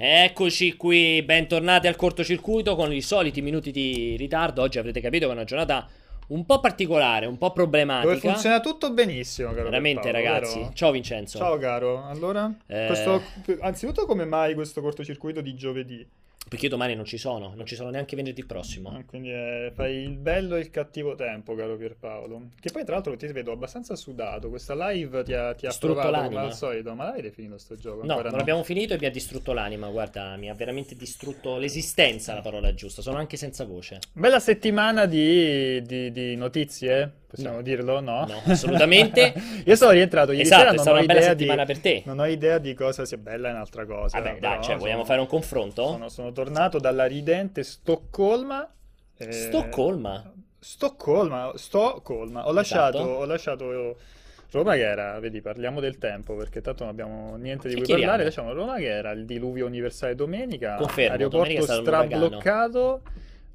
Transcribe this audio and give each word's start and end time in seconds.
Eccoci 0.00 0.76
qui, 0.76 1.24
bentornati 1.24 1.88
al 1.88 1.96
cortocircuito 1.96 2.76
con 2.76 2.92
i 2.92 3.00
soliti 3.00 3.42
minuti 3.42 3.72
di 3.72 4.14
ritardo. 4.16 4.62
Oggi 4.62 4.78
avrete 4.78 5.00
capito 5.00 5.24
che 5.26 5.32
è 5.32 5.34
una 5.34 5.42
giornata 5.42 5.88
un 6.28 6.46
po' 6.46 6.60
particolare, 6.60 7.26
un 7.26 7.36
po' 7.36 7.50
problematica. 7.50 8.06
Dove 8.14 8.20
funziona 8.20 8.60
tutto 8.60 8.92
benissimo, 8.92 9.50
caro 9.50 9.64
Veramente, 9.64 10.08
Paolo, 10.12 10.16
ragazzi. 10.16 10.58
vero? 10.60 10.70
Ciao 10.72 10.90
Vincenzo. 10.92 11.38
Ciao 11.38 11.58
caro, 11.58 12.04
allora? 12.04 12.48
Eh. 12.68 12.86
Questo- 12.86 13.22
anzitutto 13.58 14.06
come 14.06 14.24
mai 14.24 14.54
questo 14.54 14.80
cortocircuito 14.80 15.40
di 15.40 15.56
giovedì? 15.56 16.06
Perché 16.48 16.64
io 16.64 16.70
domani 16.70 16.94
non 16.94 17.04
ci 17.04 17.18
sono, 17.18 17.52
non 17.54 17.66
ci 17.66 17.74
sono 17.74 17.90
neanche 17.90 18.16
venerdì 18.16 18.44
prossimo. 18.44 18.90
Ah, 18.90 19.04
Quindi 19.04 19.30
eh, 19.30 19.70
fai 19.74 19.96
il 19.96 20.16
bello 20.16 20.56
e 20.56 20.60
il 20.60 20.70
cattivo 20.70 21.14
tempo, 21.14 21.54
caro 21.54 21.76
Pierpaolo. 21.76 22.48
Che 22.58 22.70
poi 22.70 22.84
tra 22.84 22.94
l'altro 22.94 23.16
ti 23.16 23.26
vedo 23.28 23.52
abbastanza 23.52 23.94
sudato, 23.96 24.48
questa 24.48 24.74
live 24.90 25.22
ti 25.24 25.34
ha, 25.34 25.54
ti 25.54 25.66
ha 25.66 25.76
provato 25.78 26.10
l'anima. 26.10 26.28
come 26.28 26.46
al 26.46 26.54
solito, 26.54 26.94
ma 26.94 27.04
l'avete 27.04 27.30
finito 27.30 27.58
sto 27.58 27.76
gioco? 27.76 28.04
No, 28.04 28.20
non 28.22 28.38
abbiamo 28.38 28.62
finito 28.62 28.94
e 28.94 28.98
mi 28.98 29.06
ha 29.06 29.10
distrutto 29.10 29.52
l'anima. 29.52 29.88
Guarda, 29.90 30.36
mi 30.36 30.48
ha 30.48 30.54
veramente 30.54 30.94
distrutto 30.96 31.56
l'esistenza, 31.58 32.34
la 32.34 32.40
parola 32.40 32.72
giusta. 32.74 33.02
Sono 33.02 33.18
anche 33.18 33.36
senza 33.36 33.64
voce. 33.64 33.98
Bella 34.12 34.40
settimana 34.40 35.04
di, 35.06 35.82
di- 35.82 36.10
di 36.12 36.34
notizie, 36.36 37.12
possiamo 37.28 37.60
dirlo, 37.62 38.00
no? 38.00 38.24
No, 38.26 38.40
assolutamente. 38.46 39.34
Io 39.64 39.76
sono 39.76 39.90
rientrato 39.92 40.32
ieri 40.32 40.42
Esatto, 40.44 40.60
sera, 40.60 40.70
è 40.72 40.74
non 40.74 40.82
stata 40.82 40.96
ho 40.96 40.98
una 40.98 41.06
bella 41.06 41.20
idea 41.20 41.30
settimana 41.30 41.64
di... 41.64 41.72
per 41.72 41.80
te. 41.82 42.02
Non 42.06 42.18
ho 42.18 42.26
idea 42.26 42.58
di 42.58 42.74
cosa 42.74 43.04
sia 43.04 43.16
bella 43.18 43.48
è 43.48 43.52
un'altra 43.52 43.84
cosa. 43.86 44.18
Vabbè, 44.20 44.38
dai, 44.38 44.62
cioè, 44.62 44.76
vogliamo 44.76 44.92
sono- 44.92 45.04
fare 45.04 45.20
un 45.20 45.26
confronto? 45.26 45.86
Sono, 45.86 46.08
sono 46.08 46.32
tornato 46.32 46.78
dalla 46.78 47.04
ridente 47.04 47.62
Stoccolma. 47.62 48.68
eh, 49.18 49.32
Stoccolma? 49.32 50.32
Stoccolma, 50.58 51.52
Stoccolma. 51.54 52.48
Ho 52.48 52.52
lasciato, 52.52 52.98
Esatto. 52.98 53.12
ho 53.12 53.24
lasciato 53.24 53.96
Roma 54.50 54.74
che 54.74 54.80
era, 54.80 55.18
vedi, 55.20 55.40
parliamo 55.42 55.78
del 55.78 55.98
tempo 55.98 56.34
perché 56.34 56.60
tanto 56.62 56.84
non 56.84 56.92
abbiamo 56.92 57.36
niente 57.36 57.68
di 57.68 57.74
cui 57.76 57.84
parlare. 57.86 58.24
Lasciamo 58.24 58.52
Roma 58.52 58.76
che 58.76 58.88
era 58.88 59.10
il 59.10 59.24
diluvio 59.26 59.66
universale 59.66 60.14
domenica. 60.14 60.76
Confermo, 60.76 61.12
aeroporto 61.12 61.52
domenica 61.52 61.74
strabloccato. 61.74 63.02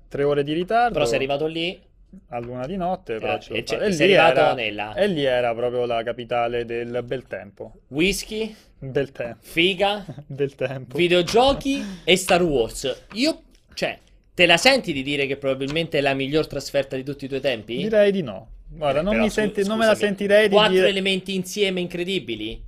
Tre 0.08 0.24
ore 0.24 0.44
di 0.44 0.54
ritardo 0.54 0.94
Però 0.94 1.06
sei 1.06 1.16
arrivato 1.16 1.48
lì. 1.48 1.82
A 2.30 2.40
luna 2.40 2.66
di 2.66 2.76
notte. 2.78 3.18
Però 3.20 3.36
Eh, 3.36 3.40
ce 3.40 3.54
e 3.54 3.64
fatta. 3.66 3.92
sei 3.92 4.08
lì 4.08 4.14
era- 4.14 4.54
nella- 4.54 4.94
e 4.96 5.08
lì 5.08 5.24
era 5.24 5.54
proprio 5.54 5.86
la 5.86 6.02
capitale 6.04 6.66
del 6.66 7.02
bel 7.06 7.26
tempo. 7.28 7.74
Whisky, 7.90 8.56
Bel 8.80 9.12
tempo. 9.12 9.38
figa, 9.42 10.06
Bel 10.28 10.56
tempo. 10.56 10.98
videogiochi 10.98 11.84
e 12.04 12.16
Star 12.16 12.42
Wars. 12.44 13.06
Io, 13.14 13.42
cioè, 13.74 13.98
te 14.34 14.46
la 14.46 14.58
senti 14.58 14.92
di 14.94 15.04
dire 15.04 15.26
che 15.28 15.38
probabilmente 15.38 15.98
è 16.00 16.02
la 16.02 16.14
miglior 16.14 16.48
trasferta 16.48 16.96
di 16.96 17.04
tutti 17.04 17.26
i 17.26 17.28
tuoi 17.28 17.42
tempi? 17.42 17.78
Direi 17.78 18.12
di 18.12 18.22
no. 18.22 18.50
Guarda, 18.68 19.02
non, 19.02 19.14
Però 19.14 19.30
senti- 19.30 19.64
non 19.66 19.78
me 19.78 19.86
la 19.86 19.92
scusami, 19.94 20.08
sentirei 20.08 20.48
di 20.48 20.54
Quattro 20.56 20.74
dire... 20.74 20.88
elementi 20.88 21.36
insieme 21.36 21.80
incredibili. 21.80 22.60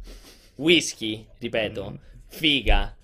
Whisky, 0.57 1.25
ripeto, 1.39 1.91
Mm. 1.91 1.95
figa, 2.27 2.95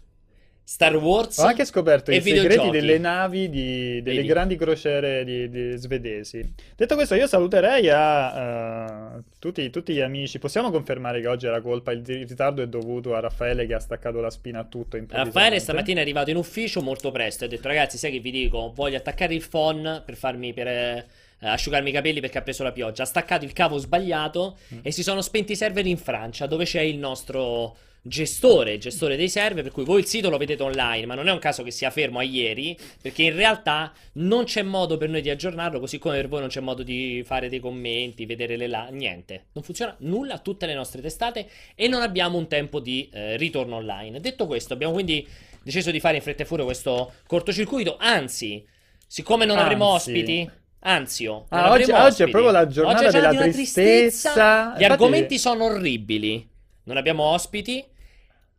Star 0.72 0.96
Wars 0.96 1.38
Ho 1.40 1.48
anche 1.48 1.66
scoperto 1.66 2.12
i 2.12 2.22
segreti 2.22 2.40
videogiochi. 2.40 2.70
delle 2.72 2.98
navi 2.98 3.50
di- 3.50 4.02
delle 4.02 4.16
Vedi? 4.18 4.28
grandi 4.28 4.56
crociere 4.56 5.26
di- 5.26 5.50
di 5.50 5.76
svedesi. 5.76 6.54
Detto 6.78 6.96
questo, 6.96 7.14
io 7.16 7.28
saluterei 7.28 7.90
a 7.90 9.16
eh, 9.18 9.22
tutti, 9.38 9.70
tutti 9.70 9.94
gli 9.94 10.00
amici. 10.00 10.40
Possiamo 10.40 10.72
confermare 10.72 11.20
che 11.20 11.28
oggi 11.28 11.46
era 11.46 11.60
colpa, 11.60 11.92
il 11.92 12.06
ritardo 12.06 12.62
è 12.62 12.68
dovuto 12.68 13.14
a 13.16 13.20
Raffaele 13.20 13.66
che 13.66 13.74
ha 13.74 13.80
staccato 13.80 14.22
la 14.22 14.30
spina 14.30 14.60
a 14.60 14.64
tutto. 14.64 14.98
Raffaele 15.10 15.60
stamattina 15.60 16.00
è 16.00 16.04
arrivato 16.04 16.30
in 16.30 16.38
ufficio 16.38 16.82
molto 16.82 17.12
presto 17.12 17.44
e 17.44 17.48
ha 17.48 17.50
detto 17.50 17.68
ragazzi 17.68 17.98
sai 17.98 18.12
che 18.14 18.20
vi 18.20 18.32
dico 18.32 18.72
voglio 18.74 18.96
attaccare 18.96 19.34
il 19.34 19.46
phon 19.48 20.04
per 20.06 20.16
farmi 20.16 20.54
per 20.54 20.68
eh, 20.68 21.06
asciugarmi 21.40 21.90
i 21.90 21.94
capelli 21.94 22.22
perché 22.22 22.38
ha 22.38 22.42
preso 22.44 22.64
la 22.64 22.72
pioggia 22.72 23.04
ha 23.04 23.08
staccato 23.08 23.44
il 23.44 23.52
cavo 23.52 23.78
sbagliato 23.78 24.58
Mm. 24.74 24.80
e 24.84 24.92
si 24.92 25.04
sono 25.04 25.22
spenti 25.22 25.52
i 25.52 25.56
server 25.58 25.86
in 25.86 25.98
Francia 25.98 26.46
dove 26.46 26.64
c'è 26.64 26.80
il 26.82 26.98
nostro 26.98 27.76
gestore 28.04 28.80
gestore 28.80 29.16
dei 29.16 29.30
server 29.30 29.62
per 29.62 29.72
cui 29.72 29.84
voi 29.84 30.00
il 30.00 30.08
sito 30.08 30.32
lo 30.32 30.38
vedete 30.38 30.64
online 30.64 31.06
ma 31.06 31.14
non 31.14 31.28
è 31.28 31.32
un 31.32 31.38
caso 31.38 31.62
che 31.62 31.70
sia 31.70 31.92
fermo 31.92 32.18
a 32.18 32.24
ieri 32.24 32.76
perché 33.00 33.22
in 33.22 33.36
realtà 33.36 33.94
non 34.14 34.46
c'è 34.46 34.64
modo 34.64 34.98
per 34.98 35.08
noi 35.10 35.22
di 35.22 35.30
aggiornarlo 35.30 35.80
così 35.80 36.00
come 36.00 36.16
per 36.16 36.28
voi 36.28 36.40
non 36.40 36.50
c'è 36.50 36.62
modo 36.62 36.82
di 36.82 37.22
fare 37.24 37.48
dei 37.48 37.60
commenti 37.60 38.26
vedere 38.26 38.58
le 38.58 38.66
la 38.68 38.88
niente 38.90 39.46
non 39.52 39.64
funziona 39.64 39.96
nulla 40.00 40.40
tutte 40.40 40.66
le 40.66 40.74
nostre 40.74 41.00
testate 41.00 41.48
e 41.76 41.88
non 41.88 42.02
abbiamo 42.02 42.40
un 42.40 42.48
tempo 42.48 42.80
di 42.80 43.08
eh, 43.14 43.38
ritorno 43.38 43.76
online. 43.76 44.20
Detto 44.20 44.48
questo, 44.48 44.74
abbiamo 44.74 44.94
quindi 44.94 45.28
deciso 45.62 45.92
di 45.92 46.00
fare 46.00 46.16
in 46.16 46.22
fretta 46.22 46.44
e 46.44 46.46
furia 46.46 46.64
questo 46.66 47.14
cortocircuito. 47.28 47.98
Anzi, 48.00 48.66
siccome 49.06 49.46
non 49.46 49.58
avremo 49.58 49.92
Anzi. 49.94 50.10
ospiti, 50.12 50.50
anzio, 50.80 51.46
Ah, 51.50 51.72
oggi- 51.72 51.84
avremo 51.84 52.04
oggi 52.06 52.24
è 52.24 52.30
proprio 52.30 52.52
la 52.52 52.68
giornata 52.68 53.10
della 53.12 53.30
di 53.30 53.36
una 53.38 53.50
tristezza. 53.50 54.32
Gli 54.32 54.82
Infatti- 54.82 54.84
argomenti 54.86 55.38
sono 55.38 55.66
orribili. 55.66 56.48
Non 56.84 56.98
abbiamo 56.98 57.24
ospiti. 57.24 57.84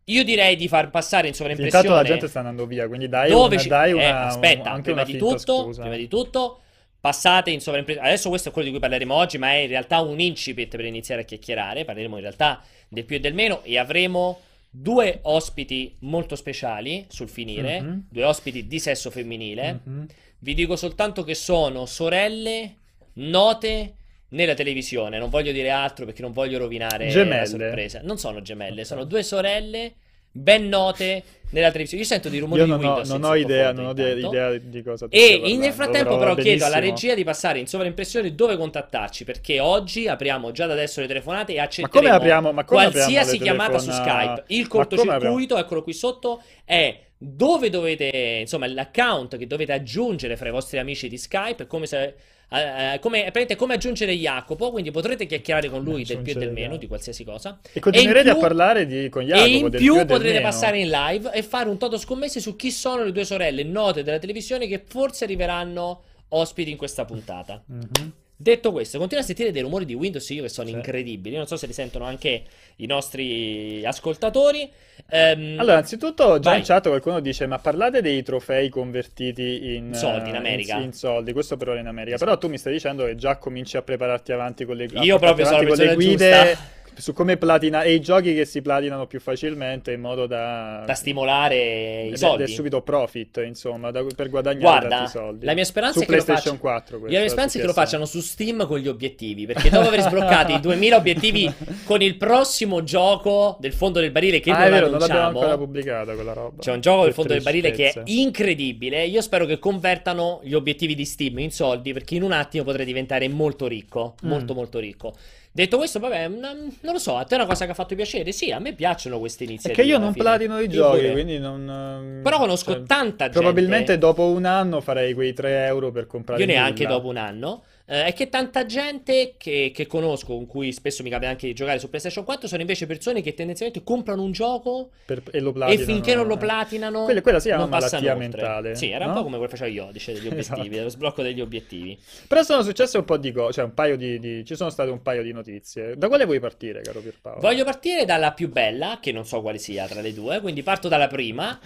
Io 0.07 0.25
direi 0.25 0.57
di 0.57 0.67
far 0.69 0.91
passare 0.91 1.29
in 1.29 1.35
sovraimpressione. 1.35 1.85
Intanto 1.85 2.03
la 2.03 2.09
gente 2.09 2.29
sta 2.29 2.41
andando 2.41 2.67
via, 2.67 2.89
quindi 2.89 3.09
dai 3.09 3.31
Dove 3.31 3.55
una, 3.55 3.63
ci- 3.63 3.69
dai 3.69 3.91
eh, 3.91 3.95
una, 3.95 4.27
aspetta, 4.27 4.71
anche 4.71 4.83
prima 4.83 5.05
di 5.05 5.13
finta 5.13 5.37
tutto, 5.37 5.71
prima 5.75 5.97
di 5.97 6.09
tutto, 6.09 6.61
passate 7.01 7.51
in 7.51 7.61
sovraimpressione. 7.61 8.09
Adesso 8.09 8.29
questo 8.29 8.49
è 8.49 8.53
quello 8.53 8.67
di 8.67 8.73
cui 8.73 8.81
parleremo 8.81 9.15
oggi, 9.15 9.39
ma 9.39 9.51
è 9.53 9.57
in 9.59 9.69
realtà 9.69 10.01
un 10.01 10.19
incipit 10.21 10.75
per 10.77 10.85
iniziare 10.85 11.23
a 11.23 11.25
chiacchierare. 11.25 11.85
Parleremo 11.85 12.17
in 12.17 12.23
realtà 12.23 12.63
del 12.89 13.05
più 13.05 13.17
e 13.17 13.21
del 13.21 13.35
meno 13.35 13.63
e 13.63 13.79
avremo 13.79 14.41
due 14.69 15.19
ospiti 15.23 15.97
molto 16.01 16.35
speciali 16.35 17.05
sul 17.09 17.29
finire, 17.29 17.81
Mhm. 17.81 18.03
due 18.11 18.25
ospiti 18.25 18.67
di 18.67 18.79
sesso 18.79 19.11
femminile. 19.11 19.81
Mhm. 19.85 20.07
Vi 20.39 20.55
dico 20.55 20.75
soltanto 20.77 21.23
che 21.23 21.35
sono 21.35 21.87
sorelle 21.87 22.77
note 23.15 23.95
nella 24.33 24.55
televisione. 24.55 25.19
Non 25.19 25.31
voglio 25.31 25.53
dire 25.53 25.71
altro 25.71 26.05
perché 26.05 26.21
non 26.23 26.33
voglio 26.33 26.59
rovinare 26.59 27.09
Gemelle. 27.09 27.39
la 27.41 27.47
sorpresa. 27.47 28.01
Non 28.03 28.19
sono 28.19 28.43
gemelle, 28.43 28.85
sono 28.85 29.05
due 29.05 29.23
sorelle 29.23 29.95
ben 30.35 30.67
note 30.69 31.23
nella 31.51 31.67
televisione. 31.71 32.03
Io 32.03 32.09
sento 32.09 32.31
di 32.31 32.39
rumori 32.39 32.61
Io 32.61 32.65
di 32.65 32.71
non 32.71 32.81
ho, 32.83 32.87
Windows 32.87 33.09
in 33.11 33.21
non 33.21 33.31
ho 33.31 33.35
idea, 33.35 33.73
non 33.73 33.87
ho 33.87 33.91
idea, 33.91 34.57
di 34.59 34.83
cosa 34.83 35.07
E 35.11 35.57
nel 35.59 35.73
frattempo 35.75 36.17
però 36.17 36.35
chiedo 36.35 36.65
alla 36.65 36.77
benissimo. 36.79 36.97
regia 36.97 37.15
di 37.15 37.25
passare 37.25 37.59
in 37.59 37.67
sovraimpressione 37.67 38.35
dove 38.35 38.57
contattarci 38.57 39.25
perché 39.25 39.61
oggi 39.61 40.09
apriamo 40.09 40.51
già 40.53 40.65
da 40.67 40.73
adesso 40.73 41.01
le 41.03 41.07
telefonate 41.07 41.53
e 41.53 41.57
Ma 41.57 41.63
accetteremo 41.65 42.01
come 42.03 42.11
apriamo, 42.17 42.53
ma 42.53 42.65
come 42.65 42.91
qualsiasi 42.91 43.39
chiamata 43.39 43.79
su 43.79 43.91
telefona- 43.91 44.11
Skype. 44.23 44.45
Il 44.55 44.63
Ma 44.63 44.69
cortocircuito, 44.69 45.59
eccolo 45.59 45.83
qui 45.83 45.93
sotto, 45.93 46.43
è 46.65 46.99
dove 47.19 47.69
dovete, 47.69 48.39
insomma, 48.41 48.67
l'account 48.67 49.37
che 49.37 49.47
dovete 49.47 49.73
aggiungere 49.73 50.37
fra 50.37 50.49
i 50.49 50.53
vostri 50.53 50.79
amici 50.79 51.09
di 51.09 51.19
Skype, 51.19 51.67
come 51.67 51.87
se 51.87 52.15
eh, 52.53 52.95
eh, 52.95 52.99
come, 52.99 53.33
come 53.57 53.75
aggiungere 53.75 54.13
Jacopo, 54.15 54.71
quindi 54.71 54.91
potrete 54.91 55.27
chiacchierare 55.27 55.69
con 55.69 55.83
lui 55.83 56.05
del 56.05 56.19
più 56.19 56.33
e 56.33 56.37
del 56.37 56.53
meno, 56.53 56.77
di 56.77 56.87
qualsiasi 56.87 57.25
cosa. 57.25 57.59
E 57.73 57.81
continuerete 57.81 58.29
E 58.29 58.31
in 58.31 58.37
a 58.37 58.39
più- 58.39 58.41
parlare 58.43 58.87
di, 58.87 59.09
con 59.09 59.25
Jacopo 59.25 59.47
e 59.47 59.51
in 59.51 59.71
più 59.71 59.79
più 59.79 60.07
potrete 60.07 60.41
passare 60.41 60.79
in 60.79 60.89
live 60.91 61.31
e 61.33 61.43
fare 61.43 61.69
un 61.69 61.79
toto 61.79 61.99
scommesse 61.99 62.41
su 62.41 62.57
chi 62.57 62.71
sono 62.71 63.05
le 63.05 63.13
due 63.13 63.25
sorelle 63.25 63.63
note 63.65 64.03
della 64.03 64.19
televisione 64.19 64.67
che 64.67 64.83
forse 64.87 65.25
arriveranno 65.25 66.03
ospiti 66.29 66.71
in 66.71 66.77
questa 66.77 67.05
puntata. 67.05 67.63
Mhm. 67.67 68.13
Detto 68.43 68.73
questo, 68.73 68.99
continuo 68.99 69.23
a 69.23 69.27
sentire 69.27 69.53
dei 69.53 69.63
rumori 69.63 69.85
di 69.85 69.95
Windows 69.95 70.29
io 70.31 70.43
che 70.43 70.49
sono 70.49 70.67
Sì. 70.67 70.75
incredibili. 70.75 71.37
Non 71.37 71.47
so 71.47 71.57
se 71.57 71.69
li 71.69 71.73
sentono 71.73 72.05
anche 72.07 72.43
i 72.77 72.87
nostri 72.87 73.85
ascoltatori. 73.87 74.69
Ehm, 75.11 75.61
Allora, 75.61 75.77
anzitutto 75.77 76.41
già 76.41 76.51
vai. 76.51 76.59
in 76.59 76.65
chat 76.65 76.89
qualcuno 76.89 77.21
dice: 77.21 77.47
Ma 77.47 77.59
parlate 77.61 78.03
dei 78.03 78.21
trofei 78.25 78.69
convertiti 78.69 79.77
in 79.77 79.95
Soldi 79.95 80.31
in 80.31 80.35
eh, 80.35 80.39
America. 80.39 80.77
in, 80.79 80.93
soldi, 80.93 81.33
questo 81.33 81.57
per 81.57 81.69
ora 81.69 81.79
in 81.79 81.87
America. 81.87 82.17
Però 82.17 82.37
tu 82.37 82.49
mi 82.49 82.59
stai 82.59 82.73
dicendo 82.73 83.05
che 83.05 83.15
già 83.15 83.37
cominci 83.37 83.77
a 83.77 83.83
prepararti 83.83 84.33
avanti 84.33 84.65
con 84.65 84.75
le 84.75 84.89
Io 84.93 85.19
proprio 85.21 85.47
sono 85.47 85.65
con 85.65 85.77
le 85.77 85.95
guide 85.95 86.31
giusta. 86.49 86.72
Su 86.97 87.13
come 87.13 87.37
platina 87.37 87.83
e 87.83 87.95
i 87.95 88.01
giochi 88.01 88.35
che 88.35 88.45
si 88.45 88.63
platinano 88.63 89.07
più 89.07 89.21
facilmente 89.21 89.93
in 89.93 90.01
modo 90.01 90.27
da, 90.27 90.83
da 90.87 90.95
stimolare 90.95 92.05
i 92.13 92.17
soldi. 92.17 92.43
è 92.45 92.47
subito 92.47 92.83
profit, 92.83 93.43
insomma, 93.45 93.91
da- 93.91 94.05
per 94.15 94.29
guadagnare 94.31 94.61
Guarda, 94.61 94.97
tanti 94.97 95.11
soldi. 95.11 95.45
la 95.47 95.55
mia 95.55 95.65
speranza 95.65 95.99
su 95.99 96.05
è 96.05 96.09
che 96.09 96.17
lo 96.17 96.23
PlayStation 96.25 96.57
faccia- 96.59 96.69
4. 96.97 96.99
La 97.01 97.19
mia 97.21 97.29
speranza 97.29 97.59
è 97.59 97.61
che 97.61 97.67
lo 97.67 97.73
facciano 97.73 98.05
su 98.05 98.21
Steam 98.21 98.67
con 98.67 98.79
gli 98.79 98.89
obiettivi. 98.89 99.47
Perché 99.47 99.71
dopo 99.71 99.89
aver 99.89 100.03
sbloccato 100.03 100.53
i 100.53 100.61
2000 100.61 100.97
obiettivi 100.97 101.53
con 101.85 102.03
il 102.03 102.17
prossimo 102.17 102.83
gioco 102.85 103.57
del 103.61 103.73
fondo 103.73 104.01
del 104.01 104.11
barile, 104.11 104.41
che 104.41 104.51
Ah, 104.51 104.59
non 104.59 104.67
è 104.67 104.71
vero, 104.71 104.87
non 104.87 104.95
annunciamo, 104.97 105.27
ancora 105.39 105.57
pubblicata 105.57 106.15
quella 106.15 106.33
roba. 106.33 106.61
C'è 106.63 106.73
un 106.73 106.81
gioco 106.81 107.05
del 107.05 107.13
fondo 107.13 107.33
del 107.33 107.43
barile 107.43 107.71
che 107.71 107.91
è 107.91 108.03
incredibile. 108.07 109.05
Io 109.07 109.21
spero 109.21 109.45
che 109.47 109.59
convertano 109.59 110.41
gli 110.43 110.55
obiettivi 110.55 110.95
di 110.95 111.05
Steam 111.05 111.39
in 111.39 111.51
soldi, 111.51 111.93
perché 111.93 112.15
in 112.15 112.23
un 112.23 112.33
attimo 112.33 112.65
potrei 112.65 112.85
diventare 112.87 113.29
molto 113.29 113.67
ricco. 113.67 114.15
Mm. 114.25 114.29
Molto, 114.29 114.55
molto 114.55 114.79
ricco. 114.79 115.15
Detto 115.55 115.77
questo, 115.77 115.99
vabbè, 115.99 116.29
mm, 116.29 116.35
non 116.81 116.93
lo 116.95 116.99
so, 116.99 117.17
a 117.17 117.25
te 117.25 117.35
è 117.35 117.39
una 117.39 117.47
cosa 117.47 117.67
che 117.67 117.73
ha 117.73 117.75
fatto 117.75 117.95
piacere? 117.95 118.33
Sì, 118.33 118.51
a 118.51 118.59
me 118.59 118.73
piacciono 118.73 119.19
queste 119.19 119.45
È 119.45 119.49
iniziative. 119.49 119.83
che 119.83 119.87
io 119.89 119.99
non 119.99 120.13
fine. 120.13 120.25
platino 120.25 120.59
i 120.59 120.63
Io 120.65 120.71
giochi, 120.71 120.99
pure. 121.01 121.13
quindi 121.13 121.39
non... 121.39 121.69
ehm, 121.69 122.23
Però 122.23 122.39
conosco 122.39 122.73
cioè, 122.73 122.83
tanta 122.85 123.25
gente. 123.25 123.39
Probabilmente 123.39 123.99
dopo 123.99 124.23
un 124.31 124.47
anno 124.47 124.81
farei 124.81 125.13
quei 125.13 125.35
3 125.35 125.67
euro 125.67 125.91
per 125.93 126.07
comprare 126.07 126.41
Io 126.41 126.47
neanche 126.47 126.85
nulla. 126.85 126.95
dopo 126.97 127.09
un 127.09 127.17
anno. 127.19 127.63
Eh, 127.93 128.07
è 128.07 128.13
che 128.15 128.31
tanta 128.31 128.65
gente 128.65 129.35
che, 129.37 129.71
che 129.75 129.87
conosco, 129.87 130.29
con 130.29 130.47
cui 130.47 130.73
spesso 130.73 131.03
mi 131.03 131.11
capita 131.11 131.29
anche 131.29 131.47
di 131.47 131.53
giocare 131.53 131.79
su 131.79 131.91
PlayStation 131.91 132.25
4, 132.25 132.49
sono 132.49 132.63
invece 132.63 132.87
persone 132.87 133.21
che 133.21 133.35
tendenzialmente 133.35 133.85
comprano 133.85 134.23
un 134.23 134.33
gioco 134.33 134.93
Per- 135.05 135.23
e 135.31 135.73
e 135.73 135.77
finché 135.77 136.15
non 136.15 136.27
lo 136.27 136.37
eh. 136.37 136.39
platinano, 136.39 137.05
Quella- 137.05 137.21
quella 137.21 137.39
sì 137.39 137.51
è 137.51 137.55
una 137.55 137.67
malattia 137.67 137.99
oltre. 137.99 138.15
mentale, 138.17 138.75
Sì, 138.77 138.89
era 138.89 139.05
un 139.05 139.11
no? 139.11 139.17
po' 139.19 139.23
come 139.25 139.37
quello 139.37 139.51
che 139.53 139.59
facevo 139.59 139.77
io, 139.77 139.89
dice, 139.93 140.15
degli 140.15 140.27
obiettivi, 140.33 140.41
Esatto. 140.61 140.69
dello 140.71 140.89
sblocco 140.89 141.21
degli 141.23 141.41
obiettivi. 141.43 141.99
Però 142.29 142.43
sono 142.43 142.63
successe 142.63 142.97
un 142.97 143.05
po' 143.05 143.19
di 143.19 143.31
cose, 143.31 143.53
cioè 143.53 143.65
un 143.65 143.75
paio 143.75 143.97
di, 143.99 144.19
di- 144.19 144.43
Ci 144.47 144.57
sono 144.57 144.71
state 144.71 144.89
un 144.91 145.03
paio 145.03 145.23
di 145.23 145.33
notizie. 145.33 145.95
Da 145.99 146.09
quale 146.09 146.25
vuoi 146.25 146.41
partire, 146.41 146.81
caro 146.81 147.01
Pierpaolo? 147.01 147.41
Voglio 147.41 147.65
partire 147.65 148.07
dalla 148.07 148.33
più 148.33 148.49
bella, 148.51 149.01
che 149.03 149.13
non 149.13 149.27
so 149.27 149.43
quale 149.43 149.59
sia 149.59 149.87
tra 149.87 150.01
le 150.01 150.15
due, 150.15 150.41
quindi 150.41 150.63
parto 150.63 150.89
dalla 150.89 151.09
prima. 151.09 151.61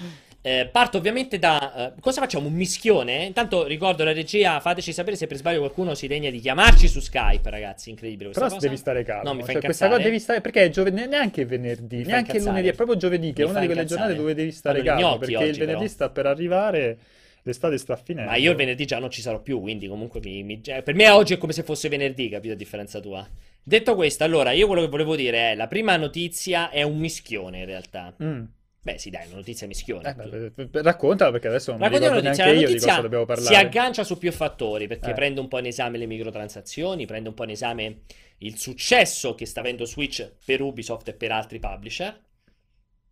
Eh, 0.46 0.68
parto 0.70 0.98
ovviamente 0.98 1.40
da... 1.40 1.92
eh, 1.92 2.00
cosa 2.00 2.20
facciamo? 2.20 2.46
Un 2.46 2.54
mischione? 2.54 3.24
Intanto 3.24 3.66
ricordo 3.66 4.04
la 4.04 4.12
regia, 4.12 4.60
fateci 4.60 4.92
sapere 4.92 5.16
se 5.16 5.26
per 5.26 5.38
sbaglio 5.38 5.58
qualcuno 5.58 5.94
si 5.94 6.06
degna 6.06 6.30
di 6.30 6.38
chiamarci 6.38 6.86
su 6.86 7.00
Skype, 7.00 7.50
ragazzi, 7.50 7.90
incredibile 7.90 8.26
questa 8.26 8.44
Però 8.44 8.54
cosa. 8.54 8.66
devi 8.68 8.78
stare 8.78 9.02
calmo. 9.02 9.24
No, 9.24 9.34
mi 9.34 9.42
fa 9.42 9.50
cioè, 9.50 9.62
questa 9.62 9.88
cosa 9.88 10.00
devi 10.00 10.20
stare 10.20 10.40
perché 10.40 10.62
è 10.62 10.68
giovedì, 10.68 11.04
neanche 11.04 11.44
venerdì, 11.44 12.04
neanche 12.04 12.38
lunedì, 12.38 12.68
è 12.68 12.74
proprio 12.74 12.96
giovedì, 12.96 13.32
che 13.32 13.42
è 13.42 13.44
Mi 13.44 13.50
una 13.50 13.58
fa 13.58 13.66
di 13.66 13.72
quelle 13.72 13.86
giornate 13.88 14.14
dove 14.14 14.34
devi 14.34 14.52
stare 14.52 14.82
gli 14.82 14.84
calmo, 14.84 15.18
perché 15.18 15.32
il 15.32 15.38
oggi, 15.38 15.58
venerdì 15.58 15.78
però. 15.78 15.90
sta 15.90 16.10
per 16.10 16.26
arrivare, 16.26 16.98
l'estate 17.42 17.76
sta 17.78 17.96
finendo. 17.96 18.30
Ma 18.30 18.36
io 18.36 18.52
il 18.52 18.56
venerdì 18.56 18.84
già 18.84 19.00
non 19.00 19.10
ci 19.10 19.22
sarò 19.22 19.40
più, 19.40 19.60
quindi 19.60 19.88
comunque 19.88 20.20
mi, 20.22 20.44
mi- 20.44 20.62
cioè, 20.62 20.80
per 20.82 20.94
me 20.94 21.08
oggi 21.08 21.34
è 21.34 21.38
come 21.38 21.54
se 21.54 21.64
fosse 21.64 21.88
venerdì, 21.88 22.28
capito 22.28 22.52
a 22.54 22.56
differenza 22.56 23.00
tua. 23.00 23.28
Detto 23.64 23.96
questo, 23.96 24.22
allora, 24.22 24.52
io 24.52 24.68
quello 24.68 24.82
che 24.82 24.88
volevo 24.88 25.16
dire 25.16 25.50
è, 25.50 25.54
la 25.56 25.66
prima 25.66 25.96
notizia 25.96 26.70
è 26.70 26.82
un 26.82 26.98
mischione 26.98 27.58
in 27.58 27.64
realtà. 27.64 28.14
Mm. 28.22 28.44
Beh, 28.86 28.98
sì, 28.98 29.10
dai, 29.10 29.26
una 29.26 29.36
notizia 29.38 29.66
mischione. 29.66 30.14
Eh, 30.54 30.80
raccontala 30.80 31.32
perché 31.32 31.48
adesso 31.48 31.72
non 31.72 31.80
mi 31.80 31.86
Raccontiamo 31.86 32.20
ricordo 32.20 32.28
notizia. 32.28 32.44
neanche 32.44 32.60
io 32.62 32.72
di 32.72 32.78
cosa 32.80 33.00
dobbiamo 33.00 33.24
si 33.24 33.32
parlare. 33.34 33.56
aggancia 33.66 34.04
su 34.04 34.16
più 34.16 34.30
fattori 34.30 34.86
perché 34.86 35.10
Eh. 35.10 35.14
prende 35.14 35.40
un 35.40 35.48
po' 35.48 35.58
in 35.58 35.66
esame 35.66 35.98
le 35.98 36.06
microtransazioni, 36.06 37.04
prende 37.04 37.28
un 37.30 37.34
po' 37.34 37.42
in 37.42 37.50
esame 37.50 38.02
il 38.38 38.56
successo 38.58 39.34
che 39.34 39.44
sta 39.44 39.58
avendo 39.58 39.84
Switch 39.86 40.30
per 40.44 40.60
Ubisoft 40.62 41.08
e 41.08 41.14
per 41.14 41.32
altri 41.32 41.58
publisher. 41.58 42.16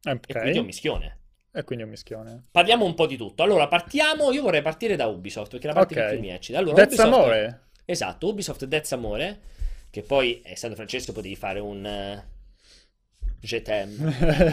Ok. 0.04 0.24
E 0.28 0.32
quindi 0.38 0.58
è 0.58 0.60
un 0.60 0.66
mischione. 0.66 1.18
E 1.52 1.64
quindi 1.64 1.82
è 1.82 1.86
un 1.86 1.92
mischione. 1.92 2.44
Parliamo 2.52 2.84
un 2.84 2.94
po' 2.94 3.06
di 3.06 3.16
tutto. 3.16 3.42
Allora, 3.42 3.66
partiamo. 3.66 4.30
Io 4.30 4.42
vorrei 4.42 4.62
partire 4.62 4.94
da 4.94 5.06
Ubisoft 5.08 5.50
perché 5.50 5.66
è 5.66 5.70
la 5.72 5.74
parte 5.76 5.98
Ok. 5.98 6.06
che 6.06 6.12
più 6.12 6.20
mi 6.20 6.30
eccita. 6.30 6.58
Allora, 6.58 6.76
That's 6.76 6.94
Ubisoft- 6.94 7.12
amore. 7.14 7.62
Esatto, 7.84 8.28
Ubisoft 8.28 8.64
Death 8.66 8.92
Amore, 8.92 9.40
che 9.90 10.02
poi, 10.02 10.40
essendo 10.44 10.76
francese, 10.76 11.12
potevi 11.12 11.34
fare 11.34 11.58
un 11.58 11.84
eh, 11.84 12.32
Je 13.46 13.60
t'aime, 13.60 13.92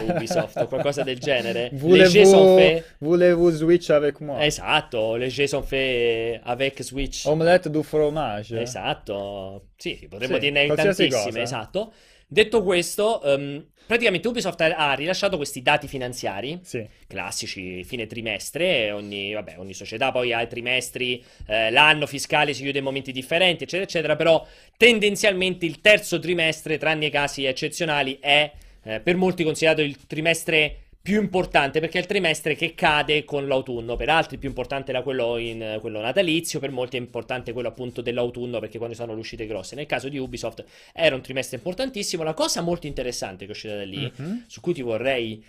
Ubisoft 0.06 0.56
o 0.58 0.66
qualcosa 0.66 1.02
del 1.02 1.18
genere. 1.18 1.70
Voulez-vous, 1.72 2.82
voulez-vous 2.98 3.50
switch 3.56 3.88
avec 3.88 4.20
moi? 4.20 4.44
Esatto, 4.44 5.16
les 5.16 5.30
jeux 5.30 5.46
sont 5.46 5.62
faits 5.66 6.40
avec 6.44 6.82
Switch. 6.82 7.24
Omelette 7.24 7.70
du 7.70 7.82
fromage. 7.82 8.52
Esatto, 8.52 9.68
sì, 9.78 10.06
potremmo 10.10 10.34
Sì, 10.34 10.40
dirne 10.40 10.66
tantissime, 10.74 11.08
cosa. 11.08 11.40
esatto. 11.40 11.92
Detto 12.26 12.62
questo, 12.62 13.22
ehm, 13.22 13.66
praticamente 13.86 14.28
Ubisoft 14.28 14.60
ha 14.60 14.74
ha 14.90 14.94
rilasciato 14.94 15.36
questi 15.38 15.62
dati 15.62 15.86
finanziari 15.88 16.60
Sì. 16.62 16.86
classici, 17.06 17.84
fine 17.84 18.06
trimestre, 18.06 18.90
ogni, 18.90 19.32
vabbè, 19.32 19.54
ogni 19.58 19.72
società 19.74 20.10
poi 20.12 20.34
ha 20.34 20.42
i 20.42 20.48
trimestri, 20.48 21.22
eh, 21.46 21.70
l'anno 21.70 22.06
fiscale 22.06 22.52
si 22.52 22.62
chiude 22.62 22.78
in 22.78 22.84
momenti 22.84 23.10
differenti, 23.12 23.64
eccetera, 23.64 23.84
eccetera, 23.84 24.16
però 24.16 24.46
tendenzialmente 24.76 25.64
il 25.64 25.80
terzo 25.80 26.18
trimestre, 26.18 26.76
tranne 26.78 27.06
i 27.06 27.10
casi 27.10 27.44
eccezionali, 27.46 28.18
è 28.20 28.50
eh, 28.84 29.00
per 29.00 29.16
molti 29.16 29.44
considerato 29.44 29.82
il 29.82 30.06
trimestre 30.06 30.76
più 31.02 31.20
importante 31.20 31.80
perché 31.80 31.98
è 31.98 32.00
il 32.00 32.06
trimestre 32.06 32.54
che 32.54 32.74
cade 32.76 33.24
con 33.24 33.48
l'autunno, 33.48 33.96
per 33.96 34.08
altri 34.08 34.38
più 34.38 34.48
importante 34.48 34.92
era 34.92 35.02
quello, 35.02 35.36
in, 35.36 35.78
quello 35.80 36.00
natalizio, 36.00 36.60
per 36.60 36.70
molti 36.70 36.96
è 36.96 37.00
importante 37.00 37.52
quello 37.52 37.66
appunto 37.68 38.02
dell'autunno 38.02 38.60
perché 38.60 38.78
quando 38.78 38.94
sono 38.94 39.12
le 39.12 39.18
uscite 39.18 39.46
grosse. 39.46 39.74
Nel 39.74 39.86
caso 39.86 40.08
di 40.08 40.18
Ubisoft 40.18 40.64
era 40.92 41.16
un 41.16 41.20
trimestre 41.20 41.56
importantissimo, 41.56 42.22
la 42.22 42.34
cosa 42.34 42.60
molto 42.60 42.86
interessante 42.86 43.46
che 43.46 43.50
è 43.50 43.54
uscita 43.54 43.74
da 43.74 43.84
lì, 43.84 44.12
Mhm. 44.16 44.44
su 44.46 44.60
cui 44.60 44.74
ti 44.74 44.82
vorrei 44.82 45.42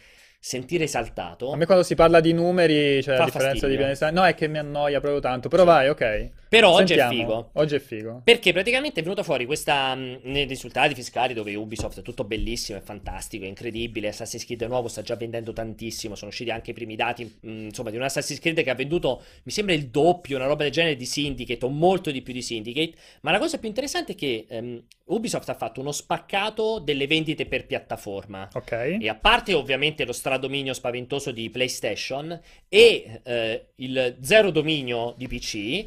sentire 0.46 0.84
esaltato, 0.84 1.54
A 1.54 1.56
me 1.56 1.66
quando 1.66 1.86
si 1.86 1.96
parla 1.96 2.20
di 2.20 2.34
numeri, 2.34 3.02
cioè 3.02 3.16
Fa 3.16 3.22
a 3.22 3.26
differenza 3.26 3.50
fastidio. 3.52 3.70
di 3.70 3.78
Pianeta, 3.78 4.12
no, 4.12 4.26
è 4.26 4.36
che 4.36 4.50
mi 4.50 4.58
annoia 4.58 5.00
proprio 5.00 5.22
tanto. 5.22 5.48
Però 5.48 5.64
vai, 5.64 5.88
ok. 5.88 6.32
però 6.50 6.72
oggi 6.72 6.96
è 6.96 7.08
figo. 7.08 7.52
Oggi 7.54 7.76
è 7.76 7.80
figo. 7.80 8.22
Perché 8.26 8.52
praticamente 8.52 9.00
è 9.00 9.04
venuta 9.04 9.24
fuori 9.24 9.46
questa 9.46 9.96
mh, 9.96 10.20
nei 10.24 10.44
risultati 10.44 10.94
fiscali 10.96 11.34
dove 11.34 11.56
Ubisoft 11.56 12.00
è 12.00 12.02
tutto 12.02 12.26
bellissimo, 12.26 12.78
è 12.78 12.82
fantastico, 12.82 13.46
è 13.46 13.48
incredibile. 13.48 14.10
Assassin's 14.10 14.44
Creed 14.44 14.64
nuovo 14.64 14.90
sta 14.90 15.02
già 15.02 15.16
vendendo 15.16 15.54
tantissimo. 15.54 16.14
Sono 16.16 16.30
usciti 16.30 16.52
anche 16.52 16.72
i 16.72 16.74
primi 16.74 16.98
dati, 16.98 17.24
mh, 17.24 17.50
insomma, 17.50 17.90
di 17.90 17.96
un 17.96 18.04
Assassin's 18.04 18.42
Creed 18.42 18.62
che 18.64 18.70
ha 18.70 18.76
venduto, 18.76 19.22
mi 19.44 19.52
sembra, 19.54 19.74
il 19.74 19.88
doppio, 19.88 20.36
una 20.36 20.48
roba 20.48 20.64
del 20.64 20.74
genere 20.74 20.98
di 20.98 21.06
Syndicate, 21.06 21.64
o 21.64 21.70
molto 21.70 22.12
di 22.12 22.22
più 22.22 22.34
di 22.34 22.42
Syndicate. 22.42 22.92
Ma 23.22 23.32
la 23.32 23.40
cosa 23.40 23.58
più 23.60 23.70
interessante 23.70 24.12
è 24.12 24.16
che 24.16 24.46
ehm, 24.50 24.84
Ubisoft 25.06 25.48
ha 25.50 25.54
fatto 25.54 25.80
uno 25.80 25.94
spaccato 25.94 26.80
delle 26.80 27.08
vendite 27.08 27.46
per 27.46 27.66
piattaforma. 27.66 28.50
Ok. 28.54 28.98
E 29.00 29.10
a 29.10 29.16
parte 29.16 29.54
ovviamente 29.54 30.06
lo 30.06 30.12
stradominio 30.34 30.74
spaventoso 30.74 31.32
di 31.32 31.50
PlayStation 31.50 32.40
e 32.68 33.22
eh, 33.24 33.66
il 33.76 34.18
zero 34.22 34.50
dominio 34.50 35.14
di 35.16 35.28
PC, 35.28 35.86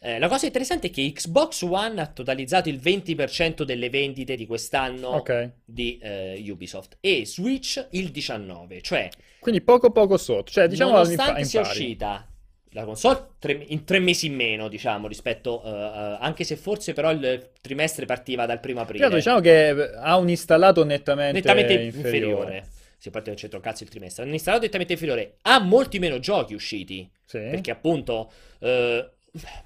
eh, 0.00 0.18
la 0.18 0.28
cosa 0.28 0.46
interessante 0.46 0.88
è 0.88 0.90
che 0.90 1.10
Xbox 1.12 1.62
One 1.62 2.00
ha 2.00 2.06
totalizzato 2.06 2.68
il 2.68 2.80
20% 2.82 3.62
delle 3.62 3.88
vendite 3.88 4.34
di 4.36 4.46
quest'anno 4.46 5.08
Ok. 5.08 5.50
di 5.64 5.98
eh, 6.02 6.44
Ubisoft 6.48 6.96
e 7.00 7.24
Switch 7.24 7.86
il 7.92 8.10
19%, 8.10 8.80
cioè 8.82 9.08
Quindi 9.38 9.60
poco 9.60 9.90
poco 9.90 10.16
sotto. 10.16 10.50
Cioè, 10.50 10.66
diciamo 10.66 10.90
nonostante 10.90 11.44
sia 11.44 11.60
uscita 11.60 12.26
la 12.70 12.84
console 12.84 13.28
tre- 13.38 13.64
in 13.68 13.84
tre 13.84 14.00
mesi 14.00 14.26
in 14.26 14.34
meno, 14.34 14.66
diciamo, 14.66 15.06
rispetto, 15.06 15.62
eh, 15.64 15.68
eh, 15.70 16.16
anche 16.18 16.42
se 16.42 16.56
forse 16.56 16.92
però 16.92 17.12
il 17.12 17.50
trimestre 17.60 18.04
partiva 18.04 18.46
dal 18.46 18.58
primo 18.58 18.80
aprile. 18.80 18.98
Piatto, 18.98 19.14
diciamo 19.14 19.38
che 19.38 19.92
ha 19.94 20.16
un 20.16 20.28
installato 20.28 20.84
nettamente, 20.84 21.34
nettamente 21.34 21.72
inferiore. 21.74 22.00
inferiore. 22.00 22.68
Si 23.04 23.10
parte 23.10 23.34
c'entra 23.34 23.58
un 23.58 23.64
cazzo 23.64 23.82
il 23.82 23.90
trimestre. 23.90 24.22
Hanno 24.22 24.32
installato 24.32 24.64
nettamente 24.64 24.94
inferiore. 24.94 25.34
Ha 25.42 25.60
molti 25.60 25.98
meno 25.98 26.18
giochi 26.20 26.54
usciti. 26.54 27.06
Sì. 27.26 27.36
Perché 27.36 27.70
appunto. 27.70 28.32
eh, 28.60 29.10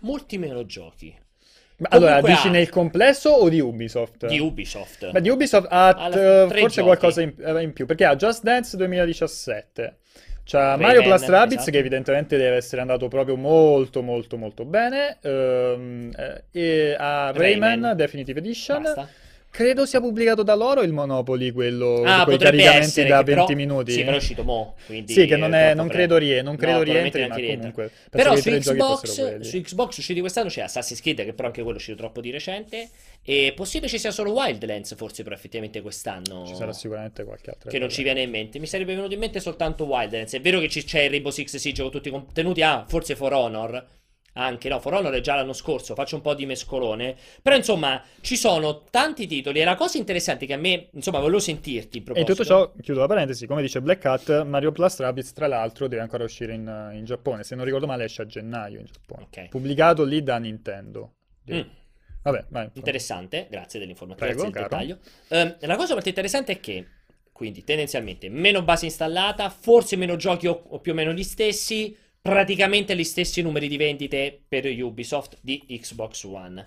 molti 0.00 0.38
meno 0.38 0.66
giochi. 0.66 1.16
Ma 1.76 1.86
allora, 1.92 2.14
comunque 2.14 2.32
dici 2.32 2.48
ha- 2.48 2.50
nel 2.50 2.68
complesso 2.68 3.30
o 3.30 3.48
di 3.48 3.60
Ubisoft? 3.60 4.26
Di 4.26 4.40
Ubisoft. 4.40 5.12
Beh, 5.12 5.20
di 5.20 5.28
Ubisoft 5.28 5.68
ha 5.70 5.94
t- 5.94 6.48
forse 6.48 6.58
giochi. 6.58 6.80
qualcosa 6.82 7.22
in, 7.22 7.32
eh, 7.38 7.62
in 7.62 7.72
più, 7.72 7.86
perché 7.86 8.06
ha 8.06 8.16
Just 8.16 8.42
Dance 8.42 8.76
2017. 8.76 9.98
C'ha 10.42 10.58
Rayman, 10.70 10.80
Mario 10.80 11.02
Plus 11.02 11.26
Rabbids 11.28 11.52
esatto. 11.52 11.70
che 11.70 11.78
evidentemente 11.78 12.36
deve 12.38 12.56
essere 12.56 12.80
andato 12.80 13.06
proprio 13.06 13.36
molto 13.36 14.02
molto 14.02 14.36
molto 14.36 14.64
bene 14.64 15.18
eh, 15.20 16.42
e 16.50 16.96
ha 16.98 17.30
Rayman, 17.30 17.68
Rayman. 17.70 17.96
Definitive 17.96 18.40
Edition 18.40 18.82
Basta. 18.82 19.08
Credo 19.50 19.86
sia 19.86 20.00
pubblicato 20.00 20.42
da 20.42 20.54
loro 20.54 20.82
il 20.82 20.92
Monopoly 20.92 21.50
quello 21.50 22.02
Ah, 22.04 22.24
quei 22.24 22.36
potrebbe 22.36 22.56
caricamenti 22.58 22.86
essere. 22.86 23.08
da 23.08 23.18
che 23.18 23.24
20 23.34 23.44
però- 23.46 23.56
minuti 23.58 23.92
Sì, 23.92 24.00
però 24.02 24.12
è 24.12 24.16
uscito 24.16 24.42
mo. 24.44 24.76
Quindi 24.86 25.12
Sì, 25.12 25.26
che 25.26 25.36
non, 25.36 25.54
è- 25.54 25.74
non 25.74 25.88
credo, 25.88 26.16
rie- 26.16 26.42
non 26.42 26.56
credo 26.56 26.78
No, 26.78 26.82
rientri, 26.84 27.26
ma 27.26 27.34
comunque 27.36 27.90
Però 28.10 28.34
i 28.34 28.40
su 28.40 28.50
Xbox, 28.50 29.40
su 29.40 29.60
Xbox 29.60 29.96
usciti 29.96 30.20
quest'anno 30.20 30.48
c'è 30.48 30.62
Assassin's 30.62 31.00
Creed, 31.00 31.24
che 31.24 31.32
però 31.32 31.48
anche 31.48 31.60
quello 31.62 31.76
è 31.76 31.80
uscito 31.80 31.96
troppo 31.96 32.20
di 32.20 32.30
recente. 32.30 32.88
E 33.22 33.52
possibile 33.54 33.90
ci 33.90 33.98
sia 33.98 34.10
solo 34.10 34.30
Wildlands, 34.32 34.94
forse, 34.96 35.22
però 35.22 35.34
effettivamente 35.34 35.82
quest'anno. 35.82 36.46
Ci 36.46 36.54
sarà 36.54 36.72
sicuramente 36.72 37.24
qualche 37.24 37.50
altra 37.50 37.70
Che 37.70 37.78
non 37.78 37.90
ci 37.90 38.02
viene 38.02 38.22
in 38.22 38.30
mente. 38.30 38.58
Mi 38.58 38.66
sarebbe 38.66 38.94
venuto 38.94 39.12
in 39.12 39.18
mente 39.20 39.40
soltanto 39.40 39.84
Wildlands. 39.84 40.32
È 40.34 40.40
vero 40.40 40.60
che 40.60 40.68
c'è 40.68 41.02
il 41.02 41.10
Rainbow 41.10 41.30
Six 41.32 41.56
Siege 41.56 41.82
con 41.82 41.90
tutti 41.90 42.08
i 42.08 42.10
contenuti. 42.10 42.62
Ah, 42.62 42.84
forse 42.88 43.16
For 43.16 43.32
Honor. 43.32 43.84
Anche 44.38 44.68
no, 44.68 44.78
For 44.78 44.94
Honor 44.94 45.12
è 45.14 45.20
già 45.20 45.34
l'anno 45.34 45.52
scorso. 45.52 45.94
Faccio 45.94 46.14
un 46.14 46.22
po' 46.22 46.32
di 46.34 46.46
mescolone. 46.46 47.16
Però 47.42 47.56
insomma, 47.56 48.00
ci 48.20 48.36
sono 48.36 48.84
tanti 48.88 49.26
titoli. 49.26 49.60
E 49.60 49.64
la 49.64 49.74
cosa 49.74 49.98
interessante 49.98 50.46
che 50.46 50.52
a 50.52 50.56
me, 50.56 50.88
insomma, 50.92 51.18
volevo 51.18 51.40
sentirti 51.40 52.04
E 52.14 52.24
tutto 52.24 52.44
ciò, 52.44 52.72
chiudo 52.80 53.00
la 53.00 53.06
parentesi, 53.08 53.46
come 53.46 53.62
dice 53.62 53.82
Black 53.82 54.04
Hat, 54.04 54.44
Mario 54.44 54.70
Plus 54.70 54.98
Rabbids 55.00 55.32
tra 55.32 55.48
l'altro 55.48 55.88
deve 55.88 56.02
ancora 56.02 56.22
uscire 56.22 56.54
in, 56.54 56.90
in 56.94 57.04
Giappone, 57.04 57.42
se 57.42 57.56
non 57.56 57.64
ricordo 57.64 57.86
male 57.86 58.04
esce 58.04 58.22
a 58.22 58.26
gennaio 58.26 58.78
in 58.78 58.86
Giappone, 58.86 59.24
Ok. 59.24 59.48
pubblicato 59.48 60.04
lì 60.04 60.22
da 60.22 60.38
Nintendo. 60.38 61.14
Mm. 61.52 61.60
Vabbè, 62.22 62.44
vai. 62.50 62.70
Interessante, 62.74 63.48
grazie 63.50 63.80
dell'informazione, 63.80 64.34
Prego, 64.34 64.50
grazie 64.50 64.68
del 64.68 64.98
dettaglio. 65.28 65.56
Ehm, 65.58 65.68
la 65.68 65.76
cosa 65.76 65.94
molto 65.94 66.08
interessante 66.08 66.52
è 66.52 66.60
che, 66.60 66.86
quindi, 67.32 67.64
tendenzialmente, 67.64 68.28
meno 68.28 68.62
base 68.62 68.84
installata, 68.84 69.48
forse 69.50 69.96
meno 69.96 70.14
giochi 70.16 70.46
o, 70.46 70.62
o 70.68 70.78
più 70.78 70.92
o 70.92 70.94
meno 70.94 71.12
gli 71.12 71.24
stessi, 71.24 71.96
praticamente 72.20 72.96
gli 72.96 73.04
stessi 73.04 73.42
numeri 73.42 73.68
di 73.68 73.76
vendite 73.76 74.40
per 74.46 74.64
Ubisoft 74.66 75.38
di 75.40 75.64
Xbox 75.66 76.24
One. 76.24 76.66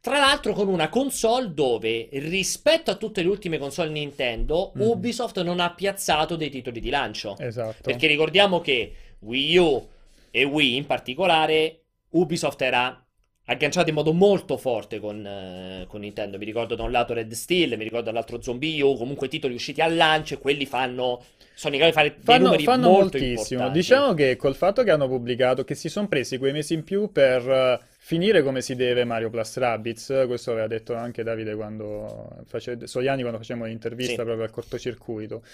Tra 0.00 0.18
l'altro 0.18 0.54
con 0.54 0.68
una 0.68 0.88
console 0.88 1.52
dove, 1.52 2.08
rispetto 2.12 2.90
a 2.90 2.94
tutte 2.94 3.22
le 3.22 3.28
ultime 3.28 3.58
console 3.58 3.90
Nintendo, 3.90 4.72
Mhm. 4.74 4.82
Ubisoft 4.82 5.42
non 5.42 5.60
ha 5.60 5.74
piazzato 5.74 6.36
dei 6.36 6.48
titoli 6.48 6.80
di 6.80 6.88
lancio. 6.88 7.36
Esatto. 7.38 7.82
Perché 7.82 8.06
ricordiamo 8.06 8.60
che 8.60 8.94
Wii 9.18 9.56
U 9.58 9.88
e 10.30 10.44
Wii 10.44 10.76
in 10.76 10.86
particolare, 10.86 11.82
Ubisoft 12.10 12.62
era 12.62 13.04
agganciato 13.50 13.88
in 13.88 13.94
modo 13.96 14.12
molto 14.12 14.56
forte 14.56 15.00
con, 15.00 15.26
eh, 15.26 15.84
con 15.88 16.00
Nintendo. 16.00 16.38
Mi 16.38 16.44
ricordo 16.44 16.74
da 16.74 16.84
un 16.84 16.90
lato 16.90 17.14
Red 17.14 17.32
Steel, 17.32 17.76
mi 17.76 17.84
ricordo 17.84 18.06
dall'altro 18.06 18.40
Zombie 18.40 18.80
U, 18.82 18.96
comunque 18.96 19.28
titoli 19.28 19.54
usciti 19.54 19.80
al 19.80 19.96
lancio 19.96 20.34
e 20.34 20.38
quelli 20.38 20.66
fanno... 20.66 21.22
Sono 21.52 21.74
in 21.74 21.80
grado 21.80 21.94
di 21.94 22.00
fare 22.00 22.14
dei 22.14 22.24
Fanno, 22.24 22.44
numeri 22.44 22.62
fanno 22.64 22.88
molto 22.88 23.18
moltissimo. 23.18 23.36
importanti. 23.40 23.78
Diciamo 23.78 24.14
che 24.14 24.36
col 24.36 24.54
fatto 24.54 24.82
che 24.82 24.90
hanno 24.90 25.08
pubblicato, 25.08 25.62
che 25.62 25.74
si 25.74 25.90
sono 25.90 26.08
presi 26.08 26.38
quei 26.38 26.52
mesi 26.52 26.72
in 26.72 26.84
più 26.84 27.12
per 27.12 27.46
eh, 27.46 27.80
finire 28.10 28.42
come 28.42 28.60
si 28.60 28.74
deve 28.74 29.04
Mario 29.04 29.30
Plus 29.30 29.56
Rabbids, 29.56 30.24
questo 30.26 30.50
aveva 30.50 30.66
detto 30.66 30.94
anche 30.94 31.22
Davide 31.22 31.54
quando 31.54 32.42
face... 32.46 32.88
Soliani 32.88 33.20
quando 33.20 33.38
facevamo 33.38 33.66
l'intervista 33.66 34.22
Sì. 34.22 34.24
proprio 34.24 34.42
al 34.44 34.50
cortocircuito, 34.50 35.44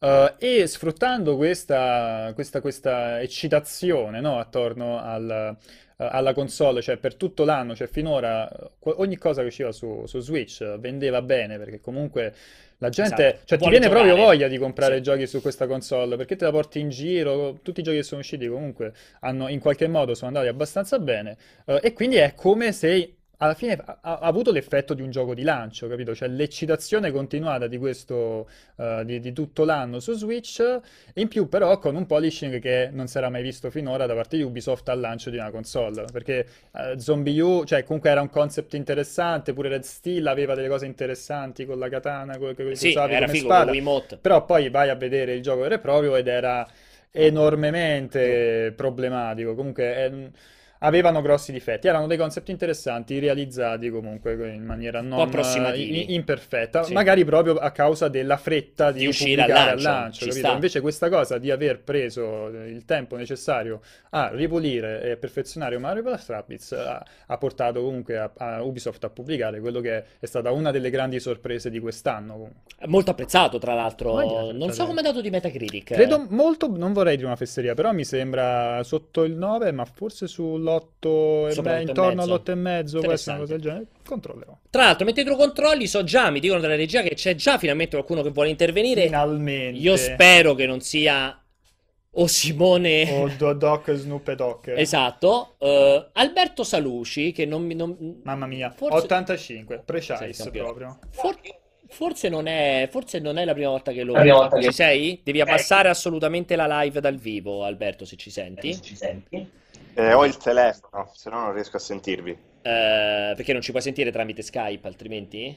Eh, 0.00 0.34
e 0.38 0.66
sfruttando 0.66 1.36
questa, 1.36 2.32
questa, 2.34 2.60
questa 2.62 3.20
eccitazione 3.20 4.20
no, 4.20 4.38
attorno 4.38 4.98
al, 4.98 5.54
alla 5.96 6.32
console, 6.32 6.80
cioè 6.80 6.96
per 6.96 7.16
tutto 7.16 7.44
l'anno, 7.44 7.74
cioè 7.74 7.86
finora 7.86 8.48
eh, 8.50 8.70
ogni 8.96 9.16
cosa 9.18 9.42
che 9.42 9.48
usciva 9.48 9.72
su, 9.72 10.04
su 10.06 10.20
Switch 10.20 10.64
vendeva 10.78 11.20
bene 11.20 11.58
perché 11.58 11.80
comunque 11.80 12.34
la 12.78 12.88
gente, 12.90 13.26
Esatto. 13.26 13.44
cioè 13.44 13.58
ti 13.58 13.68
viene 13.70 13.88
proprio 13.88 14.14
giocare. 14.14 14.26
voglia 14.26 14.48
di 14.48 14.58
comprare 14.58 14.96
Sì. 14.96 15.02
giochi 15.02 15.26
su 15.26 15.40
questa 15.40 15.66
console 15.66 16.16
perché 16.16 16.36
te 16.36 16.44
la 16.44 16.50
porti 16.50 16.80
in 16.80 16.88
giro, 16.90 17.58
tutti 17.62 17.80
i 17.80 17.82
giochi 17.82 17.96
che 17.98 18.02
sono 18.02 18.20
usciti 18.20 18.46
comunque 18.48 18.92
hanno 19.20 19.48
in 19.48 19.60
qualche 19.60 19.86
modo 19.88 20.14
sono 20.14 20.28
andati 20.28 20.48
abbastanza 20.48 20.98
bene 20.98 21.36
eh, 21.66 21.80
e 21.82 21.92
quindi 21.92 22.16
è 22.16 22.34
come 22.34 22.72
se 22.72 23.16
alla 23.38 23.54
fine 23.54 23.74
ha, 23.74 23.98
ha 24.00 24.18
avuto 24.18 24.50
l'effetto 24.52 24.94
di 24.94 25.02
un 25.02 25.10
gioco 25.10 25.34
di 25.34 25.42
lancio, 25.42 25.88
capito? 25.88 26.14
Cioè 26.14 26.28
l'eccitazione 26.28 27.10
continuata 27.10 27.66
di 27.66 27.78
questo, 27.78 28.48
eh, 28.76 29.02
di, 29.04 29.20
di 29.20 29.32
tutto 29.32 29.64
l'anno 29.64 30.00
su 30.00 30.12
Switch, 30.14 30.80
in 31.14 31.28
più 31.28 31.48
però 31.48 31.78
con 31.78 31.94
un 31.96 32.06
polishing 32.06 32.58
che 32.60 32.88
non 32.92 33.06
si 33.08 33.18
era 33.18 33.28
mai 33.28 33.42
visto 33.42 33.70
finora 33.70 34.06
da 34.06 34.14
parte 34.14 34.36
di 34.36 34.42
Ubisoft 34.42 34.88
al 34.88 35.00
lancio 35.00 35.30
di 35.30 35.36
una 35.36 35.50
console, 35.50 36.04
perché 36.12 36.46
eh, 36.72 36.98
Zombie 36.98 37.40
U, 37.40 37.64
cioè 37.64 37.84
comunque 37.84 38.10
era 38.10 38.20
un 38.20 38.30
concept 38.30 38.74
interessante, 38.74 39.52
pure 39.52 39.68
Red 39.68 39.82
Steel 39.82 40.26
aveva 40.26 40.54
delle 40.54 40.68
cose 40.68 40.86
interessanti 40.86 41.66
con 41.66 41.78
la 41.78 41.88
katana, 41.88 42.38
quello 42.38 42.54
che 42.54 42.62
Sì, 42.70 42.88
usavi 42.88 43.14
era 43.14 43.26
come 43.26 43.28
figo 43.28 43.52
con 43.54 43.66
spada, 43.66 43.72
però 44.20 44.44
poi 44.44 44.70
vai 44.70 44.88
a 44.88 44.94
vedere 44.94 45.34
il 45.34 45.42
gioco 45.42 45.60
vero 45.62 45.74
e 45.74 45.78
proprio 45.78 46.16
ed 46.16 46.26
era 46.28 46.66
enormemente 47.10 48.72
problematico. 48.76 49.54
Comunque 49.54 50.04
eh, 50.04 50.30
avevano 50.80 51.22
grossi 51.22 51.52
difetti. 51.52 51.86
Erano 51.86 52.06
dei 52.06 52.16
concept 52.16 52.48
interessanti, 52.48 53.18
realizzati 53.18 53.90
comunque 53.90 54.32
in 54.54 54.64
maniera 54.64 55.00
non 55.00 55.28
i- 55.74 56.06
eh, 56.08 56.14
imperfetta, 56.14 56.82
sì. 56.82 56.92
magari 56.92 57.24
proprio 57.24 57.56
a 57.56 57.70
causa 57.70 58.08
della 58.08 58.36
fretta 58.36 58.90
di, 58.90 59.00
di 59.00 59.06
uscire 59.06 59.42
al 59.42 59.48
lancio. 59.48 59.70
Al 59.70 59.80
lancio 59.82 60.46
Invece 60.52 60.80
questa 60.80 61.08
cosa 61.08 61.38
di 61.38 61.50
aver 61.50 61.80
preso 61.80 62.48
eh, 62.48 62.68
il 62.68 62.84
tempo 62.84 63.16
necessario 63.16 63.80
a 64.10 64.30
ripulire 64.32 65.02
e 65.02 65.16
perfezionare 65.16 65.78
Mario 65.78 66.02
Plus 66.02 66.26
Rabbids 66.26 66.72
eh, 66.72 66.76
ha, 66.76 67.04
ha, 67.26 67.38
portato 67.38 67.82
comunque 67.82 68.18
a, 68.18 68.30
a, 68.36 68.62
Ubisoft 68.62 69.04
a 69.04 69.10
pubblicare 69.10 69.60
quello 69.60 69.80
che 69.80 70.04
è 70.18 70.26
stata 70.26 70.50
una 70.50 70.70
delle 70.70 70.90
grandi 70.90 71.20
sorprese 71.20 71.70
di 71.70 71.78
quest'anno. 71.78 72.32
Comunque. 72.32 72.86
Molto 72.86 73.10
apprezzato, 73.10 73.58
tra 73.58 73.74
l'altro. 73.74 74.52
Non 74.52 74.72
so 74.72 74.86
come 74.86 75.00
è 75.00 75.02
dato 75.02 75.20
di 75.20 75.30
Metacritic. 75.30 75.94
Credo 75.94 76.26
molto, 76.30 76.70
non 76.74 76.92
vorrei 76.92 77.16
dire 77.16 77.26
una 77.26 77.36
fesseria, 77.36 77.74
però 77.74 77.92
mi 77.92 78.04
sembra 78.04 78.82
sotto 78.82 79.24
il 79.24 79.34
9, 79.34 79.72
ma 79.72 79.84
forse 79.84 80.26
sul 80.26 80.65
all'8 80.70 81.62
me- 81.62 81.82
intorno 81.82 82.22
all'8 82.22 82.50
e 82.50 82.54
mezzo, 82.54 83.00
questa 83.00 83.36
cosa 83.36 83.52
del 83.52 83.62
genere. 83.62 83.86
Controllerò. 84.06 84.58
Tra 84.70 84.84
l'altro, 84.84 85.04
mentre 85.04 85.24
tu 85.24 85.36
controlli, 85.36 85.86
so 85.86 86.04
già, 86.04 86.30
mi 86.30 86.40
dicono 86.40 86.60
dalla 86.60 86.76
regia 86.76 87.02
che 87.02 87.14
c'è 87.14 87.34
già 87.34 87.58
finalmente 87.58 87.96
qualcuno 87.96 88.22
che 88.22 88.30
vuole 88.30 88.50
intervenire. 88.50 89.04
Finalmente. 89.04 89.78
Io 89.78 89.96
spero 89.96 90.54
che 90.54 90.66
non 90.66 90.80
sia 90.80 91.40
o 92.18 92.26
Simone 92.26 93.10
o 93.12 93.28
Dodoc 93.36 93.92
Snoop 93.92 94.32
Doc 94.32 94.72
esatto 94.74 95.56
uh, 95.58 96.08
Alberto 96.12 96.64
Saluci 96.64 97.32
che 97.32 97.44
non 97.44 97.64
mi 97.64 97.74
non... 97.74 98.20
mamma 98.22 98.46
mia 98.46 98.70
forse... 98.70 99.04
85 99.04 99.82
precise 99.84 100.50
proprio 100.56 100.98
For... 101.10 101.38
forse, 101.88 102.28
non 102.28 102.46
è... 102.46 102.88
forse 102.90 103.18
non 103.18 103.36
è 103.36 103.44
la 103.44 103.52
prima 103.52 103.68
volta 103.68 103.92
che 103.92 104.02
lo 104.02 104.14
vedo. 104.14 104.48
ci 104.54 104.66
che... 104.66 104.72
sei? 104.72 105.20
devi 105.22 105.40
abbassare 105.40 105.88
eh. 105.88 105.90
assolutamente 105.90 106.56
la 106.56 106.80
live 106.80 107.00
dal 107.00 107.16
vivo 107.16 107.64
Alberto 107.64 108.04
se 108.06 108.16
ci 108.16 108.30
senti, 108.30 108.70
eh, 108.70 108.74
se 108.74 108.82
ci 108.82 108.96
senti. 108.96 109.50
Eh, 109.98 110.12
ho 110.12 110.26
il 110.26 110.36
telefono, 110.36 111.10
se 111.14 111.30
no 111.30 111.40
non 111.40 111.52
riesco 111.54 111.76
a 111.78 111.80
sentirvi. 111.80 112.30
Eh, 112.30 113.32
perché 113.34 113.52
non 113.52 113.62
ci 113.62 113.70
puoi 113.70 113.82
sentire 113.82 114.12
tramite 114.12 114.42
Skype, 114.42 114.86
altrimenti? 114.86 115.56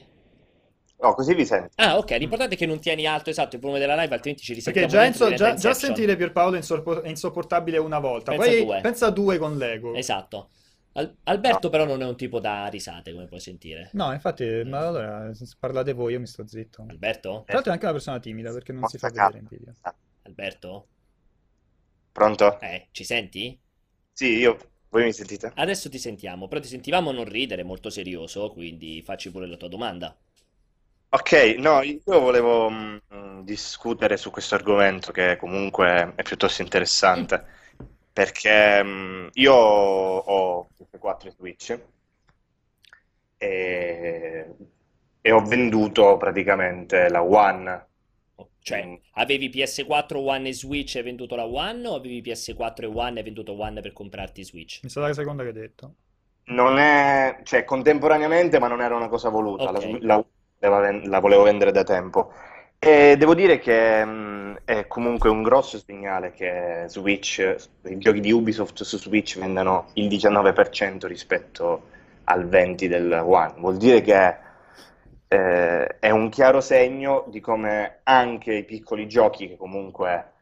No, 1.02 1.14
così 1.14 1.34
vi 1.34 1.44
sento. 1.44 1.72
Ah, 1.76 1.98
ok. 1.98 2.10
L'importante 2.12 2.54
è 2.54 2.58
che 2.58 2.66
non 2.66 2.78
tieni 2.78 3.06
alto 3.06 3.30
esatto 3.30 3.56
il 3.56 3.60
volume 3.60 3.78
della 3.80 3.94
live, 3.96 4.14
altrimenti 4.14 4.42
ci 4.42 4.54
Perché 4.54 4.80
risentiamo 4.80 4.88
già, 4.88 5.04
inso- 5.08 5.34
già, 5.34 5.54
già 5.54 5.74
sentire 5.74 6.16
Pierpaolo 6.16 6.56
è 6.56 7.08
insopportabile 7.08 7.78
una 7.78 7.98
volta, 7.98 8.32
Pensa 8.32 8.46
poi 8.46 8.64
due. 8.64 8.80
pensa 8.80 9.06
a 9.06 9.10
due 9.10 9.38
con 9.38 9.56
Lego. 9.56 9.94
Esatto. 9.94 10.50
Al- 10.92 11.14
Alberto, 11.24 11.68
però, 11.70 11.84
non 11.84 12.02
è 12.02 12.06
un 12.06 12.16
tipo 12.16 12.40
da 12.40 12.66
risate, 12.66 13.12
come 13.12 13.26
puoi 13.26 13.40
sentire. 13.40 13.90
No, 13.92 14.12
infatti, 14.12 14.62
ma 14.66 14.86
allora 14.88 15.30
parlate 15.58 15.92
voi, 15.92 16.12
io 16.12 16.20
mi 16.20 16.26
sto 16.26 16.46
zitto. 16.46 16.82
Tra 16.82 16.92
Alberto? 16.92 17.44
l'altro 17.46 17.70
è 17.70 17.74
anche 17.74 17.84
una 17.84 17.94
persona 17.94 18.18
timida 18.18 18.52
perché 18.52 18.72
non 18.72 18.86
si 18.88 18.98
fa 18.98 19.08
Forza 19.08 19.26
vedere 19.26 19.42
in 19.42 19.48
video. 19.48 19.74
Alberto? 20.22 20.86
Pronto? 22.12 22.60
Eh, 22.60 22.88
ci 22.90 23.04
senti? 23.04 23.58
Sì, 24.20 24.36
io. 24.36 24.58
Voi 24.90 25.04
mi 25.04 25.14
sentite? 25.14 25.50
Adesso 25.54 25.88
ti 25.88 25.98
sentiamo, 25.98 26.46
però 26.46 26.60
ti 26.60 26.68
sentivamo 26.68 27.10
non 27.10 27.24
ridere, 27.24 27.62
molto 27.62 27.88
serioso, 27.88 28.50
quindi 28.50 29.00
facci 29.00 29.30
pure 29.30 29.46
la 29.46 29.56
tua 29.56 29.68
domanda. 29.68 30.14
Ok, 31.08 31.32
no, 31.56 31.80
io 31.80 32.02
volevo 32.04 32.68
mm, 32.68 32.96
mm, 33.14 33.40
discutere 33.40 34.18
su 34.18 34.30
questo 34.30 34.56
argomento 34.56 35.10
che 35.10 35.38
comunque 35.38 36.12
è 36.16 36.22
piuttosto 36.22 36.60
interessante, 36.60 37.42
perché 38.12 38.84
mm, 38.84 39.28
io 39.32 39.54
ho 39.54 40.68
PS4 40.76 41.28
e 41.28 41.30
Switch 41.30 41.80
e, 43.38 44.54
e 45.22 45.32
ho 45.32 45.40
venduto 45.40 46.18
praticamente 46.18 47.08
la 47.08 47.22
One. 47.22 47.88
Cioè, 48.70 48.86
Mm. 48.86 48.94
avevi 49.14 49.48
PS4, 49.50 50.16
One 50.18 50.48
e 50.48 50.54
Switch 50.54 50.94
e 50.94 50.98
hai 50.98 51.04
venduto 51.04 51.34
la 51.34 51.44
One, 51.44 51.88
o 51.88 51.96
avevi 51.96 52.20
PS4 52.22 52.84
e 52.84 52.86
One 52.86 53.14
e 53.14 53.18
hai 53.18 53.24
venduto 53.24 53.58
One 53.60 53.80
per 53.80 53.92
comprarti 53.92 54.44
Switch? 54.44 54.78
Mi 54.84 54.88
sa 54.88 55.00
la 55.00 55.12
seconda 55.12 55.42
che 55.42 55.48
hai 55.48 55.54
detto. 55.54 55.94
Non 56.44 56.78
è, 56.78 57.40
cioè, 57.42 57.64
contemporaneamente, 57.64 58.60
ma 58.60 58.68
non 58.68 58.80
era 58.80 58.94
una 58.94 59.08
cosa 59.08 59.28
voluta, 59.28 59.70
la, 59.72 59.78
Ok. 59.78 59.98
la- 60.02 60.24
la- 60.60 61.00
la 61.04 61.18
volevo 61.18 61.42
vendere 61.42 61.72
da 61.72 61.82
tempo. 61.82 62.32
E 62.78 63.16
devo 63.18 63.34
dire 63.34 63.58
che 63.58 64.04
mh, 64.04 64.60
è 64.64 64.86
comunque 64.86 65.30
un 65.30 65.42
grosso 65.42 65.78
segnale 65.78 66.30
che 66.32 66.84
Switch, 66.86 67.38
i 67.84 67.98
giochi 67.98 68.20
di 68.20 68.30
Ubisoft 68.32 68.82
su 68.84 68.98
Switch 68.98 69.38
vendano 69.38 69.88
il 69.94 70.06
19% 70.08 71.06
rispetto 71.08 71.82
al 72.24 72.46
20% 72.48 72.88
del 72.88 73.12
One. 73.24 73.54
Vuol 73.58 73.76
dire 73.76 74.00
che 74.00 74.36
eh, 75.32 75.98
è 76.00 76.10
un 76.10 76.28
chiaro 76.28 76.60
segno 76.60 77.24
di 77.28 77.40
come 77.40 78.00
anche 78.02 78.52
i 78.54 78.64
piccoli 78.64 79.06
giochi 79.06 79.46
che 79.48 79.56
comunque 79.56 80.32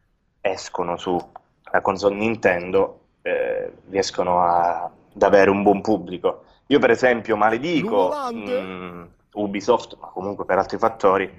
escono 0.40 0.96
sulla 0.96 1.80
console 1.82 2.14
Nintendo 2.16 3.00
eh, 3.22 3.70
riescono 3.90 4.40
a- 4.42 4.84
ad 4.84 5.22
avere 5.22 5.50
un 5.50 5.62
buon 5.62 5.80
pubblico. 5.82 6.44
Io, 6.68 6.78
per 6.78 6.90
esempio, 6.90 7.36
maledico 7.36 8.24
mh, 8.30 9.02
Ubisoft, 9.34 9.96
ma 10.00 10.08
comunque 10.08 10.44
per 10.46 10.58
altri 10.58 10.78
fattori, 10.78 11.30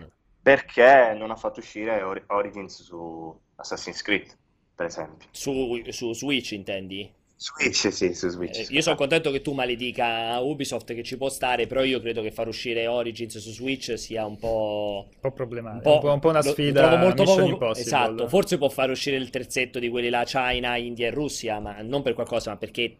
perché 0.41 1.13
non 1.17 1.31
ha 1.31 1.35
fatto 1.35 1.59
uscire 1.59 2.01
Ori- 2.03 2.23
Origins 2.27 2.83
su 2.83 3.35
Assassin's 3.55 4.01
Creed, 4.03 4.37
per 4.75 4.85
esempio. 4.85 5.27
Su, 5.31 5.81
su 5.89 6.13
Switch, 6.13 6.51
intendi? 6.51 7.11
Switch, 7.41 7.89
sì, 7.93 8.13
su 8.13 8.25
Eh, 8.25 8.29
Switch. 8.31 8.69
io 8.69 8.81
sono 8.81 8.95
contento 8.97 9.31
che 9.31 9.41
tu 9.41 9.53
maledica 9.53 10.39
Ubisoft 10.39 10.93
che 10.93 11.03
ci 11.03 11.15
può 11.15 11.29
stare, 11.29 11.67
però 11.67 11.83
io 11.83 12.01
credo 12.01 12.21
che 12.21 12.31
far 12.31 12.47
uscire 12.49 12.85
Origins 12.87 13.37
su 13.37 13.51
Switch 13.51 13.97
sia 13.97 14.25
un 14.25 14.37
po'... 14.37 15.07
Un 15.13 15.19
po' 15.21 15.31
problematico, 15.31 15.87
Un 15.87 15.95
un 15.95 16.01
po', 16.01 16.11
un 16.11 16.19
po' 16.19 16.29
una 16.29 16.39
lo- 16.39 16.45
lo 16.45 16.51
sfida 16.51 16.81
trovo 16.81 16.97
molto 16.97 17.23
poco-. 17.23 17.75
Esatto, 17.75 18.27
forse 18.27 18.57
può 18.57 18.67
far 18.67 18.89
uscire 18.89 19.15
il 19.15 19.29
terzetto 19.29 19.79
di 19.79 19.87
quelli 19.87 20.09
là, 20.09 20.23
China, 20.25 20.75
India 20.75 21.07
e 21.07 21.11
Russia, 21.11 21.59
ma 21.59 21.81
non 21.81 22.01
per 22.01 22.13
qualcosa, 22.13 22.49
ma 22.51 22.57
perché 22.57 22.95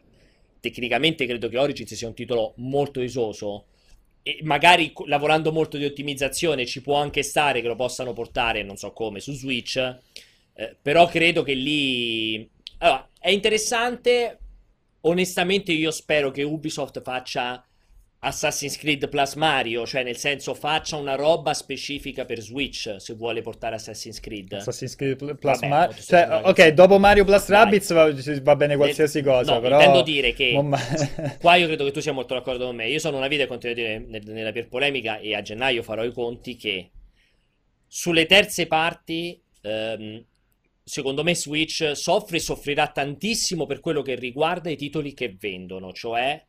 tecnicamente 0.61 1.25
credo 1.25 1.49
che 1.49 1.57
Origins 1.57 1.93
sia 1.93 2.07
un 2.07 2.13
titolo 2.13 2.53
molto 2.57 3.01
esoso. 3.01 3.65
E 4.23 4.39
magari 4.43 4.93
lavorando 5.05 5.51
molto 5.51 5.77
di 5.77 5.83
ottimizzazione 5.85 6.65
ci 6.65 6.81
può 6.81 6.95
anche 6.95 7.23
stare 7.23 7.61
che 7.61 7.67
lo 7.67 7.75
possano 7.75 8.13
portare, 8.13 8.63
non 8.63 8.77
so 8.77 8.91
come, 8.93 9.19
su 9.19 9.33
Switch. 9.33 9.75
eh, 10.53 10.75
però 10.81 11.07
credo 11.07 11.43
che 11.43 11.53
lì. 11.53 12.49
Allora, 12.79 13.08
è 13.19 13.29
interessante. 13.29 14.39
Onestamente, 15.01 15.71
io 15.71 15.91
spero 15.91 16.31
che 16.31 16.43
Ubisoft 16.43 17.01
faccia 17.01 17.63
Assassin's 18.21 18.77
Creed 18.77 19.07
Plus 19.07 19.35
Mario, 19.35 19.85
cioè 19.85 20.03
nel 20.03 20.17
senso 20.17 20.53
faccia 20.53 20.97
una 20.97 21.15
roba 21.15 21.53
specifica 21.53 22.25
per 22.25 22.41
Switch 22.41 22.95
se 22.97 23.13
vuole 23.13 23.41
portare 23.41 23.75
Assassin's 23.75 24.19
Creed. 24.19 24.53
Assassin's 24.53 24.95
Creed 24.95 25.37
Plus 25.37 25.61
Mario. 25.61 25.95
Cioè, 25.97 26.41
ok, 26.43 26.67
dopo 26.69 26.99
Mario 26.99 27.23
Plus. 27.23 27.47
Rabbids 27.47 27.93
va, 27.93 28.13
va 28.41 28.55
bene 28.57 28.75
qualsiasi 28.75 29.21
cosa, 29.21 29.53
no, 29.53 29.61
però... 29.61 29.79
intendo 29.79 30.01
dire 30.01 30.33
che 30.33 30.61
ma- 30.61 30.77
qua 31.39 31.55
io 31.55 31.67
credo 31.67 31.85
che 31.85 31.91
tu 31.91 32.01
sia 32.01 32.11
molto 32.11 32.33
d'accordo 32.33 32.65
con 32.65 32.75
me. 32.75 32.89
Io 32.89 32.99
sono 32.99 33.15
una 33.15 33.27
vita 33.27 33.43
e 33.43 33.47
continuo 33.47 33.73
a 33.73 33.79
dire 33.79 33.99
nel- 33.99 34.23
nella 34.25 34.51
per 34.51 34.67
polemica 34.67 35.19
e 35.19 35.33
a 35.33 35.41
gennaio 35.41 35.81
farò 35.81 36.03
i 36.03 36.11
conti 36.11 36.57
che 36.57 36.91
sulle 37.87 38.25
terze 38.25 38.67
parti, 38.67 39.41
ehm, 39.61 40.25
secondo 40.89 41.23
me 41.23 41.35
Switch 41.35 41.91
soffre 41.93 42.37
e 42.37 42.39
soffrirà 42.39 42.87
tantissimo 42.87 43.67
per 43.67 43.79
quello 43.79 44.01
che 44.01 44.15
riguarda 44.15 44.71
i 44.71 44.75
titoli 44.75 45.13
che 45.13 45.35
vendono, 45.39 45.93
cioè 45.93 46.43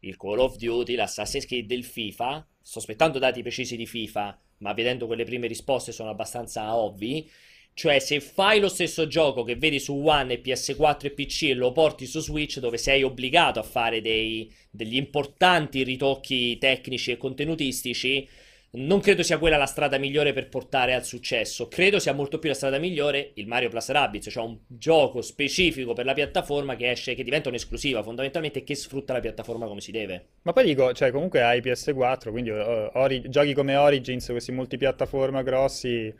il 0.00 0.16
Call 0.18 0.40
of 0.40 0.56
Duty, 0.56 0.94
l'Assassin's 0.94 1.46
Creed, 1.46 1.70
il 1.70 1.84
FIFA. 1.84 2.46
Sto 2.60 2.80
aspettando 2.80 3.18
dati 3.18 3.40
precisi 3.40 3.76
di 3.76 3.86
FIFA, 3.86 4.38
ma 4.58 4.74
vedendo 4.74 5.06
quelle 5.06 5.24
prime 5.24 5.46
risposte 5.46 5.92
sono 5.92 6.10
abbastanza 6.10 6.76
ovvi. 6.76 7.30
Cioè, 7.72 7.98
se 7.98 8.20
fai 8.20 8.60
lo 8.60 8.68
stesso 8.68 9.06
gioco 9.06 9.42
che 9.42 9.56
vedi 9.56 9.80
su 9.80 9.94
One 9.94 10.34
e 10.34 10.42
PS4 10.42 11.06
e 11.06 11.10
PC 11.12 11.42
e 11.44 11.54
lo 11.54 11.72
porti 11.72 12.04
su 12.04 12.20
Switch, 12.20 12.58
dove 12.58 12.76
sei 12.76 13.02
obbligato 13.04 13.58
a 13.58 13.62
fare 13.62 14.02
dei- 14.02 14.52
degli 14.70 14.96
importanti 14.96 15.82
ritocchi 15.82 16.58
tecnici 16.58 17.12
e 17.12 17.16
contenutistici, 17.16 18.28
non 18.70 19.00
credo 19.00 19.22
sia 19.22 19.38
quella 19.38 19.56
la 19.56 19.66
strada 19.66 19.96
migliore 19.96 20.32
per 20.32 20.48
portare 20.48 20.94
al 20.94 21.04
successo. 21.04 21.68
Credo 21.68 21.98
sia 21.98 22.12
molto 22.12 22.38
più 22.38 22.50
la 22.50 22.54
strada 22.54 22.78
migliore 22.78 23.30
il 23.34 23.46
Mario 23.46 23.70
Plus 23.70 23.88
Rabbids, 23.90 24.28
cioè 24.30 24.44
un 24.44 24.58
gioco 24.66 25.22
specifico 25.22 25.94
per 25.94 26.04
la 26.04 26.12
piattaforma 26.12 26.76
che 26.76 26.90
esce, 26.90 27.14
che 27.14 27.24
diventa 27.24 27.48
un'esclusiva 27.48 28.02
fondamentalmente 28.02 28.64
che 28.64 28.74
sfrutta 28.74 29.14
la 29.14 29.20
piattaforma 29.20 29.66
come 29.66 29.80
si 29.80 29.90
deve. 29.90 30.26
Ma 30.42 30.52
poi 30.52 30.64
dico, 30.64 30.92
cioè 30.92 31.10
comunque 31.10 31.42
hai 31.42 31.60
PS4, 31.60 32.30
quindi 32.30 32.50
uh, 32.50 32.90
Ori- 32.92 33.28
giochi 33.28 33.54
come 33.54 33.76
Origins, 33.76 34.26
questi 34.26 34.52
multipiattaforma 34.52 35.42
grossi, 35.42 36.12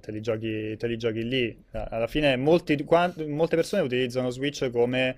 te 0.00 0.12
li 0.12 0.20
giochi, 0.20 0.76
te 0.76 0.86
li 0.86 0.96
giochi 0.96 1.26
lì. 1.26 1.64
Alla 1.72 2.06
fine 2.06 2.36
molti, 2.36 2.76
quant- 2.84 3.24
molte 3.26 3.56
persone 3.56 3.82
utilizzano 3.82 4.30
Switch 4.30 4.70
come 4.70 5.16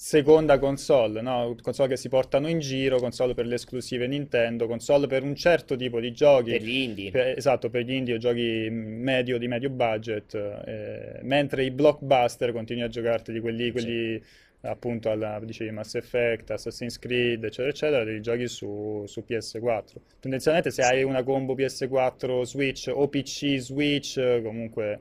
seconda 0.00 0.60
console, 0.60 1.20
no? 1.20 1.56
Console 1.60 1.88
che 1.88 1.96
si 1.96 2.08
portano 2.08 2.46
in 2.46 2.60
giro, 2.60 3.00
console 3.00 3.34
per 3.34 3.46
le 3.46 3.56
esclusive 3.56 4.06
Nintendo, 4.06 4.68
console 4.68 5.08
per 5.08 5.24
un 5.24 5.34
certo 5.34 5.74
tipo 5.74 5.98
di 5.98 6.12
giochi. 6.12 6.52
Per 6.52 6.62
gli 6.62 6.76
indie. 6.76 7.10
Per- 7.10 7.36
esatto, 7.36 7.68
per 7.68 7.82
gli 7.82 7.94
indie 7.94 8.14
o 8.14 8.18
giochi 8.18 8.68
medio 8.70 9.38
di 9.38 9.48
medio 9.48 9.70
budget, 9.70 10.34
eh, 10.36 11.18
mentre 11.22 11.64
i 11.64 11.72
blockbuster 11.72 12.52
continui 12.52 12.84
a 12.84 12.88
giocarti 12.88 13.40
quelli, 13.40 13.72
quelli 13.72 14.22
appunto 14.60 15.10
alla, 15.10 15.40
dicevi 15.42 15.72
Mass 15.72 15.96
Effect, 15.96 16.52
Assassin's 16.52 16.96
Creed, 17.00 17.42
eccetera, 17.42 17.68
eccetera, 17.68 18.04
li 18.04 18.20
giochi 18.20 18.46
su, 18.46 19.02
su 19.04 19.24
PS4. 19.28 19.94
Tendenzialmente 20.20 20.70
se 20.70 20.82
hai 20.82 21.02
una 21.02 21.24
combo 21.24 21.56
PS4 21.56 22.42
Switch 22.42 22.88
o 22.94 23.08
PC 23.08 23.56
Switch, 23.58 24.42
comunque 24.42 25.00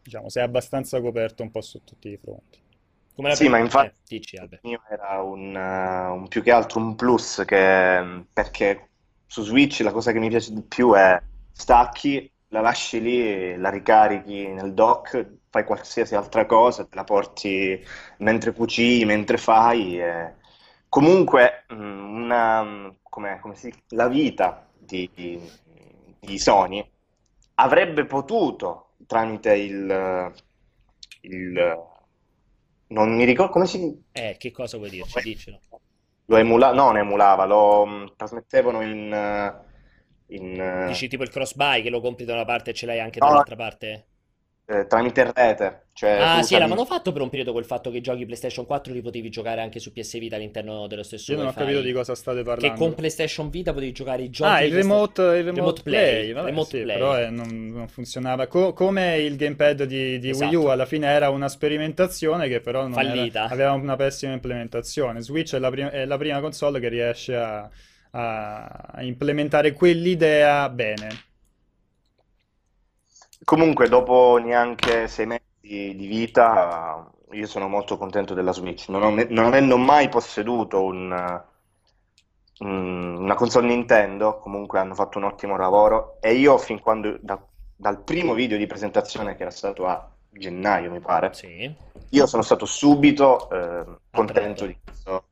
diciamo 0.00 0.28
sei 0.28 0.44
abbastanza 0.44 1.00
coperto 1.00 1.42
un 1.42 1.50
po' 1.50 1.60
su 1.60 1.80
tutti 1.82 2.10
i 2.10 2.16
fronti. 2.16 2.64
Come 3.16 3.28
la 3.30 3.34
Sì, 3.34 3.48
per- 3.48 3.50
ma 3.50 3.58
infatti 3.58 3.86
eh, 3.86 3.94
dici, 4.06 4.36
Albert. 4.36 4.62
il 4.62 4.68
mio 4.70 4.82
era 4.88 5.20
un, 5.22 5.54
eh, 5.56 6.08
un 6.10 6.28
più 6.28 6.42
che 6.42 6.50
altro 6.52 6.80
un 6.80 6.94
plus 6.96 7.42
che, 7.46 8.24
perché 8.32 8.90
su 9.26 9.42
Switch 9.42 9.80
la 9.80 9.92
cosa 9.92 10.12
che 10.12 10.18
mi 10.18 10.28
piace 10.28 10.52
di 10.52 10.62
più 10.62 10.94
è 10.94 11.20
stacchi, 11.52 12.30
la 12.48 12.60
lasci 12.60 13.00
lì, 13.00 13.56
la 13.56 13.70
ricarichi 13.70 14.46
nel 14.48 14.72
dock, 14.74 15.38
fai 15.50 15.64
qualsiasi 15.64 16.14
altra 16.14 16.46
cosa, 16.46 16.84
te 16.86 16.94
la 16.96 17.04
porti 17.04 17.82
mentre 18.18 18.52
cucini, 18.52 19.04
mentre 19.04 19.36
fai. 19.38 20.00
e- 20.00 20.34
Comunque, 20.88 21.66
mm, 21.74 22.14
una, 22.24 22.94
come, 23.02 23.38
come 23.40 23.54
si, 23.56 23.72
la 23.88 24.08
vita 24.08 24.66
di, 24.78 25.10
di- 25.14 25.40
di 26.20 26.38
Sony 26.38 26.88
avrebbe 27.56 28.06
potuto, 28.06 28.94
tramite 29.06 29.54
il, 29.56 30.32
il 31.22 31.58
non 32.88 33.14
mi 33.14 33.24
ricordo 33.24 33.52
come 33.52 33.66
si 33.66 33.78
Eh, 34.12 34.34
che 34.36 34.50
cosa 34.50 34.78
vuoi 34.78 34.90
dirci? 34.90 35.22
Dicelo. 35.22 35.60
lo 36.26 36.36
emula, 36.36 36.72
no, 36.72 36.86
non 36.86 36.96
emulava, 36.98 37.44
lo 37.46 37.86
mh, 37.86 38.14
trasmettevano 38.16 38.80
in, 38.82 39.12
eh, 39.12 40.34
in, 40.34 40.60
eh, 40.60 40.86
Dici 40.88 41.06
tipo 41.08 41.22
il 41.22 41.28
cross 41.28 41.52
buy 41.54 41.82
che 41.82 41.90
lo 41.90 42.00
compri 42.00 42.24
da 42.24 42.32
una 42.32 42.46
parte 42.46 42.70
e 42.70 42.72
ce 42.72 42.86
l'hai 42.86 42.98
anche 42.98 43.20
No. 43.20 43.26
dall'altra 43.28 43.56
parte? 43.56 44.06
Eh, 44.68 44.86
tramite 44.88 45.32
rete, 45.32 45.86
cioè 45.92 46.18
Ah, 46.20 46.42
sì, 46.42 46.54
l'avevano 46.58 46.84
fatto 46.84 47.12
per 47.12 47.22
un 47.22 47.28
periodo 47.28 47.52
quel 47.52 47.64
fatto 47.64 47.88
che 47.90 47.98
i 47.98 48.00
giochi 48.00 48.24
PlayStation 48.24 48.66
4 48.66 48.92
li 48.92 49.00
potevi 49.00 49.28
giocare 49.30 49.60
anche 49.60 49.78
su 49.78 49.92
PS 49.92 50.18
Vita 50.18 50.34
all'interno 50.34 50.88
dello 50.88 51.04
stesso 51.04 51.30
Io 51.30 51.38
non 51.38 51.46
ho 51.46 51.52
capito 51.52 51.80
di 51.80 51.92
cosa 51.92 52.16
state 52.16 52.38
Che 52.38 52.44
parlando. 52.44 52.76
con 52.76 52.94
PlayStation 52.94 53.48
Vita 53.48 53.72
potevi 53.72 53.92
giocare 53.92 54.22
i 54.22 54.30
giochi 54.30 54.50
Ah, 54.50 54.62
il 54.64 54.74
remote, 54.74 55.22
il 55.22 55.28
remote 55.44 55.52
Remote 55.54 55.82
play, 55.82 56.20
play, 56.20 56.32
vabbè, 56.32 56.46
remote 56.46 56.76
sì, 56.78 56.82
play. 56.82 56.96
però 56.98 57.18
eh, 57.20 57.30
non, 57.30 57.68
non 57.70 57.86
funzionava. 57.88 58.46
Co- 58.48 58.72
come 58.72 59.18
il 59.18 59.36
gamepad 59.36 59.84
di, 59.84 60.18
di 60.18 60.30
Wii 60.32 60.54
U, 60.54 60.58
Esatto. 60.58 60.70
alla 60.72 60.86
fine 60.86 61.06
era 61.06 61.28
una 61.30 61.48
sperimentazione 61.48 62.48
che 62.48 62.60
però 62.60 62.82
non 62.88 62.98
era- 62.98 63.08
Fallita. 63.08 63.44
aveva 63.44 63.72
una 63.72 63.94
pessima 63.94 64.32
implementazione. 64.32 65.20
Switch 65.20 65.54
è 65.54 65.58
la, 65.60 65.70
prim- 65.70 65.90
è 65.90 66.04
la 66.06 66.16
prima 66.18 66.40
console 66.40 66.80
che 66.80 66.88
riesce 66.88 67.36
a, 67.36 67.70
a 68.10 68.96
implementare 69.02 69.72
quell'idea 69.72 70.68
bene. 70.70 71.08
Comunque, 73.46 73.88
dopo 73.88 74.38
neanche 74.42 75.06
sei 75.06 75.24
mesi 75.26 75.94
di 75.94 76.06
vita, 76.08 77.08
io 77.30 77.46
sono 77.46 77.68
molto 77.68 77.96
contento 77.96 78.34
della 78.34 78.50
Switch. 78.52 78.88
Non, 78.88 79.04
ho- 79.04 79.24
non 79.28 79.44
avendo 79.44 79.76
mai 79.76 80.08
posseduto 80.08 80.82
un- 80.82 81.44
un- 82.58 83.16
una 83.20 83.34
console 83.34 83.68
Nintendo, 83.68 84.38
comunque 84.38 84.80
hanno 84.80 84.94
fatto 84.94 85.18
un 85.18 85.24
ottimo 85.24 85.56
lavoro. 85.56 86.16
E 86.20 86.34
io, 86.34 86.58
fin 86.58 86.80
quando, 86.80 87.18
da- 87.20 87.40
dal 87.76 88.02
primo 88.02 88.34
video 88.34 88.58
di 88.58 88.66
presentazione, 88.66 89.36
che 89.36 89.42
era 89.42 89.50
stato 89.52 89.86
a 89.86 90.10
gennaio, 90.28 90.90
mi 90.90 90.98
pare, 91.00 91.32
Sì. 91.32 91.72
io 92.10 92.26
sono 92.26 92.42
stato 92.42 92.66
subito 92.66 93.48
eh, 93.50 93.84
contento 94.10 94.66
di 94.66 94.76
questo. 94.82 95.25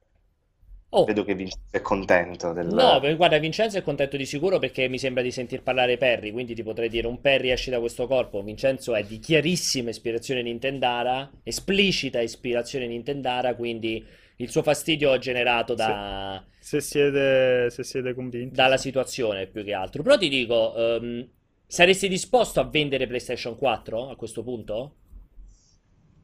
Oh, 0.97 1.05
Vedo 1.05 1.25
che 1.25 1.35
Vincenzo 1.35 1.67
è 1.73 1.81
contento 1.81 2.53
del... 2.53 2.69
no, 2.69 3.01
guarda, 3.17 3.39
Vincenzo 3.39 3.77
è 3.77 3.83
contento 3.83 4.17
di 4.17 4.25
sicuro 4.25 4.61
perché 4.61 4.87
mi 4.87 4.97
sembra 4.97 5.25
di 5.25 5.33
sentir 5.33 5.61
parlare 5.63 5.97
Perry, 5.97 6.31
quindi 6.31 6.55
ti 6.55 6.63
potrei 6.63 6.89
dire 6.89 7.09
un 7.09 7.21
Perry 7.21 7.51
esce 7.51 7.73
da 7.73 7.81
questo 7.81 8.07
corpo. 8.07 8.43
Vincenzo 8.45 8.95
è 8.95 9.03
di 9.03 9.19
chiarissima 9.19 9.91
ispirazione 9.91 10.41
nintendara, 10.43 11.29
esplicita 11.43 12.21
ispirazione 12.21 12.87
nintendara, 12.87 13.57
quindi 13.57 14.07
il 14.37 14.49
suo 14.49 14.63
fastidio 14.63 15.13
è 15.13 15.19
generato 15.19 15.75
da... 15.75 16.45
Se 16.61 16.81
siete, 16.81 17.71
se 17.71 17.83
siete 17.83 18.15
convinti. 18.15 18.55
dalla 18.55 18.77
situazione 18.77 19.49
più 19.49 19.65
che 19.65 19.75
altro. 19.75 20.05
Però 20.05 20.17
ti 20.17 20.29
dico, 20.29 20.77
ehm, 20.77 21.29
saresti 21.67 22.07
disposto 22.07 22.61
a 22.61 22.65
vendere 22.65 23.09
PlayStation 23.09 23.57
4 23.57 24.11
a 24.11 24.15
questo 24.15 24.45
punto? 24.45 24.95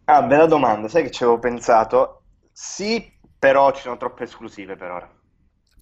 Ah, 0.04 0.22
bella 0.22 0.46
domanda, 0.46 0.86
sai 0.86 1.02
che 1.02 1.10
ci 1.10 1.24
avevo 1.24 1.40
pensato? 1.40 2.22
Sì, 2.52 3.18
però 3.40 3.72
ci 3.72 3.80
sono 3.82 3.96
troppe 3.96 4.22
esclusive 4.22 4.76
per 4.76 4.90
ora. 4.92 5.12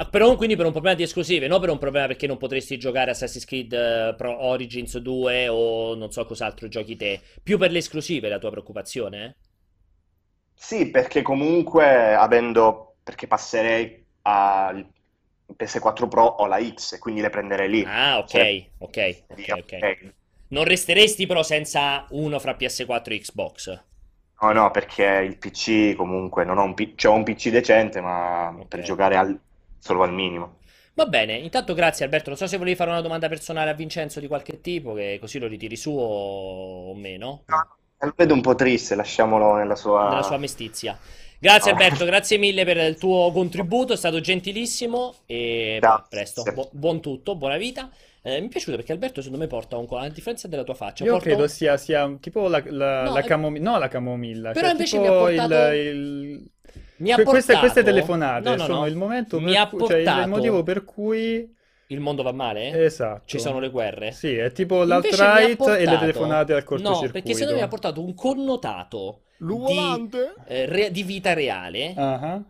Ah, 0.00 0.08
però 0.08 0.36
quindi 0.36 0.54
per 0.56 0.64
un 0.64 0.70
problema 0.72 0.96
di 0.96 1.02
esclusive, 1.02 1.46
non 1.48 1.60
per 1.60 1.70
un 1.70 1.78
problema 1.78 2.06
perché 2.06 2.26
non 2.28 2.36
potresti 2.38 2.78
giocare 2.78 3.10
Assassin's 3.10 3.44
Creed 3.44 3.72
eh, 3.72 4.14
Pro 4.16 4.44
Origins 4.44 4.96
2 4.98 5.48
o 5.48 5.94
non 5.96 6.12
so 6.12 6.24
cos'altro 6.24 6.68
giochi 6.68 6.94
te. 6.96 7.20
Più 7.42 7.58
per 7.58 7.72
le 7.72 7.78
esclusive 7.78 8.28
la 8.28 8.38
tua 8.38 8.50
preoccupazione? 8.50 9.36
Sì, 10.54 10.90
perché 10.90 11.22
comunque 11.22 12.14
avendo, 12.14 12.96
perché 13.02 13.26
passerei 13.26 14.04
al 14.22 14.86
PS4 15.56 16.08
Pro 16.08 16.24
o 16.24 16.46
la 16.46 16.60
X 16.62 16.92
e 16.94 16.98
quindi 16.98 17.20
le 17.20 17.30
prenderei 17.30 17.68
lì. 17.70 17.98
Ah, 18.00 18.18
ok, 18.18 18.34
Cioè, 18.34 18.54
ok, 18.78 18.98
ok. 19.28 19.48
ok. 19.58 19.74
Non 20.48 20.64
resteresti 20.64 21.26
però 21.26 21.42
senza 21.42 22.06
uno 22.10 22.38
fra 22.38 22.54
PS4 22.54 23.14
e 23.14 23.20
Xbox. 23.20 23.84
No, 24.40 24.52
no, 24.52 24.70
perché 24.70 25.04
il 25.04 25.36
PC 25.36 25.94
comunque 25.96 26.44
non 26.44 26.58
ho 26.58 26.62
un, 26.64 26.74
P- 26.74 26.94
cioè, 26.96 27.12
ho 27.12 27.14
un 27.16 27.24
PC 27.24 27.50
decente, 27.50 28.00
ma 28.00 28.56
per 28.68 28.80
Ok. 28.80 28.84
giocare 28.84 29.16
al- 29.16 29.38
solo 29.78 30.02
al 30.02 30.12
minimo. 30.12 30.58
Va 30.94 31.06
bene, 31.06 31.34
intanto 31.38 31.72
grazie 31.74 32.04
Alberto. 32.04 32.28
Non 32.28 32.36
so 32.38 32.46
se 32.46 32.56
volevi 32.58 32.76
fare 32.76 32.90
una 32.90 33.00
domanda 33.00 33.28
personale 33.28 33.70
a 33.70 33.74
Vincenzo 33.74 34.20
di 34.20 34.26
qualche 34.26 34.60
tipo, 34.60 34.92
che 34.94 35.18
così 35.20 35.38
lo 35.38 35.46
ritiri 35.46 35.76
su 35.76 35.90
o 35.96 36.94
meno. 36.94 37.44
Lo 38.00 38.12
vedo 38.16 38.34
un 38.34 38.40
po' 38.40 38.54
triste, 38.54 38.94
lasciamolo 38.94 39.54
nella 39.56 39.74
sua... 39.76 40.08
della 40.08 40.22
sua 40.22 40.36
mestizia. 40.38 40.98
Grazie 41.40 41.72
No. 41.72 41.78
Alberto, 41.78 42.04
grazie 42.04 42.36
mille 42.38 42.64
per 42.64 42.76
il 42.78 42.96
tuo 42.98 43.30
contributo, 43.32 43.92
è 43.92 43.96
stato 43.96 44.20
gentilissimo 44.20 45.16
e 45.26 45.78
Grazie. 45.80 46.04
a 46.04 46.06
presto. 46.08 46.42
Bu- 46.52 46.68
buon 46.72 47.00
tutto, 47.00 47.36
buona 47.36 47.56
vita. 47.56 47.90
Eh, 48.22 48.40
mi 48.40 48.46
è 48.46 48.50
piaciuto 48.50 48.76
perché 48.76 48.92
Alberto 48.92 49.20
secondo 49.22 49.42
me 49.42 49.48
porta 49.48 49.76
un 49.76 49.86
co- 49.86 49.96
a 49.96 50.08
differenza 50.08 50.48
della 50.48 50.64
tua 50.64 50.74
faccia, 50.74 51.04
Io 51.04 51.18
credo 51.18 51.42
un- 51.42 51.48
sia, 51.48 51.76
sia 51.76 52.16
tipo 52.20 52.48
la, 52.48 52.62
la, 52.66 53.02
No, 53.04 53.12
la 53.12 53.20
è- 53.20 53.24
camomilla, 53.24 53.70
no 53.70 53.78
la 53.78 53.88
camomilla, 53.88 54.50
Però 54.52 54.60
cioè 54.66 54.70
invece 54.72 54.98
tipo 54.98 55.02
mi 55.02 55.08
ha 55.08 55.18
portato- 55.46 55.72
il, 55.72 55.78
il- 55.86 56.50
mi 56.98 57.12
ha 57.12 57.16
que- 57.16 57.24
queste, 57.24 57.52
portato- 57.52 57.58
queste 57.60 57.82
telefonate 57.82 58.48
No, 58.48 58.56
no, 58.56 58.64
sono 58.64 58.78
no. 58.80 58.86
il 58.86 58.96
momento 58.96 59.38
Mi 59.38 59.52
per 59.52 59.56
ha 59.56 59.68
cui- 59.68 59.86
cioè 59.86 59.96
il 59.98 60.04
portato- 60.04 60.28
motivo 60.28 60.62
per 60.64 60.84
cui 60.84 61.56
Il 61.90 62.00
mondo 62.00 62.22
va 62.22 62.32
male? 62.32 62.84
esatto. 62.84 63.22
Ci 63.24 63.38
sono 63.38 63.60
le 63.60 63.70
guerre? 63.70 64.10
Sì, 64.12 64.34
è 64.34 64.50
tipo 64.52 64.82
l'alt-right 64.84 65.44
e 65.46 65.48
le 65.48 65.56
portato- 65.56 65.98
telefonate 66.00 66.52
al 66.52 66.58
No, 66.58 66.64
cortocircuito. 66.66 67.12
perché 67.12 67.32
secondo 67.32 67.52
me 67.52 67.58
mi 67.58 67.64
ha 67.64 67.68
portato 67.68 68.02
un 68.04 68.14
connotato 68.14 69.22
di, 69.38 70.10
eh, 70.48 70.66
re- 70.66 70.90
di 70.90 71.02
vita 71.04 71.32
reale 71.32 71.94
Ah, 71.96 72.42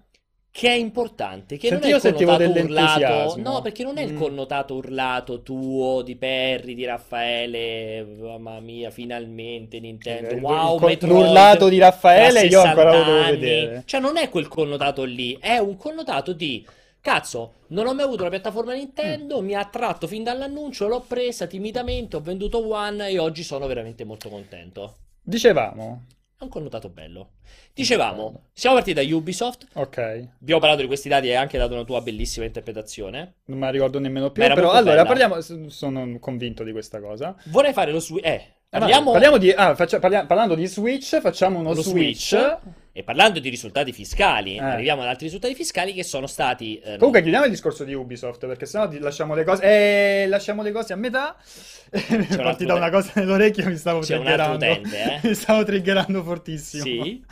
che 0.50 0.68
è 0.68 0.74
importante, 0.74 1.56
che 1.56 1.68
Senti, 1.68 1.84
non 1.84 1.92
è 1.92 1.94
il 1.96 2.00
sentivo 2.00 2.36
connotato 2.36 2.60
urlato, 2.60 3.40
no, 3.40 3.60
perché 3.62 3.82
non 3.84 3.98
è 3.98 4.02
il 4.02 4.12
Mm. 4.14 4.16
connotato 4.16 4.74
urlato 4.74 5.42
tuo, 5.42 6.02
di 6.02 6.16
Perry, 6.16 6.74
di 6.74 6.84
Raffaele, 6.84 8.04
mamma 8.04 8.58
mia, 8.60 8.90
finalmente 8.90 9.78
Nintendo, 9.78 10.34
Il- 10.34 10.42
wow, 10.42 10.78
il 10.78 10.84
Metroid, 10.84 11.12
l'urlato 11.12 11.68
di 11.68 11.78
Raffaele 11.78 12.40
io 12.46 12.60
ancora 12.60 12.90
lo 12.90 12.98
60 13.04 13.12
devo 13.20 13.30
vedere. 13.30 13.82
Cioè 13.86 14.00
non 14.00 14.16
è 14.16 14.28
quel 14.28 14.48
connotato 14.48 15.04
lì, 15.04 15.36
è 15.40 15.58
un 15.58 15.76
connotato 15.76 16.32
di... 16.32 16.66
Cazzo, 17.00 17.52
non 17.68 17.86
ho 17.86 17.94
mai 17.94 18.04
avuto 18.04 18.24
la 18.24 18.28
piattaforma 18.30 18.72
Mm. 18.72 18.76
Nintendo, 18.76 19.40
mi 19.40 19.54
ha 19.54 19.60
attratto 19.60 20.08
fin 20.08 20.24
dall'annuncio, 20.24 20.88
l'ho 20.88 21.04
presa 21.06 21.46
timidamente, 21.46 22.16
ho 22.16 22.20
venduto 22.20 22.68
One 22.68 23.08
e 23.08 23.18
oggi 23.20 23.44
sono 23.44 23.66
veramente 23.68 24.04
molto 24.04 24.28
contento. 24.28 24.96
Dicevamo, 25.22 26.02
È 26.40 26.44
un 26.44 26.50
connotato 26.50 26.88
bello. 26.88 27.30
Dicevamo, 27.74 28.50
siamo 28.52 28.76
partiti 28.76 29.04
da 29.04 29.16
Ubisoft, 29.16 29.66
ok, 29.72 30.28
Abbiamo 30.40 30.60
parlato 30.60 30.82
di 30.82 30.86
questi 30.86 31.08
dati 31.08 31.26
e 31.26 31.30
hai 31.30 31.36
anche 31.36 31.58
dato 31.58 31.74
una 31.74 31.82
tua 31.82 32.00
bellissima 32.00 32.46
interpretazione. 32.46 33.38
non 33.46 33.58
me 33.58 33.64
la 33.64 33.72
ricordo 33.72 33.98
nemmeno 33.98 34.30
più, 34.30 34.40
però 34.40 34.70
allora 34.70 35.02
bella. 35.02 35.04
parliamo, 35.04 35.68
sono 35.68 36.16
convinto 36.20 36.62
di 36.62 36.70
questa 36.70 37.00
cosa. 37.00 37.34
Vorrei 37.46 37.72
fare 37.72 37.90
lo 37.90 37.98
Switch. 37.98 38.24
Eh, 38.24 38.52
parliamo 38.68 39.10
parliamo 39.12 39.36
di, 39.38 39.50
ah, 39.50 39.74
faccia- 39.74 39.98
parlia- 39.98 40.26
parlando 40.26 40.54
di 40.54 40.66
Switch, 40.66 41.18
facciamo 41.20 41.58
uno 41.58 41.74
Switch. 41.74 42.16
Switch. 42.28 42.56
E 42.92 43.04
parlando 43.04 43.38
di 43.38 43.48
risultati 43.48 43.92
fiscali, 43.92 44.56
Eh. 44.56 44.60
arriviamo 44.60 45.02
ad 45.02 45.08
altri 45.08 45.26
risultati 45.26 45.54
fiscali 45.54 45.92
che 45.92 46.02
sono 46.02 46.26
stati... 46.26 46.80
eh, 46.80 46.96
Comunque 46.96 47.20
chiudiamo 47.20 47.44
il 47.44 47.50
discorso 47.52 47.84
di 47.84 47.94
Ubisoft 47.94 48.44
perché 48.48 48.66
sennò 48.66 48.90
lasciamo 48.98 49.34
le 49.36 49.44
cose 49.44 49.62
eh, 49.62 50.26
lasciamo 50.26 50.62
le 50.62 50.72
cose 50.72 50.94
a 50.94 50.96
metà. 50.96 51.36
È 51.90 52.36
partita 52.36 52.74
una 52.74 52.90
cosa 52.90 53.12
nell'orecchio 53.14 53.66
mi 53.66 53.76
stavo 53.76 54.00
C'è 54.00 54.16
un 54.16 54.26
altro 54.26 54.56
triggerando. 54.56 54.88
utente, 54.88 55.12
eh? 55.12 55.20
Mi 55.28 55.34
stavo 55.34 55.62
triggerando 55.62 56.22
fortissimo. 56.24 56.82
Sì? 56.82 57.24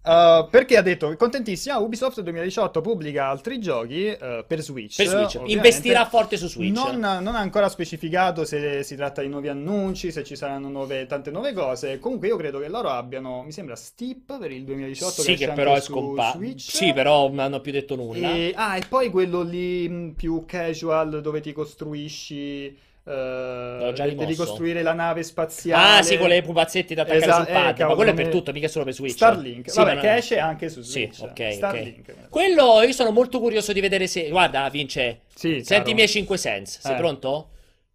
Uh, 0.00 0.48
perché 0.48 0.76
ha 0.78 0.82
detto 0.82 1.14
contentissima 1.16 1.76
Ubisoft 1.78 2.22
2018 2.22 2.80
pubblica 2.80 3.26
altri 3.26 3.58
giochi 3.58 4.06
uh, 4.08 4.44
per 4.46 4.62
Switch, 4.62 4.96
Per 4.96 5.06
Switch. 5.06 5.40
Investirà 5.46 6.06
forte 6.06 6.36
su 6.38 6.48
Switch. 6.48 6.74
Non, 6.74 6.98
non 6.98 7.34
ha 7.34 7.40
ancora 7.40 7.68
specificato 7.68 8.44
se 8.46 8.82
si 8.84 8.96
tratta 8.96 9.20
di 9.20 9.28
nuovi 9.28 9.48
annunci, 9.48 10.10
se 10.10 10.24
ci 10.24 10.34
saranno 10.34 10.68
nuove- 10.68 11.06
tante 11.06 11.30
nuove 11.30 11.52
cose. 11.52 11.98
Comunque 11.98 12.28
io 12.28 12.36
credo 12.36 12.58
che 12.58 12.68
loro 12.68 12.88
abbiano, 12.88 13.42
mi 13.42 13.52
sembra, 13.52 13.76
Steep 13.76 14.38
per 14.38 14.50
il 14.50 14.64
2018 14.64 15.20
Sì, 15.20 15.34
che 15.34 15.44
anche 15.44 15.56
però 15.56 15.74
è 15.74 15.80
su 15.80 15.92
scomparso. 15.92 16.38
Switch. 16.38 16.70
Sì, 16.70 16.92
però 16.92 17.28
non 17.28 17.40
hanno 17.40 17.60
più 17.60 17.72
detto 17.72 17.96
nulla. 17.96 18.30
E, 18.32 18.52
ah, 18.54 18.76
e 18.76 18.82
poi 18.88 19.10
quello 19.10 19.42
lì 19.42 19.88
mh, 19.88 20.12
più 20.12 20.44
casual 20.46 21.20
dove 21.20 21.40
ti 21.40 21.52
costruisci. 21.52 22.86
Eh, 23.08 23.92
già 23.94 24.04
devi 24.04 24.16
rimosso. 24.24 24.44
costruire 24.44 24.82
la 24.82 24.92
nave 24.92 25.22
spaziale. 25.22 25.98
Ah, 25.98 26.02
sì, 26.02 26.18
con 26.18 26.28
le 26.28 26.42
pupazzetti 26.42 26.94
da 26.94 27.02
attaccare 27.02 27.24
Esa- 27.24 27.34
sul 27.36 27.48
eh, 27.48 27.52
pad. 27.52 27.64
ma 27.64 27.72
cavolo, 27.72 27.96
quello 27.96 28.10
è 28.10 28.14
per 28.14 28.28
tutto, 28.28 28.52
mica 28.52 28.68
solo 28.68 28.84
per 28.84 28.94
Switch. 28.94 29.12
Starlink, 29.14 29.70
Sì, 29.70 29.76
vabbè, 29.78 29.94
ma 29.94 30.00
che 30.00 30.14
esce 30.16 30.38
anche 30.38 30.68
su 30.68 30.82
Sì, 30.82 31.08
Switch. 31.12 31.20
ok, 31.22 31.30
ok. 31.30 31.52
Starlink. 31.52 32.28
Quello 32.28 32.82
io 32.82 32.92
sono 32.92 33.10
molto 33.10 33.40
curioso 33.40 33.72
di 33.72 33.80
vedere 33.80 34.06
se. 34.06 34.28
Guarda, 34.28 34.68
Vince. 34.68 35.20
Sì, 35.34 35.54
Senti 35.62 35.72
caro. 35.74 35.90
i 35.90 35.94
miei 35.94 36.08
5 36.08 36.36
cents. 36.38 36.80
Sei 36.80 36.92
Eh. 36.94 36.96
pronto? 36.96 37.48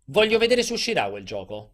Voglio 0.05 0.37
vedere 0.37 0.63
se 0.63 0.73
uscirà 0.73 1.09
quel 1.09 1.23
gioco. 1.23 1.69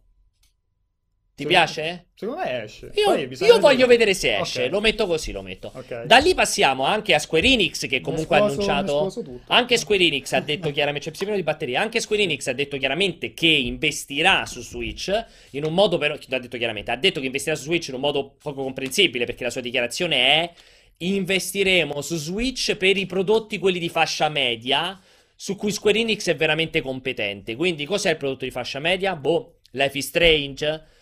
Ti 1.40 1.46
piace? 1.46 2.08
Secondo 2.14 2.42
me 2.42 2.64
esce. 2.64 2.90
Io, 2.96 3.14
io 3.46 3.58
voglio 3.60 3.86
vedere 3.86 4.12
se 4.12 4.36
esce. 4.38 4.68
Lo 4.68 4.80
metto 4.80 5.06
così, 5.06 5.32
lo 5.32 5.40
metto. 5.40 5.72
Ok. 5.74 6.02
Da 6.02 6.18
lì 6.18 6.34
passiamo 6.34 6.84
anche 6.84 7.14
a 7.14 7.18
Square 7.18 7.46
Enix, 7.46 7.88
che 7.88 8.02
comunque 8.02 8.36
ha 8.36 8.40
mi 8.44 8.48
è 8.48 8.50
annunciato. 8.50 9.40
Anche 9.46 9.78
Square 9.78 10.04
Enix 10.04 10.32
ha 10.32 10.40
detto 10.40 10.68
chiaramente. 10.72 11.10
C'è 11.10 11.16
pieno 11.16 11.34
di 11.34 11.42
batteria. 11.42 11.80
Anche 11.80 11.98
Square 11.98 12.22
Enix 12.24 12.46
ha 12.48 12.52
detto 12.52 12.76
chiaramente 12.76 13.32
che 13.32 13.46
investirà 13.46 14.44
su 14.44 14.60
Switch. 14.60 15.10
In 15.52 15.64
un 15.64 15.72
modo, 15.72 15.96
però. 15.96 16.12
Ha 16.12 16.38
detto 16.38 16.58
chiaramente. 16.58 16.90
Ha 16.90 16.96
detto 16.96 17.20
che 17.20 17.26
investirà 17.26 17.56
su 17.56 17.64
Switch 17.64 17.88
in 17.88 17.94
un 17.94 18.00
modo 18.00 18.34
poco 18.42 18.62
comprensibile. 18.62 19.24
Perché 19.24 19.44
la 19.44 19.50
sua 19.50 19.62
dichiarazione 19.62 20.16
è: 20.16 20.52
investiremo 20.98 22.02
su 22.02 22.16
Switch 22.16 22.76
per 22.76 22.98
i 22.98 23.06
prodotti, 23.06 23.58
quelli 23.58 23.78
di 23.78 23.88
fascia 23.88 24.28
media. 24.28 25.00
Su 25.34 25.56
cui 25.56 25.72
Square 25.72 25.98
Enix 25.98 26.28
è 26.28 26.36
veramente 26.36 26.82
competente. 26.82 27.56
Quindi, 27.56 27.86
cos'è 27.86 28.10
il 28.10 28.16
prodotto 28.18 28.44
di 28.44 28.50
fascia 28.50 28.78
media? 28.78 29.16
Boh, 29.16 29.60
Life 29.70 29.96
is 29.96 30.06
Strange. 30.06 30.98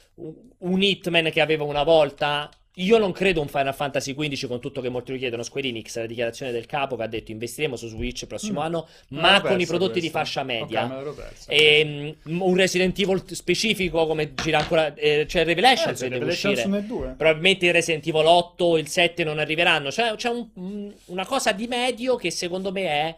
Un 0.58 0.82
Hitman 0.82 1.30
che 1.30 1.40
aveva 1.40 1.64
una 1.64 1.82
volta. 1.84 2.50
Io 2.80 2.96
non 2.98 3.10
credo 3.10 3.40
un 3.40 3.48
Final 3.48 3.74
Fantasy 3.74 4.14
XV 4.14 4.46
con 4.46 4.60
tutto 4.60 4.80
che 4.80 4.88
molti 4.88 5.10
lo 5.10 5.18
chiedono. 5.18 5.42
Square 5.42 5.66
Enix, 5.66 5.96
la 5.98 6.06
dichiarazione 6.06 6.52
del 6.52 6.66
capo 6.66 6.94
che 6.94 7.02
ha 7.02 7.06
detto 7.08 7.32
investiremo 7.32 7.74
su 7.74 7.88
Switch 7.88 8.22
il 8.22 8.28
prossimo 8.28 8.60
Mm. 8.60 8.64
anno, 8.64 8.88
ma 9.08 9.40
con 9.40 9.60
i 9.60 9.66
prodotti 9.66 9.94
di 10.00 10.10
questa. 10.10 10.18
fascia 10.20 10.42
media. 10.44 10.84
Ok, 10.84 10.88
me 10.90 10.96
l'ero 10.96 11.12
persa. 11.14 11.50
E 11.50 12.14
mm, 12.28 12.40
un 12.40 12.54
Resident 12.54 12.96
Evil 13.00 13.22
specifico 13.26 14.06
come 14.06 14.32
gira 14.34 14.58
ancora. 14.58 14.94
eh, 14.94 15.24
c'è 15.26 15.44
Revelations 15.44 16.00
Eh, 16.00 16.04
deve 16.04 16.18
Revelations 16.20 16.56
uscire. 16.58 16.76
1 16.76 16.80
2. 16.86 17.14
Probabilmente 17.16 17.66
il 17.66 17.72
Resident 17.72 18.06
Evil 18.06 18.26
8 18.26 18.76
e 18.76 18.80
il 18.80 18.86
7 18.88 19.24
non 19.24 19.40
arriveranno. 19.40 19.90
Cioè, 19.90 20.14
c'è 20.14 20.28
un- 20.28 20.92
una 21.06 21.26
cosa 21.26 21.50
di 21.50 21.66
medio 21.66 22.14
che 22.14 22.30
secondo 22.30 22.70
me 22.70 22.82
è. 22.86 23.16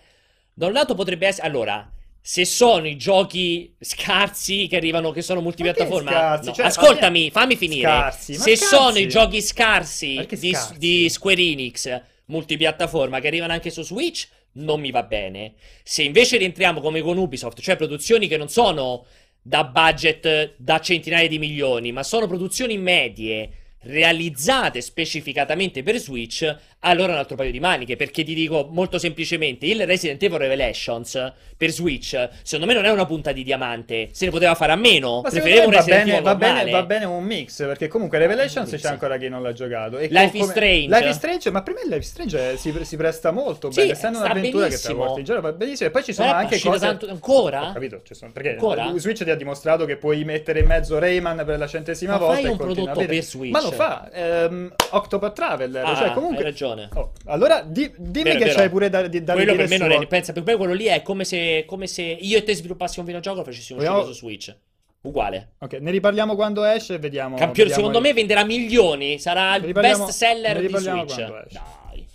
Da 0.55 0.67
un 0.69 0.73
lato 0.73 0.95
potrebbe 0.95 1.27
essere. 1.27 1.47
Allora, 1.47 1.87
se 2.21 2.45
sono 2.45 2.87
i 2.87 2.97
giochi 2.97 3.75
scarsi 3.81 4.67
che 4.69 4.77
arrivano, 4.77 5.11
che 5.11 5.23
sono 5.23 5.41
multipiattaforma. 5.41 6.37
No, 6.37 6.53
Cioè, 6.53 6.67
ascoltami, 6.67 7.31
ma- 7.33 7.41
fammi 7.41 7.57
finire. 7.57 7.89
Scarsi, 7.89 8.35
se 8.35 8.57
scarsi? 8.57 8.65
sono 8.65 8.99
i 8.99 9.09
giochi 9.09 9.41
scarsi 9.41 10.27
di, 10.29 10.53
scarsi? 10.53 10.79
di 10.79 11.09
Square 11.09 11.41
Enix 11.43 12.03
multipiattaforma 12.27 13.21
che 13.21 13.27
arrivano 13.27 13.53
anche 13.53 13.71
su 13.71 13.83
Switch, 13.83 14.29
non 14.53 14.81
mi 14.81 14.91
va 14.91 15.03
bene. 15.03 15.55
Se 15.83 16.03
invece 16.03 16.37
rientriamo 16.37 16.81
come 16.81 17.01
con 17.01 17.19
Ubisoft, 17.19 17.61
cioè 17.61 17.77
produzioni 17.77 18.29
che 18.29 18.37
non 18.37 18.49
sono 18.49 19.05
da 19.43 19.65
budget 19.65 20.55
da 20.57 20.81
centinaia 20.81 21.29
di 21.29 21.39
milioni, 21.39 21.93
ma 21.93 22.03
sono 22.03 22.27
produzioni 22.27 22.79
medie 22.79 23.51
realizzate 23.83 24.81
specificatamente 24.83 25.83
per 25.83 25.97
Switch, 25.99 26.57
allora 26.81 27.13
un 27.13 27.19
altro 27.19 27.37
paio 27.37 27.51
di 27.51 27.61
maniche, 27.61 27.97
perché 27.97 28.25
ti 28.25 28.35
dico 28.35 28.69
molto 28.71 28.99
semplicemente, 28.99 29.67
il 29.67 29.85
Resident 29.87 30.23
Evil 30.23 30.39
Revelations 30.39 31.33
per 31.57 31.71
Switch, 31.71 32.17
secondo 32.43 32.65
me 32.67 32.73
non 32.73 32.87
è 32.87 32.91
una 32.91 33.05
punta 33.05 33.33
di 33.33 33.43
diamante, 33.43 34.09
se 34.13 34.25
ne 34.25 34.31
poteva 34.31 34.55
fare 34.55 34.73
a 34.73 34.77
meno, 34.77 35.21
Ma 35.23 35.29
preferivo 35.29 35.65
un 35.67 35.71
Resident 35.73 36.05
bene, 36.05 36.11
Evil 36.13 36.23
va, 36.25 36.35
bene, 36.37 36.71
va 36.71 36.83
bene 36.85 37.05
un 37.05 37.23
mix 37.25 37.59
perché 37.67 37.87
comunque 37.89 38.17
Revelations 38.19 38.71
c'è 38.75 38.89
ancora 38.89 39.19
chi 39.19 39.29
non 39.29 39.43
l'ha 39.43 39.53
giocato 39.53 39.99
e 39.99 40.09
Life 40.11 40.31
co- 40.31 40.37
is 40.37 40.41
come- 40.41 40.53
Strange. 40.53 40.89
Life 40.97 41.09
is 41.09 41.17
Strange 41.17 41.51
ma 41.51 41.63
per 41.63 41.75
me 41.75 41.81
Life 41.85 41.99
is 41.99 42.09
Strange 42.09 42.57
si, 42.57 42.75
si 42.85 42.97
presta 42.97 43.31
molto 43.31 43.71
Sì, 43.71 43.81
bene 43.81 43.93
essendo 43.93 44.19
un'avventura 44.19 44.65
che 44.69 44.77
ti 44.77 44.81
benissimo. 44.81 45.05
porti 45.05 45.19
in 45.21 45.25
giro 45.27 45.41
va 45.43 45.53
benissimo 45.53 45.89
e 45.89 45.93
poi 45.93 46.05
ci 46.05 46.13
sono 46.15 46.29
Eh, 46.29 46.31
è 46.33 46.35
anche 46.37 46.61
cose 46.61 46.79
tanto- 46.79 47.09
ancora? 47.11 47.69
Ho 47.69 47.73
capito 47.75 48.01
sono- 48.11 48.33
perché 48.33 48.51
Ancora? 48.53 48.91
Switch 48.97 49.23
ti 49.23 49.31
ha 49.31 49.37
dimostrato 49.37 49.85
che 49.85 49.97
puoi 49.97 50.25
mettere 50.25 50.61
in 50.61 50.67
mezzo 50.67 50.99
Rayman 50.99 51.43
per 51.45 51.59
la 51.59 51.67
centesima 51.67 52.13
Ma 52.13 52.19
volta 52.19 52.35
fai 52.37 52.45
e 52.45 52.49
un 52.49 52.57
prodotto 52.57 53.05
per 53.05 53.23
Switch. 53.23 53.53
ma 53.53 53.61
lo 53.61 53.71
fa 53.71 54.09
ehm, 54.11 54.73
Octopath 54.93 55.35
Traveler 55.35 55.85
Ah, 55.85 55.95
cioè 55.95 56.13
comunque 56.13 56.39
hai 56.39 56.45
ragione. 56.45 56.69
Oh, 56.95 57.13
allora 57.27 57.63
di- 57.63 57.93
dimmi 57.97 58.25
Vero, 58.25 58.39
che 58.39 58.45
vero. 58.47 58.57
c'hai 58.59 58.69
pure 58.69 58.89
da, 58.89 59.07
di- 59.07 59.23
da 59.25 59.33
quello 59.35 59.55
per 59.55 59.69
me 59.69 59.77
non 59.77 59.91
è, 59.93 60.07
pensa, 60.07 60.33
per 60.33 60.43
me 60.45 60.57
quello 60.57 60.73
lì 60.73 60.85
è 60.87 61.03
come 61.03 61.25
se, 61.25 61.65
come 61.67 61.87
se 61.87 62.03
io 62.03 62.39
e 62.39 62.43
te 62.43 62.55
sviluppassi 62.55 62.99
un 63.01 63.05
videogioco 63.07 63.41
e 63.41 63.45
facessimo 63.45 63.79
uscire 63.79 63.95
Vogliamo- 63.95 64.13
su 64.13 64.19
Switch. 64.21 64.55
Uguale. 65.03 65.53
ok 65.61 65.73
ne 65.81 65.91
riparliamo 65.93 66.35
quando 66.35 66.63
esce 66.63 66.95
e 66.95 66.99
vediamo 66.99 67.35
Campione, 67.37 67.71
vediamo 67.71 67.75
secondo 67.89 67.99
il- 67.99 68.05
me 68.05 68.13
venderà 68.13 68.45
milioni, 68.45 69.19
sarà 69.19 69.57
il 69.57 69.73
best 69.73 70.09
seller 70.11 70.61
di 70.61 70.69
Switch. 70.77 71.17
Dai. 71.17 72.07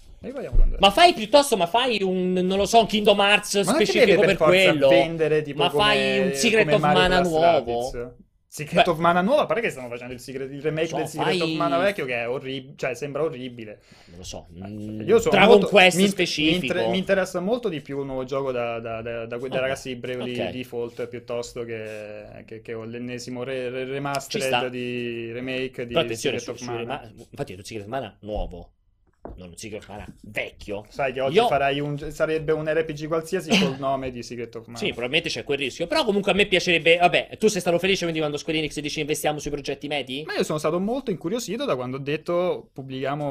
Ma 0.80 0.90
fai 0.90 1.14
piuttosto, 1.14 1.56
ma 1.56 1.68
fai 1.68 2.02
un, 2.02 2.34
non 2.34 2.58
lo 2.58 2.66
so, 2.66 2.80
un 2.80 2.88
Kingdom 2.88 3.20
Hearts 3.20 3.56
Ma 3.64 3.74
specifico 3.74 4.22
per 4.22 4.38
quello. 4.38 4.88
vendere 4.88 5.42
tipo 5.44 5.62
ma 5.64 5.70
fai 5.70 5.98
come- 6.18 6.20
un 6.30 6.34
Secret 6.34 6.74
of 6.74 6.80
Mana 6.82 7.22
nuovo. 7.22 7.42
Rabbids. 7.92 8.08
Secret 8.56 8.86
Beh. 8.86 8.90
of 8.92 9.00
Mana 9.00 9.20
nuova, 9.20 9.42
a 9.42 9.46
parte 9.48 9.62
che 9.64 9.70
stanno 9.70 9.90
facendo 9.90 10.14
il, 10.14 10.20
secret- 10.22 10.50
il 10.50 10.62
remake 10.62 10.88
So, 10.88 10.96
del 10.96 11.08
Secret 11.08 11.28
fai- 11.38 11.42
of 11.42 11.58
Mana 11.58 11.78
vecchio 11.78 12.06
che 12.06 12.14
è 12.22 12.30
orribile, 12.30 12.74
cioè 12.78 12.94
sembra 12.96 13.24
orribile. 13.24 13.82
Non 14.06 14.20
lo 14.20 14.24
so. 14.24 14.48
mm, 14.58 15.02
Io 15.02 15.20
sono 15.20 15.32
Dragon 15.36 15.50
molto- 15.58 15.68
Quest 15.68 15.98
mi, 15.98 16.04
mi 16.04 16.10
specifico. 16.10 16.66
inter- 16.66 16.88
mi 16.90 16.98
interessa 16.98 17.42
molto 17.42 17.68
di 17.68 17.82
più 17.82 17.98
un 18.00 18.06
nuovo 18.06 18.24
gioco 18.24 18.54
da, 18.54 18.80
da, 18.80 19.02
da, 19.02 19.26
da, 19.26 19.38
dai 19.38 19.40
Ok, 19.42 19.56
ragazzi 19.56 19.90
di 19.90 19.96
Bravely 20.00 20.40
ok. 20.40 20.50
Default 20.52 21.08
piuttosto 21.08 21.64
che, 21.66 22.44
che, 22.46 22.62
che 22.62 22.74
l'ennesimo 22.74 23.44
re, 23.44 23.70
remastered 23.84 24.68
di 24.70 25.34
remake 25.34 25.86
di 25.86 25.92
Però 25.94 26.06
attenzione, 26.06 26.40
Secret 26.40 26.58
su, 26.58 26.64
of 26.64 26.70
Mana. 26.70 26.86
ma, 26.86 27.12
infatti 27.30 27.52
è 27.52 27.56
un 27.58 27.64
Secret 27.66 27.86
of 27.86 27.92
Mana 27.92 28.18
nuovo. 28.22 28.70
Non 29.38 29.50
un 29.50 29.56
Secret 29.58 29.82
of 29.82 29.90
Mana 29.90 30.06
vecchio. 30.22 30.86
Sai 30.90 31.12
che 31.14 31.22
oggi 31.22 31.36
Io- 31.36 31.48
farai 31.48 31.80
un, 31.80 31.98
sarebbe 32.12 32.52
un 32.52 32.66
RPG 32.72 33.08
qualsiasi 33.08 33.50
col 33.60 33.76
nome 33.80 34.12
di 34.12 34.24
Secret 34.24 34.56
of 34.56 34.66
Mana. 34.68 34.78
Sì, 34.78 34.88
probabilmente 34.88 35.30
c'è 35.30 35.44
quel 35.44 35.58
rischio. 35.58 35.88
Però 35.88 36.04
comunque 36.06 36.32
a 36.32 36.36
me 36.36 36.46
piacerebbe. 36.46 36.98
Vabbè, 36.98 37.30
tu 37.38 37.48
sei 37.48 37.60
stato 37.62 37.78
felice 37.80 38.02
quindi 38.02 38.20
quando 38.20 38.38
Square 38.38 38.60
Enix 38.60 38.80
dice 38.80 39.00
investiamo 39.02 39.40
sui 39.40 39.52
progetti 39.52 39.88
medi? 39.88 40.24
Ma 40.26 40.36
io 40.36 40.44
sono 40.44 40.58
stato 40.58 40.80
molto 40.80 41.12
incuriosito 41.12 41.66
da 41.66 41.76
quando 41.76 41.98
ho 41.98 42.00
detto 42.00 42.70
pubblichiamo 42.74 43.26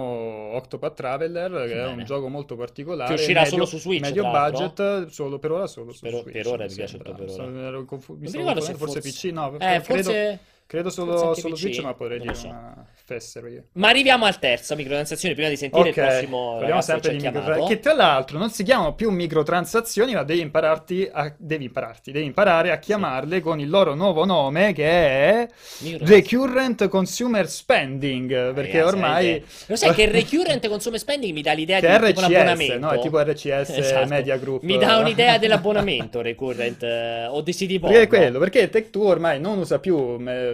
Octopath 0.54 0.94
Traveler, 0.94 1.50
che 1.66 1.72
è 1.72 1.84
Bene. 1.84 1.92
un 1.92 2.04
gioco 2.04 2.28
molto 2.28 2.56
particolare. 2.56 3.14
Che 3.14 3.20
uscirà 3.20 3.40
medio- 3.42 3.52
solo 3.52 3.66
su 3.66 3.78
Switch, 3.78 4.00
Medio 4.02 4.24
budget, 4.30 5.06
solo 5.06 5.38
per 5.38 5.50
ora 5.52 5.66
solo 5.66 5.92
su 5.92 6.00
Per- 6.00 6.12
Switch. 6.12 6.32
per 6.32 6.46
ora 6.46 6.62
mi 6.64 6.68
mi 6.70 6.74
piace 6.74 6.98
tuo 6.98 7.14
per 7.14 7.30
ora. 7.30 7.44
Ero 7.66 7.84
confu- 7.84 8.14
mi 8.14 8.28
mi 8.30 8.38
ricordo 8.38 8.60
se 8.60 8.74
forse 8.74 9.00
forse- 9.00 9.28
PC, 9.28 9.32
no, 9.32 9.56
Eh, 9.58 9.80
forse. 9.80 10.02
credo 10.12 10.38
forse 10.66 10.90
solo, 10.90 11.34
solo 11.34 11.54
PC, 11.54 11.60
Switch, 11.60 11.78
ma 11.80 11.94
potrei 11.94 12.20
dire 12.20 12.34
so. 12.34 12.46
una 12.48 12.86
fesseria. 13.04 13.62
Ma 13.72 13.88
arriviamo 13.88 14.24
al 14.24 14.38
terzo, 14.38 14.74
microtransazioni, 14.74 15.34
prima 15.34 15.48
di 15.50 15.56
sentire 15.56 15.90
Ok, 15.90 15.96
il 15.96 16.02
prossimo 16.02 16.56
parliamo 16.58 16.80
sempre 16.80 17.08
che 17.10 17.14
di 17.14 17.20
ci 17.20 17.26
ha 17.26 17.30
micro- 17.30 17.44
chiamato. 17.44 17.66
che 17.68 17.80
tra 17.80 17.94
l'altro 17.94 18.38
non 18.38 18.50
si 18.50 18.62
chiamano 18.64 18.94
più 18.94 19.10
microtransazioni, 19.10 20.14
ma 20.14 20.22
devi 20.22 20.40
impararti 20.40 21.08
a, 21.12 21.32
devi 21.36 21.64
impararti, 21.64 22.12
devi 22.12 22.24
imparare 22.26 22.70
a 22.70 22.78
chiamarle 22.78 23.40
con 23.40 23.60
il 23.60 23.68
loro 23.68 23.94
nuovo 23.94 24.24
nome 24.24 24.72
che 24.72 24.84
è 24.84 25.48
Microtransazioni. 25.80 26.06
Recurrent 26.06 26.88
Consumer 26.88 27.48
Spending, 27.48 28.52
perché 28.54 28.78
Ragazzi, 28.78 28.94
ormai 28.94 29.44
Lo 29.66 29.76
sai 29.76 29.92
che 29.94 30.06
recurrent 30.10 30.66
consumer 30.68 30.98
spending 30.98 31.32
mi 31.34 31.42
dà 31.42 31.52
l'idea 31.52 31.80
che 31.80 31.86
di 31.88 32.06
tipo 32.06 32.20
un 32.20 32.26
RCS, 32.26 32.34
abbonamento. 32.34 32.78
no? 32.78 32.90
È 32.90 32.98
tipo 33.00 33.20
RCS 33.20 33.68
Esatto. 33.76 34.08
Media 34.08 34.36
Group. 34.38 34.62
Mi 34.62 34.78
dà 34.78 34.96
un'idea 34.96 35.38
dell'abbonamento 35.38 36.20
recurrent 36.22 36.82
eh, 36.82 37.26
o 37.26 37.40
di 37.42 37.52
CD 37.52 37.78
Perché 37.78 38.02
è 38.02 38.06
quello, 38.08 38.38
perché 38.38 38.70
Tech2 38.70 38.98
ormai 38.98 39.40
non 39.40 39.58
usa 39.58 39.78
più 39.78 40.16
me- 40.18 40.53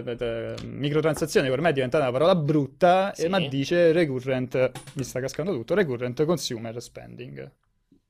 microtransazioni, 0.63 1.47
che 1.47 1.53
ormai 1.53 1.71
è 1.71 1.73
diventata 1.73 2.03
una 2.03 2.11
parola 2.11 2.35
brutta, 2.35 3.11
Sì. 3.15 3.27
ma 3.27 3.39
dice 3.39 3.91
recurrent, 3.91 4.71
mi 4.93 5.03
sta 5.03 5.19
cascando 5.19 5.51
tutto, 5.53 5.73
recurrent 5.75 6.23
consumer 6.25 6.81
spending, 6.81 7.51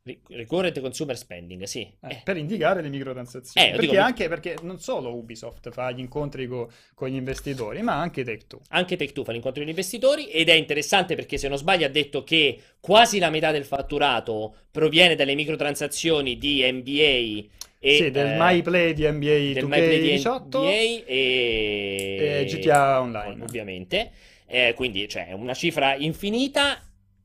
Re- 0.04 0.18
Recurrent 0.30 0.80
consumer 0.80 1.16
spending, 1.16 1.62
sì. 1.66 1.82
eh, 1.82 2.10
Eh, 2.10 2.22
per 2.24 2.36
indicare 2.36 2.82
le 2.82 2.90
microtransazioni. 2.90 3.68
Eh, 3.68 3.70
perché 3.72 3.88
dico- 3.88 4.02
anche 4.02 4.28
perché 4.28 4.56
non 4.64 4.80
solo 4.80 5.14
Ubisoft 5.16 5.70
fa 5.70 5.92
gli 5.92 6.00
incontri 6.00 6.48
co- 6.48 6.72
con 6.96 7.08
gli 7.10 7.14
investitori, 7.14 7.84
ma 7.84 8.00
anche 8.02 8.24
Tech2. 8.24 8.58
Anche 8.70 8.98
Tech2 8.98 9.24
fa 9.24 9.32
l'incontro 9.32 9.60
degli 9.62 9.70
investitori 9.70 10.26
ed 10.32 10.50
è 10.50 10.54
interessante 10.54 11.14
perché 11.14 11.38
se 11.38 11.48
non 11.50 11.58
sbaglio 11.60 11.86
ha 11.86 11.90
detto 11.90 12.24
che 12.24 12.60
quasi 12.80 13.20
la 13.20 13.30
metà 13.30 13.52
del 13.52 13.64
fatturato 13.64 14.56
proviene 14.72 15.14
dalle 15.14 15.36
microtransazioni 15.36 16.36
di 16.40 16.64
NBA 16.64 17.44
e 17.84 17.96
sì, 17.96 18.12
del 18.12 18.28
eh, 18.28 18.36
My 18.38 18.62
Play 18.62 18.94
di 18.94 19.10
NBA 19.10 19.54
del 19.54 19.66
My 19.66 19.80
Play 19.80 20.02
di 20.02 20.14
2K18 20.14 20.48
NBA 20.48 20.70
e... 20.70 21.06
e 21.08 22.46
GTA 22.46 23.02
Online. 23.02 23.44
ovviamente. 23.44 24.12
Eh, 24.46 24.74
quindi 24.76 25.10
cioè, 25.10 25.30
è 25.30 25.34
una 25.34 25.56
cifra 25.56 25.96
infinita 25.96 26.80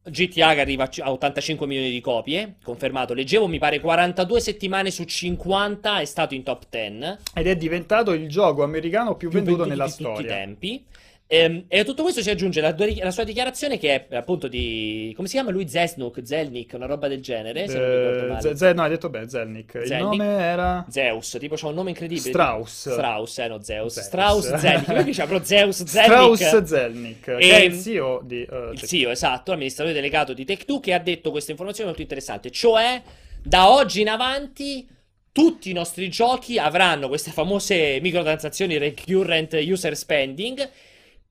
GTA 0.08 0.54
che 0.54 0.60
arriva 0.60 0.88
a 0.98 1.10
85 1.12 1.66
milioni 1.66 1.90
di 1.90 2.00
copie, 2.00 2.54
confermato. 2.62 3.12
Leggevo, 3.12 3.48
mi 3.48 3.58
pare 3.58 3.80
42 3.80 4.40
settimane 4.40 4.90
su 4.90 5.04
50 5.04 6.00
è 6.00 6.04
stato 6.06 6.32
in 6.32 6.42
top 6.42 6.62
10. 6.70 7.16
Ed 7.34 7.46
è 7.48 7.56
diventato 7.56 8.12
il 8.12 8.26
gioco 8.26 8.62
americano 8.62 9.14
più, 9.14 9.28
più 9.28 9.38
venduto, 9.40 9.64
venduto 9.64 9.68
nella 9.68 9.84
di 9.84 9.90
storia. 9.90 10.14
tutti 10.14 10.24
i 10.24 10.28
tempi. 10.28 10.84
E, 11.28 11.38
ehm, 11.38 11.64
e, 11.66 11.80
a 11.80 11.84
tutto 11.84 12.02
questo 12.02 12.22
si 12.22 12.30
aggiunge 12.30 12.60
la, 12.60 12.74
la, 12.76 13.10
sua 13.10 13.24
dichiarazione 13.24 13.78
che 13.78 14.06
è 14.08 14.14
appunto 14.14 14.46
di... 14.46 15.12
come 15.16 15.26
si 15.26 15.34
chiama 15.34 15.50
lui? 15.50 15.68
Zesnuk, 15.68 16.20
Zelnik, 16.22 16.72
una 16.74 16.86
roba 16.86 17.08
del 17.08 17.20
genere, 17.20 17.66
se 17.66 17.78
ricordo 17.78 18.32
male. 18.32 18.56
Z- 18.56 18.72
no, 18.74 18.82
hai 18.82 18.88
detto 18.90 19.10
bene, 19.10 19.28
Zelnik. 19.28 19.74
Il 19.74 19.86
Zelnik. 19.86 20.20
nome 20.20 20.38
era... 20.38 20.86
Zeus, 20.88 21.36
tipo 21.40 21.56
c'ha 21.56 21.66
un 21.66 21.74
nome 21.74 21.90
incredibile. 21.90 22.28
Strauss. 22.28 22.92
Strauss, 22.92 23.38
eh 23.38 23.48
no, 23.48 23.60
Zeus. 23.60 23.92
Zeus. 23.94 24.06
Strauss, 24.06 24.54
Zelnik. 24.54 24.84
Come 24.84 25.04
diceva 25.04 25.26
però 25.26 25.42
Zeus, 25.42 25.82
Zelnik. 25.84 26.36
Strauss 26.36 26.62
Zelnik, 26.62 27.26
e... 27.26 27.36
che 27.38 27.56
è 27.56 27.62
il 27.62 27.80
CEO 27.80 28.20
di... 28.24 28.46
Uh, 28.48 28.72
il 28.72 28.82
CEO, 28.82 29.10
esatto, 29.10 29.50
amministratore 29.50 29.94
delegato 29.94 30.32
di 30.32 30.44
Tech2 30.44 30.78
che 30.78 30.94
ha 30.94 31.00
detto 31.00 31.32
questa 31.32 31.50
informazione 31.50 31.88
molto 31.88 32.02
interessante, 32.02 32.50
cioè 32.50 33.02
da 33.42 33.70
oggi 33.70 34.00
in 34.00 34.08
avanti 34.08 34.86
tutti 35.32 35.70
i 35.70 35.72
nostri 35.72 36.08
giochi 36.08 36.58
avranno 36.58 37.08
queste 37.08 37.30
famose 37.30 37.98
microtransazioni 38.00 38.78
recurrent 38.78 39.52
user 39.60 39.94
spending 39.96 40.70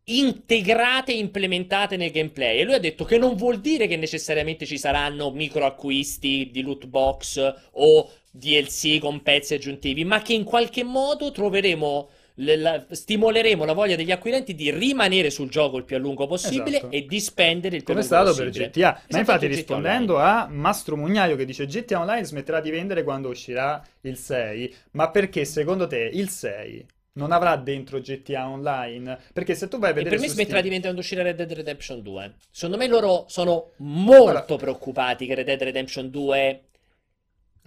integrate 0.06 1.14
e 1.14 1.18
implementate 1.18 1.98
nel 1.98 2.12
gameplay. 2.12 2.60
E 2.60 2.64
lui 2.64 2.74
ha 2.74 2.80
detto 2.80 3.06
che 3.06 3.18
non 3.18 3.36
vuol 3.36 3.60
dire 3.60 3.88
che 3.88 3.98
necessariamente 3.98 4.66
ci 4.66 4.78
saranno 4.78 5.32
microacquisti 5.32 6.50
di 6.52 6.62
loot 6.62 6.86
box 6.86 7.54
o 7.72 8.12
DLC 8.30 9.00
con 9.00 9.22
pezzi 9.22 9.54
aggiuntivi, 9.54 10.04
ma 10.04 10.22
che 10.22 10.34
in 10.34 10.44
qualche 10.44 10.84
modo 10.84 11.32
troveremo. 11.32 12.10
La, 12.40 12.86
stimoleremo 12.90 13.64
la 13.64 13.72
voglia 13.72 13.96
degli 13.96 14.12
acquirenti 14.12 14.56
di 14.56 14.70
rimanere 14.70 15.30
sul 15.30 15.48
gioco 15.48 15.78
il 15.78 15.86
più 15.86 15.96
a 15.96 16.00
lungo 16.00 16.28
possibile 16.28 16.80
esatto. 16.80 16.94
e 16.94 17.06
di 17.06 17.22
spendere 17.22 17.78
il 17.78 17.84
più 17.86 17.94
Come 17.94 18.06
a 18.06 18.10
lungo 18.10 18.26
possibile. 18.26 18.52
Come 18.52 18.66
è 18.66 18.70
stato 18.70 18.82
per 18.82 18.98
GTA. 18.98 19.06
Ma 19.12 19.20
infatti 19.20 19.48
rispondendo 19.48 20.18
a 20.18 20.46
Mastro 20.52 20.98
Mugnaio 20.98 21.38
che 21.38 21.46
dice 21.46 21.66
GTA 21.66 22.02
Online 22.02 22.26
smetterà 22.26 22.60
di 22.60 22.72
vendere 22.72 23.04
quando 23.04 23.30
uscirà 23.30 23.82
il 24.02 24.18
6, 24.18 24.76
ma 24.92 25.10
perché 25.12 25.46
secondo 25.46 25.88
te 25.88 26.10
il 26.12 26.28
6 26.28 26.86
non 27.16 27.32
avrà 27.32 27.56
dentro 27.56 28.00
GTA 28.00 28.48
Online. 28.48 29.20
Perché 29.34 29.56
se 29.56 29.68
tu 29.68 29.78
vai 29.78 29.92
a 29.92 29.94
vedere. 29.94 30.16
E 30.16 30.18
per 30.18 30.28
me 30.28 30.34
smetterà 30.34 30.62
di 30.62 30.70
vendere 30.70 30.94
quando 30.94 31.02
uscirà 31.02 31.24
Red 31.24 31.36
Dead 31.36 31.52
Redemption 31.52 32.02
2. 32.02 32.36
Secondo 32.52 32.78
me 32.78 32.88
loro 32.88 33.26
sono 33.28 33.72
molto 33.78 34.32
Guarda. 34.32 34.56
preoccupati 34.56 35.26
che 35.26 35.36
Red 35.36 35.46
Dead 35.46 35.62
Redemption 35.62 36.10
2 36.10 36.64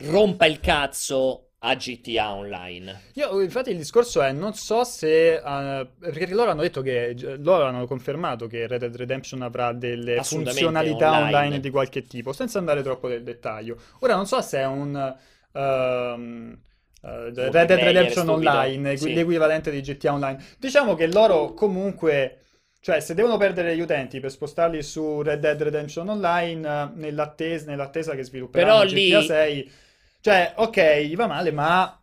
rompa 0.01 0.47
il 0.47 0.61
cazzo 0.61 1.45
a 1.61 1.75
GTA 1.75 2.35
Online. 2.35 3.01
Io, 3.15 3.41
infatti, 3.41 3.71
il 3.71 3.79
discorso 3.79 4.23
è: 4.23 4.33
non 4.33 4.55
so 4.55 4.85
se. 4.85 5.41
Uh, 5.43 5.89
perché 5.99 6.33
loro 6.35 6.51
hanno 6.51 6.63
detto 6.63 6.83
che. 6.83 7.15
Loro 7.39 7.65
hanno 7.65 7.87
confermato 7.87 8.47
che 8.47 8.67
Red 8.67 8.81
Dead 8.81 8.97
Redemption 8.97 9.43
avrà 9.43 9.73
delle 9.73 10.23
funzionalità 10.23 11.11
online. 11.11 11.37
online. 11.37 11.61
di 11.61 11.71
qualche 11.71 12.03
tipo, 12.07 12.33
senza 12.33 12.59
andare 12.59 12.83
troppo 12.83 13.09
nel 13.09 13.23
dettaglio. 13.23 13.77
Ora, 14.01 14.15
non 14.15 14.27
so 14.27 14.41
se 14.43 14.59
è 14.59 14.67
un. 14.67 15.17
Uh, 15.53 16.67
Uh, 17.01 17.33
Red 17.33 17.51
Dead 17.51 17.73
Redemption 17.73 18.29
Online, 18.29 18.97
sì. 18.97 19.15
l'equivalente 19.15 19.71
di 19.71 19.81
GTA 19.81 20.13
Online. 20.13 20.45
Diciamo 20.59 20.95
che 20.95 21.07
loro 21.07 21.55
comunque, 21.55 22.41
cioè 22.81 23.01
se 23.01 23.15
devono 23.15 23.37
perdere 23.37 23.77
gli 23.77 23.81
utenti 23.81 24.19
per 24.19 24.31
spostarli 24.31 24.83
su 24.83 25.23
Red 25.23 25.41
Dead 25.41 25.63
Redemption 25.63 26.09
Online 26.09 26.69
uh, 26.69 26.99
nell'attesa, 26.99 27.67
nell'attesa, 27.71 28.15
che 28.15 28.25
svilupperanno 28.25 28.81
Però 28.81 28.85
GTA 28.85 29.19
lì... 29.19 29.27
6, 29.27 29.73
cioè 30.21 30.53
ok, 30.57 30.97
gli 31.03 31.15
va 31.15 31.27
male, 31.27 31.53
ma 31.53 32.03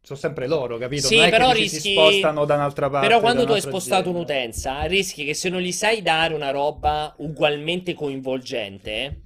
sono 0.00 0.18
sempre 0.18 0.46
loro, 0.46 0.76
capito? 0.76 1.06
Sì, 1.06 1.16
non 1.16 1.26
è 1.26 1.30
però 1.30 1.48
che 1.48 1.60
rischi... 1.60 1.80
si 1.80 1.92
spostano 1.92 2.44
da 2.44 2.54
un'altra 2.56 2.90
parte. 2.90 3.08
Però 3.08 3.20
quando 3.20 3.44
tu 3.46 3.52
hai 3.52 3.60
spostato 3.60 4.10
azienda. 4.10 4.18
un'utenza, 4.18 4.82
rischi 4.82 5.24
che 5.24 5.34
se 5.34 5.48
non 5.48 5.60
gli 5.60 5.72
sai 5.72 6.02
dare 6.02 6.34
una 6.34 6.50
roba 6.50 7.14
ugualmente 7.18 7.94
coinvolgente 7.94 9.22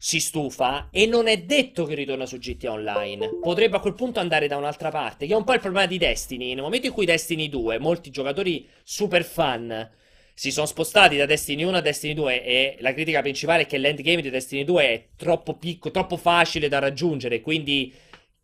si 0.00 0.20
stufa 0.20 0.88
e 0.92 1.06
non 1.06 1.26
è 1.26 1.38
detto 1.38 1.84
che 1.84 1.96
ritorna 1.96 2.24
su 2.24 2.38
GTA 2.38 2.70
Online. 2.70 3.38
Potrebbe 3.42 3.76
a 3.76 3.80
quel 3.80 3.94
punto 3.94 4.20
andare 4.20 4.46
da 4.46 4.56
un'altra 4.56 4.90
parte, 4.90 5.26
che 5.26 5.32
è 5.32 5.36
un 5.36 5.42
po' 5.42 5.54
il 5.54 5.60
problema 5.60 5.86
di 5.86 5.98
Destiny. 5.98 6.54
Nel 6.54 6.62
momento 6.62 6.86
in 6.86 6.92
cui 6.92 7.04
Destiny 7.04 7.48
2, 7.48 7.80
molti 7.80 8.10
giocatori 8.10 8.66
super 8.84 9.24
fan 9.24 9.90
si 10.32 10.52
sono 10.52 10.66
spostati 10.66 11.16
da 11.16 11.26
Destiny 11.26 11.64
1 11.64 11.78
a 11.78 11.80
Destiny 11.80 12.14
2 12.14 12.44
e 12.44 12.76
la 12.78 12.94
critica 12.94 13.22
principale 13.22 13.62
è 13.62 13.66
che 13.66 13.76
l'endgame 13.76 14.22
di 14.22 14.30
Destiny 14.30 14.62
2 14.62 14.82
è 14.84 15.04
troppo 15.16 15.54
piccolo, 15.54 15.92
troppo 15.92 16.16
facile 16.16 16.68
da 16.68 16.78
raggiungere, 16.78 17.40
quindi 17.40 17.92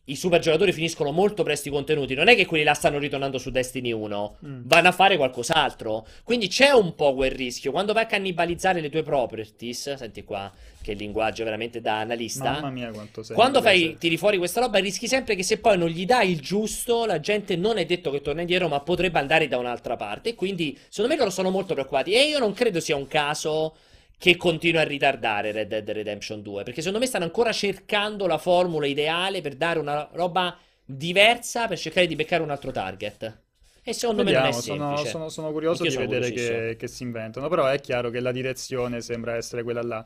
i 0.07 0.17
super 0.17 0.39
giocatori 0.41 0.73
finiscono 0.73 1.13
molto 1.13 1.43
presto 1.43 1.69
i 1.69 1.71
contenuti. 1.71 2.15
Non 2.15 2.29
è 2.29 2.37
che 2.37 2.45
quelli 2.45 2.65
là 2.65 2.75
stanno 2.75 2.99
ritornando 2.99 3.39
su 3.39 3.51
Destiny 3.51 3.93
1, 3.93 4.37
mm. 4.45 4.61
vanno 4.65 4.89
a 4.89 4.93
fare 4.93 5.17
qualcos'altro. 5.17 6.07
Quindi 6.23 6.49
c'è 6.49 6.71
un 6.71 6.95
po' 6.95 7.15
quel 7.15 7.31
rischio. 7.31 7.71
Quando 7.71 7.93
vai 7.95 8.05
a 8.05 8.07
cannibalizzare 8.07 8.81
le 8.81 8.91
tue 8.91 9.03
properties, 9.03 9.95
senti 9.95 10.23
qua 10.25 10.53
che 10.83 10.93
linguaggio 10.93 11.45
veramente 11.45 11.81
da 11.81 12.01
analista. 12.01 12.53
Mamma 12.53 12.71
mia, 12.71 12.91
quanto 12.91 13.23
sei. 13.23 13.35
Quando 13.35 13.63
fai, 13.63 13.97
tiri 13.99 14.19
fuori 14.19 14.37
questa 14.37 14.61
roba, 14.61 14.79
rischi 14.79 15.09
sempre 15.09 15.35
che 15.35 15.43
se 15.43 15.59
poi 15.59 15.79
non 15.79 15.89
gli 15.89 16.05
dai 16.05 16.31
il 16.31 16.41
giusto, 16.41 17.07
la 17.07 17.21
gente 17.21 17.57
non 17.57 17.79
è 17.79 17.87
detto 17.87 18.11
che 18.11 18.21
torna 18.21 18.43
indietro, 18.43 18.69
ma 18.69 18.81
potrebbe 18.81 19.19
andare 19.19 19.49
da 19.49 19.57
un'altra 19.57 19.97
parte. 19.97 20.35
Quindi, 20.35 20.79
secondo 20.89 21.15
me, 21.15 21.19
loro 21.19 21.31
sono 21.31 21.49
molto 21.49 21.73
preoccupati. 21.73 22.13
E 22.13 22.29
io 22.29 22.39
non 22.39 22.53
credo 22.53 22.81
sia 22.81 22.97
un 22.97 23.07
caso 23.07 23.75
che 24.19 24.37
continua 24.37 24.83
a 24.83 24.85
ritardare 24.85 25.53
Red 25.53 25.69
Dead 25.69 25.91
Redemption 25.91 26.43
2. 26.43 26.63
Perché 26.63 26.81
secondo 26.81 26.99
me 26.99 27.07
stanno 27.07 27.25
ancora 27.25 27.53
cercando 27.53 28.27
la 28.27 28.39
formula 28.39 28.87
ideale 28.87 29.41
per 29.41 29.55
dare 29.55 29.79
una 29.79 30.09
roba 30.13 30.57
diversa 30.85 31.67
per 31.67 31.79
cercare 31.79 32.07
di 32.07 32.17
beccare 32.17 32.43
un 32.43 32.51
altro 32.51 32.71
target. 32.71 33.43
E 33.83 33.93
secondo 33.93 34.25
Vediamo, 34.25 34.47
me 34.47 34.51
non 34.51 34.59
è. 34.59 34.63
Sono, 34.63 34.97
sono, 35.05 35.29
sono 35.29 35.53
curioso 35.53 35.83
di 35.83 35.95
vedere 35.95 36.31
che, 36.31 36.77
che, 36.79 36.89
si 36.89 37.03
inventano. 37.03 37.49
Però 37.49 37.67
è 37.67 37.81
chiaro 37.81 38.09
che 38.09 38.21
la 38.21 38.33
direzione 38.33 39.03
sembra 39.03 39.35
essere 39.35 39.63
quella 39.63 39.83
là. 39.83 40.05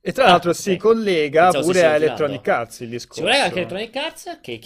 E 0.00 0.12
tra 0.12 0.24
ah, 0.24 0.28
l'altro 0.28 0.52
si 0.52 0.72
eh, 0.72 0.76
collega 0.76 1.50
pure 1.50 1.84
a 1.84 1.96
Electronic 1.96 2.48
Arts 2.48 2.80
il 2.80 2.88
discorso. 2.88 3.20
Si 3.20 3.26
collega 3.26 3.44
anche 3.44 3.56
a 3.56 3.62
Electronic 3.62 3.96
Arts, 3.96 4.38
che 4.40 4.58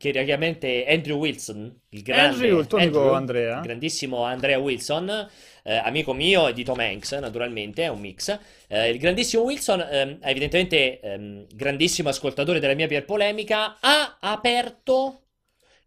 chiaramente 0.00 0.24
chiaramente 0.24 0.86
Andrew 0.88 1.18
Wilson, 1.18 1.80
il 1.90 2.02
grande 2.02 2.48
Andrew, 2.48 2.66
Andrew, 2.80 3.12
Andrea. 3.12 3.56
Il 3.56 3.62
grandissimo 3.62 4.24
Andrea 4.24 4.58
Wilson, 4.58 5.28
eh, 5.62 5.76
amico 5.76 6.14
mio 6.14 6.48
e 6.48 6.54
di 6.54 6.64
Tom 6.64 6.80
Hanks, 6.80 7.12
naturalmente, 7.12 7.82
è 7.82 7.88
un 7.88 8.00
mix. 8.00 8.38
Eh, 8.66 8.88
il 8.88 8.98
grandissimo 8.98 9.42
Wilson, 9.42 9.86
ehm, 9.88 10.18
evidentemente 10.22 11.00
ehm, 11.00 11.46
grandissimo 11.54 12.08
ascoltatore 12.08 12.60
della 12.60 12.74
mia 12.74 12.86
pier 12.86 13.04
polemica, 13.04 13.76
ha 13.78 14.16
aperto 14.20 15.24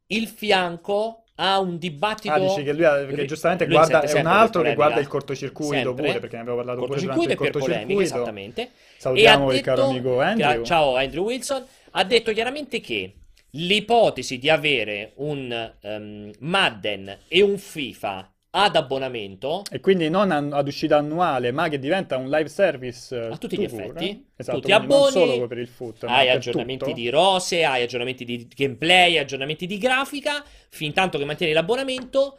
il 0.07 0.27
fianco 0.27 1.23
a 1.37 1.59
un 1.59 1.79
dibattito. 1.79 2.33
Ah, 2.33 2.39
dici 2.39 2.61
che 2.61 2.73
lui, 2.73 2.83
ha, 2.83 2.93
perché 2.93 3.25
giustamente 3.25 3.65
lui 3.65 3.73
guarda, 3.73 4.01
è 4.01 4.19
un 4.19 4.27
altro 4.27 4.61
che 4.61 4.75
guarda 4.75 4.99
il 4.99 5.07
cortocircuito 5.07 5.73
sempre. 5.73 6.05
pure, 6.05 6.19
perché 6.19 6.35
ne 6.35 6.41
abbiamo 6.41 6.57
parlato 6.59 6.85
pure 6.85 6.99
durante 6.99 7.31
il 7.31 7.35
cortocircuito. 7.35 7.73
Polemica, 7.73 8.03
esattamente. 8.03 8.69
Salutiamo 8.97 9.51
il 9.51 9.61
caro 9.61 9.85
amico 9.85 10.21
Andrew. 10.21 10.63
Ciao 10.63 10.95
Andrew 10.95 11.23
Wilson. 11.23 11.65
Ha 11.95 12.03
detto 12.03 12.31
chiaramente 12.31 12.79
che 12.79 13.13
l'ipotesi 13.55 14.37
di 14.37 14.49
avere 14.49 15.13
un 15.15 15.73
um, 15.81 16.31
Madden 16.39 17.19
e 17.27 17.41
un 17.41 17.57
FIFA 17.57 18.33
ad 18.55 18.75
abbonamento 18.75 19.63
e 19.71 19.79
quindi 19.79 20.09
non 20.09 20.31
ad 20.31 20.67
uscita 20.67 20.97
annuale 20.97 21.51
ma 21.51 21.69
che 21.69 21.79
diventa 21.79 22.17
un 22.17 22.29
live 22.29 22.49
service 22.49 23.15
a 23.15 23.37
tutti 23.37 23.57
gli 23.57 23.63
effetti 23.63 24.09
eh? 24.09 24.23
esatto, 24.35 24.59
tu 24.59 24.67
ti 24.67 24.71
abboni 24.71 25.15
non 25.15 25.27
solo 25.27 25.47
per 25.47 25.57
il 25.57 25.67
foot 25.67 26.03
hai 26.03 26.29
aggiornamenti 26.29 26.85
tutto. 26.85 26.95
di 26.95 27.09
rose 27.09 27.63
hai 27.63 27.81
aggiornamenti 27.81 28.23
di 28.25 28.47
gameplay 28.55 29.17
aggiornamenti 29.17 29.65
di 29.65 29.79
grafica 29.79 30.43
fin 30.69 30.93
tanto 30.93 31.17
che 31.17 31.25
mantieni 31.25 31.53
l'abbonamento 31.53 32.37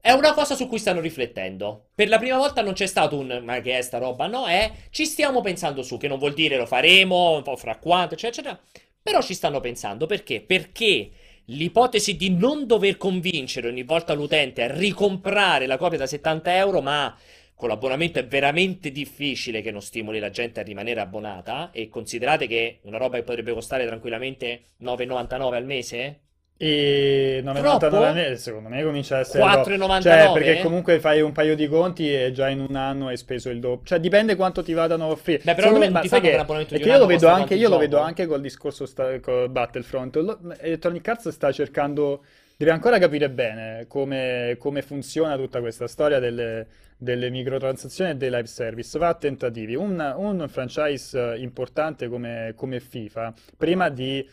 è 0.00 0.10
una 0.10 0.32
cosa 0.32 0.56
su 0.56 0.66
cui 0.66 0.80
stanno 0.80 0.98
riflettendo. 0.98 1.90
Per 1.94 2.08
la 2.08 2.18
prima 2.18 2.36
volta 2.36 2.60
non 2.60 2.72
c'è 2.72 2.86
stato 2.86 3.16
un 3.16 3.40
ma 3.44 3.60
che 3.60 3.78
è 3.78 3.82
sta 3.82 3.98
roba, 3.98 4.26
no? 4.26 4.46
È 4.46 4.68
ci 4.90 5.04
stiamo 5.04 5.40
pensando 5.42 5.84
su, 5.84 5.96
che 5.96 6.08
non 6.08 6.18
vuol 6.18 6.34
dire 6.34 6.56
lo 6.56 6.66
faremo, 6.66 7.36
un 7.36 7.42
po' 7.42 7.54
fra 7.54 7.78
quanto, 7.78 8.14
eccetera, 8.14 8.50
eccetera. 8.50 8.90
Però 9.02 9.20
ci 9.20 9.34
stanno 9.34 9.60
pensando 9.60 10.06
perché? 10.06 10.40
Perché 10.40 11.10
l'ipotesi 11.46 12.16
di 12.16 12.30
non 12.30 12.66
dover 12.66 12.96
convincere 12.96 13.68
ogni 13.68 13.82
volta 13.82 14.12
l'utente 14.14 14.62
a 14.62 14.72
ricomprare 14.72 15.66
la 15.66 15.76
copia 15.76 15.98
da 15.98 16.06
70 16.06 16.56
euro, 16.56 16.80
ma 16.80 17.16
con 17.54 17.68
l'abbonamento 17.68 18.18
è 18.20 18.26
veramente 18.26 18.92
difficile 18.92 19.60
che 19.60 19.70
non 19.72 19.82
stimoli 19.82 20.18
la 20.18 20.30
gente 20.30 20.60
a 20.60 20.62
rimanere 20.62 21.00
abbonata. 21.00 21.70
E 21.72 21.88
considerate 21.88 22.46
che 22.46 22.78
una 22.82 22.98
roba 22.98 23.16
che 23.16 23.24
potrebbe 23.24 23.52
costare 23.52 23.86
tranquillamente 23.86 24.66
9,99 24.80 25.54
al 25.54 25.64
mese 25.64 26.20
e 26.64 27.42
9,99 27.44 28.34
secondo 28.34 28.68
me 28.68 28.84
comincia 28.84 29.16
a 29.16 29.18
essere 29.18 29.42
4,99 29.42 30.00
cioè 30.00 30.30
perché 30.32 30.60
comunque 30.62 31.00
fai 31.00 31.20
un 31.20 31.32
paio 31.32 31.56
di 31.56 31.66
conti 31.66 32.14
e 32.14 32.30
già 32.30 32.48
in 32.48 32.60
un 32.60 32.76
anno 32.76 33.08
hai 33.08 33.16
speso 33.16 33.50
il 33.50 33.58
doppio. 33.58 33.84
Cioè 33.84 33.98
dipende 33.98 34.36
quanto 34.36 34.62
ti 34.62 34.72
vadano 34.72 35.06
a 35.06 35.08
offrire. 35.08 35.42
Beh, 35.42 35.54
però 35.54 35.66
secondo 35.66 35.84
me, 35.86 35.90
ma 35.90 36.06
sai 36.06 36.20
che, 36.20 36.44
perché 36.46 36.88
io 36.88 36.98
lo 36.98 37.06
vedo 37.06 37.26
anche 37.26 37.54
io 37.56 37.68
lo 37.68 37.78
vedo 37.78 37.98
anche 37.98 38.26
col 38.26 38.40
discorso 38.40 38.86
sta, 38.86 39.18
col 39.18 39.48
Battlefront. 39.48 40.14
Electronic 40.60 41.08
Arts 41.08 41.30
sta 41.30 41.50
cercando 41.50 42.22
deve 42.56 42.70
ancora 42.70 42.98
capire 42.98 43.28
bene 43.28 43.86
come, 43.88 44.54
come 44.56 44.82
funziona 44.82 45.34
tutta 45.34 45.58
questa 45.58 45.88
storia 45.88 46.20
delle, 46.20 46.68
delle, 46.96 47.28
microtransazioni 47.28 48.10
e 48.10 48.14
dei 48.14 48.30
live 48.30 48.46
service. 48.46 48.96
Va 49.00 49.08
a 49.08 49.14
tentativi. 49.14 49.74
Un, 49.74 50.14
un 50.16 50.46
franchise 50.48 51.34
importante 51.38 52.06
come, 52.06 52.52
come 52.54 52.78
FIFA 52.78 53.34
prima 53.56 53.88
di 53.88 54.24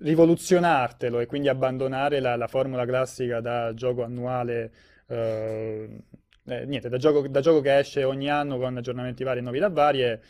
rivoluzionartelo 0.00 1.20
e 1.20 1.26
quindi 1.26 1.48
abbandonare 1.48 2.20
la, 2.20 2.36
la 2.36 2.46
formula 2.48 2.84
classica 2.84 3.40
da 3.40 3.72
gioco 3.74 4.02
annuale 4.02 4.72
eh, 5.06 5.88
eh, 6.44 6.64
niente, 6.66 6.88
da 6.88 6.96
gioco, 6.96 7.26
da 7.28 7.40
gioco 7.40 7.60
che 7.60 7.78
esce 7.78 8.04
ogni 8.04 8.28
anno 8.30 8.58
con 8.58 8.76
aggiornamenti 8.76 9.22
vari 9.24 9.38
e 9.38 9.42
novità 9.42 9.68
varie, 9.68 10.20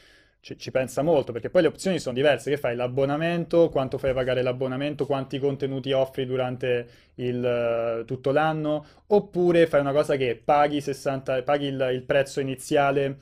ci, 0.40 0.58
ci 0.58 0.70
pensa 0.70 1.02
molto, 1.02 1.32
perché 1.32 1.48
poi 1.50 1.62
le 1.62 1.68
opzioni 1.68 1.98
sono 1.98 2.14
diverse. 2.14 2.50
Che 2.50 2.56
fai? 2.56 2.74
L'abbonamento, 2.76 3.68
quanto 3.70 3.96
fai 3.98 4.12
pagare 4.12 4.42
l'abbonamento, 4.42 5.06
quanti 5.06 5.38
contenuti 5.38 5.92
offri 5.92 6.26
durante 6.26 6.86
il, 7.16 7.44
eh, 7.44 8.04
tutto 8.04 8.30
l'anno, 8.32 8.84
oppure 9.06 9.66
fai 9.66 9.80
una 9.80 9.92
cosa 9.92 10.16
che 10.16 10.40
paghi, 10.42 10.80
60, 10.80 11.42
paghi 11.42 11.66
il, 11.66 11.88
il 11.92 12.02
prezzo 12.02 12.40
iniziale 12.40 13.18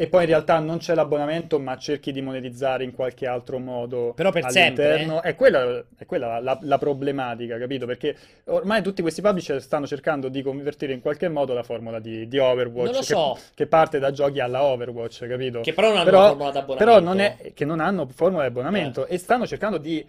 e 0.00 0.06
poi 0.06 0.22
in 0.22 0.28
realtà 0.28 0.58
non 0.60 0.78
c'è 0.78 0.94
l'abbonamento, 0.94 1.58
ma 1.58 1.76
cerchi 1.76 2.10
di 2.10 2.22
monetizzare 2.22 2.84
in 2.84 2.94
qualche 2.94 3.26
altro 3.26 3.58
modo 3.58 4.14
Però 4.16 4.30
per 4.30 4.44
all'interno. 4.44 4.76
sempre, 5.04 5.28
eh? 5.28 5.30
È 5.30 5.34
quella, 5.34 5.84
è 5.98 6.06
quella 6.06 6.38
la, 6.40 6.58
la 6.62 6.78
problematica, 6.78 7.58
capito? 7.58 7.84
Perché 7.84 8.16
ormai 8.44 8.80
tutti 8.80 9.02
questi 9.02 9.20
publisher 9.20 9.60
stanno 9.60 9.86
cercando 9.86 10.28
di 10.30 10.40
convertire 10.40 10.94
in 10.94 11.02
qualche 11.02 11.28
modo 11.28 11.52
la 11.52 11.62
formula 11.62 11.98
di, 11.98 12.26
di 12.28 12.38
Overwatch, 12.38 12.92
lo 12.92 12.98
che, 13.00 13.04
so. 13.04 13.38
che 13.54 13.66
parte 13.66 13.98
da 13.98 14.10
giochi 14.10 14.40
alla 14.40 14.62
Overwatch, 14.62 15.26
capito? 15.28 15.60
Che 15.60 15.74
però 15.74 15.88
non 15.88 15.96
hanno 15.98 16.04
Però- 16.06 16.26
formula 16.28 16.50
d'abbonamento. 16.50 16.84
però 16.84 17.00
non 17.00 17.20
è 17.20 17.52
che 17.52 17.64
non 17.66 17.80
hanno 17.80 18.06
formula 18.06 18.40
di 18.44 18.48
abbonamento 18.48 19.06
Eh. 19.06 19.14
e 19.14 19.18
stanno 19.18 19.46
cercando 19.46 19.76
di, 19.76 20.02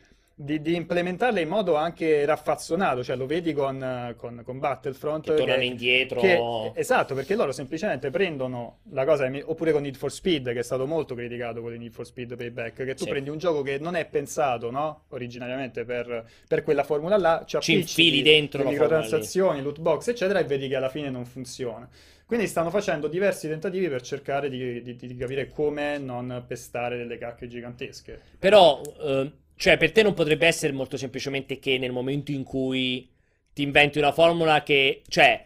di- 0.43 0.61
di 0.61 0.75
implementarle 0.75 1.41
in 1.41 1.47
modo 1.47 1.75
anche 1.75 2.25
raffazzonato, 2.25 3.03
cioè 3.03 3.15
lo 3.15 3.25
vedi 3.25 3.53
con, 3.53 4.13
con, 4.17 4.41
con 4.43 4.59
Battlefront 4.59 5.25
Che 5.29 5.35
tornano 5.35 5.59
che- 5.59 5.65
indietro. 5.65 6.19
che- 6.19 6.71
esatto, 6.75 7.13
perché 7.15 7.35
loro 7.35 7.51
semplicemente 7.51 8.09
prendono 8.09 8.79
la 8.91 9.05
cosa, 9.05 9.29
oppure 9.45 9.71
con 9.71 9.81
Need 9.83 9.95
for 9.95 10.11
Speed, 10.11 10.51
che 10.53 10.59
è 10.59 10.63
stato 10.63 10.85
molto 10.87 11.15
criticato 11.15 11.61
con 11.61 11.71
Need 11.73 11.91
for 11.91 12.05
Speed 12.05 12.35
Payback, 12.35 12.83
che 12.83 12.93
tu 12.95 13.03
Sì. 13.03 13.09
prendi 13.09 13.29
un 13.29 13.37
gioco 13.37 13.61
che 13.61 13.77
non 13.79 13.95
è 13.95 14.05
pensato, 14.05 14.71
no? 14.71 15.03
Originariamente 15.09 15.85
per, 15.85 16.25
per 16.47 16.63
quella 16.63 16.83
formula 16.83 17.17
là, 17.17 17.43
ci 17.45 17.57
Ci 17.61 17.73
infili 17.73 18.21
dentro 18.21 18.63
le 18.63 18.69
microtransazioni, 18.69 19.61
loot 19.61 19.79
box, 19.79 20.07
eccetera, 20.09 20.39
e 20.39 20.43
vedi 20.45 20.67
che 20.67 20.75
alla 20.75 20.89
fine 20.89 21.09
non 21.09 21.25
funziona. 21.25 21.87
Quindi 22.25 22.47
stanno 22.47 22.69
facendo 22.69 23.07
diversi 23.09 23.49
tentativi 23.49 23.89
per 23.89 24.01
cercare 24.03 24.47
di, 24.49 24.81
di- 24.81 24.95
di 24.95 25.15
capire 25.17 25.49
come 25.49 25.97
non 25.97 26.45
pestare 26.47 26.95
delle 26.95 27.17
cacche 27.17 27.45
gigantesche. 27.47 28.17
Però, 28.39 28.81
eh, 29.01 29.31
cioè, 29.61 29.77
per 29.77 29.91
te 29.91 30.01
non 30.01 30.15
potrebbe 30.15 30.47
essere 30.47 30.73
molto 30.73 30.97
semplicemente 30.97 31.59
che 31.59 31.77
nel 31.77 31.91
momento 31.91 32.31
in 32.31 32.43
cui 32.43 33.07
ti 33.53 33.61
inventi 33.61 33.99
una 33.99 34.11
formula 34.11 34.63
che, 34.63 35.03
cioè, 35.07 35.45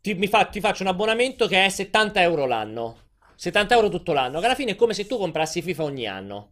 ti, 0.00 0.14
mi 0.14 0.26
fa- 0.26 0.46
ti 0.46 0.58
faccio 0.58 0.82
un 0.82 0.88
abbonamento 0.88 1.46
che 1.46 1.64
è 1.64 1.68
70 1.68 2.20
euro 2.22 2.44
l'anno. 2.44 2.96
70 3.36 3.74
euro 3.74 3.88
tutto 3.88 4.12
l'anno, 4.12 4.40
che 4.40 4.46
alla 4.46 4.56
fine 4.56 4.72
è 4.72 4.74
come 4.74 4.94
se 4.94 5.06
tu 5.06 5.16
comprassi 5.16 5.62
FIFA 5.62 5.84
ogni 5.84 6.08
anno. 6.08 6.50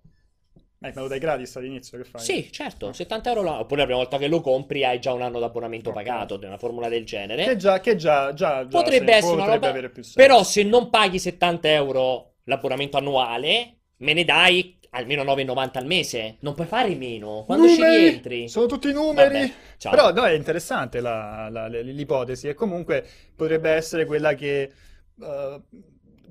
Eh, 0.80 0.92
me 0.94 1.00
lo 1.02 1.08
dai 1.08 1.18
gratis 1.18 1.56
all'inizio, 1.56 1.98
che 1.98 2.04
fai? 2.04 2.22
Sì, 2.22 2.52
certo, 2.52 2.92
70 2.92 3.30
euro 3.30 3.42
l'anno. 3.42 3.60
Oppure 3.62 3.80
la 3.80 3.86
prima 3.86 3.98
volta 4.00 4.16
che 4.16 4.28
lo 4.28 4.40
compri 4.40 4.84
hai 4.84 5.00
già 5.00 5.12
un 5.12 5.22
anno 5.22 5.40
d'abbonamento 5.40 5.88
Ok. 5.88 5.96
pagato, 5.96 6.36
di 6.36 6.46
una 6.46 6.58
formula 6.58 6.88
del 6.88 7.04
genere. 7.04 7.44
Che 7.44 7.56
già, 7.56 7.80
che 7.80 7.96
già, 7.96 8.32
già, 8.32 8.68
già 8.68 8.78
Potrebbe 8.78 9.10
se- 9.10 9.16
essere 9.16 9.34
una 9.34 9.44
potrebbe 9.46 9.66
roba. 9.66 9.78
avere 9.78 9.90
più 9.90 10.02
senso. 10.04 10.20
Però 10.20 10.44
se 10.44 10.62
non 10.62 10.90
paghi 10.90 11.18
70 11.18 11.68
euro 11.72 12.34
l'abbonamento 12.44 12.96
annuale, 12.96 13.78
me 13.96 14.12
ne 14.12 14.24
dai 14.24 14.77
almeno 14.90 15.22
9,90 15.24 15.78
al 15.78 15.86
mese. 15.86 16.36
Non 16.40 16.54
puoi 16.54 16.66
fare 16.66 16.94
meno. 16.94 17.44
Quando 17.46 17.66
ci 17.68 17.78
Numeri! 17.78 17.96
rientri. 18.08 18.48
Sono 18.48 18.66
tutti 18.66 18.92
numeri. 18.92 19.38
Vabbè. 19.40 19.90
Però 19.90 20.12
no, 20.12 20.24
è 20.24 20.32
interessante 20.32 21.00
la- 21.00 21.48
la- 21.50 21.66
l'ipotesi 21.68 22.48
e 22.48 22.54
comunque 22.54 23.04
potrebbe 23.36 23.70
essere 23.70 24.04
quella 24.06 24.34
che 24.34 24.72
eh, 25.20 25.60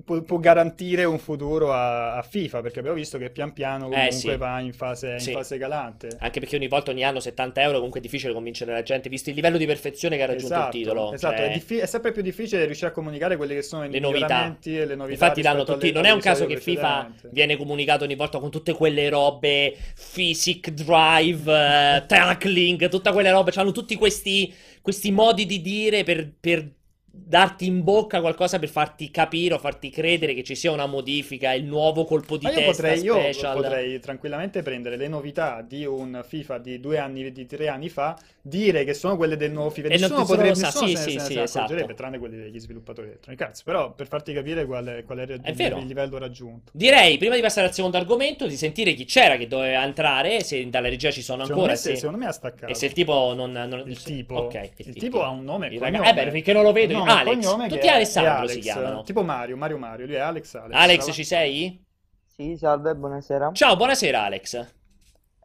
può, 0.08 0.20
può 0.22 0.38
garantire 0.38 1.04
un 1.04 1.18
futuro 1.18 1.70
a, 1.72 2.14
a 2.16 2.22
FIFA, 2.22 2.62
perché 2.62 2.78
abbiamo 2.78 2.96
visto 2.96 3.18
che 3.18 3.28
pian 3.30 3.52
piano 3.52 3.88
comunque 3.88 4.08
Eh, 4.08 4.12
sì. 4.12 4.34
va 4.36 4.58
in 4.60 4.72
fase, 4.72 5.12
in 5.12 5.20
Sì. 5.20 5.32
fase 5.32 5.58
galante. 5.58 6.08
Anche 6.18 6.40
perché 6.40 6.56
ogni 6.56 6.68
volta, 6.68 6.90
ogni 6.90 7.04
anno 7.04 7.20
70 7.20 7.60
euro, 7.60 7.76
comunque 7.76 8.00
è 8.00 8.02
difficile 8.02 8.32
convincere 8.32 8.72
la 8.72 8.82
gente, 8.82 9.08
visto 9.10 9.28
il 9.28 9.34
livello 9.36 9.58
di 9.58 9.66
perfezione 9.66 10.16
che 10.16 10.22
ha 10.22 10.26
raggiunto 10.26 10.54
Esatto, 10.54 10.76
il 10.76 10.82
titolo. 10.82 11.12
esatto, 11.12 11.36
Cioè, 11.36 11.46
è, 11.48 11.52
diffi- 11.52 11.76
è 11.76 11.86
sempre 11.86 12.12
più 12.12 12.22
difficile 12.22 12.64
riuscire 12.64 12.88
a 12.88 12.92
comunicare 12.92 13.36
quelli 13.36 13.54
che 13.54 13.62
sono 13.62 13.86
Le 13.86 13.98
novità. 13.98 14.56
e 14.64 14.86
le 14.86 14.94
novità 14.94 15.12
Infatti 15.26 15.42
rispetto 15.42 15.64
tutti. 15.64 15.92
Non 15.92 16.04
è 16.06 16.10
un 16.10 16.20
caso 16.20 16.46
che 16.46 16.56
FIFA 16.58 17.10
viene 17.30 17.56
comunicato 17.56 18.04
ogni 18.04 18.16
volta 18.16 18.38
con 18.38 18.50
tutte 18.50 18.72
quelle 18.72 19.08
robe, 19.10 19.76
Physic 20.14 20.70
Drive, 20.70 21.52
eh, 21.52 22.06
Tackling, 22.06 22.88
tutte 22.88 23.12
quelle 23.12 23.30
robe. 23.30 23.52
Hanno 23.54 23.72
tutti 23.72 23.94
questi, 23.96 24.52
questi 24.80 25.10
modi 25.10 25.44
di 25.46 25.60
dire 25.60 26.04
per, 26.04 26.30
per 26.38 26.76
darti 27.24 27.66
in 27.66 27.82
bocca 27.82 28.20
qualcosa 28.20 28.58
per 28.58 28.68
farti 28.68 29.10
capire 29.10 29.54
o 29.54 29.58
farti 29.58 29.90
credere 29.90 30.34
che 30.34 30.42
ci 30.42 30.54
sia 30.54 30.70
una 30.70 30.86
modifica, 30.86 31.52
il 31.52 31.64
nuovo 31.64 32.04
colpo 32.04 32.36
di 32.36 32.44
Ma 32.44 32.50
io 32.52 32.56
testa 32.56 32.82
potrei, 32.82 33.02
io 33.02 33.14
special. 33.14 33.54
potrei 33.54 34.00
tranquillamente 34.00 34.62
prendere 34.62 34.96
le 34.96 35.08
novità 35.08 35.62
di 35.62 35.84
un 35.84 36.22
FIFA 36.26 36.58
di 36.58 36.80
due 36.80 36.98
anni, 36.98 37.30
di 37.32 37.46
tre 37.46 37.68
anni 37.68 37.88
fa, 37.88 38.18
dire 38.48 38.84
che 38.84 38.94
sono 38.94 39.16
quelle 39.16 39.36
del 39.36 39.52
nuovo 39.52 39.70
FIFA. 39.70 39.88
E 39.88 39.90
non- 39.98 40.00
Nessuno 40.00 40.24
potrebbe, 40.24 40.54
sa, 40.54 40.66
nessuno 40.66 40.86
sì, 40.88 40.96
se, 40.96 41.02
sì, 41.02 41.10
se 41.12 41.20
sì, 41.20 41.32
se 41.34 41.42
esatto. 41.42 41.94
tranne 41.94 42.18
quelli 42.18 42.36
degli 42.36 42.58
sviluppatori 42.58 43.08
Electronic 43.08 43.40
Arts. 43.42 43.62
Però 43.62 43.92
per 43.94 44.08
farti 44.08 44.32
capire 44.32 44.64
qual 44.66 44.86
è, 44.86 45.04
qual 45.04 45.18
è 45.18 45.22
il, 45.22 45.40
È 45.40 45.50
il 45.50 45.86
livello 45.86 46.18
raggiunto. 46.18 46.70
Direi, 46.74 47.18
prima 47.18 47.34
di 47.36 47.40
passare 47.40 47.66
al 47.68 47.74
secondo 47.74 47.96
argomento, 47.96 48.46
di 48.46 48.56
sentire 48.56 48.94
chi 48.94 49.04
c'era 49.04 49.36
che 49.36 49.46
doveva 49.46 49.82
entrare, 49.84 50.42
se 50.42 50.68
dalla 50.68 50.88
regia 50.88 51.10
ci 51.10 51.22
sono 51.22 51.44
Secondo 51.44 51.62
ancora. 51.64 51.72
me, 51.72 51.78
se- 51.78 51.90
se- 51.90 51.96
secondo 51.96 52.18
me 52.18 52.26
ha 52.26 52.32
staccato. 52.32 52.72
E 52.72 52.74
se 52.74 52.86
il 52.86 52.92
tipo 52.92 53.34
non... 53.34 53.52
non- 53.52 53.82
Il 53.86 54.02
tipo, 54.02 54.34
Ok, 54.36 54.70
il 54.76 54.94
tipo 54.94 55.22
ha 55.22 55.28
un 55.28 55.44
nome 55.44 55.68
Il 55.68 55.78
cognome. 55.78 55.98
raga- 55.98 56.10
Eh 56.10 56.24
beh, 56.24 56.30
perché 56.30 56.52
non 56.52 56.62
lo 56.62 56.72
vedo. 56.72 56.94
Nome 56.94 57.10
e 57.10 57.14
Alex. 57.14 57.34
cognome 57.44 57.68
Tutti 57.68 57.88
Alessandro 57.88 58.32
è 58.32 58.36
Alex, 58.36 58.52
si 58.52 58.60
chiamano. 58.60 59.02
Tipo 59.02 59.22
Mario, 59.22 59.56
Mario 59.56 59.78
Mario, 59.78 60.06
lui 60.06 60.14
è 60.14 60.18
Alex 60.18 60.54
Alex. 60.54 60.74
Alex, 60.76 61.12
ci 61.12 61.24
sei? 61.24 61.84
Sì, 62.26 62.56
salve, 62.56 62.94
buonasera. 62.94 63.50
Ciao, 63.52 63.74
buonasera 63.76 64.22
Alex. 64.22 64.76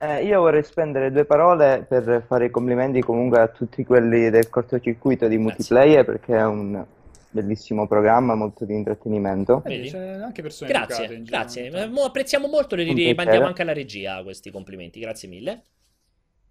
Eh, 0.03 0.25
io 0.25 0.41
vorrei 0.41 0.63
spendere 0.63 1.13
due 1.13 1.23
parole 1.23 1.85
per 1.87 2.25
fare 2.27 2.47
i 2.47 2.49
complimenti 2.49 2.99
comunque 2.99 3.39
a 3.39 3.47
tutti 3.47 3.85
quelli 3.85 4.29
del 4.29 4.49
cortocircuito 4.49 5.29
di 5.29 5.37
multiplayer 5.37 6.03
perché 6.03 6.35
è 6.35 6.43
un 6.43 6.85
bellissimo 7.29 7.87
programma, 7.87 8.35
molto 8.35 8.65
di 8.65 8.73
intrattenimento. 8.73 9.61
C'è 9.63 10.19
anche 10.21 10.41
persone 10.41 10.69
Grazie, 10.69 11.05
educate 11.05 11.13
in 11.13 11.23
giro, 11.23 11.37
grazie. 11.37 11.71
Eh, 11.71 11.87
mo- 11.87 12.03
apprezziamo 12.03 12.49
molto, 12.49 12.75
li 12.75 12.83
rimandiamo 12.83 13.45
anche 13.45 13.61
alla 13.61 13.71
regia 13.71 14.21
questi 14.23 14.51
complimenti. 14.51 14.99
Grazie 14.99 15.29
mille. 15.29 15.63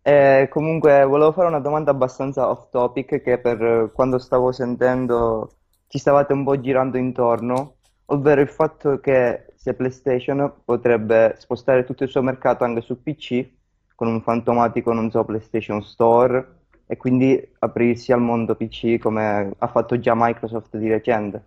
Eh, 0.00 0.48
comunque 0.50 1.04
volevo 1.04 1.32
fare 1.32 1.48
una 1.48 1.60
domanda 1.60 1.90
abbastanza 1.90 2.48
off 2.48 2.70
topic 2.70 3.20
che 3.20 3.36
per 3.36 3.62
eh, 3.62 3.90
quando 3.92 4.18
stavo 4.18 4.50
sentendo 4.50 5.58
ci 5.88 5.98
stavate 5.98 6.32
un 6.32 6.42
po' 6.42 6.58
girando 6.58 6.96
intorno, 6.96 7.74
ovvero 8.06 8.40
il 8.40 8.48
fatto 8.48 8.98
che 8.98 9.51
se 9.62 9.74
PlayStation 9.74 10.52
potrebbe 10.64 11.36
spostare 11.38 11.84
tutto 11.84 12.02
il 12.02 12.10
suo 12.10 12.20
mercato 12.20 12.64
anche 12.64 12.80
su 12.80 13.00
PC 13.00 13.48
con 13.94 14.08
un 14.08 14.20
fantomatico, 14.20 14.92
non 14.92 15.08
so, 15.08 15.24
PlayStation 15.24 15.80
Store 15.84 16.62
e 16.84 16.96
quindi 16.96 17.40
aprirsi 17.60 18.10
al 18.10 18.20
mondo 18.20 18.56
PC 18.56 18.98
come 18.98 19.52
ha 19.56 19.68
fatto 19.68 20.00
già 20.00 20.14
Microsoft 20.16 20.76
di 20.76 20.88
recente. 20.88 21.44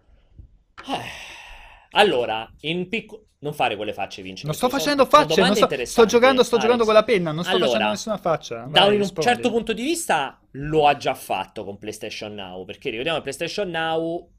Eh, 0.78 1.90
Allora, 1.92 2.50
in 2.62 2.88
piccolo... 2.88 3.24
Non 3.40 3.54
fare 3.54 3.76
quelle 3.76 3.92
facce, 3.94 4.22
Vince. 4.22 4.46
Non 4.46 4.56
sto 4.56 4.70
facendo 4.70 5.06
facce, 5.06 5.44
sto, 5.54 5.86
sto 5.86 6.06
giocando, 6.06 6.42
sto 6.44 6.58
giocando 6.58 6.86
con 6.86 6.94
la 6.94 7.04
penna, 7.04 7.34
non 7.34 7.44
sto 7.44 7.58
Allora, 7.58 7.72
facendo 7.72 7.90
nessuna 7.90 8.18
faccia. 8.18 8.56
Da 8.62 8.80
Vai, 8.80 8.94
un 8.94 9.02
rispondi. 9.02 9.30
certo 9.30 9.52
punto 9.52 9.74
di 9.74 9.84
vista 9.84 10.40
lo 10.52 10.88
ha 10.88 10.96
già 10.96 11.14
fatto 11.14 11.66
con 11.66 11.78
PlayStation 11.78 12.34
Now, 12.34 12.64
perché 12.64 12.90
ricordiamo 12.90 13.18
che 13.18 13.24
PlayStation 13.26 13.70
Now, 13.70 14.30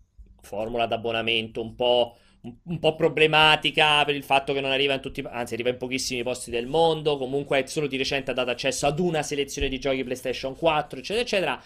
formula 0.40 0.86
d'abbonamento 0.86 1.60
un 1.60 1.76
po', 1.76 2.16
un, 2.64 2.78
po' 2.78 2.94
problematica 2.94 4.04
per 4.04 4.14
il 4.14 4.22
fatto 4.22 4.52
che 4.52 4.60
non 4.60 4.70
arriva 4.70 4.94
in 4.94 5.00
tutti, 5.00 5.22
anzi 5.28 5.54
arriva 5.54 5.70
in 5.70 5.76
pochissimi 5.76 6.22
posti 6.22 6.50
del 6.50 6.66
mondo, 6.66 7.16
comunque 7.16 7.66
solo 7.66 7.86
di 7.86 7.96
recente 7.96 8.30
ha 8.30 8.34
dato 8.34 8.50
accesso 8.50 8.86
ad 8.86 8.98
una 8.98 9.22
selezione 9.22 9.68
di 9.68 9.78
giochi 9.78 10.04
PlayStation 10.04 10.56
4, 10.56 10.98
eccetera, 10.98 11.24
eccetera. 11.24 11.62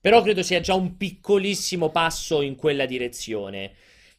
Però 0.00 0.20
credo 0.22 0.42
sia 0.42 0.60
già 0.60 0.74
un 0.74 0.96
piccolissimo 0.96 1.90
passo 1.90 2.42
in 2.42 2.56
quella 2.56 2.86
direzione. 2.86 3.72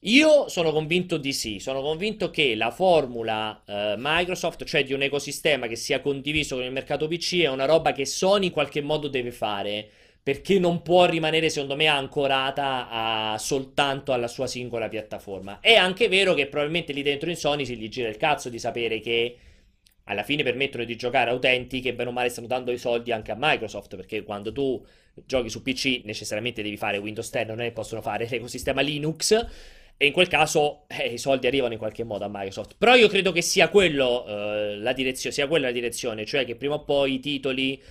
Io 0.06 0.50
sono 0.50 0.72
convinto 0.74 1.18
di 1.18 1.32
sì, 1.32 1.60
sono 1.60 1.82
convinto 1.82 2.30
che 2.30 2.56
la 2.56 2.72
formula 2.72 3.64
eh, 3.66 3.96
Microsoft, 3.98 4.66
cioè 4.66 4.84
di 4.84 4.92
un 4.92 5.02
ecosistema 5.02 5.68
che 5.68 5.78
sia 5.78 6.02
condiviso 6.02 6.56
con 6.56 6.66
il 6.66 6.72
mercato 6.72 7.08
PC, 7.08 7.42
è 7.42 7.48
una 7.48 7.66
roba 7.66 7.94
che 7.94 8.06
Sony 8.06 8.48
in 8.48 8.52
qualche 8.52 8.82
modo 8.82 9.08
deve 9.08 9.32
fare, 9.32 9.90
perché 10.24 10.58
non 10.58 10.82
può 10.82 11.06
rimanere, 11.06 11.50
secondo 11.50 11.76
me, 11.76 11.88
ancorata 11.88 12.88
a- 12.90 13.38
soltanto 13.38 14.14
alla 14.14 14.30
sua 14.30 14.48
singola 14.48 14.88
piattaforma. 14.88 15.60
È 15.60 15.74
anche 15.74 16.08
vero 16.08 16.34
che 16.34 16.48
probabilmente 16.48 16.94
lì 16.94 17.02
dentro 17.02 17.30
in 17.30 17.36
Sony 17.36 17.66
si 17.66 17.76
gli 17.76 17.90
gira 17.90 18.08
il 18.08 18.16
cazzo 18.16 18.50
di 18.50 18.58
sapere 18.58 19.02
che 19.02 19.38
alla 20.06 20.24
fine 20.24 20.44
permettono 20.44 20.86
di 20.86 20.96
giocare 20.96 21.30
a 21.30 21.34
utenti 21.34 21.82
che 21.82 21.94
bene 21.94 22.10
o 22.10 22.14
male 22.14 22.30
stanno 22.30 22.48
dando 22.48 22.72
i 22.72 22.78
soldi 22.78 23.12
anche 23.12 23.32
a 23.32 23.36
Microsoft, 23.38 23.98
perché 23.98 24.24
quando 24.24 24.54
tu 24.54 24.84
giochi 25.26 25.50
su 25.50 25.62
PC 25.62 26.02
necessariamente 26.06 26.64
devi 26.64 26.78
fare 26.78 26.98
Windows 26.98 27.30
10, 27.30 27.48
non 27.48 27.60
è 27.60 27.66
che 27.66 27.72
possono 27.74 28.02
fare 28.02 28.26
l'ecosistema 28.30 28.80
Linux. 28.82 29.46
E 29.96 30.08
in 30.08 30.12
quel 30.14 30.28
caso 30.28 30.86
eh, 30.88 31.14
i 31.14 31.18
soldi 31.18 31.48
arrivano 31.48 31.74
in 31.74 31.80
qualche 31.80 32.04
modo 32.04 32.26
a 32.26 32.30
Microsoft. 32.30 32.76
Però 32.78 32.96
io 32.96 33.08
credo 33.08 33.32
che 33.32 33.42
sia 33.42 33.70
quello 33.70 34.26
eh, 34.26 35.14
sia 35.16 35.48
quella 35.48 35.68
la 35.68 35.74
direzione, 35.74 36.26
cioè 36.26 36.46
che 36.46 36.56
prima 36.56 36.76
o 36.76 36.84
poi 36.84 37.16
i 37.16 37.20
titoli, 37.20 37.82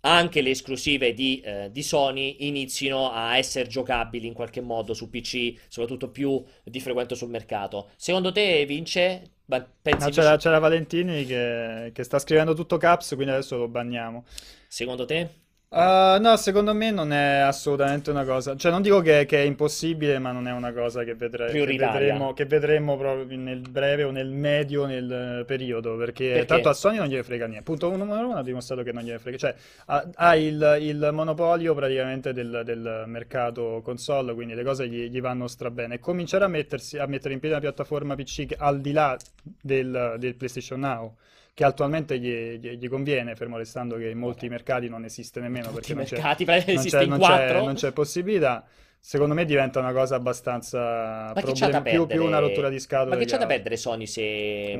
anche 0.00 0.40
le 0.42 0.50
esclusive 0.50 1.12
di, 1.12 1.40
eh, 1.40 1.70
di 1.70 1.82
Sony, 1.82 2.36
inizino 2.40 3.10
a 3.10 3.36
essere 3.36 3.68
giocabili 3.68 4.26
in 4.26 4.34
qualche 4.34 4.60
modo 4.60 4.94
su 4.94 5.10
PC, 5.10 5.54
soprattutto 5.68 6.10
più 6.10 6.42
di 6.62 6.80
frequente 6.80 7.14
sul 7.14 7.28
mercato. 7.28 7.90
Secondo 7.96 8.32
te, 8.32 8.64
Vince? 8.66 9.32
Pensi 9.80 10.04
No, 10.04 10.10
c'era, 10.10 10.36
c'era 10.36 10.58
Valentini 10.58 11.24
che, 11.24 11.90
che 11.94 12.02
sta 12.04 12.18
scrivendo 12.18 12.52
tutto 12.54 12.76
caps, 12.76 13.14
quindi 13.14 13.32
adesso 13.32 13.56
lo 13.56 13.68
banniamo. 13.68 14.24
Secondo 14.68 15.06
te? 15.06 15.46
Uh, 15.70 16.18
no, 16.18 16.34
secondo 16.38 16.72
me 16.72 16.90
non 16.90 17.12
è 17.12 17.40
assolutamente 17.40 18.08
una 18.10 18.24
cosa, 18.24 18.56
cioè 18.56 18.72
non 18.72 18.80
dico 18.80 19.02
che, 19.02 19.26
che 19.26 19.42
è 19.42 19.44
impossibile, 19.44 20.18
ma 20.18 20.32
non 20.32 20.48
è 20.48 20.52
una 20.52 20.72
cosa 20.72 21.04
che, 21.04 21.14
vedre- 21.14 21.50
che 21.50 21.66
vedremo, 21.66 22.32
che 22.32 22.46
vedremo 22.46 22.96
proprio 22.96 23.36
nel 23.36 23.60
breve 23.60 24.04
o 24.04 24.10
nel 24.10 24.30
medio 24.30 24.86
nel 24.86 25.44
periodo, 25.46 25.98
perché, 25.98 26.30
Perché? 26.30 26.46
tanto 26.46 26.70
a 26.70 26.72
Sony 26.72 26.96
non 26.96 27.06
gliene 27.08 27.22
frega 27.22 27.44
niente. 27.44 27.64
Punto 27.64 27.94
numero 27.94 28.28
uno 28.28 28.38
ha 28.38 28.42
dimostrato 28.42 28.82
che 28.82 28.92
non 28.92 29.02
gliene 29.02 29.18
frega, 29.18 29.36
cioè 29.36 29.54
ha, 29.86 30.08
ha 30.14 30.36
il, 30.36 30.78
il 30.80 31.10
monopolio 31.12 31.74
praticamente 31.74 32.32
del, 32.32 32.62
del 32.64 33.02
mercato 33.06 33.82
console, 33.84 34.32
quindi 34.32 34.54
le 34.54 34.64
cose 34.64 34.88
gli, 34.88 35.10
gli 35.10 35.20
vanno 35.20 35.46
strabene. 35.48 35.96
E 35.96 35.98
cominciare 35.98 36.44
a 36.44 36.48
mettersi, 36.48 36.96
a 36.96 37.04
mettere 37.04 37.34
in 37.34 37.40
piedi 37.40 37.54
una 37.54 37.62
piattaforma 37.62 38.14
PC 38.14 38.46
che, 38.46 38.56
al 38.58 38.80
di 38.80 38.92
là 38.92 39.14
del, 39.42 40.14
del 40.16 40.34
PlayStation 40.34 40.80
Now 40.80 41.14
che 41.58 41.64
attualmente 41.64 42.20
gli, 42.20 42.56
gli- 42.60 42.76
gli 42.78 42.88
conviene, 42.88 43.34
fermo 43.34 43.56
restando 43.56 43.96
che 43.96 44.08
in 44.10 44.16
molti 44.16 44.48
mercati 44.48 44.88
non 44.88 45.04
esiste 45.04 45.40
nemmeno 45.40 45.70
Tutti 45.70 45.74
perché 45.74 45.94
non 45.94 46.04
c'è, 46.04 46.12
mercati, 46.14 46.44
praticamente 46.44 46.72
non 46.72 46.80
esiste 46.80 46.96
c'è- 46.98 47.02
in 47.02 47.08
non 47.10 47.18
c'è- 47.18 47.64
non 47.64 47.74
c'è 47.74 47.90
possibilità. 47.90 48.64
Secondo 49.00 49.34
me 49.34 49.44
diventa 49.44 49.80
una 49.80 49.92
cosa 49.92 50.14
abbastanza 50.14 51.32
Ma 51.34 51.42
che 51.42 51.52
c'ha 51.54 51.66
da 51.68 51.80
problem- 51.82 52.06
più, 52.06 52.06
più 52.06 52.24
una 52.24 52.38
rottura 52.38 52.68
di 52.68 52.78
scatole. 52.78 53.10
Ma 53.10 53.16
che 53.16 53.24
c'ha 53.26 53.38
da 53.38 53.46
perdere 53.46 53.76
Sony 53.76 54.06
se 54.06 54.22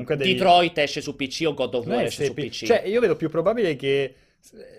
devi- 0.05 0.33
Detroit 0.33 0.77
esce 0.77 1.01
su 1.01 1.17
PC 1.17 1.43
o 1.47 1.53
God 1.53 1.73
of 1.73 1.85
War 1.85 1.99
è 1.99 2.05
esce 2.05 2.23
su 2.25 2.33
PC? 2.33 2.65
Cioè, 2.65 2.83
io 2.85 3.01
vedo 3.01 3.17
più 3.17 3.29
probabile 3.29 3.75
che 3.75 4.03
eh, 4.03 4.13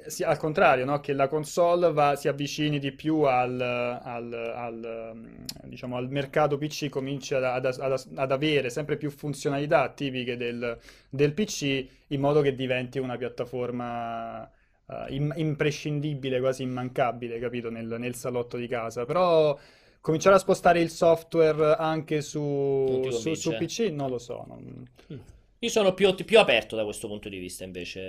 sia 0.06 0.28
al 0.28 0.38
contrario, 0.38 0.84
no? 0.84 1.00
Che 1.00 1.12
la 1.12 1.28
console 1.28 1.92
va- 1.92 2.16
si 2.16 2.28
avvicini 2.28 2.78
di 2.78 2.92
più 2.92 3.22
al, 3.22 3.60
al- 3.60 4.32
al, 4.54 5.12
mm, 5.14 5.26
diciamo, 5.64 5.96
al 5.96 6.08
mercato 6.10 6.56
PC, 6.58 6.88
cominci 6.88 7.34
ad, 7.34 7.44
ad- 7.44 7.66
ad- 7.66 8.32
avere 8.32 8.70
sempre 8.70 8.96
più 8.96 9.10
funzionalità 9.10 9.88
tipiche 9.90 10.36
del, 10.36 10.78
del 11.08 11.32
PC, 11.34 11.86
in 12.08 12.20
modo 12.20 12.40
che 12.40 12.54
diventi 12.54 12.98
una 12.98 13.16
piattaforma 13.16 14.48
eh, 14.86 15.06
im- 15.14 15.32
imprescindibile, 15.36 16.40
quasi 16.40 16.62
immancabile, 16.62 17.38
capito, 17.38 17.70
nel, 17.70 17.86
nel 17.98 18.14
salotto 18.14 18.56
di 18.56 18.66
casa. 18.66 19.04
Però 19.04 19.58
cominciare 20.00 20.36
a 20.36 20.38
spostare 20.38 20.80
il 20.80 20.90
software 20.90 21.76
anche 21.76 22.22
su, 22.22 23.08
su- 23.10 23.34
su? 23.34 23.50
PC, 23.56 23.90
non 23.92 24.10
lo 24.10 24.18
so. 24.18 24.44
non- 24.48 24.88
Mm. 25.12 25.18
Io 25.62 25.68
sono 25.68 25.92
più, 25.94 26.14
più 26.14 26.38
aperto 26.38 26.74
da 26.76 26.84
questo 26.84 27.06
punto 27.06 27.28
di 27.28 27.38
vista, 27.38 27.64
invece. 27.64 28.00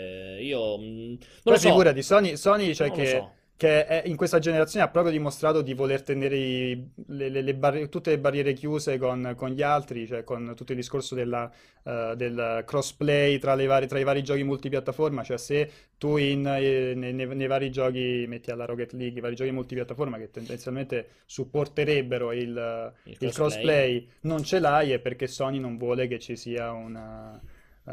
Io 0.42 0.78
mm, 0.78 1.08
non 1.10 1.18
Poi 1.44 1.54
lo 1.54 1.58
so. 1.60 1.68
figurati, 1.70 2.02
Sony, 2.02 2.38
Sony, 2.38 2.74
cioè 2.74 2.88
Non 2.88 2.96
che, 2.98 3.06
so. 3.08 3.36
Che 3.62 3.86
è- 3.86 4.02
in 4.08 4.16
questa 4.16 4.40
generazione 4.40 4.84
ha 4.84 4.90
proprio 4.90 5.12
dimostrato 5.14 5.62
di 5.62 5.76
voler 5.76 6.02
tenere 6.02 6.36
i- 6.36 6.90
le- 7.10 7.30
le- 7.30 7.42
le 7.44 7.54
barri- 7.54 7.90
tutte 7.90 8.10
le 8.10 8.18
barriere 8.18 8.54
chiuse 8.54 8.98
con, 8.98 9.34
con 9.38 9.50
gli 9.52 9.62
altri, 9.62 10.08
cioè 10.08 10.24
con 10.24 10.54
tutto 10.56 10.72
il 10.72 10.80
discorso 10.80 11.14
della, 11.14 11.48
eh, 11.84 12.14
del 12.18 12.64
crossplay 12.66 13.38
tra, 13.38 13.56
tra 13.86 14.00
i 14.00 14.04
vari 14.04 14.24
giochi 14.24 14.44
multipiattaforma, 14.44 15.22
cioè 15.24 15.38
se 15.38 15.70
tu 16.00 16.18
in, 16.18 16.44
eh, 16.48 16.96
nei, 16.96 17.14
nei- 17.14 17.28
nei 17.36 17.46
vari 17.46 17.70
giochi 17.70 18.26
metti 18.28 18.50
alla 18.50 18.66
Rocket 18.66 18.94
League, 18.94 19.20
i 19.20 19.22
vari 19.22 19.36
giochi 19.36 19.52
multipiattaforma 19.52 20.18
che 20.18 20.32
tendenzialmente 20.32 21.08
supporterebbero 21.28 22.32
il, 22.32 22.42
Il 23.04 23.12
il 23.12 23.18
crossplay. 23.18 23.32
crossplay, 23.32 24.08
non 24.22 24.44
ce 24.44 24.60
l'hai 24.60 24.92
è 24.92 24.98
perché 25.00 25.28
Sony 25.28 25.60
non 25.60 25.78
vuole 25.78 26.08
che 26.08 26.18
ci 26.18 26.36
sia 26.36 26.72
una, 26.72 27.40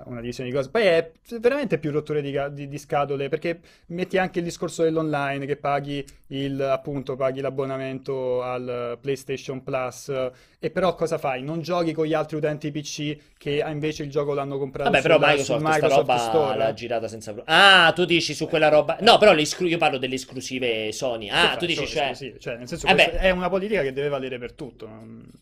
una 0.06 0.20
divisione 0.20 0.50
di 0.50 0.54
cose. 0.54 0.70
Poi 0.70 0.82
è 0.82 1.10
veramente 1.40 1.78
più 1.78 1.90
rotture 1.90 2.22
di, 2.22 2.36
di- 2.52 2.68
di 2.68 2.78
scatole 2.78 3.28
perché 3.28 3.60
metti 3.86 4.18
anche 4.18 4.38
il 4.38 4.44
discorso 4.44 4.82
dell'online 4.82 5.46
che 5.46 5.56
paghi 5.56 6.04
il, 6.28 6.60
appunto, 6.60 7.16
paghi 7.16 7.40
l'abbonamento 7.40 8.42
al 8.42 8.98
PlayStation 9.00 9.62
Plus 9.62 10.08
eh, 10.08 10.30
e 10.60 10.70
però 10.70 10.94
cosa 10.94 11.18
fai? 11.18 11.42
Non 11.42 11.60
giochi 11.62 11.92
con 11.92 12.04
gli 12.04 12.14
altri 12.14 12.36
utenti 12.36 12.72
PC 12.72 13.16
che 13.38 13.62
ah, 13.62 13.70
invece 13.70 14.02
il 14.02 14.10
gioco 14.10 14.34
l'hanno 14.34 14.58
comprato 14.58 14.90
Vabbè, 14.90 15.02
però 15.02 15.18
Microsoft, 15.18 15.62
Microsoft 15.62 15.96
roba 15.96 16.18
Store. 16.18 16.58
l'ha 16.58 16.74
girata 16.74 17.06
senza. 17.06 17.34
Ah, 17.44 17.92
tu 17.94 18.04
dici 18.04 18.34
su 18.34 18.48
quella 18.48 18.68
roba. 18.68 18.98
No, 19.00 19.18
però 19.18 19.34
io 19.34 19.78
parlo 19.78 19.98
delle 19.98 20.16
esclusive 20.16 20.90
Sony. 20.90 21.28
Ah, 21.28 21.56
tu 21.56 21.64
dici, 21.64 21.86
cioè. 21.86 22.12
Cioè, 22.14 22.56
nel 22.56 22.66
senso, 22.66 22.88
Vabbè. 22.88 23.12
è 23.12 23.30
una 23.30 23.48
politica 23.48 23.82
che 23.82 23.92
deve 23.92 24.08
valere 24.08 24.38
per 24.38 24.52
tutto. 24.52 24.88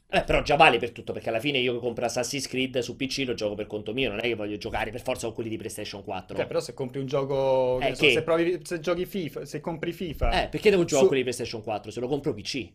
Eh, 0.08 0.22
però 0.22 0.42
già 0.42 0.56
vale 0.56 0.78
per 0.78 0.92
tutto, 0.92 1.12
perché 1.12 1.30
alla 1.30 1.40
fine 1.40 1.58
io 1.58 1.72
che 1.72 1.78
compro 1.78 2.04
Assassin's 2.04 2.46
Creed 2.46 2.78
su 2.78 2.94
PC 2.94 3.24
lo 3.26 3.34
gioco 3.34 3.54
per 3.54 3.66
conto 3.66 3.92
mio, 3.92 4.10
non 4.10 4.18
è 4.18 4.22
che 4.22 4.34
voglio 4.34 4.45
giocare 4.56 4.90
per 4.92 5.02
forza 5.02 5.26
con 5.26 5.34
quelli 5.34 5.50
di 5.50 5.56
PlayStation 5.56 6.04
4. 6.04 6.36
Cioè, 6.36 6.46
però 6.46 6.60
se 6.60 6.72
compri 6.74 7.00
un 7.00 7.06
gioco, 7.06 7.78
che 7.80 7.88
Eh, 7.88 7.94
so, 7.96 8.02
che? 8.04 8.12
se, 8.12 8.22
provi- 8.22 8.60
se 8.62 8.78
giochi 8.80 9.04
FIFA, 9.04 9.44
se 9.44 9.60
compri 9.60 9.92
FIFA, 9.92 10.44
Eh, 10.44 10.48
perché 10.48 10.70
devo 10.70 10.82
giocare 10.84 11.02
Su- 11.02 11.06
quelli 11.08 11.22
di 11.24 11.28
PlayStation 11.30 11.62
4 11.62 11.90
se 11.90 12.00
lo 12.00 12.06
compro 12.08 12.32
PC? 12.32 12.72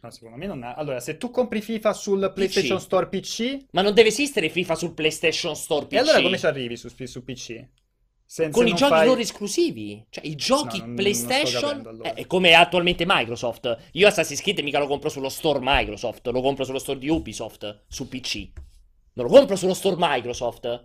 No, 0.00 0.10
secondo 0.10 0.36
me 0.36 0.46
non 0.46 0.62
ha. 0.62 0.74
Allora, 0.74 1.00
se 1.00 1.16
tu 1.18 1.30
compri 1.30 1.60
FIFA 1.60 1.92
sul 1.92 2.32
PlayStation 2.34 2.80
Store 2.80 3.08
PC, 3.08 3.66
Ma 3.72 3.82
non 3.82 3.94
deve 3.94 4.08
esistere 4.08 4.48
FIFA 4.48 4.74
sul 4.76 4.94
PlayStation 4.94 5.54
Store 5.56 5.86
PC? 5.86 5.92
e 5.94 5.98
allora 5.98 6.22
come 6.22 6.38
ci 6.38 6.46
arrivi 6.46 6.76
su, 6.76 6.88
su 6.88 7.24
PC? 7.24 7.66
Se, 8.30 8.50
Con 8.50 8.66
i 8.66 8.68
non 8.68 8.76
giochi 8.78 8.92
fai- 8.92 9.06
loro 9.06 9.20
esclusivi, 9.20 10.04
cioè 10.10 10.24
i 10.26 10.34
giochi 10.36 10.64
No, 10.78 10.84
non- 10.84 10.86
non 10.86 10.94
PlayStation, 10.96 11.60
capendo, 11.62 11.88
allora. 11.88 12.10
eh, 12.10 12.14
è 12.14 12.26
come 12.26 12.52
attualmente 12.52 13.04
Microsoft. 13.06 13.76
Io 13.92 14.06
Assassin's 14.06 14.42
Creed 14.42 14.58
mica 14.60 14.78
lo 14.78 14.86
compro 14.86 15.08
sullo 15.08 15.30
store 15.30 15.60
Microsoft, 15.62 16.26
lo 16.28 16.42
compro 16.42 16.64
sullo 16.64 16.78
store 16.78 16.98
di 16.98 17.08
Ubisoft 17.08 17.84
su 17.88 18.06
PC. 18.06 18.50
Non 19.18 19.26
lo 19.26 19.32
compro 19.32 19.56
sullo 19.56 19.74
store 19.74 19.96
Microsoft, 19.98 20.84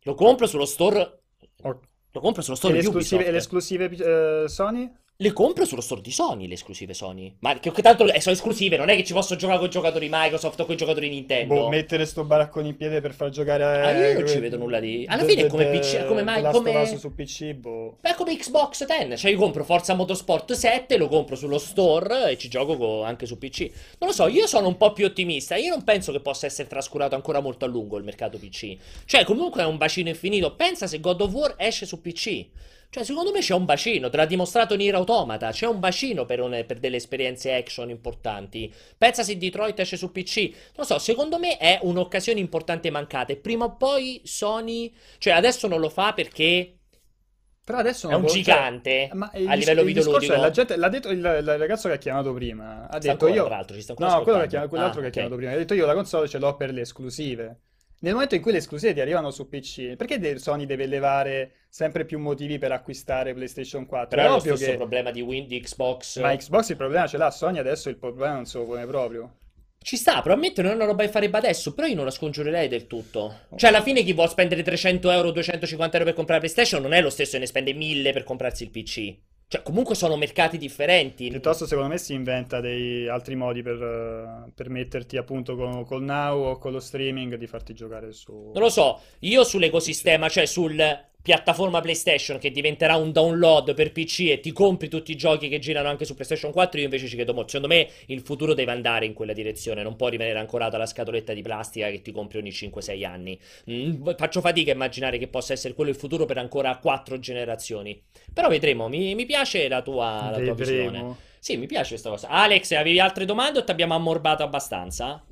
lo 0.00 0.14
compro 0.14 0.48
sullo 0.48 0.64
store. 0.64 1.20
Lo 2.10 2.20
compro 2.20 2.42
sullo 2.42 2.56
E 2.56 2.56
store 2.56 2.72
le 2.74 2.80
di 2.80 2.86
esclusive, 2.86 3.20
e 3.22 3.30
le 3.30 3.38
Ubisoft. 3.38 3.62
esclusive 3.62 4.42
eh, 4.44 4.48
Sony? 4.48 4.92
Le 5.20 5.32
compro 5.32 5.64
sullo 5.64 5.80
store 5.80 6.00
di 6.00 6.12
Sony, 6.12 6.46
le 6.46 6.54
esclusive 6.54 6.94
Sony. 6.94 7.34
Ma 7.40 7.58
che, 7.58 7.72
che 7.72 7.82
tanto 7.82 8.06
eh, 8.06 8.20
sono 8.20 8.36
esclusive, 8.36 8.76
non 8.76 8.88
è 8.88 8.94
che 8.94 9.02
ci 9.02 9.12
posso 9.12 9.34
giocare 9.34 9.58
con 9.58 9.66
i 9.66 9.70
giocatori 9.70 10.06
Microsoft 10.08 10.60
o 10.60 10.64
con 10.64 10.74
i 10.74 10.76
giocatori 10.76 11.08
Nintendo. 11.08 11.54
Boh, 11.54 11.68
mettere 11.68 12.06
sto 12.06 12.22
baraccone 12.22 12.68
in 12.68 12.76
piede 12.76 13.00
per 13.00 13.12
far 13.14 13.30
giocare 13.30 13.64
Ah, 13.64 13.90
io 13.90 14.12
non 14.12 14.22
eh, 14.22 14.28
ci 14.28 14.38
vedo 14.38 14.56
nulla 14.58 14.78
di- 14.78 15.06
alla 15.08 15.22
de- 15.22 15.28
fine 15.28 15.40
è 15.40 15.44
de- 15.46 15.50
come 15.50 15.66
PC 15.76 16.04
come 16.06 16.18
The 16.20 16.24
mai- 16.24 16.52
come- 16.52 16.86
su 16.86 17.12
PC, 17.12 17.52
boh. 17.54 17.96
Beh, 18.00 18.14
come 18.14 18.36
Xbox 18.36 18.86
10, 18.86 19.16
cioè 19.16 19.32
io 19.32 19.38
compro 19.38 19.64
Forza 19.64 19.92
Motorsport 19.94 20.52
7, 20.52 20.96
lo 20.96 21.08
compro 21.08 21.34
sullo 21.34 21.58
store 21.58 22.30
e 22.30 22.38
ci 22.38 22.46
gioco 22.48 22.76
co- 22.76 23.02
anche 23.02 23.26
su 23.26 23.38
PC. 23.38 23.58
Non 23.98 24.10
lo 24.10 24.12
so, 24.12 24.28
io 24.28 24.46
sono 24.46 24.68
un 24.68 24.76
po' 24.76 24.92
più 24.92 25.04
ottimista, 25.04 25.56
io 25.56 25.70
non 25.70 25.82
penso 25.82 26.12
che 26.12 26.20
possa 26.20 26.46
essere 26.46 26.68
trascurato 26.68 27.16
ancora 27.16 27.40
molto 27.40 27.64
a 27.64 27.68
lungo 27.68 27.96
il 27.96 28.04
mercato 28.04 28.38
PC. 28.38 28.76
Cioè, 29.04 29.24
comunque 29.24 29.62
è 29.62 29.66
un 29.66 29.78
bacino 29.78 30.10
infinito. 30.10 30.54
Pensa 30.54 30.86
se 30.86 31.00
God 31.00 31.22
of 31.22 31.32
War 31.32 31.54
esce 31.58 31.86
su 31.86 32.00
PC. 32.00 32.46
Cioè, 32.90 33.04
secondo 33.04 33.32
me 33.32 33.40
c'è 33.40 33.52
un 33.54 33.66
bacino, 33.66 34.08
te 34.08 34.16
l'ha 34.16 34.24
dimostrato 34.24 34.74
Nier 34.74 34.94
Automata, 34.94 35.50
c'è 35.50 35.66
un 35.66 35.78
bacino 35.78 36.24
per, 36.24 36.40
un- 36.40 36.64
per 36.66 36.78
delle 36.78 36.96
esperienze 36.96 37.52
action 37.54 37.90
importanti. 37.90 38.72
Pensa 38.96 39.22
se 39.22 39.36
Detroit 39.36 39.78
esce 39.80 39.96
su 39.98 40.10
PC. 40.10 40.36
Non 40.50 40.52
lo 40.76 40.84
so, 40.84 40.98
secondo 40.98 41.38
me 41.38 41.58
è 41.58 41.78
un'occasione 41.82 42.40
importante 42.40 42.90
mancata 42.90 43.32
e 43.32 43.36
prima 43.36 43.66
o 43.66 43.76
poi 43.76 44.22
Sony, 44.24 44.92
cioè 45.18 45.34
adesso 45.34 45.68
non 45.68 45.80
lo 45.80 45.90
fa 45.90 46.14
perché 46.14 46.78
Però 47.64 47.78
adesso 47.78 48.08
è 48.08 48.14
un 48.14 48.26
cioè, 48.26 48.26
gigante 48.26 49.10
ma 49.12 49.30
il 49.34 49.52
a 49.52 49.54
livello 49.54 49.82
il 49.82 49.92
discorso 49.92 50.32
videoludico. 50.32 50.32
è, 50.32 50.38
la 50.38 50.50
gente, 50.50 50.76
l'ha 50.76 50.88
detto 50.88 51.10
il, 51.10 51.18
il 51.18 51.58
ragazzo 51.58 51.88
che 51.88 51.94
ha 51.94 51.98
chiamato 51.98 52.32
prima, 52.32 52.88
ha 52.88 52.98
detto 52.98 53.12
ancora, 53.12 53.28
io... 53.28 53.44
tra 53.44 53.56
l'altro, 53.56 53.76
ci 53.76 53.82
sta 53.82 53.94
No, 53.96 54.22
quello 54.22 54.38
che 54.46 54.56
ha 54.56 54.68
quell'altro 54.68 55.00
Ah, 55.00 55.02
che 55.02 55.08
ha 55.08 55.10
chiamato 55.10 55.36
prima, 55.36 55.52
ha 55.52 55.56
detto 55.56 55.74
io 55.74 55.84
la 55.86 55.94
console 55.94 56.28
ce 56.28 56.38
l'ho 56.38 56.56
per 56.56 56.72
le 56.72 56.80
esclusive. 56.82 57.60
Nel 58.00 58.12
momento 58.12 58.36
in 58.36 58.40
cui 58.40 58.52
le 58.52 58.58
esclusive 58.58 58.94
ti 58.94 59.00
arrivano 59.00 59.30
su 59.32 59.48
PC, 59.48 59.96
perché 59.96 60.20
de- 60.20 60.38
Sony 60.38 60.66
deve 60.66 60.86
levare 60.86 61.52
sempre 61.68 62.04
più 62.04 62.20
motivi 62.20 62.56
per 62.58 62.70
acquistare 62.70 63.34
PlayStation 63.34 63.86
4? 63.86 64.16
Però 64.16 64.28
È 64.28 64.32
lo 64.34 64.38
stesso 64.38 64.70
che... 64.70 64.76
problema 64.76 65.10
di 65.10 65.20
Win- 65.20 65.48
di 65.48 65.60
Xbox. 65.60 66.20
Ma 66.20 66.36
Xbox 66.36 66.68
il 66.68 66.76
problema 66.76 67.08
ce 67.08 67.16
l'ha, 67.16 67.30
Sony 67.30 67.58
adesso 67.58 67.88
il 67.88 67.96
problema 67.96 68.34
non 68.34 68.46
se 68.46 68.58
lo 68.58 68.64
pone 68.66 68.86
proprio. 68.86 69.32
Ci 69.80 69.96
sta, 69.96 70.20
probabilmente 70.20 70.62
non 70.62 70.72
è 70.72 70.74
una 70.74 70.84
roba 70.84 71.04
che 71.04 71.10
farebbe 71.10 71.38
adesso, 71.38 71.72
però 71.72 71.86
io 71.86 71.94
non 71.94 72.04
la 72.04 72.10
scongiurerei 72.10 72.68
del 72.68 72.86
tutto. 72.86 73.40
Cioè, 73.56 73.70
alla 73.70 73.82
fine 73.82 74.02
chi 74.02 74.12
vuole 74.12 74.28
spendere 74.28 74.62
300 74.62 75.10
euro, 75.10 75.30
250 75.30 75.96
euro 75.96 76.08
per 76.08 76.16
comprare 76.16 76.40
PlayStation 76.40 76.82
non 76.82 76.92
è 76.92 77.00
lo 77.00 77.10
stesso 77.10 77.32
che 77.32 77.38
ne 77.38 77.46
spende 77.46 77.72
1000 77.72 78.12
per 78.12 78.24
comprarsi 78.24 78.64
il 78.64 78.70
PC. 78.70 79.16
Cioè, 79.50 79.62
comunque 79.62 79.94
sono 79.94 80.18
mercati 80.18 80.58
differenti. 80.58 81.28
Piuttosto 81.28 81.66
secondo 81.66 81.88
me 81.88 81.96
si 81.96 82.12
inventa 82.12 82.60
dei 82.60 83.08
altri 83.08 83.34
modi 83.34 83.62
per 83.62 83.82
eh, 83.82 84.52
permetterti 84.54 85.16
appunto 85.16 85.56
con, 85.56 85.86
col 85.86 86.02
Now 86.02 86.38
o 86.38 86.58
con 86.58 86.72
lo 86.72 86.80
streaming 86.80 87.34
di 87.36 87.46
farti 87.46 87.72
giocare 87.72 88.12
su... 88.12 88.50
Non 88.52 88.62
lo 88.62 88.68
so, 88.68 89.00
io 89.20 89.44
sull'ecosistema, 89.44 90.28
cioè 90.28 90.44
sul 90.44 90.76
piattaforma 91.22 91.80
PlayStation 91.80 92.38
che 92.38 92.50
diventerà 92.50 92.96
un 92.96 93.12
download 93.12 93.74
per 93.74 93.92
PC 93.92 94.28
e 94.30 94.40
ti 94.40 94.52
compri 94.52 94.88
tutti 94.88 95.10
i 95.10 95.16
giochi 95.16 95.48
che 95.48 95.58
girano 95.58 95.88
anche 95.88 96.04
su 96.04 96.14
PlayStation 96.14 96.52
4, 96.52 96.78
io 96.78 96.84
invece 96.86 97.06
ci 97.06 97.16
credo 97.16 97.34
molto. 97.34 97.50
Secondo 97.50 97.74
me 97.74 97.88
il 98.06 98.20
futuro 98.20 98.54
deve 98.54 98.72
andare 98.72 99.04
in 99.04 99.12
quella 99.12 99.32
direzione, 99.32 99.82
non 99.82 99.96
può 99.96 100.08
rimanere 100.08 100.38
ancorato 100.38 100.76
alla 100.76 100.86
scatoletta 100.86 101.32
di 101.32 101.42
plastica 101.42 101.90
che 101.90 102.00
ti 102.00 102.12
compri 102.12 102.38
ogni 102.38 102.50
5-6 102.50 103.04
anni. 103.04 103.38
Mm, 103.70 104.08
faccio 104.16 104.40
fatica 104.40 104.70
a 104.70 104.74
immaginare 104.74 105.18
che 105.18 105.28
possa 105.28 105.52
essere 105.52 105.74
quello 105.74 105.90
il 105.90 105.96
futuro 105.96 106.24
per 106.24 106.38
ancora 106.38 106.76
4 106.76 107.18
generazioni. 107.18 108.00
Però 108.32 108.48
vedremo, 108.48 108.88
mi, 108.88 109.14
mi 109.14 109.26
piace 109.26 109.68
la 109.68 109.82
tua, 109.82 110.30
la 110.30 110.40
tua 110.40 110.54
visione. 110.54 111.16
Sì, 111.40 111.56
mi 111.56 111.66
piace 111.66 111.90
questa 111.90 112.10
cosa. 112.10 112.28
Alex, 112.28 112.72
avevi 112.72 113.00
altre 113.00 113.24
domande 113.24 113.60
o 113.60 113.64
ti 113.64 113.70
abbiamo 113.70 113.94
ammorbato 113.94 114.42
abbastanza? 114.42 115.22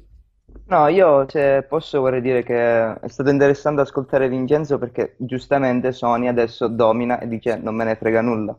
No, 0.68 0.88
io 0.88 1.28
se 1.28 1.62
posso 1.68 2.00
vorrei 2.00 2.20
dire 2.20 2.42
che 2.42 2.94
è 2.98 3.08
stato 3.08 3.30
interessante 3.30 3.82
ascoltare 3.82 4.28
Vincenzo 4.28 4.78
perché 4.78 5.14
giustamente 5.16 5.92
Sony 5.92 6.26
adesso 6.26 6.66
domina 6.66 7.20
e 7.20 7.28
dice 7.28 7.56
non 7.56 7.76
me 7.76 7.84
ne 7.84 7.94
frega 7.94 8.20
nulla. 8.20 8.56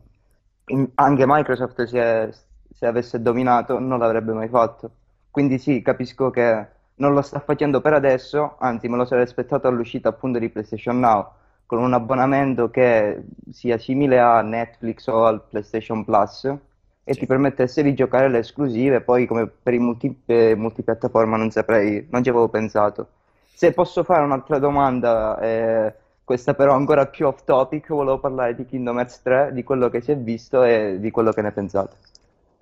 In- 0.68 0.90
anche 0.94 1.24
Microsoft 1.26 1.82
se, 1.84 2.32
se 2.72 2.86
avesse 2.86 3.20
dominato 3.20 3.78
non 3.78 3.98
l'avrebbe 3.98 4.32
mai 4.32 4.48
fatto. 4.48 4.90
Quindi 5.30 5.58
sì, 5.58 5.82
capisco 5.82 6.30
che 6.30 6.66
non 6.96 7.12
lo 7.12 7.20
sta 7.20 7.40
facendo 7.40 7.80
per 7.82 7.92
adesso, 7.92 8.56
anzi 8.58 8.88
me 8.88 8.96
lo 8.96 9.04
sarei 9.04 9.24
aspettato 9.24 9.68
all'uscita 9.68 10.08
appunto 10.08 10.38
di 10.38 10.48
PlayStation 10.48 10.98
Now, 10.98 11.30
con 11.66 11.78
un 11.82 11.92
abbonamento 11.92 12.70
che 12.70 13.22
sia 13.52 13.76
simile 13.78 14.18
a 14.18 14.40
Netflix 14.40 15.06
o 15.08 15.26
al 15.26 15.42
PlayStation 15.46 16.04
Plus 16.06 16.50
e 17.10 17.14
Sì. 17.14 17.18
ti 17.18 17.26
permettesse 17.26 17.82
di 17.82 17.94
giocare 17.94 18.28
le 18.28 18.38
esclusive. 18.38 19.00
Poi, 19.00 19.26
come 19.26 19.46
per 19.46 19.74
i 19.74 19.78
multi, 19.78 20.22
eh, 20.26 20.54
multipiattaforma, 20.54 21.36
non 21.36 21.50
saprei, 21.50 22.06
non 22.10 22.22
ci 22.22 22.28
avevo 22.30 22.48
pensato. 22.48 23.08
Se 23.52 23.72
posso 23.72 24.04
fare 24.04 24.22
un'altra 24.24 24.58
domanda, 24.58 25.38
eh, 25.40 25.94
questa 26.24 26.54
però 26.54 26.74
ancora 26.74 27.06
più 27.06 27.26
off 27.26 27.42
topic, 27.44 27.88
volevo 27.88 28.18
parlare 28.20 28.54
di 28.54 28.64
Kingdom 28.66 28.98
Hearts 28.98 29.22
3, 29.22 29.50
di 29.52 29.62
quello 29.64 29.88
che 29.88 30.00
si 30.02 30.12
è 30.12 30.16
visto 30.16 30.62
e 30.62 30.98
di 31.00 31.10
quello 31.10 31.32
che 31.32 31.42
ne 31.42 31.52
pensate. 31.52 31.96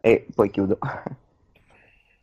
E 0.01 0.27
poi 0.35 0.51
chiudo. 0.51 0.79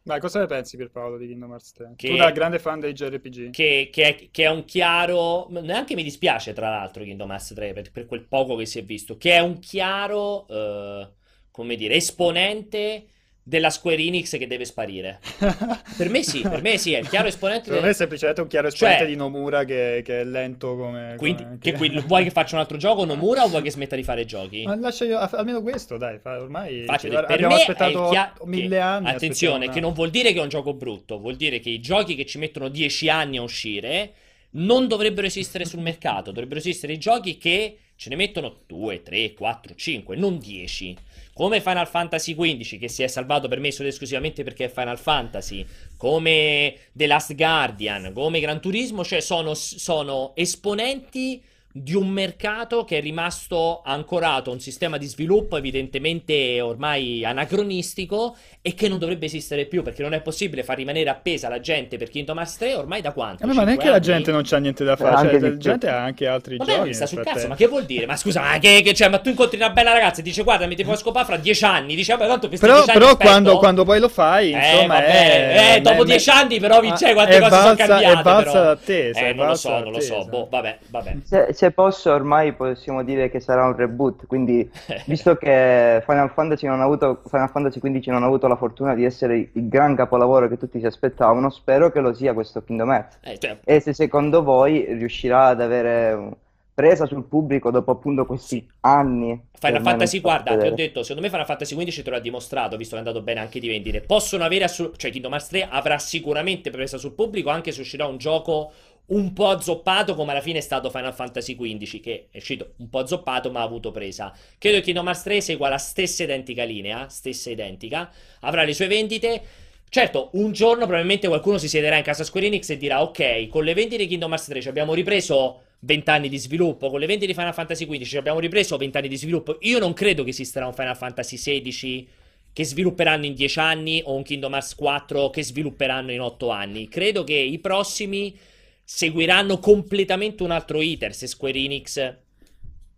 Vai, 0.06 0.20
cosa 0.20 0.40
ne 0.40 0.48
pensi 0.48 0.76
Pierpaolo 0.76 1.18
di 1.18 1.28
Kingdom 1.28 1.52
Hearts 1.52 1.72
3? 1.72 1.94
Che- 1.96 2.10
Tu 2.10 2.18
da 2.18 2.32
grande 2.32 2.60
fan 2.60 2.80
dei 2.82 2.92
JRPG. 2.94 3.50
Che, 3.52 3.90
che 3.92 4.04
è, 4.04 4.30
che 4.32 4.44
è 4.44 4.50
un 4.50 4.66
chiaro. 4.66 5.48
Neanche 5.50 5.96
mi 5.96 6.04
dispiace, 6.04 6.52
tra 6.52 6.70
l'altro, 6.70 7.04
Kingdom 7.04 7.30
Hearts 7.30 7.54
3 7.54 7.72
per, 7.74 7.90
per 7.92 8.06
quel 8.06 8.26
poco 8.26 8.56
che 8.58 8.66
si 8.66 8.80
è 8.80 8.84
visto. 8.84 9.16
Che 9.18 9.32
è 9.32 9.40
un 9.40 9.60
chiaro, 9.60 10.46
eh, 10.50 11.10
come 11.54 11.76
dire, 11.76 11.94
esponente 11.94 13.06
della 13.46 13.70
Square 13.70 13.98
Enix 14.02 14.38
che 14.40 14.48
deve 14.48 14.66
sparire. 14.66 15.20
Per 15.96 16.10
me 16.10 16.24
sì, 16.24 16.42
per 16.42 16.62
me 16.64 16.78
sì, 16.80 16.94
è 16.94 17.00
il 17.00 17.08
chiaro 17.10 17.28
esponente. 17.28 17.70
Per 17.70 17.82
me 17.82 17.90
è 17.90 17.94
semplicemente 17.94 18.42
un 18.42 18.48
chiaro 18.48 18.68
esponente 18.70 19.02
Cioè- 19.02 19.10
di 19.12 19.16
Nomura 19.16 19.64
che, 19.66 20.02
che 20.04 20.22
è 20.22 20.24
lento 20.24 20.76
come... 20.76 21.14
Quindi, 21.18 21.44
come- 21.44 21.58
che 21.62 21.74
qui- 21.74 22.02
vuoi 22.08 22.24
che 22.24 22.32
faccia 22.32 22.56
un 22.56 22.62
altro 22.62 22.78
gioco 22.78 23.06
Nomura 23.06 23.44
o 23.44 23.50
vuoi 23.50 23.62
che 23.62 23.70
smetta 23.70 23.96
di 23.96 24.04
fare 24.04 24.26
giochi? 24.26 24.64
Ma 24.64 24.76
lascia 24.76 25.06
io, 25.06 25.20
almeno 25.20 25.62
questo, 25.62 25.98
dai, 25.98 26.20
ormai 26.24 26.86
Facile, 26.86 27.18
ci- 27.18 27.22
per 27.26 27.32
abbiamo 27.36 27.56
aspettato 27.56 28.10
chia- 28.10 28.34
mille 28.46 28.80
anni. 28.80 29.10
Attenzione, 29.10 29.70
che 29.70 29.80
non 29.80 29.94
vuol 29.94 30.10
dire 30.10 30.34
che 30.34 30.40
è 30.40 30.42
un 30.42 30.50
gioco 30.50 30.74
brutto, 30.74 31.20
vuol 31.20 31.36
dire 31.36 31.60
che 31.60 31.70
i 31.70 31.80
giochi 31.80 32.16
che 32.16 32.26
ci 32.26 32.40
mettono 32.40 32.70
10 32.70 33.10
anni 33.10 33.38
a 33.38 33.42
uscire 33.44 34.14
non 34.56 34.88
dovrebbero 34.88 35.28
esistere 35.28 35.66
sul 35.66 35.82
mercato, 35.82 36.32
dovrebbero 36.32 36.60
esistere 36.60 36.94
i 36.94 36.98
giochi 36.98 37.38
che 37.38 37.78
ce 37.96 38.10
ne 38.10 38.16
mettono 38.16 38.62
2, 38.68 39.02
3, 39.04 39.34
4, 39.34 39.76
5, 39.76 40.16
non 40.16 40.38
10. 40.40 40.96
Come 41.34 41.62
Final 41.62 41.88
Fantasy 41.88 42.36
XV, 42.36 42.78
che 42.78 42.88
si 42.88 43.04
è 43.04 43.08
salvato 43.08 43.48
per 43.48 43.60
me 43.60 43.72
solo 43.72 43.90
esclusivamente 43.90 44.44
perché 44.44 44.66
è 44.66 44.70
Final 44.70 45.00
Fantasy, 45.00 45.66
come 45.98 46.76
The 46.92 47.08
Last 47.08 47.34
Guardian, 47.36 48.12
come 48.14 48.40
Gran 48.40 48.62
Turismo, 48.62 49.04
cioè 49.04 49.20
sono, 49.20 49.54
sono 49.56 50.34
esponenti 50.36 51.42
di 51.76 51.96
un 51.96 52.08
mercato 52.08 52.84
che 52.86 53.00
è 53.00 53.02
rimasto 53.02 53.82
ancorato 53.84 54.52
a 54.52 54.54
un 54.54 54.60
sistema 54.60 55.00
di 55.00 55.08
sviluppo 55.08 55.58
evidentemente 55.58 56.62
ormai 56.62 57.26
anacronistico 57.26 58.36
e 58.62 58.76
che 58.76 58.88
non 58.88 59.00
dovrebbe 59.00 59.26
esistere 59.26 59.66
più 59.66 59.82
perché 59.82 60.04
non 60.04 60.14
è 60.14 60.22
possibile 60.22 60.62
far 60.62 60.78
rimanere 60.78 61.10
appesa 61.10 61.50
la 61.50 61.60
gente 61.60 61.98
per 61.98 62.10
Kingdom 62.10 62.38
Hearts 62.38 62.58
3 62.58 62.76
ormai 62.76 63.02
da 63.02 63.12
quanto? 63.12 63.46
Vabbè, 63.48 63.58
ma 63.58 63.64
neanche 63.64 63.90
la 63.90 64.00
gente 64.00 64.32
non 64.32 64.44
c'ha 64.46 64.58
niente 64.60 64.84
da 64.84 64.96
fare, 64.96 65.16
Anche 65.16 65.40
cioè, 65.40 65.50
la 65.50 65.58
gente 65.58 65.90
ha 65.90 66.04
anche 66.04 66.28
altri 66.28 66.58
Vabbè, 66.58 66.76
giochi. 66.76 66.94
sta 66.94 67.06
sul 67.08 67.24
cazzo, 67.24 67.48
ma 67.48 67.56
che 67.56 67.66
vuol 67.68 67.86
dire? 67.86 68.06
Ma 68.06 68.16
scusa, 68.18 68.42
ma 68.42 68.60
che, 68.60 68.82
che- 68.84 68.94
cioè, 68.94 69.10
ma 69.10 69.18
tu 69.18 69.30
incontri 69.30 69.58
una 69.58 69.72
bella 69.72 69.94
ragazza 69.94 70.20
e 70.20 70.24
dici 70.24 70.44
guarda, 70.44 70.68
mi 70.68 70.76
ti 70.76 70.84
puoi 70.84 70.96
scopare 70.98 71.26
fra 71.26 71.38
dieci 71.38 71.66
anni, 71.66 71.96
dici 71.96 72.12
vabbè, 72.12 72.28
tanto 72.28 72.48
questi 72.50 72.66
Però, 72.68 72.86
però 72.86 73.06
aspetto. 73.08 73.18
quando, 73.28 73.58
quando 73.58 73.84
poi 73.84 74.00
lo 74.00 74.10
fai, 74.10 74.52
Eh, 74.54 74.58
insomma, 74.58 74.94
vabbè, 75.00 75.08
è, 75.08 75.76
eh, 75.78 75.82
dopo 75.82 76.04
è- 76.04 76.06
dieci 76.06 76.30
anni 76.30 76.60
però, 76.60 76.80
Vince, 76.82 77.08
Ah, 77.08 77.14
quante 77.14 77.40
cose 77.40 77.50
sono 77.52 77.64
valsa- 77.64 77.86
cambiate, 77.88 78.20
È 78.20 78.24
valsa 78.24 78.52
però. 78.52 78.64
l'attesa, 78.64 79.20
Eh, 79.20 79.30
è 79.30 79.34
non 79.34 79.48
lo 79.48 79.56
so, 79.56 79.80
non 79.80 79.92
lo 79.92 80.00
so, 80.00 80.26
boh, 80.26 80.48
vabbè, 80.52 80.78
vabbè. 80.90 81.16
Se, 81.24 81.48
se 81.64 81.72
posso, 81.72 82.12
ormai 82.12 82.54
possiamo 82.54 83.04
dire 83.04 83.30
che 83.30 83.40
sarà 83.40 83.66
un 83.66 83.76
reboot, 83.76 84.26
quindi 84.28 84.70
visto 85.08 85.36
che 85.36 86.02
Final 86.06 86.30
Fantasy, 86.32 86.68
non 86.68 86.82
ha 86.82 86.84
avuto, 86.84 87.22
Final 87.30 87.50
Fantasy 87.50 87.80
XV 87.80 88.12
non 88.12 88.24
ha 88.24 88.26
avuto 88.26 88.48
la 88.48 88.58
fortuna 88.58 88.94
di 88.96 89.06
essere 89.06 89.38
il 89.38 89.68
gran 89.70 89.96
capolavoro 89.96 90.50
che 90.50 90.58
tutti 90.58 90.80
si 90.80 90.86
aspettavano, 90.86 91.50
spero 91.50 91.90
che 91.92 92.02
lo 92.02 92.14
sia 92.14 92.34
questo 92.34 92.64
Kingdom 92.64 92.92
Hearts. 92.92 93.18
Eh, 93.22 93.40
cioè, 93.40 93.60
E 93.64 93.80
se 93.80 93.94
secondo 93.94 94.44
voi 94.44 94.86
riuscirà 94.94 95.48
ad 95.48 95.62
avere 95.62 96.32
presa 96.74 97.06
sul 97.06 97.24
pubblico 97.24 97.72
dopo 97.72 97.92
appunto 97.92 98.26
questi 98.26 98.58
Sì. 98.58 98.68
anni 98.82 99.42
Final 99.60 99.82
Fantasy, 99.82 100.20
guarda, 100.20 100.58
ti 100.58 100.68
ho 100.68 100.72
detto, 100.72 101.04
secondo 101.04 101.22
me 101.22 101.30
Final 101.30 101.46
Fantasy 101.46 101.74
XV 101.76 102.02
te 102.02 102.10
lo 102.10 102.16
ha 102.18 102.20
dimostrato, 102.20 102.76
visto 102.76 102.98
che 102.98 103.02
è 103.02 103.06
andato 103.06 103.24
bene 103.24 103.40
anche 103.40 103.62
di 103.62 103.68
vendite. 103.70 104.02
Possono 104.02 104.44
avere, 104.44 104.66
assolut- 104.66 104.98
cioè 104.98 105.10
Kingdom 105.10 105.32
Hearts 105.32 105.48
3 105.48 105.68
avrà 105.70 105.98
sicuramente 106.00 106.70
presa 106.70 106.98
sul 106.98 107.14
pubblico, 107.14 107.50
anche 107.50 107.72
se 107.72 107.80
uscirà 107.80 108.06
un 108.06 108.18
gioco 108.18 108.74
un 109.06 109.34
po' 109.34 109.50
azzoppato, 109.50 110.16
come 110.16 110.32
alla 110.32 110.42
fine 110.42 110.60
è 110.60 110.62
stato 110.62 110.90
Final 110.90 111.14
Fantasy 111.14 111.56
XV, 111.56 112.00
che 112.00 112.28
è 112.32 112.38
uscito 112.38 112.74
un 112.78 112.90
po' 112.90 113.00
azzoppato, 113.00 113.52
ma 113.52 113.60
ha 113.60 113.64
avuto 113.64 113.92
presa. 113.92 114.34
Credo 114.58 114.78
che 114.78 114.84
Kingdom 114.84 115.08
Hearts 115.08 115.24
3 115.24 115.42
segua 115.42 115.70
la 115.70 115.78
stessa 115.78 116.24
identica 116.24 116.64
linea, 116.64 117.08
stessa 117.10 117.50
identica, 117.50 118.12
avrà 118.42 118.64
le 118.64 118.74
sue 118.74 118.88
vendite. 118.88 119.42
Certo, 119.90 120.30
un 120.34 120.52
giorno 120.54 120.86
probabilmente 120.86 121.28
qualcuno 121.28 121.58
si 121.58 121.68
siederà 121.68 121.98
in 121.98 122.04
casa 122.04 122.24
Square 122.24 122.48
Enix 122.48 122.70
e 122.70 122.78
dirà: 122.78 123.02
Ok, 123.02 123.48
con 123.50 123.64
le 123.64 123.74
vendite 123.74 124.04
di 124.04 124.08
Kingdom 124.08 124.32
Hearts 124.32 124.48
3 124.48 124.62
ci 124.62 124.68
abbiamo 124.70 124.94
ripreso 124.94 125.62
20 125.80 126.10
anni 126.10 126.30
di 126.30 126.38
sviluppo, 126.38 126.90
con 126.90 127.00
le 127.00 127.06
vendite 127.06 127.28
di 127.28 127.38
Final 127.38 127.54
Fantasy 127.54 127.86
XV 127.86 128.04
ci 128.04 128.18
abbiamo 128.18 128.40
ripreso 128.40 128.78
20 128.78 128.98
anni 128.98 129.08
di 129.10 129.18
sviluppo. 129.18 129.58
Io 129.62 129.80
non 129.80 129.94
credo 129.94 130.24
che 130.24 130.30
esisterà 130.30 130.66
un 130.66 130.74
Final 130.74 130.96
Fantasy 130.96 131.36
XVI 131.36 132.08
che 132.54 132.64
svilupperanno 132.64 133.26
in 133.26 133.34
10 133.34 133.60
anni 133.60 134.02
o 134.06 134.14
un 134.14 134.24
Kingdom 134.24 134.54
Hearts 134.54 134.76
4 134.76 135.30
che 135.30 135.44
svilupperanno 135.44 136.12
in 136.12 136.22
8 136.22 136.50
anni. 136.50 136.88
Credo 136.88 137.24
che 137.24 137.34
i 137.34 137.60
prossimi 137.60 138.36
seguiranno 138.84 139.60
completamente 139.60 140.44
un 140.44 140.52
altro 140.52 140.82
iter 140.82 141.14
se 141.14 141.28
Square 141.28 141.58
Enix 141.58 142.18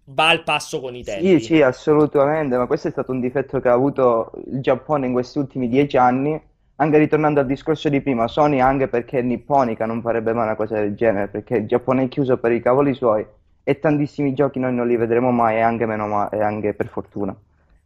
va 0.06 0.30
al 0.30 0.44
passo 0.44 0.80
con 0.80 0.96
i 0.96 1.04
tempi. 1.04 1.40
Sì, 1.40 1.40
sì, 1.40 1.62
assolutamente, 1.62 2.58
ma 2.58 2.68
questo 2.68 2.88
è 2.88 2.92
stato 2.92 3.12
un 3.12 3.20
difetto 3.20 3.60
che 3.60 3.70
ha 3.70 3.74
avuto 3.74 4.32
il 4.52 4.60
Giappone 4.62 5.08
in 5.08 5.14
questi 5.14 5.38
ultimi 5.40 5.68
dieci 5.70 5.98
anni, 5.98 6.40
anche 6.78 6.98
ritornando 6.98 7.40
al 7.40 7.46
discorso 7.46 7.90
di 7.90 8.02
prima, 8.02 8.28
Sony 8.28 8.60
anche 8.60 8.88
perché 8.88 9.20
è 9.20 9.22
nipponica 9.22 9.86
non 9.86 10.02
farebbe 10.02 10.34
mai 10.34 10.44
una 10.46 10.56
cosa 10.56 10.76
del 10.76 10.94
genere, 10.96 11.28
perché 11.30 11.58
il 11.58 11.68
Giappone 11.68 12.04
è 12.04 12.08
chiuso 12.10 12.38
per 12.38 12.52
i 12.52 12.62
cavoli 12.62 12.94
suoi 12.94 13.26
e 13.64 13.80
tantissimi 13.80 14.34
giochi 14.34 14.60
noi 14.60 14.74
non 14.74 14.88
li 14.88 14.98
vedremo 14.98 15.32
mai 15.32 15.56
e 15.58 15.62
anche 15.62 15.86
meno 15.86 16.08
ma- 16.08 16.30
e 16.30 16.42
anche 16.42 16.74
per 16.74 16.88
fortuna. 16.88 17.36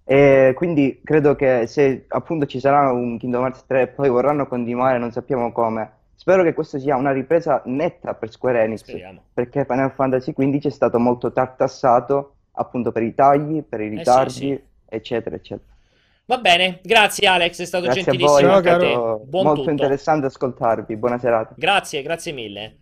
E 0.03 0.53
quindi 0.55 1.01
credo 1.03 1.35
che 1.35 1.67
se 1.67 2.05
appunto 2.07 2.45
ci 2.47 2.59
sarà 2.59 2.91
un 2.91 3.17
Kingdom 3.19 3.43
Hearts 3.43 3.65
3 3.67 3.81
e 3.83 3.87
poi 3.87 4.09
vorranno 4.09 4.47
continuare, 4.47 4.97
non 4.97 5.11
sappiamo 5.11 5.51
come, 5.51 5.98
spero 6.19 6.43
che 6.43 6.53
questo 6.53 6.77
sia 6.79 6.97
una 6.97 7.11
ripresa 7.13 7.61
netta 7.65 8.13
per 8.13 8.29
Square 8.29 8.61
Enix, 8.63 8.79
Speriamo. 8.79 9.23
perché 9.33 9.63
Final 9.63 9.91
Fantasy 9.93 10.33
XV 10.33 10.65
è 10.65 10.69
stato 10.69 10.99
molto 10.99 11.31
tartassato 11.31 12.35
appunto 12.51 12.91
per 12.91 13.03
i 13.03 13.15
tagli, 13.15 13.63
per 13.63 13.79
i 13.79 13.85
Eh 13.85 13.89
sì, 13.89 13.95
ritardi, 13.97 14.31
sì. 14.31 14.63
eccetera, 14.89 15.35
eccetera. 15.37 15.73
Va 16.25 16.37
bene, 16.39 16.79
grazie 16.83 17.25
Alex, 17.27 17.61
è 17.61 17.65
stato 17.65 17.85
Grazie 17.85 18.11
a 18.11 18.13
voi, 18.15 18.17
gentilissimo 18.17 18.53
a 18.53 18.61
te. 18.61 18.69
caro. 18.69 19.19
Buon 19.25 19.43
molto 19.45 19.59
tutto. 19.61 19.71
interessante 19.71 20.25
ascoltarvi, 20.27 20.95
buona 20.97 21.17
serata. 21.17 21.53
Grazie, 21.57 22.01
grazie 22.03 22.31
mille. 22.33 22.77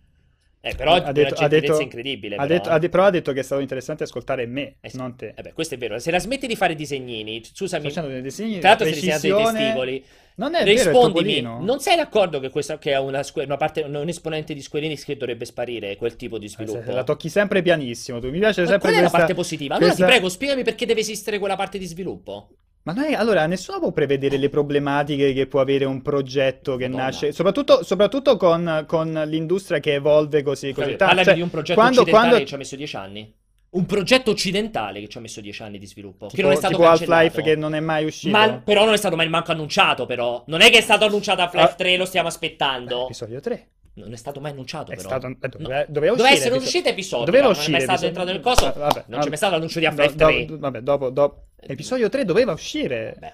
Eh, 0.60 0.76
però 0.76 0.94
Ha 0.96 1.12
detto- 1.12 1.36
una 1.38 1.46
ha 1.46 1.48
detto- 1.48 1.80
incredibile. 1.80 2.36
Ha 2.36 2.42
però, 2.42 2.54
detto, 2.54 2.70
ha 2.70 2.78
de- 2.80 2.90
però 2.90 3.04
ha 3.06 3.10
detto 3.10 3.32
che 3.32 3.40
è 3.40 3.44
stato 3.44 3.62
interessante 3.62 4.04
ascoltare 4.04 4.46
me, 4.48 4.76
Eh 4.82 4.90
sì. 4.90 4.98
non 4.98 5.16
te. 5.16 5.34
Eh 5.36 5.42
beh, 5.42 5.54
questo 5.54 5.76
è 5.76 5.78
vero. 5.78 5.98
Se 6.00 6.12
la 6.12 6.20
smetti 6.20 6.48
di 6.48 6.56
fare 6.56 6.76
disegnini, 6.76 7.42
scusami, 7.44 7.84
facendo 7.84 8.10
dei 8.10 8.22
disegni, 8.22 8.60
tra 8.60 8.70
l'altro 8.70 8.88
stai 8.88 9.00
disegnando 9.00 9.28
dei 9.28 9.36
precisione. 9.36 9.64
testicoli. 9.66 10.04
Non 10.38 10.54
è 10.56 10.64
vero, 10.64 10.84
Rispondimi, 10.92 11.42
topolino. 11.42 11.66
non 11.66 11.80
sei 11.80 11.96
d'accordo 11.96 12.40
che 12.40 12.50
questa 12.50 12.78
che 12.78 12.92
è 12.92 13.00
una, 13.00 13.24
una 13.34 13.58
parte, 13.58 13.82
un 13.82 14.08
esponente 14.08 14.54
di 14.54 14.62
Square 14.62 14.86
Enix 14.86 15.04
che 15.04 15.18
dovrebbe 15.18 15.46
sparire 15.46 15.96
quel 15.96 16.16
tipo 16.16 16.38
di 16.38 16.46
Eh, 16.46 16.50
se- 16.50 16.56
sviluppo? 16.66 16.92
La 16.92 17.04
tocchi 17.04 17.30
sempre 17.30 17.62
pianissimo, 17.64 18.20
tu 18.20 18.30
mi 18.30 18.38
piace 18.38 18.62
Ma 18.62 18.68
sempre 18.68 18.90
qual 18.90 18.92
è 18.92 18.96
la 18.96 19.00
questa... 19.02 19.18
parte 19.18 19.34
positiva? 19.34 19.76
Allora 19.76 19.90
questa- 19.90 20.06
ti 20.06 20.12
prego, 20.12 20.30
spiegami 20.30 20.64
perché 20.64 20.86
deve 20.86 21.00
esistere 21.00 21.40
quella 21.40 21.56
parte 21.56 21.78
di 21.80 21.86
sviluppo. 21.86 22.50
Ma 22.88 22.94
noi, 22.94 23.14
allora, 23.14 23.46
nessuno 23.48 23.80
può 23.80 23.92
prevedere 23.92 24.38
le 24.38 24.48
problematiche 24.48 25.34
che 25.34 25.46
può 25.46 25.60
avere 25.60 25.84
un 25.84 26.02
progetto 26.02 26.78
che 26.78 26.86
Madonna. 26.88 27.04
nasce, 27.10 27.34
soprattutto, 27.34 27.84
soprattutto 27.84 28.38
con, 28.38 28.86
con 28.88 29.24
l'industria 29.26 29.82
che 29.82 29.96
evolve 29.96 30.42
così, 30.42 30.72
così. 30.72 30.96
Parlami 30.96 31.24
Cioè, 31.26 31.34
di 31.34 31.42
un 31.42 31.50
progetto 31.50 31.74
quando- 31.80 32.02
occidentale 32.02 32.28
quando- 32.30 32.44
che 32.44 32.48
ci 32.48 32.54
ha 32.54 32.58
messo 32.58 32.76
dieci 32.78 32.96
anni. 32.96 33.34
Un 33.70 33.86
progetto 33.86 34.32
occidentale 34.32 35.02
che 35.02 35.10
ci 35.10 35.18
ha 35.18 35.22
messo 35.22 35.42
dieci 35.42 35.62
anni 35.62 35.78
di 35.78 35.86
sviluppo. 35.86 36.28
che 36.28 36.36
tipo, 36.36 36.48
non 36.48 36.54
è 36.54 36.56
stato 36.56 36.76
tipo 36.78 36.88
Half-Life 36.88 37.42
che 37.42 37.58
non 37.58 37.76
è 37.76 37.82
mai 37.82 38.06
uscito. 38.06 38.36
Ma, 38.38 38.62
però 38.64 38.86
non 38.86 38.94
è 38.94 38.98
stato 38.98 39.18
mai 39.18 39.28
manco 39.28 39.52
annunciato, 39.52 40.06
però. 40.06 40.42
Non 40.48 40.62
è 40.62 40.70
che 40.70 40.78
è 40.78 40.82
stato 40.82 41.04
annunciato 41.04 41.42
Half-Life 41.42 41.72
Ah. 41.72 41.76
3, 41.76 41.98
lo 41.98 42.06
stiamo 42.06 42.30
aspettando. 42.30 43.04
episodio 43.04 43.42
3. 43.42 43.68
Non 43.98 44.14
è 44.14 44.16
stato 44.16 44.40
mai 44.40 44.52
annunciato, 44.52 44.92
È 44.92 44.96
però. 44.96 45.08
stato, 45.10 45.28
eh, 45.28 45.34
doveva, 45.50 45.58
doveva 45.58 45.86
Doveva 45.88 46.14
uscire. 46.14 46.30
essere 46.34 46.50
un 46.50 46.56
episodio- 46.58 46.64
uscita 46.64 46.90
episodica, 46.90 47.26
Doveva 47.32 47.44
non 47.48 47.54
è 47.54 47.58
uscire. 47.58 47.80
stato 47.80 48.06
episodio- 48.06 48.08
entrato 48.22 48.32
nel 48.32 48.42
coso. 48.42 48.66
Ah, 48.68 48.88
vabbè, 48.94 49.04
non 49.08 49.20
c'è 49.22 49.28
mai 49.28 49.38
stato 49.38 49.54
l'annuncio 49.54 49.80
di 49.80 49.86
do- 49.86 49.92
Half-Life 49.92 50.16
do- 50.16 50.26
3. 50.26 50.46
do- 50.46 50.58
Vabbè, 50.60 50.82
dopo, 50.82 51.10
dopo- 51.10 51.42
Episodio 51.60 52.10
3 52.10 52.26
doveva 52.26 52.52
uscire. 52.52 53.16
Beh. 53.18 53.20
Vabbè. 53.20 53.34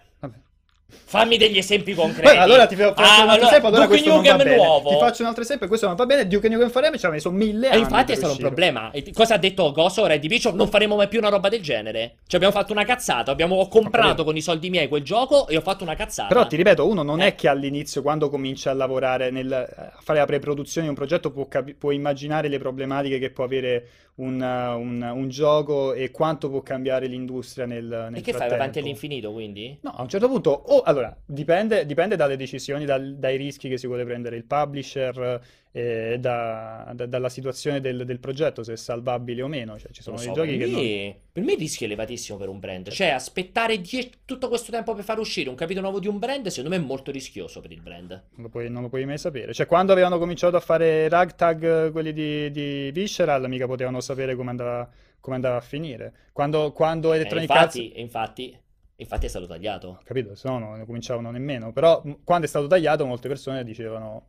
Fammi 1.05 1.37
degli 1.37 1.57
esempi 1.57 1.93
concreti. 1.93 2.27
Beh, 2.33 2.37
allora 2.37 2.65
ti 2.65 2.75
faccio 2.75 3.01
Ah, 3.01 3.23
un 3.23 3.29
altro 3.29 3.47
esempio, 3.47 3.67
allora 3.69 3.83
Duke 3.85 3.87
questo 3.99 4.09
non 4.09 4.21
va 4.23 4.29
Nukem 4.31 4.45
bene. 4.47 4.55
nuovo. 4.55 4.89
Ti 4.89 4.95
faccio 4.97 5.21
un 5.21 5.27
altro 5.27 5.43
esempio, 5.43 5.67
questo 5.67 5.85
non 5.87 5.95
va 5.95 6.05
bene. 6.05 6.27
Duke 6.27 6.49
Nukem 6.49 6.69
Forever 6.69 6.99
ci 6.99 7.05
ha 7.05 7.09
messo 7.09 7.31
mille 7.31 7.67
E 7.67 7.71
anni 7.71 7.79
infatti 7.81 8.11
è 8.11 8.15
stato 8.15 8.31
un 8.33 8.39
uscire. 8.39 8.47
problema. 8.47 8.91
E 8.91 9.11
cosa 9.13 9.35
ha 9.35 9.37
detto 9.37 9.71
Goso, 9.71 10.05
Red 10.05 10.25
Bishop? 10.25 10.55
Non 10.55 10.67
faremo 10.69 10.95
mai 10.95 11.07
più 11.07 11.19
una 11.19 11.29
roba 11.29 11.49
del 11.49 11.61
genere. 11.61 12.15
Ci 12.25 12.35
abbiamo 12.35 12.53
fatto 12.53 12.71
una 12.71 12.83
cazzata. 12.85 13.31
Abbiamo 13.31 13.55
ho 13.55 13.67
comprato 13.67 14.23
con 14.23 14.35
i 14.35 14.41
soldi 14.41 14.69
miei 14.69 14.87
quel 14.87 15.03
gioco 15.03 15.47
e 15.47 15.57
ho 15.57 15.61
fatto 15.61 15.83
una 15.83 15.95
cazzata. 15.95 16.27
Però 16.29 16.47
ti 16.47 16.55
ripeto, 16.55 16.87
uno 16.87 17.03
non 17.03 17.21
Eh. 17.21 17.27
è 17.27 17.35
che 17.35 17.47
all'inizio, 17.47 18.01
quando 18.01 18.29
comincia 18.29 18.71
a 18.71 18.73
lavorare, 18.73 19.29
nel, 19.29 19.51
a 19.51 19.93
fare 20.01 20.19
la 20.19 20.25
pre-produzione 20.25 20.87
di 20.87 20.89
un 20.91 20.97
progetto, 20.97 21.31
può, 21.31 21.47
capi- 21.47 21.73
può 21.75 21.91
immaginare 21.91 22.47
le 22.47 22.57
problematiche 22.59 23.19
che 23.19 23.29
può 23.29 23.43
avere 23.43 23.87
un, 24.15 24.39
un- 24.41 25.11
un 25.11 25.29
gioco 25.29 25.93
e 25.93 26.11
quanto 26.11 26.47
può 26.49 26.61
cambiare 26.61 27.07
l'industria 27.07 27.65
nel, 27.65 27.83
nel 27.83 28.15
E 28.15 28.21
che 28.21 28.31
fai? 28.31 28.33
Frattempo. 28.33 28.53
avanti 28.55 28.79
all'infinito, 28.79 29.31
quindi? 29.31 29.75
No, 29.81 29.91
a 29.97 30.01
un 30.03 30.07
certo 30.07 30.27
punto 30.27 30.51
o 30.51 30.82
allora, 30.83 31.15
dipende, 31.25 31.85
dipende 31.85 32.15
dalle 32.15 32.35
decisioni, 32.37 32.85
dal- 32.85 33.15
dai 33.17 33.37
rischi 33.37 33.69
che 33.69 33.77
si 33.77 33.87
vuole 33.87 34.05
prendere 34.05 34.35
il 34.35 34.45
publisher, 34.45 35.41
eh, 35.71 36.17
da- 36.19 36.91
da- 36.93 37.05
dalla 37.05 37.29
situazione 37.29 37.81
del, 37.81 38.05
del 38.05 38.19
progetto, 38.19 38.63
se 38.63 38.73
è 38.73 38.75
salvabile 38.75 39.41
o 39.41 39.47
meno. 39.47 39.77
Cioè, 39.79 39.91
ci 39.91 40.01
Non 40.05 40.17
sono 40.17 40.17
lo 40.17 40.21
dei 40.21 40.27
so, 40.27 40.33
giochi 40.33 40.57
per 40.57 40.67
che 40.67 40.71
non... 40.71 40.81
me, 40.81 41.17
per 41.31 41.43
me 41.43 41.51
il 41.53 41.57
rischio 41.59 41.85
è 41.85 41.89
elevatissimo 41.89 42.37
per 42.37 42.49
un 42.49 42.59
brand. 42.59 42.89
Cioè, 42.89 43.07
aspettare 43.07 43.79
die- 43.81 44.11
tutto 44.25 44.47
questo 44.49 44.71
tempo 44.71 44.93
per 44.93 45.03
far 45.03 45.19
uscire 45.19 45.49
un 45.49 45.55
capitolo 45.55 45.85
nuovo 45.85 45.99
di 45.99 46.07
un 46.07 46.19
brand, 46.19 46.47
secondo 46.47 46.75
me 46.75 46.81
è 46.81 46.85
molto 46.85 47.11
rischioso 47.11 47.59
per 47.61 47.71
il 47.71 47.81
brand. 47.81 48.09
Non 48.11 48.43
lo 48.43 48.49
puoi, 48.49 48.69
non 48.69 48.81
lo 48.83 48.89
puoi 48.89 49.05
mai 49.05 49.17
sapere. 49.17 49.53
Cioè, 49.53 49.65
quando 49.65 49.91
avevano 49.91 50.17
cominciato 50.19 50.55
a 50.55 50.59
fare 50.59 51.07
ragtag, 51.09 51.87
eh, 51.87 51.91
quelli 51.91 52.13
di, 52.13 52.51
di 52.51 52.91
Visceral, 52.91 53.47
mica 53.49 53.65
potevano 53.67 53.99
sapere 54.01 54.35
come 54.35 54.49
andava, 54.51 54.89
come 55.19 55.35
andava 55.35 55.57
a 55.57 55.61
finire. 55.61 56.13
Quando, 56.33 56.71
quando 56.71 57.13
E 57.13 57.15
Electronic 57.17 57.49
Arts... 57.49 57.75
infatti, 57.75 57.99
infatti, 58.01 58.57
infatti 59.03 59.25
è 59.25 59.29
stato 59.29 59.45
tagliato. 59.47 59.99
Capito? 60.03 60.35
Se 60.35 60.47
no 60.49 60.57
non 60.59 60.85
cominciavano 60.85 61.29
nemmeno. 61.31 61.71
Però 61.71 62.01
quando 62.23 62.45
è 62.45 62.49
stato 62.49 62.67
tagliato, 62.67 63.05
molte 63.05 63.27
persone 63.27 63.63
dicevano: 63.63 64.27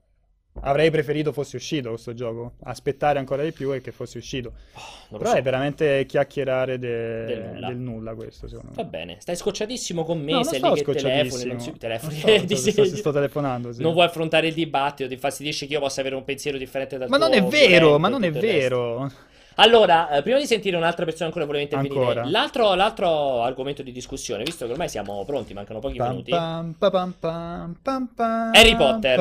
Avrei 0.60 0.88
preferito 0.90 1.32
fosse 1.32 1.56
uscito 1.56 1.88
questo 1.88 2.14
gioco. 2.14 2.52
Aspettare 2.64 3.18
ancora 3.18 3.42
di 3.42 3.50
più 3.52 3.72
e 3.74 3.80
che 3.80 3.90
fosse 3.90 4.18
uscito. 4.18 4.52
Oh, 4.74 4.80
non 5.10 5.18
Però 5.18 5.32
so. 5.32 5.36
è 5.36 5.42
veramente 5.42 6.06
chiacchierare 6.06 6.78
de- 6.78 7.24
Del 7.24 7.42
nulla. 7.52 7.66
del 7.68 7.76
nulla, 7.76 8.14
questo, 8.14 8.46
secondo 8.46 8.70
me. 8.70 8.76
Va 8.76 8.84
bene, 8.84 9.16
stai 9.18 9.34
scocciatissimo 9.34 10.04
con 10.04 10.18
me, 10.20 10.30
No, 10.30 10.34
non 10.36 10.44
sei 10.44 10.60
lì 10.60 10.72
che 10.82 10.92
telefoni, 10.94 11.44
non 11.46 11.58
si... 11.60 11.72
telefoni, 11.76 12.20
Non 12.24 12.46
sto- 12.48 12.56
sto- 12.70 12.84
sto- 12.84 12.96
sto 12.96 13.12
telefonando, 13.12 13.72
sì. 13.72 13.82
Non 13.82 13.92
vuoi 13.94 14.06
affrontare 14.06 14.46
il 14.46 14.54
dibattito, 14.54 15.08
ti 15.08 15.14
infastidisce 15.14 15.66
che 15.66 15.72
io 15.72 15.80
possa 15.80 16.00
avere 16.00 16.14
un 16.14 16.22
pensiero 16.24 16.56
differente 16.56 16.98
dal 16.98 17.08
Ma 17.08 17.16
non 17.16 17.30
tuo 17.32 17.40
è 17.40 17.42
vero, 17.50 17.98
ma 17.98 18.08
non 18.08 18.22
è 18.22 18.28
tutto 18.30 18.38
il 18.44 18.52
resto. 18.52 18.58
vero. 18.60 19.10
Allora, 19.57 20.11
eh, 20.11 20.22
prima 20.22 20.38
di 20.38 20.46
sentire 20.46 20.76
un'altra 20.76 21.05
persona 21.05 21.26
ancora 21.26 21.44
voleva 21.44 21.62
intervenire, 21.64 22.28
l'altro, 22.30 22.74
l'altro 22.74 23.42
argomento 23.42 23.82
di 23.82 23.92
discussione, 23.92 24.42
visto 24.42 24.66
che 24.66 24.72
ormai 24.72 24.88
siamo 24.88 25.24
pronti, 25.24 25.55
mancano 25.55 25.78
pochi 25.78 25.96
Pam, 25.96 26.09
minuti. 26.11 26.30
pam, 26.30 26.74
pa, 26.78 26.90
pam, 26.90 28.50
Harry 28.52 28.76
Potter. 28.76 29.18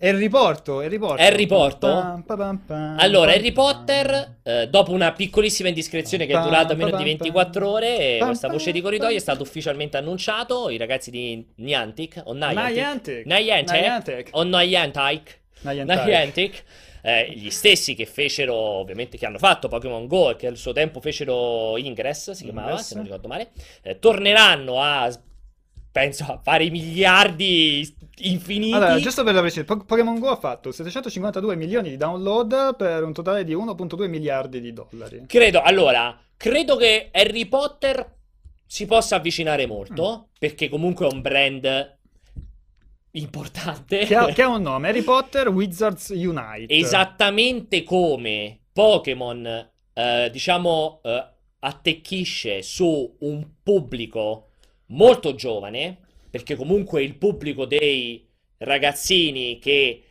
Harry 0.00 0.28
Porto, 0.28 0.78
Harry 0.80 0.98
Porto. 0.98 1.22
Harry 1.22 1.46
Porto? 1.46 2.22
Allora, 2.98 3.32
Harry. 3.32 3.52
Potter, 3.52 4.36
eh, 4.44 4.68
dopo 4.68 4.92
una 4.92 5.12
piccolissima 5.12 5.68
indiscrezione 5.68 6.26
che 6.26 6.38
è 6.38 6.40
durata 6.40 6.74
meno 6.74 6.90
di 6.90 6.92
pam, 6.96 7.02
24 7.04 7.68
ore, 7.68 8.16
pam, 8.18 8.28
questa 8.28 8.48
voce 8.48 8.70
di 8.72 8.80
corridoio 8.80 9.10
è 9.10 9.14
pam. 9.14 9.22
stato 9.22 9.42
ufficialmente 9.42 9.96
annunciato. 9.96 10.70
I 10.70 10.76
ragazzi 10.76 11.10
di 11.10 11.44
Niantic, 11.56 12.22
o 12.24 12.32
Niantic, 12.34 12.74
Niantic. 12.74 13.26
Niantic, 13.26 13.80
Niantic. 13.80 14.28
o 14.32 14.42
Niantic, 14.42 15.40
Niantic. 15.62 16.04
Niantic, 16.04 16.64
eh, 17.02 17.30
gli 17.32 17.50
stessi 17.50 17.94
che 17.94 18.06
fecero, 18.06 18.54
ovviamente, 18.54 19.16
che 19.18 19.26
hanno 19.26 19.38
fatto 19.38 19.68
Pokémon 19.68 20.06
Go 20.06 20.30
e 20.30 20.36
che 20.36 20.46
al 20.46 20.56
suo 20.56 20.72
tempo 20.72 21.00
fecero 21.00 21.76
Ingress, 21.76 22.30
si 22.32 22.44
chiamava, 22.44 22.70
Ingress. 22.70 22.86
se 22.88 22.94
non 22.94 23.04
ricordo 23.04 23.28
male, 23.28 23.50
eh, 23.82 23.98
torneranno 23.98 24.80
a, 24.80 25.10
penso, 25.90 26.24
a 26.24 26.40
fare 26.42 26.64
i 26.64 26.70
miliardi 26.70 27.94
infiniti. 28.20 28.72
Allora, 28.74 28.98
giusto 28.98 29.22
per 29.24 29.34
la 29.34 29.40
precisione, 29.40 29.66
Po- 29.68 29.84
Pokémon 29.84 30.18
Go 30.18 30.28
ha 30.30 30.36
fatto 30.36 30.72
752 30.72 31.54
milioni 31.56 31.90
di 31.90 31.96
download 31.96 32.76
per 32.76 33.02
un 33.04 33.12
totale 33.12 33.44
di 33.44 33.54
1.2 33.54 34.08
miliardi 34.08 34.60
di 34.60 34.72
dollari. 34.72 35.24
Credo, 35.26 35.60
allora, 35.62 36.18
credo 36.36 36.76
che 36.76 37.10
Harry 37.12 37.46
Potter 37.46 38.16
si 38.66 38.86
possa 38.86 39.16
avvicinare 39.16 39.66
molto, 39.66 40.18
Mm. 40.18 40.30
perché 40.38 40.68
comunque 40.68 41.08
è 41.08 41.12
un 41.12 41.20
brand 41.22 41.96
importante. 43.20 43.98
Che 44.00 44.14
ha, 44.14 44.26
che 44.26 44.42
ha 44.42 44.48
un 44.48 44.62
nome, 44.62 44.88
Harry 44.88 45.02
Potter 45.02 45.48
Wizards 45.48 46.08
Unite. 46.08 46.72
Esattamente 46.74 47.82
come 47.82 48.58
Pokémon, 48.72 49.70
eh, 49.92 50.28
diciamo, 50.30 51.00
eh, 51.02 51.26
attecchisce 51.60 52.62
su 52.62 53.16
un 53.20 53.46
pubblico 53.62 54.50
molto 54.86 55.34
giovane, 55.34 55.98
perché 56.30 56.54
comunque 56.56 57.02
il 57.02 57.16
pubblico 57.16 57.64
dei 57.66 58.26
ragazzini 58.58 59.58
che 59.58 60.02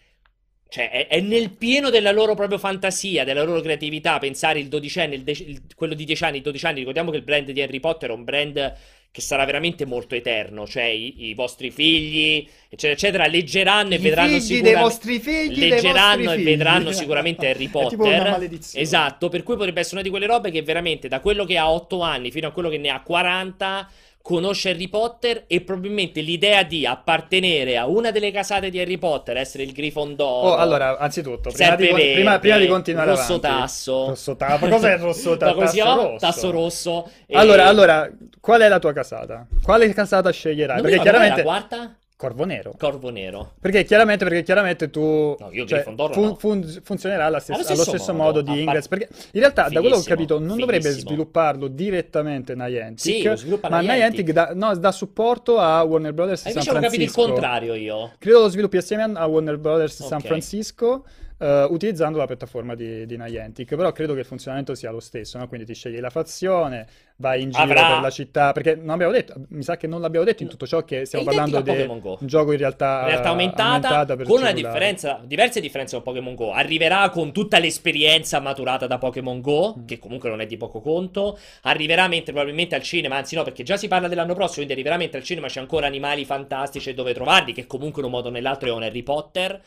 cioè, 0.69 0.89
è, 0.89 1.07
è 1.07 1.21
nel 1.21 1.51
pieno 1.51 1.89
della 1.89 2.11
loro 2.11 2.35
proprio 2.35 2.57
fantasia, 2.57 3.23
della 3.23 3.43
loro 3.43 3.61
creatività, 3.61 4.17
pensare 4.19 4.59
il 4.59 4.67
dodicenne, 4.67 5.15
il 5.15 5.23
dec- 5.23 5.47
il- 5.47 5.61
quello 5.75 5.93
di 5.93 6.03
10 6.03 6.23
anni, 6.25 6.37
il 6.37 6.43
12 6.43 6.65
anni, 6.65 6.79
ricordiamo 6.79 7.11
che 7.11 7.17
il 7.17 7.23
brand 7.23 7.49
di 7.49 7.61
Harry 7.61 7.79
Potter 7.79 8.09
è 8.09 8.13
un 8.13 8.23
brand 8.25 8.73
che 9.11 9.21
sarà 9.21 9.45
veramente 9.45 9.85
molto 9.85 10.15
eterno, 10.15 10.67
cioè 10.67 10.83
i, 10.83 11.27
i 11.29 11.33
vostri 11.33 11.71
figli, 11.71 12.47
eccetera, 12.69 12.93
eccetera, 12.93 13.27
leggeranno 13.27 13.93
e 13.93 13.95
I 13.95 13.99
vedranno 13.99 14.29
figli 14.29 14.41
sicuramente... 14.41 14.71
dei 14.71 14.81
vostri 14.81 15.19
figli, 15.19 15.59
leggeranno 15.69 16.17
vostri 16.17 16.33
e 16.33 16.35
figli. 16.35 16.45
vedranno 16.45 16.91
sicuramente 16.93 17.47
Harry 17.49 17.67
Potter. 17.67 18.49
Esatto, 18.73 19.29
per 19.29 19.43
cui 19.43 19.55
potrebbe 19.55 19.79
essere 19.79 19.95
una 19.95 20.03
di 20.03 20.09
quelle 20.09 20.27
robe 20.27 20.51
che 20.51 20.61
veramente 20.61 21.07
da 21.07 21.19
quello 21.19 21.45
che 21.45 21.57
ha 21.57 21.71
8 21.71 22.01
anni 22.01 22.31
fino 22.31 22.47
a 22.47 22.51
quello 22.51 22.69
che 22.69 22.77
ne 22.77 22.89
ha 22.89 23.01
40 23.01 23.89
conosce 24.27 24.71
Harry 24.71 24.89
Potter 24.89 25.45
e 25.47 25.61
probabilmente 25.61 26.19
l'idea 26.19 26.63
di 26.63 26.85
appartenere 26.85 27.77
a 27.77 27.87
una 27.87 28.11
delle 28.11 28.29
casate 28.29 28.69
di 28.69 28.77
Harry 28.77 28.97
Potter, 28.97 29.37
essere 29.37 29.63
il 29.63 29.71
Grifondoro, 29.71 30.49
Oh, 30.49 30.55
allora, 30.55 30.97
anzitutto, 30.97 31.49
prima 31.49 31.75
di, 31.75 31.83
Serpeverde, 31.85 32.13
prima- 32.13 32.39
prima 32.39 32.57
di 32.57 32.67
continuare 32.67 33.11
rosso 33.11 33.35
avanti. 33.35 33.47
tasso. 33.47 34.05
Rosso 34.07 34.35
tasso. 34.35 34.65
Ma 34.65 34.71
cos'è 34.71 34.93
il 34.95 34.99
rosso 34.99 35.37
tasso? 35.37 35.71
chiama? 35.71 35.93
rosso. 36.03 36.17
Tasso 36.17 36.51
rosso. 36.51 37.09
E- 37.25 37.37
Allora, 37.37 37.67
allora, 37.67 38.09
qual 38.41 38.59
è 38.59 38.67
la 38.67 38.79
tua 38.79 38.91
casata? 38.91 39.47
Quale 39.63 39.93
casata 39.93 40.29
sceglierai? 40.29 40.75
Non 40.81 40.85
Perché 40.85 40.99
chiaramente... 40.99 41.37
la 41.37 41.43
quarta? 41.43 41.95
Corvo 42.17 42.45
Nero. 42.45 42.73
Corvo 42.79 43.09
nero. 43.11 43.51
Perché 43.61 43.83
chiaramente, 43.83 44.25
perché 44.25 44.41
chiaramente 44.41 44.89
tu 44.89 45.35
No, 45.39 45.49
io 45.51 45.67
cioè, 45.67 45.83
fun- 45.83 46.35
fun- 46.35 46.79
funzionerà 46.83 47.25
alla 47.25 47.37
stessa- 47.39 47.59
Allo 47.59 47.67
allo 47.67 47.81
stesso 47.83 47.97
stesso 47.97 48.13
modo, 48.13 48.39
modo, 48.39 48.51
di 48.53 48.59
Ingress. 48.63 48.87
Perché 48.87 49.07
in 49.33 49.39
realtà, 49.39 49.69
da 49.69 49.79
quello 49.79 49.95
che 49.97 50.01
ho 50.01 50.03
capito, 50.03 50.39
non 50.39 50.57
dovrebbe 50.57 50.81
fighissimo. 50.87 51.09
svilupparlo 51.09 51.67
direttamente 51.67 52.55
Niantic, 52.55 52.99
Sì, 52.99 53.21
lo 53.21 53.35
sviluppa 53.35 53.69
ma 53.69 53.81
Niantic. 53.81 54.25
Niantic 54.25 54.31
dà, 54.31 54.51
no, 54.55 54.75
dà 54.75 54.91
supporto 54.91 55.59
a 55.59 55.83
Warner 55.83 56.11
Brothers 56.13 56.39
E 56.39 56.43
San 56.43 56.51
invece 56.53 56.69
avevo 56.71 56.85
capito 56.85 57.03
il 57.03 57.09
Francisco. 57.11 57.33
contrario 57.39 57.73
io. 57.75 58.11
Credo 58.17 58.39
lo 58.39 58.47
sviluppi 58.49 58.77
assieme 58.77 59.03
a 59.13 59.25
Warner 59.27 59.57
Brothers 59.59 60.03
San 60.03 60.17
Ok. 60.17 60.25
Francisco. 60.25 61.05
Eh, 61.39 61.67
utilizzando 61.69 62.17
la 62.17 62.25
piattaforma 62.25 62.75
di, 62.75 63.05
di 63.05 63.17
Niantic, 63.17 63.75
però 63.75 63.91
credo 63.91 64.13
che 64.13 64.19
il 64.21 64.25
funzionamento 64.25 64.73
sia 64.75 64.91
lo 64.91 64.99
stesso, 64.99 65.37
no? 65.37 65.47
Quindi 65.47 65.65
ti 65.65 65.73
scegli 65.73 65.99
la 65.99 66.09
fazione, 66.09 66.87
vai 67.17 67.41
in 67.41 67.49
giro 67.51 67.63
Avrà- 67.63 67.87
per 67.93 68.01
la 68.01 68.09
città, 68.09 68.51
perché 68.51 68.75
non 68.75 68.89
abbiamo 68.91 69.11
detto, 69.11 69.33
mi 69.49 69.63
sa 69.63 69.77
che 69.77 69.87
non 69.87 70.01
l'abbiamo 70.01 70.25
detto 70.25 70.43
in 70.43 70.49
tutto 70.49 70.65
ciò 70.67 70.83
che 70.83 71.05
stiamo 71.05 71.25
parlando 71.25 71.61
di 71.61 71.69
un 71.69 72.17
gioco 72.21 72.51
in 72.51 72.57
realtà, 72.57 73.01
In 73.01 73.07
realtà 73.07 73.29
aumentata, 73.29 74.05
per 74.15 74.25
con 74.25 74.37
una 74.39 74.47
cellulare. 74.47 74.53
differenza, 74.53 75.21
diverse 75.23 75.59
differenze 75.61 75.95
con 75.95 76.03
Pokémon 76.03 76.35
Go. 76.35 76.51
Arriverà 76.51 77.09
con 77.09 77.31
tutta 77.31 77.59
l'esperienza 77.59 78.39
maturata 78.39 78.87
da 78.87 78.97
Pokémon 78.97 79.41
Go, 79.41 79.75
Mm. 79.77 79.85
che 79.85 79.99
comunque 79.99 80.29
non 80.29 80.41
è 80.41 80.45
di 80.45 80.57
poco 80.57 80.79
conto. 80.81 81.37
Arriverà 81.63 82.07
mentre 82.07 82.31
probabilmente 82.33 82.75
al 82.75 82.81
cinema, 82.81 83.15
anzi 83.17 83.35
no, 83.35 83.43
perché 83.43 83.63
già 83.63 83.77
si 83.77 83.87
parla 83.87 84.07
dell'anno 84.07 84.33
prossimo, 84.33 84.55
quindi 84.65 84.73
arriverà 84.73 84.97
mentre 84.97 85.19
al 85.19 85.23
cinema 85.23 85.47
c'è 85.47 85.59
ancora 85.59 85.85
animali 85.87 86.25
fantastici 86.25 86.89
e 86.89 86.93
dove 86.93 87.13
trovarli, 87.13 87.53
che 87.53 87.67
comunque 87.67 87.99
in 88.01 88.07
un 88.07 88.13
modo 88.13 88.29
o 88.29 88.31
nell'altro 88.31 88.69
è 88.69 88.71
un 88.71 88.83
Harry 88.83 89.03
Potter. 89.03 89.61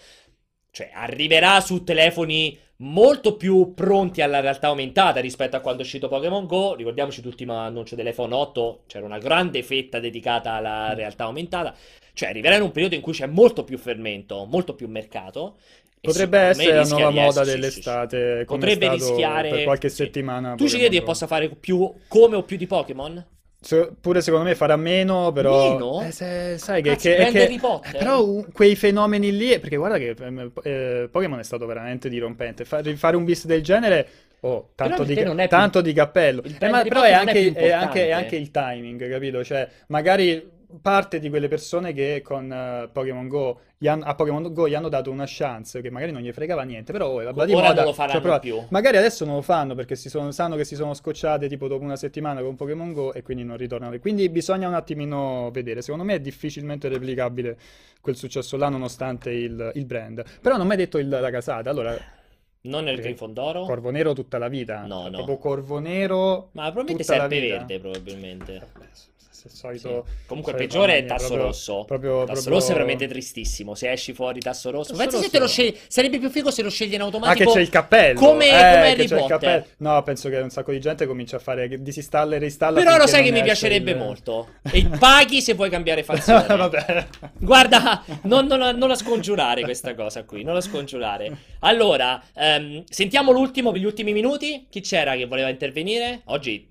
Cioè, 0.71 0.91
arriverà 0.93 1.61
su 1.61 1.83
telefoni 1.85 2.57
molto 2.77 3.37
più 3.37 3.75
pronti 3.75 4.23
alla 4.23 4.41
realtà 4.41 4.68
aumentata 4.68 5.21
rispetto 5.21 5.57
a 5.57 5.61
quando 5.61 5.83
è 5.83 5.85
uscito 5.85 6.09
Pokémon 6.09 6.47
Go. 6.47 6.75
Ricordiamoci 6.75 7.23
l'ultimo 7.23 7.55
annuncio 7.55 7.95
dell'iPhone 7.95 8.35
8, 8.35 8.83
c'era 8.87 9.05
una 9.05 9.18
grande 9.18 9.62
fetta 9.62 9.99
dedicata 9.99 10.53
alla 10.53 10.95
realtà 10.95 11.25
aumentata. 11.25 11.75
Cioè, 12.12 12.29
arriverà 12.29 12.57
in 12.57 12.62
un 12.62 12.73
periodo 12.73 12.95
in 12.95 13.01
cui 13.01 13.12
c'è 13.12 13.27
molto 13.27 13.64
più 13.64 13.79
fermento, 13.79 14.45
molto 14.45 14.75
più 14.75 14.89
mercato. 14.89 15.57
Potrebbe 16.01 16.39
essere 16.39 16.75
la 16.75 16.85
nuova 16.85 17.11
moda 17.11 17.45
sì, 17.45 17.51
dell'estate, 17.51 18.33
sì, 18.33 18.39
sì. 18.39 18.45
Potrebbe 18.47 18.89
rischiare 18.89 19.51
per 19.51 19.64
qualche 19.64 19.89
settimana. 19.91 20.55
Tu 20.55 20.66
ci 20.66 20.77
Pokémon 20.77 20.79
credi 20.79 20.95
che 20.95 21.01
Go. 21.01 21.07
possa 21.07 21.27
fare 21.27 21.49
più 21.51 21.93
come 22.09 22.37
o 22.37 22.43
più 22.43 22.57
di 22.57 22.66
Pokémon? 22.66 23.27
Se- 23.63 23.91
pure 24.01 24.23
secondo 24.23 24.47
me 24.47 24.55
farà 24.55 24.77
meno, 24.77 25.33
però... 25.33 25.73
Meno? 25.73 26.03
Eh, 26.03 26.11
se- 26.13 26.57
sai 26.59 26.81
che... 26.83 26.91
Cazzo, 26.91 27.09
che- 27.11 27.15
prende 27.17 27.47
che- 27.47 27.59
Potter? 27.61 27.95
eh, 27.95 27.99
però 27.99 28.23
uh, 28.23 28.47
quei 28.53 28.75
fenomeni 28.75 29.37
lì... 29.37 29.59
Perché 29.59 29.77
guarda 29.77 29.99
che 29.99 30.15
ehm, 30.19 30.51
eh, 30.63 31.09
Pokémon 31.11 31.39
è 31.39 31.45
stato 31.45 31.67
veramente 31.67 32.09
dirompente. 32.09 32.65
Fa- 32.65 32.83
fare 32.97 33.17
un 33.17 33.25
bis 33.25 33.45
del 33.45 33.63
genere... 33.63 34.09
Oh, 34.43 34.71
tanto, 34.75 35.05
di, 35.05 35.15
più- 35.15 35.47
tanto 35.49 35.83
di 35.83 35.93
cappello. 35.93 36.43
Eh, 36.43 36.69
ma 36.71 36.81
però 36.83 37.03
è 37.03 37.13
anche, 37.13 37.53
è 37.53 37.71
anche- 37.71 38.07
è 38.07 38.13
anche 38.13 38.37
il 38.37 38.51
timing, 38.51 39.11
capito? 39.11 39.45
Cioè, 39.45 39.69
magari 39.89 40.59
parte 40.81 41.18
di 41.18 41.29
quelle 41.29 41.49
persone 41.49 41.93
che 41.93 42.21
con 42.23 42.51
eh, 42.53 42.89
Pokémon 42.93 43.27
Go 43.29 43.61
han- 43.85 44.03
a 44.05 44.14
Pokémon 44.14 44.53
Go 44.53 44.68
gli 44.68 44.75
hanno 44.75 44.89
dato 44.89 45.11
una 45.11 45.25
chance 45.27 45.81
che 45.81 45.91
magari 45.91 46.12
non 46.12 46.21
gli 46.23 46.31
fregava 46.33 46.62
niente, 46.62 46.93
però 46.93 47.09
oh, 47.09 47.21
di 47.45 47.53
Ora 47.55 47.68
moda, 47.68 47.75
non 47.75 47.85
lo 47.85 47.93
faranno 47.93 48.21
provato. 48.21 48.41
più. 48.43 48.62
Magari 48.68 48.97
adesso 48.99 49.25
non 49.25 49.37
lo 49.37 49.43
fanno 49.43 49.75
perché 49.75 49.97
si 49.97 50.09
sono- 50.09 50.31
sanno 50.33 50.57
che 50.57 50.64
si 50.64 50.75
sono 50.75 50.93
scocciate 50.95 51.49
tipo 51.49 51.66
dopo 51.68 51.83
una 51.85 51.97
settimana 51.97 52.43
con 52.43 52.57
Pokémon 52.57 52.93
Go 52.93 53.12
e 53.14 53.23
quindi 53.23 53.45
non 53.45 53.57
ritornano. 53.57 53.99
Quindi 53.99 54.29
bisogna 54.29 54.68
un 54.68 54.75
attimino 54.75 55.51
vedere. 55.53 55.83
Secondo 55.83 56.05
me 56.05 56.14
è 56.14 56.21
difficilmente 56.21 56.89
replicabile 56.89 57.59
quel 58.01 58.16
successo 58.16 58.57
là 58.57 58.68
nonostante 58.68 59.31
il, 59.31 59.73
il 59.75 59.85
brand. 59.87 60.23
Però 60.41 60.57
non 60.57 60.66
mi 60.66 60.73
hai 60.73 60.79
detto 60.79 60.99
il- 60.99 61.09
la 61.09 61.31
casata. 61.31 61.71
Allora, 61.71 61.97
Non 62.62 62.85
nel? 62.85 63.01
Grifondoro? 63.01 63.62
Corvo 63.64 63.91
Nero 63.91 64.12
tutta 64.12 64.37
la 64.37 64.49
vita. 64.49 64.85
No, 64.85 65.01
Cioè, 65.03 65.11
no. 65.11 65.16
Proprio 65.25 65.39
Corvo 65.39 65.79
Nero 65.79 66.51
Ma 66.53 66.71
probabilmente 66.71 67.16
la. 67.16 67.21
Serpeverde, 67.21 67.81
probabilmente. 67.81 68.62
Il 69.49 69.55
solito... 69.55 70.05
Sì. 70.07 70.12
Comunque 70.26 70.53
il 70.53 70.59
solito 70.59 70.74
peggiore 70.78 70.99
è 70.99 71.01
mia, 71.03 71.09
Tasso 71.14 71.26
proprio- 71.26 71.47
Rosso. 71.47 71.84
proprio- 71.86 72.18
Tasso 72.24 72.32
proprio- 72.32 72.55
Rosso 72.55 72.70
è 72.70 72.72
veramente 72.74 73.07
tristissimo. 73.09 73.74
Se 73.74 73.91
esci 73.91 74.12
fuori 74.12 74.41
Tasso 74.41 74.70
Rosso. 74.70 74.93
Tasso 74.93 75.03
Pensa 75.03 75.16
se 75.16 75.22
Rosso- 75.24 75.30
te 75.30 75.38
lo 75.38 75.47
scegli. 75.49 75.76
Sarebbe 75.88 76.18
più 76.18 76.30
figo 76.30 76.51
se 76.51 76.62
lo 76.62 76.70
scegli 76.70 76.95
in 76.95 77.01
Ah, 77.01 77.09
che 77.09 77.14
automatico. 77.16 77.53
c'è 77.53 77.61
il 77.61 77.68
cappello! 77.68 78.18
Come, 78.20 78.47
eh, 78.47 78.51
come 78.51 78.61
che 78.61 78.76
Harry 78.91 79.03
il 79.03 79.09
Potter. 79.09 79.26
cappello. 79.26 79.64
No, 79.78 80.03
penso 80.03 80.28
che 80.28 80.36
un 80.38 80.51
sacco 80.51 80.72
di 80.72 80.80
gente 80.80 81.07
comincia 81.07 81.36
a 81.36 81.41
fare 81.41 81.68
che 81.68 81.82
disinstalla 81.82 82.36
e 82.36 82.38
reinstalla 82.38 82.78
Però 82.78 82.97
lo 82.97 83.07
sai 83.07 83.22
che 83.24 83.30
mi 83.32 83.43
piacerebbe 83.43 83.93
il- 83.93 83.97
molto. 83.97 84.49
E 84.70 84.86
paghi 84.99 85.41
se 85.43 85.55
vuoi 85.55 85.70
cambiare 85.70 86.03
fazione. 86.05 86.47
Vabbè. 86.47 87.07
Guarda, 87.38 88.05
non, 88.22 88.47
non- 88.47 88.76
non 88.76 88.88
la 88.88 88.95
scongiurare 88.95 89.62
questa 89.62 89.95
cosa 89.95 90.24
qui, 90.24 90.43
non 90.45 90.55
la 90.55 90.61
scongiurare. 90.61 91.36
Allora, 91.61 92.22
ehm, 92.34 92.84
sentiamo 92.88 93.32
l'ultimo 93.32 93.72
per 93.72 93.80
gli 93.80 93.84
ultimi 93.84 94.12
minuti. 94.12 94.66
Chi 94.70 94.80
c'era 94.80 95.14
che 95.16 95.26
voleva 95.26 95.49
intervenire? 95.49 96.22
Oggi, 96.26 96.68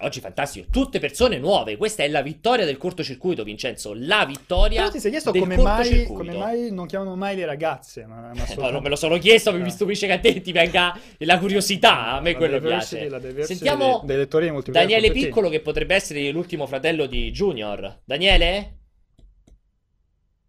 oggi 0.00 0.20
fantastico, 0.20 0.66
tutte 0.70 0.98
persone 0.98 1.38
nuove. 1.38 1.76
Questa 1.76 2.02
è 2.02 2.08
la 2.08 2.22
vittoria 2.22 2.64
del 2.64 2.76
cortocircuito, 2.76 3.44
Vincenzo. 3.44 3.92
La 3.94 4.24
vittoria 4.26 4.80
Però 4.80 4.92
ti 4.92 5.00
sei 5.00 5.10
chiesto 5.10 5.32
come 5.32 5.56
mai, 5.56 6.04
come 6.04 6.32
mai 6.36 6.72
non 6.72 6.86
chiamano 6.86 7.16
mai 7.16 7.36
le 7.36 7.46
ragazze? 7.46 8.06
Ma, 8.06 8.16
ma 8.16 8.32
Eh, 8.32 8.38
no, 8.38 8.44
soltanto- 8.46 8.70
non 8.70 8.82
me 8.82 8.88
lo 8.88 8.96
sono 8.96 9.18
chiesto, 9.18 9.52
mi 9.52 9.60
No. 9.60 9.70
stupisce 9.70 10.06
che 10.06 10.12
a 10.12 10.18
te 10.18 10.40
ti 10.40 10.52
venga 10.52 10.98
la 11.18 11.38
curiosità. 11.38 12.12
A 12.12 12.20
me 12.20 12.32
La 12.32 12.38
quello 12.38 12.60
piace. 12.60 13.08
Sentiamo 13.44 14.02
dei, 14.04 14.16
dei 14.28 14.62
Daniele. 14.70 15.10
Piccolo, 15.10 15.48
che 15.48 15.60
potrebbe 15.60 15.94
essere 15.94 16.30
l'ultimo 16.30 16.66
fratello 16.66 17.06
di 17.06 17.30
Junior. 17.30 18.00
Daniele? 18.04 18.78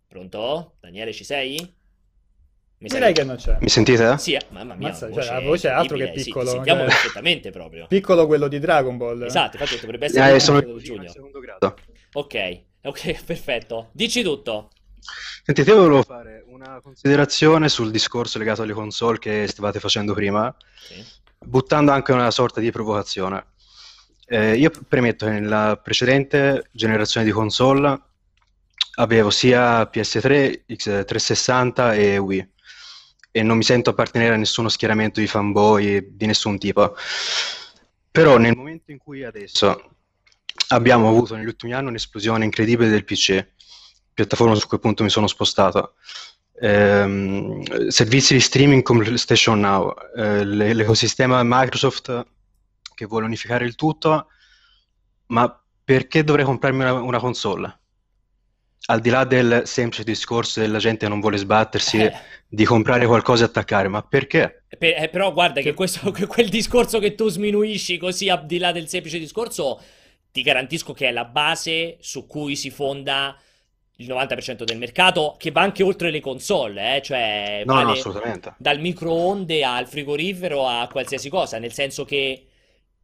Pronto? 0.07 0.75
Daniele, 0.79 1.13
ci 1.13 1.23
sei? 1.23 1.75
Mi 2.79 2.89
Direi 2.89 3.11
che 3.11 3.23
non 3.23 3.37
c'è. 3.37 3.57
Mi 3.59 3.69
sentite? 3.69 4.19
Sì, 4.19 4.33
eh, 4.33 4.41
mamma 4.49 4.75
mia, 4.75 4.89
Mazza, 4.89 5.07
voce 5.07 5.21
cioè, 5.23 5.33
la 5.33 5.41
voce 5.41 5.67
è 5.67 5.71
altro 5.71 5.95
che 5.97 6.03
incredibile, 6.03 6.19
sì, 6.23 6.29
piccolo, 6.29 6.49
sentiamo 6.51 6.79
cioè. 6.81 6.89
perfettamente 6.89 7.49
proprio. 7.49 7.87
Piccolo 7.87 8.27
quello 8.27 8.47
di 8.47 8.59
Dragon 8.59 8.97
Ball. 8.97 9.23
Esatto, 9.23 9.57
infatti 9.57 9.79
dovrebbe 9.81 10.05
essere 10.05 10.29
Eh, 10.31 10.35
il 10.35 10.41
sono 10.41 10.61
Junior. 10.61 11.09
secondo 11.11 11.39
grado. 11.39 11.75
Ok, 12.13 12.61
ok, 12.83 13.23
perfetto. 13.25 13.89
Dici 13.93 14.21
tutto. 14.21 14.69
Sentite, 15.43 15.71
io 15.71 15.77
volevo 15.77 16.03
fare 16.03 16.43
una 16.49 16.79
considerazione 16.83 17.67
sul 17.67 17.89
discorso 17.89 18.37
legato 18.37 18.61
alle 18.61 18.73
console 18.73 19.17
che 19.17 19.47
stavate 19.47 19.79
facendo 19.79 20.13
prima, 20.13 20.53
Sì. 20.75 21.03
buttando 21.39 21.91
anche 21.91 22.11
una 22.11 22.29
sorta 22.29 22.59
di 22.59 22.69
provocazione. 22.69 23.43
Eh, 24.27 24.55
io 24.55 24.69
premetto 24.87 25.25
che 25.25 25.31
nella 25.31 25.79
precedente 25.81 26.67
generazione 26.73 27.25
di 27.25 27.31
console 27.31 27.99
avevo 28.97 29.31
sia 29.31 29.81
PS3, 29.91 30.63
X360 30.67 31.95
e 31.97 32.17
Wii 32.17 32.49
e 33.37 33.43
non 33.43 33.57
mi 33.57 33.63
sento 33.63 33.91
appartenere 33.91 34.33
a 34.33 34.37
nessuno 34.37 34.67
schieramento 34.67 35.19
di 35.19 35.27
fanboy 35.27 36.15
di 36.15 36.25
nessun 36.25 36.57
tipo. 36.57 36.95
Però 38.09 38.37
nel 38.37 38.55
momento 38.55 38.91
in 38.91 38.97
cui 38.97 39.23
adesso 39.23 39.91
abbiamo 40.69 41.07
avuto 41.07 41.35
negli 41.35 41.45
ultimi 41.45 41.73
anni 41.73 41.89
un'esplosione 41.89 42.43
incredibile 42.43 42.89
del 42.89 43.03
PC, 43.03 43.45
piattaforma 44.11 44.55
su 44.55 44.67
cui 44.67 44.77
appunto 44.77 45.03
mi 45.03 45.09
sono 45.09 45.27
spostato, 45.27 45.93
ehm, 46.59 47.89
servizi 47.89 48.33
di 48.33 48.39
streaming 48.39 48.81
come 48.81 49.03
PlayStation 49.03 49.59
Now, 49.59 49.93
eh, 50.15 50.43
l'ecosistema 50.43 51.41
Microsoft 51.43 52.25
che 52.95 53.05
vuole 53.05 53.25
unificare 53.25 53.65
il 53.65 53.75
tutto, 53.75 54.29
ma 55.27 55.63
perché 55.83 56.23
dovrei 56.23 56.43
comprarmi 56.43 56.79
una, 56.79 56.93
una 56.93 57.19
console? 57.19 57.81
Al 58.85 59.01
di 59.01 59.09
là 59.09 59.23
del 59.23 59.61
semplice 59.65 60.03
discorso 60.03 60.59
della 60.61 60.79
gente 60.79 61.07
non 61.07 61.19
vuole 61.19 61.37
sbattersi 61.37 61.97
Eh, 61.99 62.13
di 62.47 62.65
comprare 62.65 63.05
qualcosa 63.05 63.43
e 63.43 63.47
attaccare, 63.47 63.87
ma 63.87 64.01
perché? 64.01 64.63
per- 64.77 65.01
eh, 65.03 65.09
però 65.09 65.31
guarda 65.33 65.61
che 65.61 65.73
questo, 65.73 66.11
che 66.11 66.25
quel 66.27 66.49
discorso 66.49 66.99
che 66.99 67.15
tu 67.15 67.29
sminuisci 67.29 67.97
così 67.97 68.29
al 68.29 68.45
di 68.45 68.57
là 68.57 68.71
del 68.71 68.87
semplice 68.87 69.19
discorso, 69.19 69.79
ti 70.31 70.41
garantisco 70.41 70.93
che 70.93 71.07
è 71.07 71.11
la 71.11 71.25
base 71.25 71.97
su 71.99 72.27
cui 72.27 72.55
si 72.55 72.69
fonda 72.69 73.37
il 73.99 74.07
90% 74.07 74.63
del 74.63 74.77
mercato, 74.77 75.35
che 75.39 75.51
va 75.51 75.61
anche 75.61 75.83
oltre 75.83 76.11
le 76.11 76.19
console, 76.19 76.97
eh, 76.97 77.01
cioè 77.01 77.65
No, 77.65 77.81
no, 77.83 77.91
vale 77.91 77.91
assolutamente. 77.91 78.55
dal 78.55 78.79
microonde 78.79 79.63
al 79.63 79.87
frigorifero 79.87 80.67
a 80.67 80.87
qualsiasi 80.87 81.29
cosa, 81.29 81.57
nel 81.59 81.73
senso 81.73 82.05
che 82.05 82.45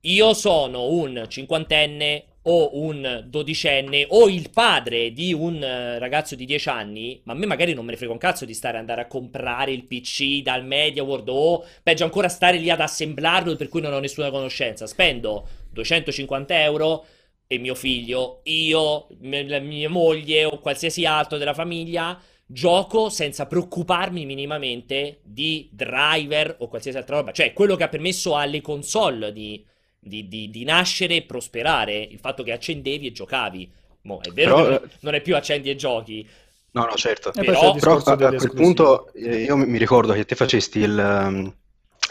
io 0.02 0.34
sono 0.34 0.88
un 0.90 1.26
cinquantenne 1.28 2.26
o 2.44 2.72
un 2.74 3.24
dodicenne 3.26 4.06
o 4.10 4.28
il 4.28 4.50
padre 4.50 5.14
di 5.14 5.34
un 5.34 5.64
eh, 5.64 5.98
ragazzo 6.00 6.36
di 6.36 6.46
10 6.46 6.70
anni, 6.70 7.22
ma 7.24 7.34
a 7.34 7.36
me 7.36 7.46
magari 7.46 7.74
non 7.74 7.86
me 7.86 7.92
ne 7.92 7.98
frega 7.98 8.12
un 8.12 8.18
cazzo 8.18 8.46
di 8.46 8.54
stare 8.54 8.76
ad 8.76 8.82
andare 8.82 9.02
a 9.02 9.08
comprare 9.08 9.72
il 9.72 9.86
PC 9.86 10.42
dal 10.42 10.66
MediaWorld 10.66 11.30
o 11.30 11.66
peggio 11.82 12.04
ancora 12.04 12.28
stare 12.28 12.58
lì 12.58 12.70
ad 12.70 12.82
assemblarlo 12.82 13.56
per 13.56 13.70
cui 13.70 13.82
non 13.82 13.94
ho 13.94 14.00
nessuna 14.00 14.30
conoscenza. 14.30 14.88
Spendo 14.88 15.48
250 15.72 16.62
euro 16.64 17.06
e 17.48 17.58
mio 17.60 17.76
figlio, 17.76 18.42
io, 18.44 19.08
mia 19.20 19.90
moglie 19.90 20.46
o 20.46 20.60
qualsiasi 20.60 21.06
altro 21.06 21.38
della 21.38 21.54
famiglia 21.54 22.20
gioco 22.46 23.10
senza 23.10 23.48
preoccuparmi 23.48 24.26
minimamente 24.26 25.20
di 25.24 25.70
driver 25.72 26.58
o 26.60 26.68
qualsiasi 26.68 26.98
altra 26.98 27.18
roba. 27.18 27.32
Cioè, 27.32 27.54
quello 27.54 27.76
che 27.76 27.84
ha 27.84 27.90
permesso 27.90 28.36
alle 28.36 28.62
console 28.62 29.32
di, 29.32 29.64
di- 30.04 30.28
di- 30.28 30.50
di 30.50 30.64
nascere 30.64 31.16
e 31.18 31.22
prosperare, 31.24 31.98
il 31.98 32.20
fatto 32.20 32.44
che 32.44 32.52
accendevi 32.52 33.08
e 33.08 33.12
giocavi. 33.12 33.72
Mo, 34.02 34.20
è 34.22 34.32
vero 34.32 34.56
Però, 34.56 34.64
che 34.66 34.70
non- 34.70 34.90
eh, 34.90 34.98
non 35.02 35.14
è 35.16 35.22
più 35.22 35.36
accendi 35.36 35.70
e 35.70 35.76
giochi. 35.76 36.28
No, 36.72 36.86
no, 36.86 36.94
certo. 36.96 37.30
E 37.30 37.44
poi 37.44 37.46
Però- 37.46 37.74
Però 37.76 37.98
a, 37.98 38.16
quel 38.18 38.34
esclusive. 38.36 38.56
punto 38.56 39.14
eh, 39.14 39.44
io 39.44 39.56
mi 39.56 39.78
ricordo 39.78 40.14
che 40.14 40.26
te 40.26 40.36
facesti 40.36 40.80
il, 40.80 40.98
ehm, 40.98 41.56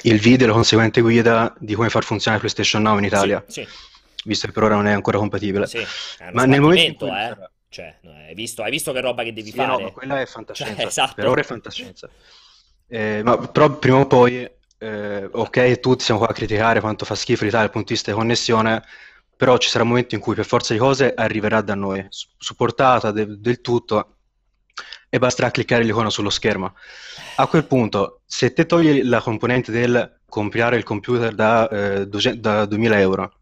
il 0.04 0.18
video, 0.20 0.46
la 0.46 0.52
conseguente 0.52 1.00
guida 1.00 1.54
di 1.58 1.74
come 1.74 1.90
far 1.90 2.04
funzionare 2.04 2.40
PlayStation 2.40 2.82
Now 2.82 2.96
in 2.98 3.04
Italia, 3.04 3.44
Sì, 3.46 3.66
visto 4.24 4.46
che 4.46 4.52
per 4.52 4.62
ora 4.62 4.76
non 4.76 4.86
è 4.86 4.92
ancora 4.92 5.18
compatibile. 5.18 5.66
sì, 5.66 5.78
sì. 5.78 6.22
È 6.22 6.30
Ma 6.32 6.44
nel 6.44 6.60
momento 6.60 7.06
in 7.06 7.14
eh. 7.14 7.50
Cioè, 7.68 7.96
no, 8.02 8.12
hai 8.12 8.34
visto, 8.34 8.62
hai 8.62 8.70
visto 8.70 8.92
che 8.92 9.00
roba 9.00 9.22
che 9.22 9.32
devi 9.32 9.50
Sì, 9.50 9.56
no, 9.56 9.64
fare? 9.64 9.82
ma 9.84 9.90
quella 9.92 10.20
è 10.20 10.26
fantascienza. 10.26 10.74
Cioè, 10.76 10.86
esatto. 10.88 11.14
Per 11.14 11.26
ora 11.26 11.40
è 11.40 11.44
fantascienza. 11.44 12.08
Eh, 12.86 13.22
ma 13.24 13.38
però 13.48 13.78
prima 13.78 14.00
o 14.00 14.06
poi, 14.06 14.46
eh, 14.82 15.28
ok, 15.30 15.80
tutti 15.80 16.04
siamo 16.04 16.20
qua 16.20 16.28
a 16.30 16.32
criticare 16.34 16.80
quanto 16.80 17.04
fa 17.04 17.14
schifo 17.14 17.44
l'Italia 17.44 17.66
dal 17.66 17.74
punto 17.74 17.88
di 17.88 17.94
vista 17.94 18.10
di 18.10 18.16
connessione, 18.16 18.82
però 19.36 19.56
ci 19.58 19.68
sarà 19.68 19.84
un 19.84 19.90
momento 19.90 20.14
in 20.14 20.20
cui 20.20 20.34
per 20.34 20.44
forza 20.44 20.72
di 20.72 20.78
cose 20.78 21.14
arriverà 21.14 21.60
da 21.60 21.74
noi, 21.74 22.04
su- 22.08 22.28
supportata 22.36 23.10
de- 23.12 23.38
del 23.38 23.60
tutto, 23.60 24.16
e 25.08 25.18
basterà 25.18 25.50
cliccare 25.50 25.84
l'icona 25.84 26.10
sullo 26.10 26.30
schermo. 26.30 26.74
A 27.36 27.46
quel 27.46 27.66
punto, 27.66 28.22
se 28.26 28.52
te 28.52 28.66
togli 28.66 29.02
la 29.04 29.20
componente 29.20 29.70
del 29.70 30.20
comprare 30.28 30.76
il 30.76 30.84
computer 30.84 31.34
da, 31.34 31.68
eh, 31.68 32.06
200 32.08 32.40
da 32.40 32.64
2000 32.64 32.98
euro 32.98 33.32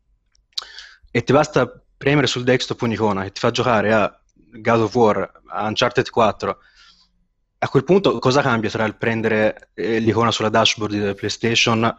e 1.10 1.22
ti 1.22 1.32
basta 1.32 1.82
premere 1.96 2.26
sul 2.26 2.44
desktop 2.44 2.80
un'icona 2.82 3.22
che 3.24 3.32
ti 3.32 3.40
fa 3.40 3.50
giocare 3.50 3.92
a 3.92 4.20
God 4.34 4.80
of 4.80 4.94
War, 4.94 5.32
a 5.46 5.66
Uncharted 5.66 6.08
4, 6.10 6.58
a 7.62 7.68
quel 7.68 7.84
punto 7.84 8.18
cosa 8.18 8.42
cambia 8.42 8.70
tra 8.70 8.84
il 8.84 8.96
prendere 8.96 9.70
eh, 9.74 9.98
l'icona 9.98 10.30
sulla 10.30 10.48
dashboard 10.48 10.92
di 11.08 11.14
PlayStation 11.14 11.96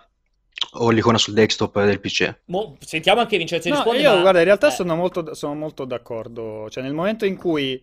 o 0.73 0.89
l'icona 0.89 1.17
sul 1.17 1.33
desktop 1.33 1.83
del 1.85 1.99
PC? 1.99 2.35
Mo- 2.45 2.77
sentiamo 2.81 3.21
anche 3.21 3.37
Vincenzo 3.37 3.69
No, 3.69 3.75
rispondere, 3.75 4.03
io 4.09 4.15
ma- 4.15 4.21
guarda, 4.21 4.39
in 4.39 4.45
realtà 4.45 4.67
eh, 4.67 4.71
sono 4.71 4.95
molto, 4.95 5.33
sono 5.33 5.53
molto 5.55 5.85
d'accordo. 5.85 6.69
Cioè, 6.69 6.83
nel 6.83 6.93
momento 6.93 7.25
in 7.25 7.37
cui 7.37 7.81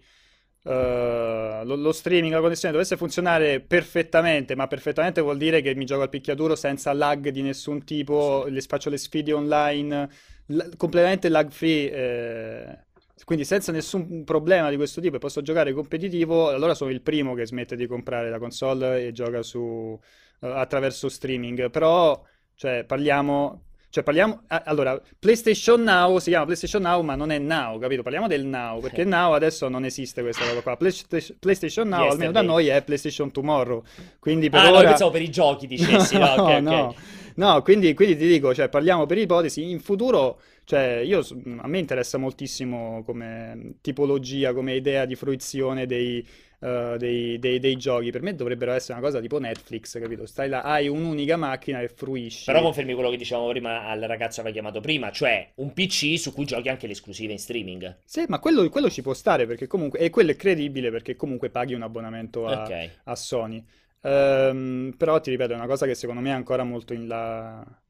eh, 0.65 1.61
lo, 1.65 1.75
lo 1.77 1.93
streaming, 1.93 2.33
la 2.35 2.41
connessione 2.41 2.73
dovesse 2.75 2.97
funzionare 2.97 3.61
perfettamente, 3.61 4.55
ma 4.55 4.67
perfettamente 4.67 5.21
vuol 5.21 5.39
dire 5.39 5.63
che 5.63 5.75
mi 5.75 5.85
gioco 5.87 6.03
al 6.03 6.09
picchiaduro 6.11 6.55
senza 6.57 6.93
lag 6.93 7.29
di 7.31 7.43
nessun 7.43 7.85
tipo, 7.85 8.45
le, 8.49 8.61
faccio 8.61 8.91
le 8.91 8.99
sfide 8.99 9.33
online, 9.33 10.09
l- 10.47 10.77
completamente 10.77 11.29
lag 11.31 11.51
free, 11.51 11.91
eh, 11.91 12.79
quindi 13.25 13.45
senza 13.45 13.73
nessun 13.73 14.25
problema 14.25 14.71
di 14.71 14.77
questo 14.77 15.01
tipo 15.01 15.17
e 15.17 15.19
posso 15.19 15.43
giocare 15.43 15.73
competitivo, 15.73 16.49
allora 16.51 16.75
sono 16.75 16.91
il 16.91 17.01
primo 17.03 17.35
che 17.35 17.47
smette 17.47 17.77
di 17.77 17.87
comprare 17.87 18.31
la 18.31 18.39
console 18.39 19.07
e 19.07 19.13
gioca 19.13 19.43
su, 19.43 19.99
eh, 20.41 20.47
attraverso 20.49 21.09
streaming. 21.09 21.71
Però, 21.71 22.23
cioè, 22.55 22.85
parliamo. 22.85 23.63
Cioè, 23.91 24.05
parliamo. 24.05 24.43
ah, 24.49 24.63
Allora, 24.67 25.01
PlayStation 25.19 25.83
Now 25.83 26.19
si 26.19 26.29
chiama 26.29 26.45
PlayStation 26.45 26.83
Now, 26.83 27.01
ma 27.03 27.15
non 27.15 27.31
è 27.31 27.39
Now, 27.39 27.79
capito? 27.79 28.03
Parliamo 28.03 28.27
del 28.29 28.45
Now, 28.45 28.81
perché 28.81 29.03
Now 29.05 29.33
adesso 29.33 29.67
non 29.69 29.85
esiste 29.87 30.21
questa 30.21 30.45
roba 30.47 30.61
qua. 30.61 30.77
Playsta- 30.77 31.17
PlayStation 31.39 31.89
Now, 31.89 32.11
almeno 32.11 32.31
da 32.31 32.43
noi, 32.43 32.67
è 32.67 32.83
PlayStation 32.83 33.31
Tomorrow. 33.33 33.83
Quindi 34.19 34.51
per 34.51 34.61
Ah, 34.61 34.65
no, 34.65 34.69
io 34.73 34.77
ora. 34.77 34.89
pensavo 34.89 35.11
per 35.11 35.23
i 35.23 35.31
giochi 35.31 35.67
dicessi, 35.67 36.17
no, 36.19 36.27
ok, 36.33 36.39
ok. 36.39 36.61
no. 36.61 36.95
No, 37.37 37.63
quindi, 37.63 37.95
quindi 37.95 38.17
ti 38.17 38.27
dico, 38.27 38.53
cioè, 38.53 38.69
parliamo 38.69 39.07
per 39.07 39.17
ipotesi, 39.19 39.71
in 39.71 39.79
futuro, 39.81 40.41
cioè, 40.69 41.01
io, 41.03 41.21
a 41.61 41.67
me 41.67 41.79
interessa 41.79 42.19
moltissimo 42.19 43.03
come 43.03 43.77
tipologia, 43.81 44.53
come 44.53 44.75
idea 44.75 45.07
di 45.07 45.15
fruizione 45.15 45.87
dei, 45.87 46.19
eh, 46.61 46.97
dei, 46.99 47.39
dei- 47.39 47.59
dei 47.59 47.77
giochi. 47.77 48.11
Per 48.11 48.21
me 48.21 48.35
dovrebbero 48.35 48.73
essere 48.73 48.99
una 48.99 49.07
cosa 49.07 49.19
tipo 49.19 49.39
Netflix, 49.39 49.99
capito? 49.99 50.27
Stai 50.27 50.51
là, 50.51 50.63
hai 50.63 50.87
un'unica 50.89 51.37
macchina 51.39 51.81
e 51.81 51.89
fruisci. 51.89 52.45
Però 52.45 52.61
confermi 52.61 52.93
quello 52.93 53.09
che 53.09 53.17
dicevamo 53.17 53.49
prima 53.49 53.87
al 53.87 54.01
ragazzo 54.01 54.43
che 54.43 54.49
aveva 54.49 54.53
chiamato 54.53 54.81
prima, 54.81 55.11
cioè 55.11 55.53
un 55.57 55.73
PC 55.73 56.19
su 56.19 56.35
cui 56.35 56.45
giochi 56.45 56.69
anche 56.69 56.87
le 56.87 56.93
esclusive 56.93 57.33
in 57.33 57.39
streaming. 57.39 57.97
Sì, 58.05 58.25
ma 58.29 58.39
quello, 58.39 58.69
quello 58.69 58.91
ci 58.91 59.03
può 59.03 59.15
stare, 59.15 59.47
perché 59.47 59.67
comunque, 59.67 59.99
e 59.99 60.11
quello 60.11 60.31
è 60.33 60.37
credibile, 60.37 60.91
perché 60.91 61.15
comunque 61.17 61.51
paghi 61.51 61.75
un 61.75 61.83
abbonamento 61.83 62.47
a, 62.49 62.65
Ok. 62.65 62.91
a 63.05 63.15
Sony. 63.15 63.65
Ehm, 64.03 64.95
però 64.97 65.21
ti 65.21 65.31
ripeto, 65.31 65.53
è 65.53 65.57
una 65.57 65.67
cosa 65.67 65.87
che 65.87 65.95
secondo 65.95 66.21
me 66.21 66.31
è 66.31 66.33
ancora 66.33 66.65
molto 66.65 66.93
in 66.95 67.07
là. 67.07 67.83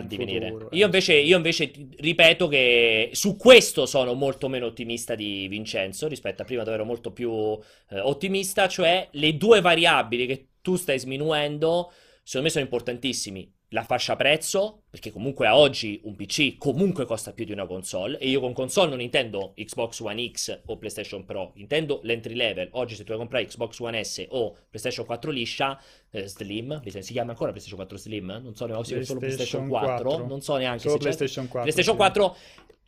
Dal 0.00 0.06
divenire. 0.06 0.46
futuro, 0.48 0.70
eh. 0.70 0.76
Io 0.76 0.84
invece, 0.84 1.14
io 1.14 1.36
invece 1.36 1.72
ripeto 1.96 2.48
che 2.48 3.10
su 3.12 3.36
questo 3.36 3.86
sono 3.86 4.14
molto 4.14 4.48
meno 4.48 4.66
ottimista 4.66 5.14
di 5.14 5.46
Vincenzo 5.48 6.08
rispetto 6.08 6.42
a 6.42 6.44
prima 6.44 6.62
dove 6.62 6.76
ero 6.76 6.84
molto 6.84 7.12
più 7.12 7.30
eh, 7.90 8.00
ottimista, 8.00 8.68
cioè 8.68 9.08
le 9.12 9.36
due 9.36 9.60
variabili 9.60 10.26
che 10.26 10.48
tu 10.60 10.76
stai 10.76 10.98
sminuendo 10.98 11.92
secondo 12.24 12.46
me 12.46 12.52
sono 12.52 12.64
importantissimi. 12.64 13.53
La 13.68 13.82
fascia 13.82 14.14
prezzo, 14.14 14.82
perché 14.88 15.10
comunque 15.10 15.46
a 15.46 15.56
oggi 15.56 16.00
un 16.04 16.14
PC 16.14 16.56
comunque 16.58 17.06
costa 17.06 17.32
più 17.32 17.44
di 17.44 17.52
una 17.52 17.66
console, 17.66 18.18
e 18.18 18.28
io 18.28 18.40
con 18.40 18.52
console 18.52 18.90
non 18.90 19.00
intendo 19.00 19.52
Xbox 19.56 19.98
One 20.00 20.30
X 20.30 20.62
o 20.66 20.76
PlayStation 20.76 21.24
Pro, 21.24 21.52
intendo 21.56 22.00
l'entry 22.04 22.34
level. 22.34 22.68
Oggi 22.72 22.94
se 22.94 23.02
tu 23.02 23.08
vuoi 23.08 23.18
comprare 23.18 23.46
Xbox 23.46 23.78
One 23.80 24.04
S 24.04 24.26
o 24.28 24.56
PlayStation 24.70 25.04
4 25.04 25.30
liscia, 25.30 25.80
eh, 26.10 26.28
Slim, 26.28 26.80
si 27.00 27.12
chiama 27.12 27.32
ancora 27.32 27.50
PlayStation 27.50 27.80
4 27.80 27.96
Slim? 27.96 28.40
Non 28.42 28.54
so, 28.54 28.66
ne 28.66 28.74
ho 28.74 28.82
solo 28.84 29.18
PlayStation 29.18 29.66
4, 29.66 30.26
non 30.26 30.40
so 30.40 30.56
neanche 30.56 30.82
Solo 30.88 30.94
se. 30.94 30.98
PlayStation 31.00 31.48
4. 31.48 31.60
PlayStation 31.62 31.94
sì. 31.94 32.00
4 32.00 32.36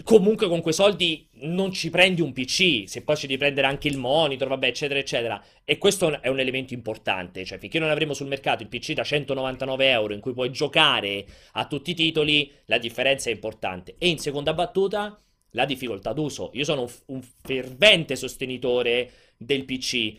comunque 0.03 0.49
con 0.49 0.61
quei 0.61 0.75
soldi 0.75 1.29
non 1.41 1.73
ci 1.73 1.91
prendi 1.91 2.21
un 2.21 2.33
PC, 2.33 2.85
se 2.87 3.03
poi 3.03 3.17
ci 3.17 3.27
devi 3.27 3.39
prendere 3.39 3.67
anche 3.67 3.89
il 3.89 3.99
monitor, 3.99 4.49
vabbè, 4.49 4.67
eccetera, 4.67 4.99
eccetera. 5.01 5.43
E 5.65 5.79
questo 5.79 6.21
è 6.21 6.29
un 6.29 6.39
elemento 6.39 6.75
importante, 6.75 7.45
cioè 7.45 7.59
finché 7.59 7.79
non 7.79 7.91
avremo 7.91 8.15
sul 8.15 8.27
mercato 8.27 8.63
il 8.63 8.69
PC 8.69 8.93
da 8.93 9.03
199 9.03 9.89
euro 9.91 10.15
in 10.15 10.21
cui 10.21 10.33
puoi 10.33 10.51
giocare 10.51 11.25
a 11.53 11.67
tutti 11.67 11.91
i 11.91 11.95
titoli, 11.95 12.51
la 12.67 12.79
differenza 12.79 13.31
è 13.31 13.33
importante. 13.33 13.97
E 13.99 14.09
in 14.09 14.19
seconda 14.19 14.55
battuta, 14.55 15.19
la 15.57 15.65
difficoltà 15.65 16.13
d'uso. 16.13 16.51
Io 16.55 16.65
sono 16.65 16.83
un, 16.83 16.91
un 17.07 17.23
fervente 17.43 18.15
sostenitore 18.15 19.11
del 19.37 19.65
PC. 19.65 20.15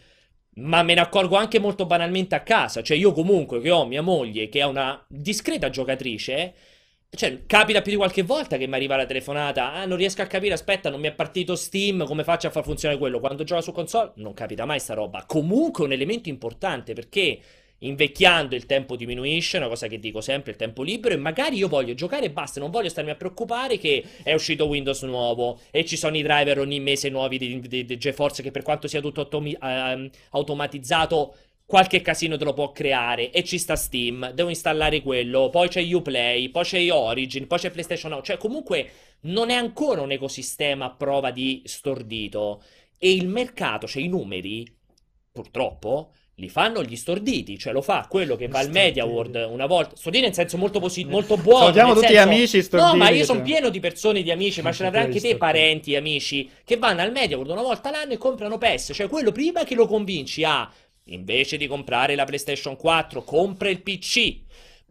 Ma 0.55 0.81
me 0.81 0.95
ne 0.95 1.01
accorgo 1.01 1.35
anche 1.35 1.59
molto 1.59 1.85
banalmente 1.85 2.35
a 2.35 2.41
casa. 2.41 2.81
Cioè, 2.81 2.97
io 2.97 3.13
comunque 3.13 3.61
che 3.61 3.69
ho 3.69 3.85
mia 3.85 4.01
moglie 4.01 4.49
che 4.49 4.59
è 4.59 4.65
una 4.65 5.03
discreta 5.07 5.69
giocatrice. 5.69 6.53
Cioè, 7.09 7.45
capita 7.45 7.81
più 7.81 7.91
di 7.91 7.97
qualche 7.97 8.21
volta 8.21 8.57
che 8.57 8.67
mi 8.67 8.75
arriva 8.75 8.97
la 8.97 9.05
telefonata. 9.05 9.71
Ah, 9.73 9.85
non 9.85 9.97
riesco 9.97 10.21
a 10.21 10.25
capire. 10.25 10.53
Aspetta, 10.53 10.89
non 10.89 10.99
mi 10.99 11.07
è 11.07 11.13
partito 11.13 11.55
Steam. 11.55 12.05
Come 12.05 12.23
faccio 12.23 12.47
a 12.47 12.49
far 12.51 12.63
funzionare 12.63 12.99
quello? 12.99 13.19
Quando 13.19 13.43
gioca 13.43 13.61
su 13.61 13.71
console, 13.71 14.11
non 14.15 14.33
capita 14.33 14.65
mai 14.65 14.79
sta 14.79 14.93
roba. 14.93 15.23
Comunque, 15.25 15.83
è 15.83 15.87
un 15.87 15.93
elemento 15.93 16.27
importante 16.29 16.93
perché 16.93 17.39
invecchiando 17.79 18.55
il 18.55 18.65
tempo 18.65 18.95
diminuisce. 18.95 19.57
Una 19.57 19.69
cosa 19.69 19.87
che 19.87 19.99
dico 19.99 20.19
sempre: 20.19 20.51
il 20.51 20.57
tempo 20.57 20.83
libero. 20.83 21.15
E 21.15 21.17
magari 21.17 21.55
io 21.55 21.69
voglio 21.69 21.93
giocare 21.93 22.25
e 22.25 22.29
basta. 22.29 22.59
Non 22.59 22.71
voglio 22.71 22.89
starmi 22.89 23.09
a 23.09 23.15
preoccupare 23.15 23.77
che 23.77 24.03
è 24.21 24.33
uscito 24.33 24.67
Windows 24.67 25.01
nuovo 25.03 25.59
e 25.71 25.85
ci 25.85 25.95
sono 25.95 26.17
i 26.17 26.21
driver 26.21 26.59
ogni 26.59 26.81
mese 26.81 27.09
nuovi 27.09 27.37
di, 27.37 27.59
di- 27.61 27.85
di 27.85 27.97
GeForce. 27.97 28.43
Che 28.43 28.51
per 28.51 28.63
quanto 28.63 28.87
sia 28.87 28.99
tutto 28.99 29.21
automi- 29.21 29.57
ehm, 29.59 30.09
automatizzato 30.31 31.35
qualche 31.67 31.99
casino 32.01 32.37
te 32.37 32.45
lo 32.45 32.53
può 32.53 32.71
creare 32.71 33.29
e 33.29 33.43
ci 33.43 33.57
sta 33.57 33.75
Steam, 33.75 34.31
devo 34.31 34.47
installare 34.47 35.01
quello, 35.01 35.49
poi 35.49 35.67
c'è 35.67 35.83
Uplay, 35.93 36.47
poi 36.47 36.63
c'è 36.63 36.89
Origin, 36.91 37.45
poi 37.45 37.59
c'è 37.59 37.71
PlayStation 37.71 38.11
Now, 38.11 38.21
cioè 38.21 38.37
comunque 38.37 38.89
non 39.23 39.49
è 39.49 39.53
ancora 39.53 39.99
un 39.99 40.11
ecosistema 40.11 40.85
a 40.85 40.91
prova 40.91 41.29
di 41.31 41.61
stordito. 41.65 42.63
E 42.97 43.11
il 43.11 43.27
mercato, 43.27 43.85
cioè 43.85 44.01
i 44.01 44.07
numeri, 44.07 44.65
purtroppo, 45.31 46.13
li 46.35 46.49
fanno 46.49 46.83
gli 46.83 46.95
storditi, 46.95 47.57
cioè 47.57 47.73
lo 47.73 47.81
fa 47.81 48.05
quello 48.09 48.35
che 48.35 48.47
va 48.47 48.59
al 48.59 48.69
Media 48.69 49.05
World 49.05 49.47
una 49.49 49.65
volta, 49.65 49.95
storditi 49.95 50.23
nel 50.23 50.33
senso 50.33 50.57
molto, 50.57 50.79
posi- 50.79 51.03
molto 51.03 51.35
buono, 51.35 51.65
Salutiamo 51.65 51.93
tutti 51.93 52.05
gli 52.05 52.09
senso- 52.15 52.29
amici 52.29 52.57
No, 52.57 52.63
storditi 52.63 52.97
ma 52.97 53.09
io 53.09 53.25
sono 53.25 53.39
c'è. 53.39 53.45
pieno 53.45 53.69
di 53.69 53.79
persone, 53.79 54.21
di 54.23 54.31
amici, 54.31 54.61
ma 54.61 54.71
ce 54.71 54.83
l'avrai 54.83 55.03
anche 55.05 55.19
te, 55.19 55.35
parenti, 55.35 55.95
amici, 55.95 56.49
che 56.63 56.77
vanno 56.77 57.01
al 57.01 57.11
Media 57.11 57.35
World 57.35 57.51
una 57.51 57.61
volta 57.63 57.91
l'anno 57.91 58.13
e 58.13 58.17
comprano 58.17 58.57
PES, 58.57 58.91
cioè 58.93 59.09
quello 59.09 59.31
prima 59.31 59.63
che 59.63 59.75
lo 59.75 59.85
convinci 59.87 60.43
a, 60.43 60.71
invece 61.07 61.57
di 61.57 61.67
comprare 61.67 62.15
la 62.15 62.25
PlayStation 62.25 62.75
4, 62.75 63.23
compra 63.23 63.69
il 63.69 63.81
PC. 63.81 64.45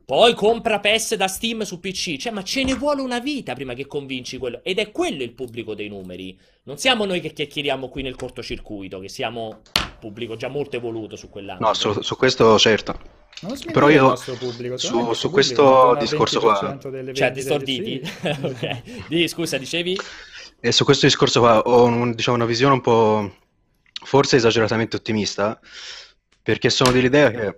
Poi 0.04 0.34
compra 0.34 0.78
PES 0.78 1.16
da 1.16 1.26
Steam 1.26 1.62
su 1.62 1.80
PC, 1.80 2.16
cioè, 2.16 2.30
ma 2.32 2.44
ce 2.44 2.62
ne 2.62 2.74
vuole 2.74 3.02
una 3.02 3.18
vita 3.18 3.54
prima 3.54 3.74
che 3.74 3.86
convinci 3.88 4.38
quello. 4.38 4.60
Ed 4.62 4.78
è 4.78 4.92
quello 4.92 5.24
il 5.24 5.32
pubblico 5.32 5.74
dei 5.74 5.88
numeri. 5.88 6.38
Non 6.62 6.78
siamo 6.78 7.04
noi 7.06 7.20
che 7.20 7.32
chiacchieriamo 7.32 7.88
qui 7.88 8.02
nel 8.02 8.14
cortocircuito, 8.14 9.00
che 9.00 9.08
siamo 9.08 9.62
pubblico 9.98 10.36
già 10.36 10.46
molto 10.46 10.76
evoluto 10.76 11.16
su 11.16 11.28
quell'ambito. 11.28 11.66
No, 11.66 11.74
su, 11.74 12.02
su 12.02 12.16
questo 12.16 12.56
certo. 12.56 13.24
Però 13.72 13.88
io 13.88 14.16
pubblico, 14.38 14.78
su- 14.78 15.12
su 15.12 15.30
questo 15.30 15.96
discorso 15.98 16.38
qua- 16.40 16.78
20% 16.80 16.88
delle 16.88 17.12
Cioè, 17.12 17.32
distorditi? 17.32 18.00
sì. 18.04 18.28
ok. 18.28 19.08
Di, 19.08 19.26
scusa, 19.26 19.58
dicevi? 19.58 19.98
E 20.60 20.70
su 20.72 20.84
questo 20.84 21.06
discorso 21.06 21.40
qua 21.40 21.60
ho 21.62 21.84
un- 21.84 22.12
diciamo, 22.14 22.36
una 22.36 22.46
visione 22.46 22.74
un 22.74 22.80
po' 22.80 23.34
forse 24.04 24.36
esageratamente 24.36 24.94
ottimista, 24.96 25.58
perché 26.46 26.70
sono 26.70 26.92
dell'idea 26.92 27.28
che 27.32 27.54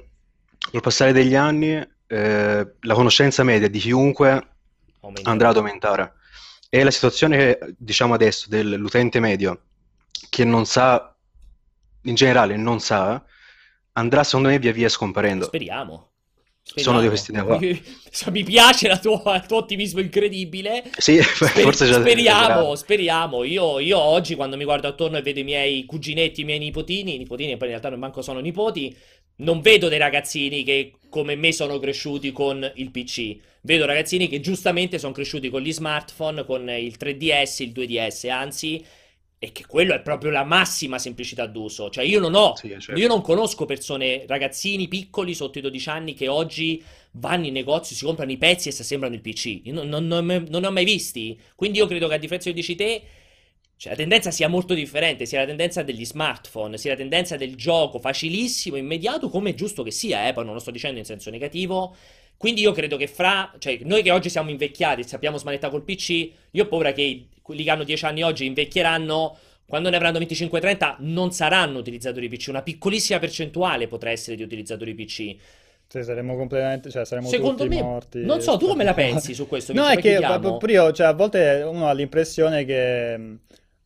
col 0.71 0.81
passare 0.81 1.13
degli 1.13 1.35
anni 1.35 1.87
eh, 2.07 2.75
la 2.81 2.95
conoscenza 2.95 3.45
media 3.45 3.69
di 3.69 3.79
chiunque 3.79 4.49
Aumenta. 5.01 5.29
andrà 5.29 5.51
ad 5.51 5.57
aumentare. 5.59 6.15
E 6.71 6.83
la 6.83 6.91
situazione 6.91 7.37
che 7.37 7.75
diciamo 7.77 8.15
adesso 8.15 8.47
dell'utente 8.49 9.21
medio 9.21 9.61
che 10.31 10.47
non 10.47 10.65
sa, 10.65 11.15
in 12.05 12.15
generale 12.15 12.57
non 12.57 12.81
sa, 12.81 13.23
andrà 13.93 14.25
secondo 14.25 14.49
me 14.49 14.59
via 14.59 14.73
via 14.73 14.89
scomparendo. 14.89 15.45
Speriamo. 15.45 16.08
Sono 16.75 17.01
di 17.01 17.09
questi 17.09 17.33
qua. 17.33 17.59
Mi, 18.31 18.45
piace 18.45 18.89
la 18.89 18.99
tua- 18.99 19.37
il 19.37 19.47
tuo 19.47 19.59
ottimismo 19.59 20.01
incredibile. 20.01 20.85
Sì, 20.97 21.21
Sper- 21.23 21.61
forse 21.63 21.87
già 21.87 22.01
speriamo, 22.01 22.75
speriamo. 22.75 23.45
Io, 23.45 23.79
io 23.79 23.99
oggi, 23.99 24.35
quando 24.35 24.57
mi 24.57 24.65
guardo 24.65 24.89
attorno 24.89 25.17
e 25.17 25.23
vedo 25.23 25.41
i 25.41 25.45
miei 25.45 25.85
cuginetti, 25.85 26.43
i 26.43 26.45
miei 26.45 26.59
nipotini, 26.59 27.17
nipotini, 27.17 27.53
e 27.53 27.57
poi 27.57 27.67
in 27.69 27.73
realtà 27.75 27.91
non 27.91 27.99
manco 27.99 28.23
sono 28.23 28.41
nipoti, 28.41 28.95
non 29.37 29.61
vedo 29.61 29.89
dei 29.89 29.99
ragazzini 29.99 30.63
che 30.63 30.93
come 31.09 31.37
me 31.37 31.53
sono 31.53 31.79
cresciuti 31.79 32.33
con 32.33 32.71
il 32.77 32.91
PC. 32.91 33.37
Vedo 33.63 33.87
ragazzini 33.87 34.29
che 34.29 34.41
giustamente 34.41 34.99
sono 34.99 35.13
cresciuti 35.13 35.49
con 35.49 35.63
gli 35.63 35.73
smartphone, 35.73 36.45
con 36.45 36.69
il 36.69 36.97
3DS, 36.99 37.63
il 37.63 37.73
2DS, 37.73 38.31
anzi, 38.31 38.85
e 39.41 39.53
che 39.53 39.67
quello 39.67 39.95
è 39.95 40.01
proprio 40.03 40.31
la 40.31 40.45
massima 40.45 40.99
semplicità 40.99 41.47
d'uso. 41.47 41.91
Cioè, 41.91 42.05
io 42.05 42.19
non 42.21 42.35
ho 42.35 42.57
Sì, 42.57 42.69
certo. 42.69 42.95
io 42.95 43.07
non 43.09 43.23
conosco 43.23 43.67
persone, 43.67 44.25
ragazzini 44.27 44.89
piccoli 44.89 45.35
sotto 45.35 45.59
i 45.59 45.63
12 45.63 45.89
anni 45.89 46.15
che 46.15 46.27
oggi 46.29 46.83
vanno 47.13 47.47
in 47.47 47.53
negozio, 47.53 47.95
si 47.97 48.05
comprano 48.05 48.31
i 48.33 48.37
pezzi 48.39 48.69
e 48.69 48.73
si 48.73 48.83
assemblano 48.83 49.15
il 49.15 49.21
PC. 49.21 49.61
Io 49.65 49.73
non, 49.73 49.89
non- 49.89 50.07
non- 50.07 50.47
non 50.49 50.61
ne 50.61 50.67
ho 50.67 50.71
mai 50.73 50.85
visti. 50.85 51.39
Quindi 51.55 51.79
io 51.79 51.87
credo 51.87 52.09
che 52.09 52.15
a 52.15 52.19
differenza 52.19 52.49
di 52.49 52.55
dici 52.57 52.75
te, 52.75 53.03
cioè, 53.77 53.93
la 53.93 53.99
tendenza 53.99 54.33
sia 54.33 54.49
molto 54.49 54.75
differente, 54.75 55.25
sia 55.25 55.39
la 55.41 55.47
tendenza 55.47 55.83
degli 55.85 56.05
smartphone, 56.05 56.77
sia 56.79 56.91
la 56.93 56.97
tendenza 56.97 57.37
del 57.37 57.55
gioco 57.55 58.01
facilissimo, 58.01 58.77
immediato, 58.77 59.29
come 59.29 59.51
è 59.51 59.55
giusto 59.55 59.85
che 59.85 59.93
sia, 59.93 60.27
eh, 60.27 60.33
poi 60.33 60.45
non 60.45 60.55
lo 60.55 60.59
sto 60.61 60.73
dicendo 60.73 60.99
in 60.99 61.05
senso 61.05 61.31
negativo. 61.31 61.95
Quindi 62.37 62.61
io 62.63 62.73
credo 62.73 62.97
che 62.97 63.07
fra, 63.07 63.55
cioè 63.59 63.79
noi 63.83 64.03
che 64.03 64.11
oggi 64.11 64.31
siamo 64.31 64.51
invecchiati, 64.51 65.05
sappiamo 65.05 65.39
smanettare 65.39 65.73
col 65.73 65.85
PC, 65.85 66.31
io 66.53 66.65
ho 66.65 66.67
paura 66.67 66.93
che 66.93 67.27
quelli 67.49 67.65
che 67.65 67.71
hanno 67.71 67.85
10 67.85 68.05
anni 68.05 68.23
oggi 68.23 68.45
invecchieranno, 68.45 69.35
quando 69.67 69.89
ne 69.89 69.97
avranno 69.97 70.19
25-30 70.19 70.97
non 70.99 71.33
saranno 71.33 71.79
utilizzatori 71.79 72.29
PC, 72.29 72.49
una 72.49 72.61
piccolissima 72.61 73.19
percentuale 73.19 73.89
potrà 73.89 74.11
essere 74.11 74.37
di 74.37 74.43
utilizzatori 74.43 74.93
PC. 74.95 75.35
Sì, 75.87 76.03
saremmo 76.03 76.37
completamente, 76.37 76.91
cioè 76.91 77.07
saremmo 77.07 77.27
Secondo 77.27 77.63
tutti 77.65 77.77
me, 77.77 77.83
morti. 77.83 78.21
non 78.23 78.43
so, 78.43 78.59
tu 78.59 78.67
come 78.67 78.85
la 78.85 78.93
pensi 78.93 79.33
su 79.33 79.49
questo? 79.49 79.73
No, 79.73 79.87
è 79.89 79.97
che 79.97 80.11
io, 80.11 80.93
cioè, 80.93 81.07
a 81.07 81.13
volte 81.15 81.65
uno 81.67 81.89
ha 81.89 81.93
l'impressione 81.95 82.67
che 82.67 83.39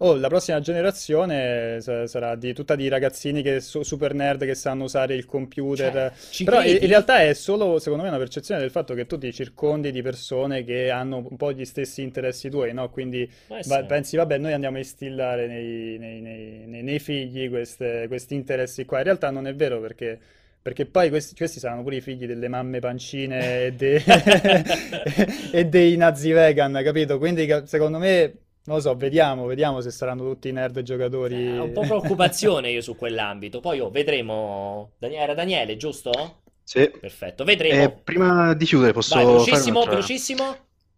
oh, 0.05 0.14
la 0.16 0.28
prossima 0.28 0.61
generazione 0.61 1.80
sa- 1.80 2.07
sarà 2.07 2.34
di, 2.36 2.53
tutta 2.53 2.74
di 2.76 2.88
ragazzini 2.88 3.42
che 3.42 3.61
so- 3.61 3.82
super 3.82 4.14
nerd 4.14 4.44
che 4.44 4.55
sanno 4.55 4.84
usare 4.84 5.14
il 5.14 5.24
computer. 5.26 5.92
Cioè, 5.92 6.12
ci 6.30 6.44
Però 6.44 6.59
in, 6.62 6.62
credi? 6.62 6.84
in 6.84 6.88
realtà 6.90 7.22
è 7.22 7.32
solo, 7.34 7.78
secondo 7.78 8.03
me, 8.03 8.09
una 8.11 8.18
percezione 8.18 8.61
del 8.61 8.70
fatto 8.70 8.94
che 8.94 9.07
tu 9.07 9.18
ti 9.18 9.32
circondi 9.32 9.90
di 9.92 10.03
persone 10.03 10.64
che 10.64 10.90
hanno 10.90 11.18
un 11.28 11.36
po' 11.36 11.53
gli 11.53 11.64
stessi 11.64 12.03
interessi 12.03 12.48
tuoi, 12.50 12.72
no? 12.74 12.90
Quindi 12.90 13.30
Può 13.46 13.59
va- 13.66 13.84
pensi, 13.84 14.16
vabbè, 14.16 14.38
noi 14.38 14.53
andiamo 14.53 14.76
a 14.76 14.80
instillare 14.80 15.46
nei, 15.46 15.98
nei- 15.98 16.20
nei- 16.20 16.82
nei- 16.82 16.98
figli 16.98 17.48
queste- 17.48 18.07
questi 18.09 18.34
interessi 18.34 18.84
qua. 18.84 18.98
In 18.98 19.05
realtà 19.05 19.30
non 19.30 19.46
è 19.46 19.55
vero 19.55 19.80
perché. 19.80 20.18
Perché 20.62 20.86
poi 20.86 21.09
questi, 21.09 21.34
questi 21.34 21.59
saranno 21.59 21.82
pure 21.82 21.96
i 21.96 22.00
figli 22.00 22.24
delle 22.24 22.46
mamme 22.46 22.78
pancine 22.78 23.64
e, 23.66 23.72
de- 23.72 24.00
e 25.53 25.64
dei 25.66 25.96
nazi 25.96 26.30
vegan, 26.32 26.80
capito? 26.84 27.18
Quindi 27.18 27.48
secondo 27.64 27.98
me, 27.98 28.32
non 28.65 28.77
lo 28.77 28.81
so, 28.81 28.95
vediamo, 28.95 29.47
vediamo 29.47 29.81
se 29.81 29.91
saranno 29.91 30.23
tutti 30.23 30.53
nerd 30.53 30.83
giocatori. 30.83 31.47
Eh, 31.47 31.59
Ho 31.59 31.65
un 31.65 31.73
po' 31.73 31.81
preoccupazione 31.81 32.71
io 32.71 32.81
su 32.81 32.95
quell'ambito. 32.95 33.61
Poi 33.61 33.81
oh, 33.81 33.91
vedremo. 33.91 34.93
Era 35.01 35.35
Daniele, 35.35 35.77
giusto? 35.77 36.41
Sì. 36.63 36.89
Perfetto, 36.89 37.45
vedremo. 37.45 38.01
prima 38.05 38.55
di 38.55 38.65
chiudere 38.65 38.93
posso 38.93 39.17
Vai, 39.17 39.27
velocissimo, 39.27 39.85
velocissimo. 39.85 40.57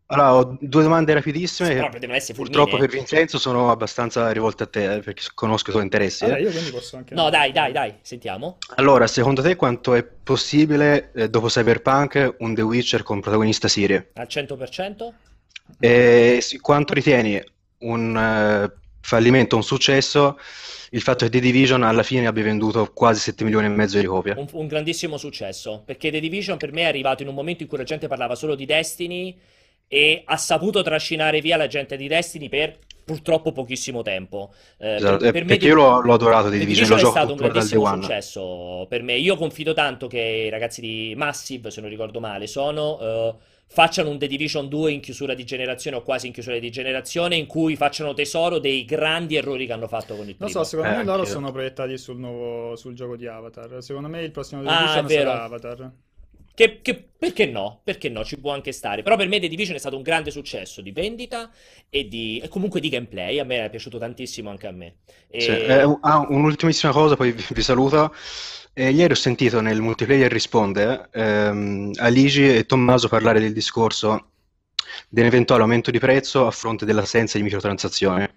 Allora, 0.09 0.35
ho 0.35 0.59
due 0.61 0.83
domande 0.83 1.15
rapidissime 1.15 1.71
che 1.71 1.77
Proprio 1.77 2.01
devono 2.01 2.19
essere 2.19 2.37
purtroppo 2.37 2.77
per 2.77 2.91
Vincenzo 2.91 3.39
sono 3.39 3.71
abbastanza 3.71 4.31
rivolte 4.31 4.65
a 4.65 4.67
te, 4.67 4.97
eh, 4.97 5.01
perché 5.01 5.23
conosco 5.35 5.71
i 5.71 5.73
tuoi 5.73 5.85
interessi. 5.85 6.27
Vabbè, 6.27 6.39
eh. 6.39 6.43
io 6.43 6.51
quindi 6.51 6.71
posso 6.71 6.99
anche... 6.99 7.15
No, 7.15 7.31
dai, 7.31 7.53
dai, 7.53 7.73
dai, 7.73 7.95
sentiamo. 8.03 8.59
Allora, 8.75 9.07
secondo 9.07 9.41
te 9.41 9.57
quanto 9.57 9.95
è 9.95 10.05
possibile, 10.05 11.11
eh, 11.15 11.31
dopo 11.31 11.47
Cyberpunk, 11.47 12.37
un 12.41 12.55
The 12.55 12.61
Witcher 12.61 13.03
con 13.03 13.21
protagonista 13.21 13.67
Siria? 13.67 14.07
Al 14.13 14.27
100%? 14.29 15.13
E 15.81 16.39
sì, 16.43 16.59
quanto 16.59 16.93
ritieni 16.93 17.43
un 17.85 18.17
eh, 18.17 18.73
fallimento 19.01 19.57
un 19.57 19.63
successo 19.63 20.39
il 20.95 21.03
fatto 21.03 21.25
che 21.25 21.31
The 21.31 21.41
Division 21.41 21.83
alla 21.83 22.05
fine 22.05 22.27
abbia 22.27 22.45
venduto 22.45 22.93
quasi 22.93 23.19
7 23.21 23.43
milioni 23.43 23.67
e 23.67 23.71
mezzo 23.71 23.99
di 23.99 24.07
copie. 24.07 24.35
Un, 24.37 24.47
un 24.53 24.67
grandissimo 24.69 25.17
successo, 25.17 25.83
perché 25.85 26.11
The 26.11 26.21
Division 26.21 26.57
per 26.57 26.73
me 26.73 26.83
è 26.83 26.87
arrivato 26.87 27.23
in 27.23 27.29
un 27.29 27.35
momento 27.35 27.65
in 27.65 27.69
cui 27.69 27.79
la 27.79 27.85
gente 27.85 28.07
parlava 28.07 28.37
solo 28.37 28.55
di 28.55 28.65
Destiny 28.65 29.37
e 29.89 30.23
ha 30.25 30.37
saputo 30.37 30.83
trascinare 30.83 31.41
via 31.41 31.57
la 31.57 31.67
gente 31.67 31.97
di 31.97 32.07
Destiny 32.07 32.49
per 32.49 32.79
purtroppo 33.05 33.51
pochissimo 33.51 34.03
tempo. 34.03 34.55
Eh, 34.79 34.95
esatto, 34.95 35.17
per, 35.17 35.33
per 35.33 35.45
perché 35.45 35.65
me, 35.65 35.71
io 35.71 35.75
l'ho, 35.75 36.01
l'ho 36.01 36.15
adorato 36.15 36.49
The 36.49 36.59
Division, 36.59 36.87
Division 36.87 37.09
è 37.09 37.11
stato 37.11 37.33
un 37.33 37.39
grandissimo 37.39 37.95
successo 38.01 38.87
per 38.89 39.03
me. 39.03 39.17
Io 39.17 39.35
confido 39.35 39.73
tanto 39.73 40.07
che 40.07 40.45
i 40.47 40.49
ragazzi 40.49 40.81
di 40.81 41.15
Massive, 41.17 41.73
se 41.73 41.81
non 41.81 41.91
ricordo 41.91 42.21
male, 42.21 42.47
sono... 42.47 42.99
Uh, 43.01 43.53
facciano 43.67 44.11
un 44.11 44.19
The 44.19 44.27
Division 44.27 44.69
2 44.69 44.93
in 44.93 45.01
chiusura 45.01 45.35
di 45.35 45.45
generazione 45.45 45.97
o 45.97 46.03
quasi 46.03 46.27
in 46.27 46.33
chiusura 46.33 46.59
di 46.59 46.71
generazione 46.71 47.37
in 47.37 47.47
cui 47.47 47.77
facciano 47.77 48.15
tesoro 48.15 48.59
dei 48.59 48.85
grandi 48.85 49.37
errori 49.37 49.67
che 49.67 49.73
hanno 49.73 49.89
fatto 49.89 50.15
con 50.15 50.29
il 50.29 50.37
primo. 50.37 50.51
Non 50.51 50.51
so, 50.51 50.65
secondo 50.65 50.93
eh, 50.93 50.97
me 50.99 51.05
loro 51.05 51.25
sono 51.25 51.51
proiettati 51.51 51.97
sul 51.99 52.19
nuovo 52.19 52.77
sul 52.77 52.95
gioco 52.95 53.17
di 53.17 53.27
Avatar. 53.27 53.83
Secondo 53.83 54.09
me 54.09 54.23
il 54.23 54.31
prossimo 54.31 54.63
The 54.63 54.69
ah, 54.69 55.01
Division 55.01 55.09
sarà 55.09 55.43
Avatar. 55.43 55.93
Che, 56.55 56.81
che, 56.83 57.09
perché 57.19 57.47
no? 57.47 57.81
Perché 57.83 58.09
no? 58.09 58.25
Ci 58.25 58.39
può 58.39 58.53
anche 58.53 58.71
stare. 58.71 59.03
Però 59.03 59.17
per 59.17 59.27
me 59.27 59.41
The 59.41 59.49
Division 59.49 59.75
è 59.75 59.81
stato 59.81 59.97
un 59.97 60.03
grande 60.03 60.31
successo 60.31 60.81
di 60.81 60.93
vendita 60.93 61.51
e, 61.91 62.07
di, 62.07 62.39
e 62.39 62.47
comunque 62.49 62.79
di 62.79 62.89
gameplay. 62.89 63.41
A 63.41 63.45
me 63.45 63.65
è 63.65 63.71
piaciuto 63.71 63.99
tantissimo 63.99 64.51
anche 64.51 64.69
a 64.69 64.71
me. 64.71 64.99
E... 65.29 65.41
Sì, 65.41 65.51
eh, 65.51 65.99
ah, 66.01 66.27
un'ultimissima 66.29 66.93
cosa, 66.93 67.17
poi 67.17 67.33
vi, 67.33 67.45
vi 67.51 67.63
saluto. 67.63 68.15
Eh, 68.77 68.91
ieri 68.91 69.13
ho 69.13 69.17
sentito 69.17 69.61
nel 69.61 69.81
multiplayer 69.81 70.31
risponde 70.33 71.09
ehm, 71.13 71.93
Aligi 71.95 72.57
e 72.57 72.67
Tommaso 72.67 73.07
parlare 73.07 73.39
del 73.39 73.53
discorso 73.53 74.31
dell'eventuale 75.09 75.63
aumento 75.63 75.93
di 75.93 76.01
prezzo 76.01 76.49
a 76.49 76.51
fronte 76.51 76.85
dell'assenza 76.85 77.39
di 77.39 77.45
microtransazioni. 77.45 78.29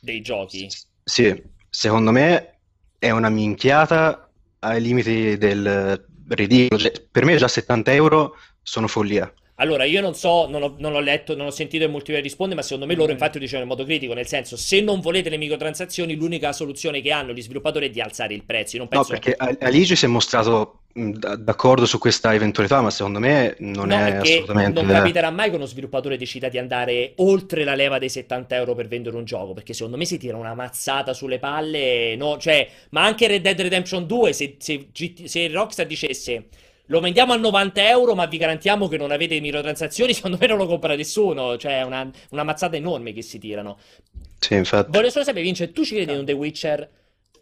Dei 0.00 0.22
giochi? 0.22 0.70
S- 0.70 0.86
sì, 1.04 1.42
secondo 1.68 2.10
me 2.10 2.58
è 2.98 3.10
una 3.10 3.28
minchiata 3.28 4.30
ai 4.60 4.80
limiti 4.80 5.36
del 5.36 6.06
ridicolo. 6.28 6.80
Cioè, 6.80 6.92
per 7.10 7.26
me 7.26 7.36
già 7.36 7.46
70 7.46 7.92
euro 7.92 8.36
sono 8.62 8.88
follia. 8.88 9.30
Allora, 9.58 9.84
io 9.84 10.02
non 10.02 10.14
so, 10.14 10.46
non 10.48 10.62
ho, 10.62 10.74
non 10.78 10.94
ho, 10.94 11.00
letto, 11.00 11.34
non 11.34 11.46
ho 11.46 11.50
sentito 11.50 11.84
il 11.84 11.90
multiplayer 11.90 12.22
risponde, 12.22 12.54
ma 12.54 12.60
secondo 12.60 12.84
me 12.84 12.94
loro 12.94 13.12
infatti 13.12 13.34
lo 13.34 13.40
dicevano 13.40 13.64
in 13.64 13.70
modo 13.70 13.84
critico, 13.84 14.12
nel 14.12 14.26
senso, 14.26 14.56
se 14.56 14.82
non 14.82 15.00
volete 15.00 15.30
le 15.30 15.38
microtransazioni, 15.38 16.14
l'unica 16.14 16.52
soluzione 16.52 17.00
che 17.00 17.10
hanno 17.10 17.32
gli 17.32 17.40
sviluppatori 17.40 17.86
è 17.86 17.90
di 17.90 18.02
alzare 18.02 18.34
il 18.34 18.44
prezzo. 18.44 18.76
No, 18.76 18.86
perché 18.86 19.34
Aligi 19.36 19.96
si 19.96 20.04
è 20.04 20.08
mostrato 20.08 20.80
d'accordo 20.92 21.86
su 21.86 21.98
questa 21.98 22.34
eventualità, 22.34 22.82
ma 22.82 22.90
secondo 22.90 23.18
me 23.18 23.54
non 23.60 23.88
no, 23.88 23.96
è 23.96 24.16
assolutamente... 24.16 24.82
Non 24.82 24.90
capiterà 24.90 25.30
mai 25.30 25.48
che 25.48 25.56
uno 25.56 25.66
sviluppatore 25.66 26.18
decida 26.18 26.50
di 26.50 26.58
andare 26.58 27.12
oltre 27.16 27.64
la 27.64 27.74
leva 27.74 27.98
dei 27.98 28.10
70 28.10 28.56
euro 28.56 28.74
per 28.74 28.88
vendere 28.88 29.16
un 29.16 29.24
gioco, 29.24 29.54
perché 29.54 29.72
secondo 29.72 29.96
me 29.96 30.04
si 30.04 30.18
tira 30.18 30.36
una 30.36 30.54
mazzata 30.54 31.14
sulle 31.14 31.38
palle, 31.38 32.14
no? 32.16 32.36
Cioè, 32.36 32.68
ma 32.90 33.04
anche 33.04 33.26
Red 33.26 33.40
Dead 33.40 33.58
Redemption 33.58 34.06
2, 34.06 34.32
se, 34.34 34.56
se, 34.58 34.88
se 35.24 35.48
Rockstar 35.48 35.86
dicesse 35.86 36.48
lo 36.86 37.00
vendiamo 37.00 37.32
a 37.32 37.36
90 37.36 37.88
euro, 37.88 38.14
ma 38.14 38.26
vi 38.26 38.36
garantiamo 38.36 38.88
che 38.88 38.96
non 38.96 39.10
avete 39.10 39.40
microtransazioni. 39.40 40.12
Secondo 40.14 40.38
me 40.40 40.46
non 40.46 40.58
lo 40.58 40.66
compra 40.66 40.94
nessuno. 40.94 41.56
Cioè, 41.56 41.80
è 41.80 41.82
una, 41.82 42.08
una 42.30 42.42
mazzata 42.44 42.76
enorme 42.76 43.12
che 43.12 43.22
si 43.22 43.38
tirano. 43.38 43.78
Sì, 44.38 44.54
infatti. 44.54 44.90
Voglio 44.90 45.10
solo 45.10 45.24
sapere, 45.24 45.44
Vince, 45.44 45.72
tu 45.72 45.84
ci 45.84 45.94
credi 45.94 46.12
in 46.12 46.18
un 46.18 46.24
The 46.24 46.32
Witcher 46.32 46.90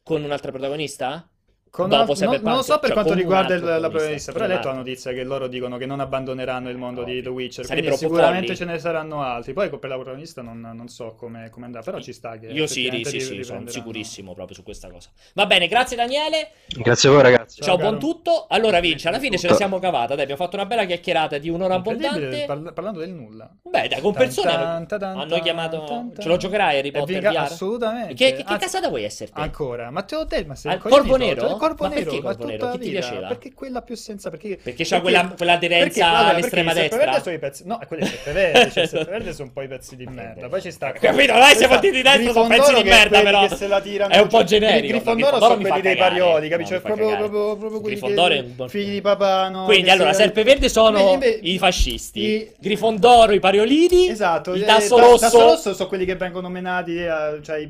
con 0.02 0.22
un'altra 0.22 0.50
protagonista? 0.50 1.28
Con 1.74 1.88
dopo 1.88 2.14
no, 2.20 2.38
non 2.40 2.54
lo 2.54 2.62
so 2.62 2.78
per 2.78 2.90
cioè, 2.90 2.92
quanto 2.92 3.14
riguarda 3.14 3.52
il, 3.54 3.64
la 3.64 3.90
protagonista, 3.90 4.30
però 4.30 4.44
hai 4.44 4.50
letto 4.52 4.68
la 4.68 4.74
notizia 4.74 5.12
che 5.12 5.24
loro 5.24 5.48
dicono 5.48 5.76
che 5.76 5.86
non 5.86 5.98
abbandoneranno 5.98 6.70
il 6.70 6.76
mondo 6.76 7.00
oh, 7.00 7.04
di 7.04 7.20
The 7.20 7.30
Witcher, 7.30 7.66
quindi 7.66 7.96
sicuramente 7.96 8.54
folli. 8.54 8.58
ce 8.58 8.64
ne 8.64 8.78
saranno 8.78 9.22
altri. 9.22 9.54
Poi 9.54 9.68
per 9.70 9.88
la 9.88 9.96
protagonista 9.96 10.40
non, 10.40 10.60
non 10.60 10.86
so 10.86 11.16
come, 11.16 11.50
come 11.50 11.66
andrà, 11.66 11.82
però 11.82 11.98
ci 11.98 12.12
sta 12.12 12.38
che... 12.38 12.46
Io 12.46 12.68
sì, 12.68 13.02
sì, 13.02 13.18
sì, 13.18 13.42
sono 13.42 13.66
sicurissimo 13.66 14.34
proprio 14.34 14.54
su 14.54 14.62
questa 14.62 14.88
cosa. 14.88 15.08
Va 15.32 15.46
bene, 15.46 15.66
grazie 15.66 15.96
Daniele. 15.96 16.50
Grazie 16.68 17.08
a 17.08 17.12
voi 17.12 17.22
ragazzi. 17.22 17.60
Ciao, 17.60 17.76
Ciao 17.76 17.88
buon 17.88 17.98
tutto. 17.98 18.46
Allora 18.48 18.78
Vince, 18.78 19.08
alla 19.08 19.18
fine 19.18 19.36
ce 19.36 19.48
la 19.48 19.54
siamo 19.54 19.80
cavata, 19.80 20.14
dai, 20.14 20.22
abbiamo 20.22 20.44
fatto 20.44 20.54
una 20.54 20.66
bella 20.66 20.84
chiacchierata 20.84 21.38
di 21.38 21.48
un'ora 21.48 21.74
abbondante. 21.74 22.44
Parla- 22.46 22.70
parlando 22.70 23.00
del 23.00 23.10
nulla. 23.10 23.52
Beh, 23.64 23.88
dai, 23.88 24.00
con 24.00 24.12
persone 24.12 24.52
tan, 24.52 24.86
tan, 24.86 25.00
tan, 25.00 25.18
hanno 25.18 25.40
chiamato... 25.40 26.12
Ce 26.20 26.28
lo 26.28 26.36
giocherai 26.36 26.78
Harry 26.78 26.92
Potter 26.92 27.16
Viga, 27.16 27.40
Assolutamente. 27.40 28.14
Che, 28.14 28.32
che, 28.34 28.44
che 28.44 28.56
casata 28.58 28.88
vuoi 28.88 29.02
essere 29.02 29.32
te? 29.32 29.40
Ancora? 29.40 29.90
Ma 29.90 30.02
te 30.02 30.14
l'ho 30.14 30.22
detto, 30.22 30.46
ma 30.46 30.54
sei... 30.54 30.78
Corvo 30.78 31.16
Nero? 31.16 31.62
Corvo 31.64 31.88
Nero, 31.88 32.12
nero, 32.44 32.70
chi 32.72 32.78
ti 32.78 32.90
piaceva? 32.90 33.28
Perché 33.28 33.54
quella 33.54 33.80
più 33.80 33.96
senza. 33.96 34.28
Perché, 34.28 34.58
perché 34.62 34.84
c'ha 34.84 35.00
quella, 35.00 35.32
quella 35.34 35.54
aderenza 35.54 36.10
perché, 36.10 36.30
all'estrema 36.30 36.72
destra. 36.74 37.20
Sono 37.20 37.34
i 37.34 37.38
pezzi, 37.38 37.62
no, 37.64 37.80
quelli 37.86 38.04
serpeverde. 38.04 38.70
cioè, 38.70 38.86
serpeverde 38.86 39.32
sono 39.34 39.46
un 39.48 39.52
po' 39.54 39.62
i 39.62 39.68
pezzi 39.68 39.96
di 39.96 40.06
merda. 40.06 40.48
Poi 40.48 40.60
ci 40.60 40.70
sta. 40.70 40.92
Capito? 40.92 41.32
Dai, 41.32 41.54
siamo 41.54 41.72
partiti 41.72 41.96
di 41.96 42.02
destra, 42.02 42.32
sono 42.32 42.48
pezzi 42.48 42.74
di 42.74 42.82
merda, 42.82 43.22
però. 43.22 43.46
Che 43.46 43.56
se 43.56 43.66
la 43.66 43.80
tirano, 43.80 44.12
è 44.12 44.18
un 44.18 44.28
po' 44.28 44.44
generico. 44.44 44.84
I 44.84 44.88
Grifondoro 44.88 45.38
sono 45.38 45.56
quelli 45.56 45.80
dei 45.80 45.96
parioli, 45.96 46.48
capisci? 46.48 46.72
Cioè, 46.72 46.80
proprio, 46.80 47.16
proprio, 47.16 47.56
proprio 47.56 47.80
quelli 47.80 48.68
figli 48.68 48.92
di 48.92 49.00
papà. 49.00 49.48
No, 49.48 49.64
Quindi, 49.64 49.88
allora, 49.88 50.12
serpeverde 50.12 50.68
sono 50.68 51.18
i 51.40 51.56
fascisti. 51.56 52.52
Grifondoro, 52.58 53.32
i 53.32 53.40
pariolini. 53.40 54.08
Esatto. 54.08 54.52
Il 54.54 54.62
eh, 54.62 54.66
tasso 54.66 54.98
rosso. 54.98 55.72
sono 55.72 55.88
quelli 55.88 56.04
che 56.04 56.16
vengono 56.16 56.50
menati. 56.50 56.96
Eh, 56.96 57.40
cioè, 57.42 57.66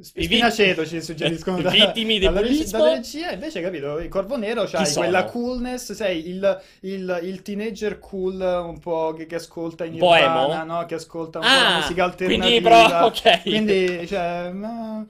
Spinaceto 0.00 0.86
ci 0.86 1.02
suggeriscono 1.02 1.60
da, 1.62 1.70
vittimi 1.70 2.18
del 2.18 2.32
bullismo 2.32 2.84
regia 2.84 3.32
invece 3.32 3.60
capito? 3.60 3.98
Il 3.98 4.08
Corvo 4.08 4.36
Nero 4.36 4.64
c'ha 4.64 4.90
quella 4.92 5.24
coolness 5.24 5.92
sei 5.92 6.28
il, 6.28 6.60
il, 6.80 7.20
il, 7.22 7.42
teenager 7.42 7.98
cool 7.98 8.40
un 8.40 8.78
po' 8.78 9.12
che, 9.16 9.26
che 9.26 9.34
ascolta 9.36 9.84
in 9.84 9.92
Nirvana 9.92 10.64
no? 10.64 10.86
che 10.86 10.94
ascolta 10.94 11.38
un 11.38 11.44
ah, 11.44 11.48
po' 11.48 11.80
musica 11.80 12.04
alternativa. 12.04 12.44
quindi 12.44 12.60
però 12.62 13.04
ok. 13.06 13.42
Quindi 13.42 14.06
cioè 14.06 14.50
ma... 14.50 15.06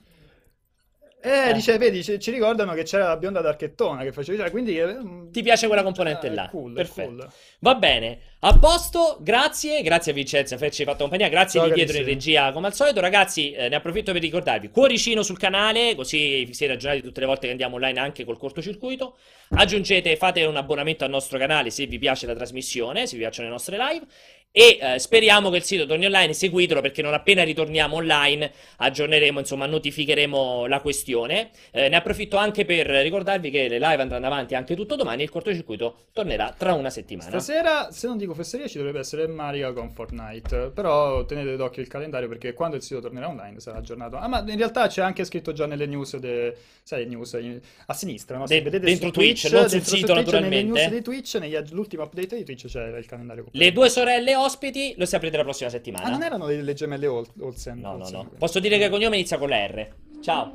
Eh, 1.25 1.51
eh, 1.51 1.53
dice, 1.53 1.79
vedi, 1.79 2.03
ci, 2.03 2.19
ci, 2.19 2.33
ricordano 2.33 2.73
che 2.73 2.83
c'era 2.83 3.07
la 3.07 3.17
bionda 3.17 3.41
d'archettona 3.41 4.03
che 4.03 4.11
faceva, 4.11 4.51
quindi... 4.51 4.77
Eh, 4.77 4.97
Ti 5.31 5.41
piace 5.43 5.69
quella 5.69 5.85
componente 5.85 6.27
eh, 6.27 6.35
là? 6.35 6.49
Cool, 6.51 6.73
Perfetto. 6.73 7.15
Cool. 7.15 7.29
Va 7.61 7.75
bene, 7.77 8.19
a 8.41 8.59
posto, 8.59 9.19
grazie, 9.21 9.83
grazie 9.83 10.11
a 10.11 10.15
Vincenzo 10.17 10.57
per 10.57 10.65
averci 10.65 10.83
fatto 10.83 10.99
compagnia, 10.99 11.29
grazie 11.29 11.61
Ciao, 11.61 11.69
di 11.69 11.75
dietro 11.77 11.97
in 11.99 12.05
regia 12.05 12.51
come 12.51 12.67
al 12.67 12.75
solito. 12.75 13.01
Ragazzi, 13.01 13.53
ne 13.53 13.73
approfitto 13.73 14.11
per 14.11 14.21
ricordarvi, 14.21 14.71
cuoricino 14.71 15.23
sul 15.23 15.39
canale, 15.39 15.95
così 15.95 16.45
vi 16.45 16.55
siete 16.55 16.73
aggiornati 16.73 17.03
tutte 17.03 17.21
le 17.21 17.27
volte 17.27 17.47
che 17.47 17.53
andiamo 17.53 17.77
online 17.77 18.01
anche 18.01 18.25
col 18.25 18.37
cortocircuito. 18.37 19.17
Aggiungete, 19.51 20.17
fate 20.17 20.45
un 20.45 20.57
abbonamento 20.57 21.05
al 21.05 21.11
nostro 21.11 21.39
canale 21.39 21.71
se 21.71 21.87
vi 21.87 22.01
piace 22.01 22.27
la 22.27 22.35
trasmissione, 22.35 23.07
se 23.07 23.15
vi 23.15 23.21
piacciono 23.21 23.47
le 23.47 23.53
nostre 23.53 23.77
live 23.79 24.07
e 24.55 24.79
eh, 24.81 24.99
speriamo 24.99 25.49
che 25.49 25.57
il 25.57 25.63
sito 25.63 25.87
torni 25.87 26.05
online, 26.05 26.35
seguitelo 26.35 26.83
perché 26.83 27.01
non 27.01 27.15
appena 27.15 27.43
ritorniamo 27.43 27.97
online 27.97 28.53
aggiorneremo, 28.77 29.39
insomma 29.39 29.65
notificheremo 29.65 30.67
la 30.67 30.81
questione. 30.81 31.51
Eh, 31.71 31.89
ne 31.89 31.97
approfitto 31.97 32.37
anche 32.37 32.67
per 32.67 32.87
ricordarvi 32.87 33.51
che 33.51 33.67
le 33.69 33.79
live 33.79 34.03
andranno 34.03 34.27
avanti 34.27 34.55
anche 34.55 34.77
tutto 34.77 34.95
domani 34.95 35.23
e 35.23 35.25
il 35.25 35.31
cortocircuito 35.31 36.09
tornerà 36.13 36.55
tra 36.57 36.75
una 36.75 36.91
settimana. 36.91 37.31
Stasera, 37.31 37.91
se 37.91 38.07
non 38.07 38.19
dico 38.19 38.35
fesseria, 38.35 38.67
ci 38.69 38.77
dovrebbe 38.77 38.99
essere 38.99 39.27
Maria 39.27 39.73
con 39.73 39.91
Fortnite, 39.91 40.71
però 40.75 41.25
tenete 41.25 41.57
d'occhio 41.57 41.81
il 41.81 41.89
calendario 41.89 42.29
perché 42.29 42.53
quando 42.53 42.77
il 42.77 42.83
sito 42.83 43.01
tornerà 43.01 43.29
online 43.29 43.59
sarà 43.59 43.79
aggiornato. 43.79 44.17
Ah, 44.17 44.29
ma 44.29 44.45
in 44.47 44.59
realtà 44.59 44.87
c'è 44.87 45.01
anche 45.01 45.25
scritto 45.25 45.53
già 45.53 45.65
nelle 45.65 45.87
news, 45.87 46.17
de... 46.19 46.55
sai, 46.83 47.07
news 47.07 47.39
a 47.87 47.95
sinistra, 47.95 48.37
no? 48.37 48.45
De- 48.45 48.61
vedete 48.61 48.85
dentro 48.85 49.11
Twitch, 49.11 49.49
Twitch, 49.49 49.53
non 49.55 49.69
sul 49.71 49.83
sito 49.83 50.13
Twitch, 50.13 50.27
naturalmente. 50.27 50.73
Nelle 50.73 50.89
news 50.89 50.95
di 50.95 51.03
Twitch, 51.03 51.35
negli, 51.37 51.57
l'ultimo 51.71 52.03
update 52.03 52.37
di 52.37 52.45
Twitch 52.45 52.67
c'è 52.67 52.99
il 52.99 53.07
calendario 53.07 53.45
completo. 53.45 53.65
Le 53.65 53.73
due 53.73 53.89
sorelle 53.89 54.41
ospiti 54.43 54.95
lo 54.97 55.07
saprete 55.07 55.37
la 55.37 55.43
prossima 55.43 55.71
settimana. 55.71 56.05
Ah, 56.07 56.11
non 56.11 56.23
erano 56.23 56.47
le, 56.47 56.63
le 56.63 56.75
gemelle 56.75 57.07
Olsen? 57.07 57.79
No, 57.79 57.97
no, 57.97 58.09
no. 58.09 58.31
Posso 58.39 58.61
dire 58.61 58.79
che 58.79 58.85
il 58.85 58.91
cognome 58.91 59.17
inizia 59.17 59.39
con 59.39 59.49
la 59.49 59.67
R. 59.67 59.89
Ciao. 60.21 60.53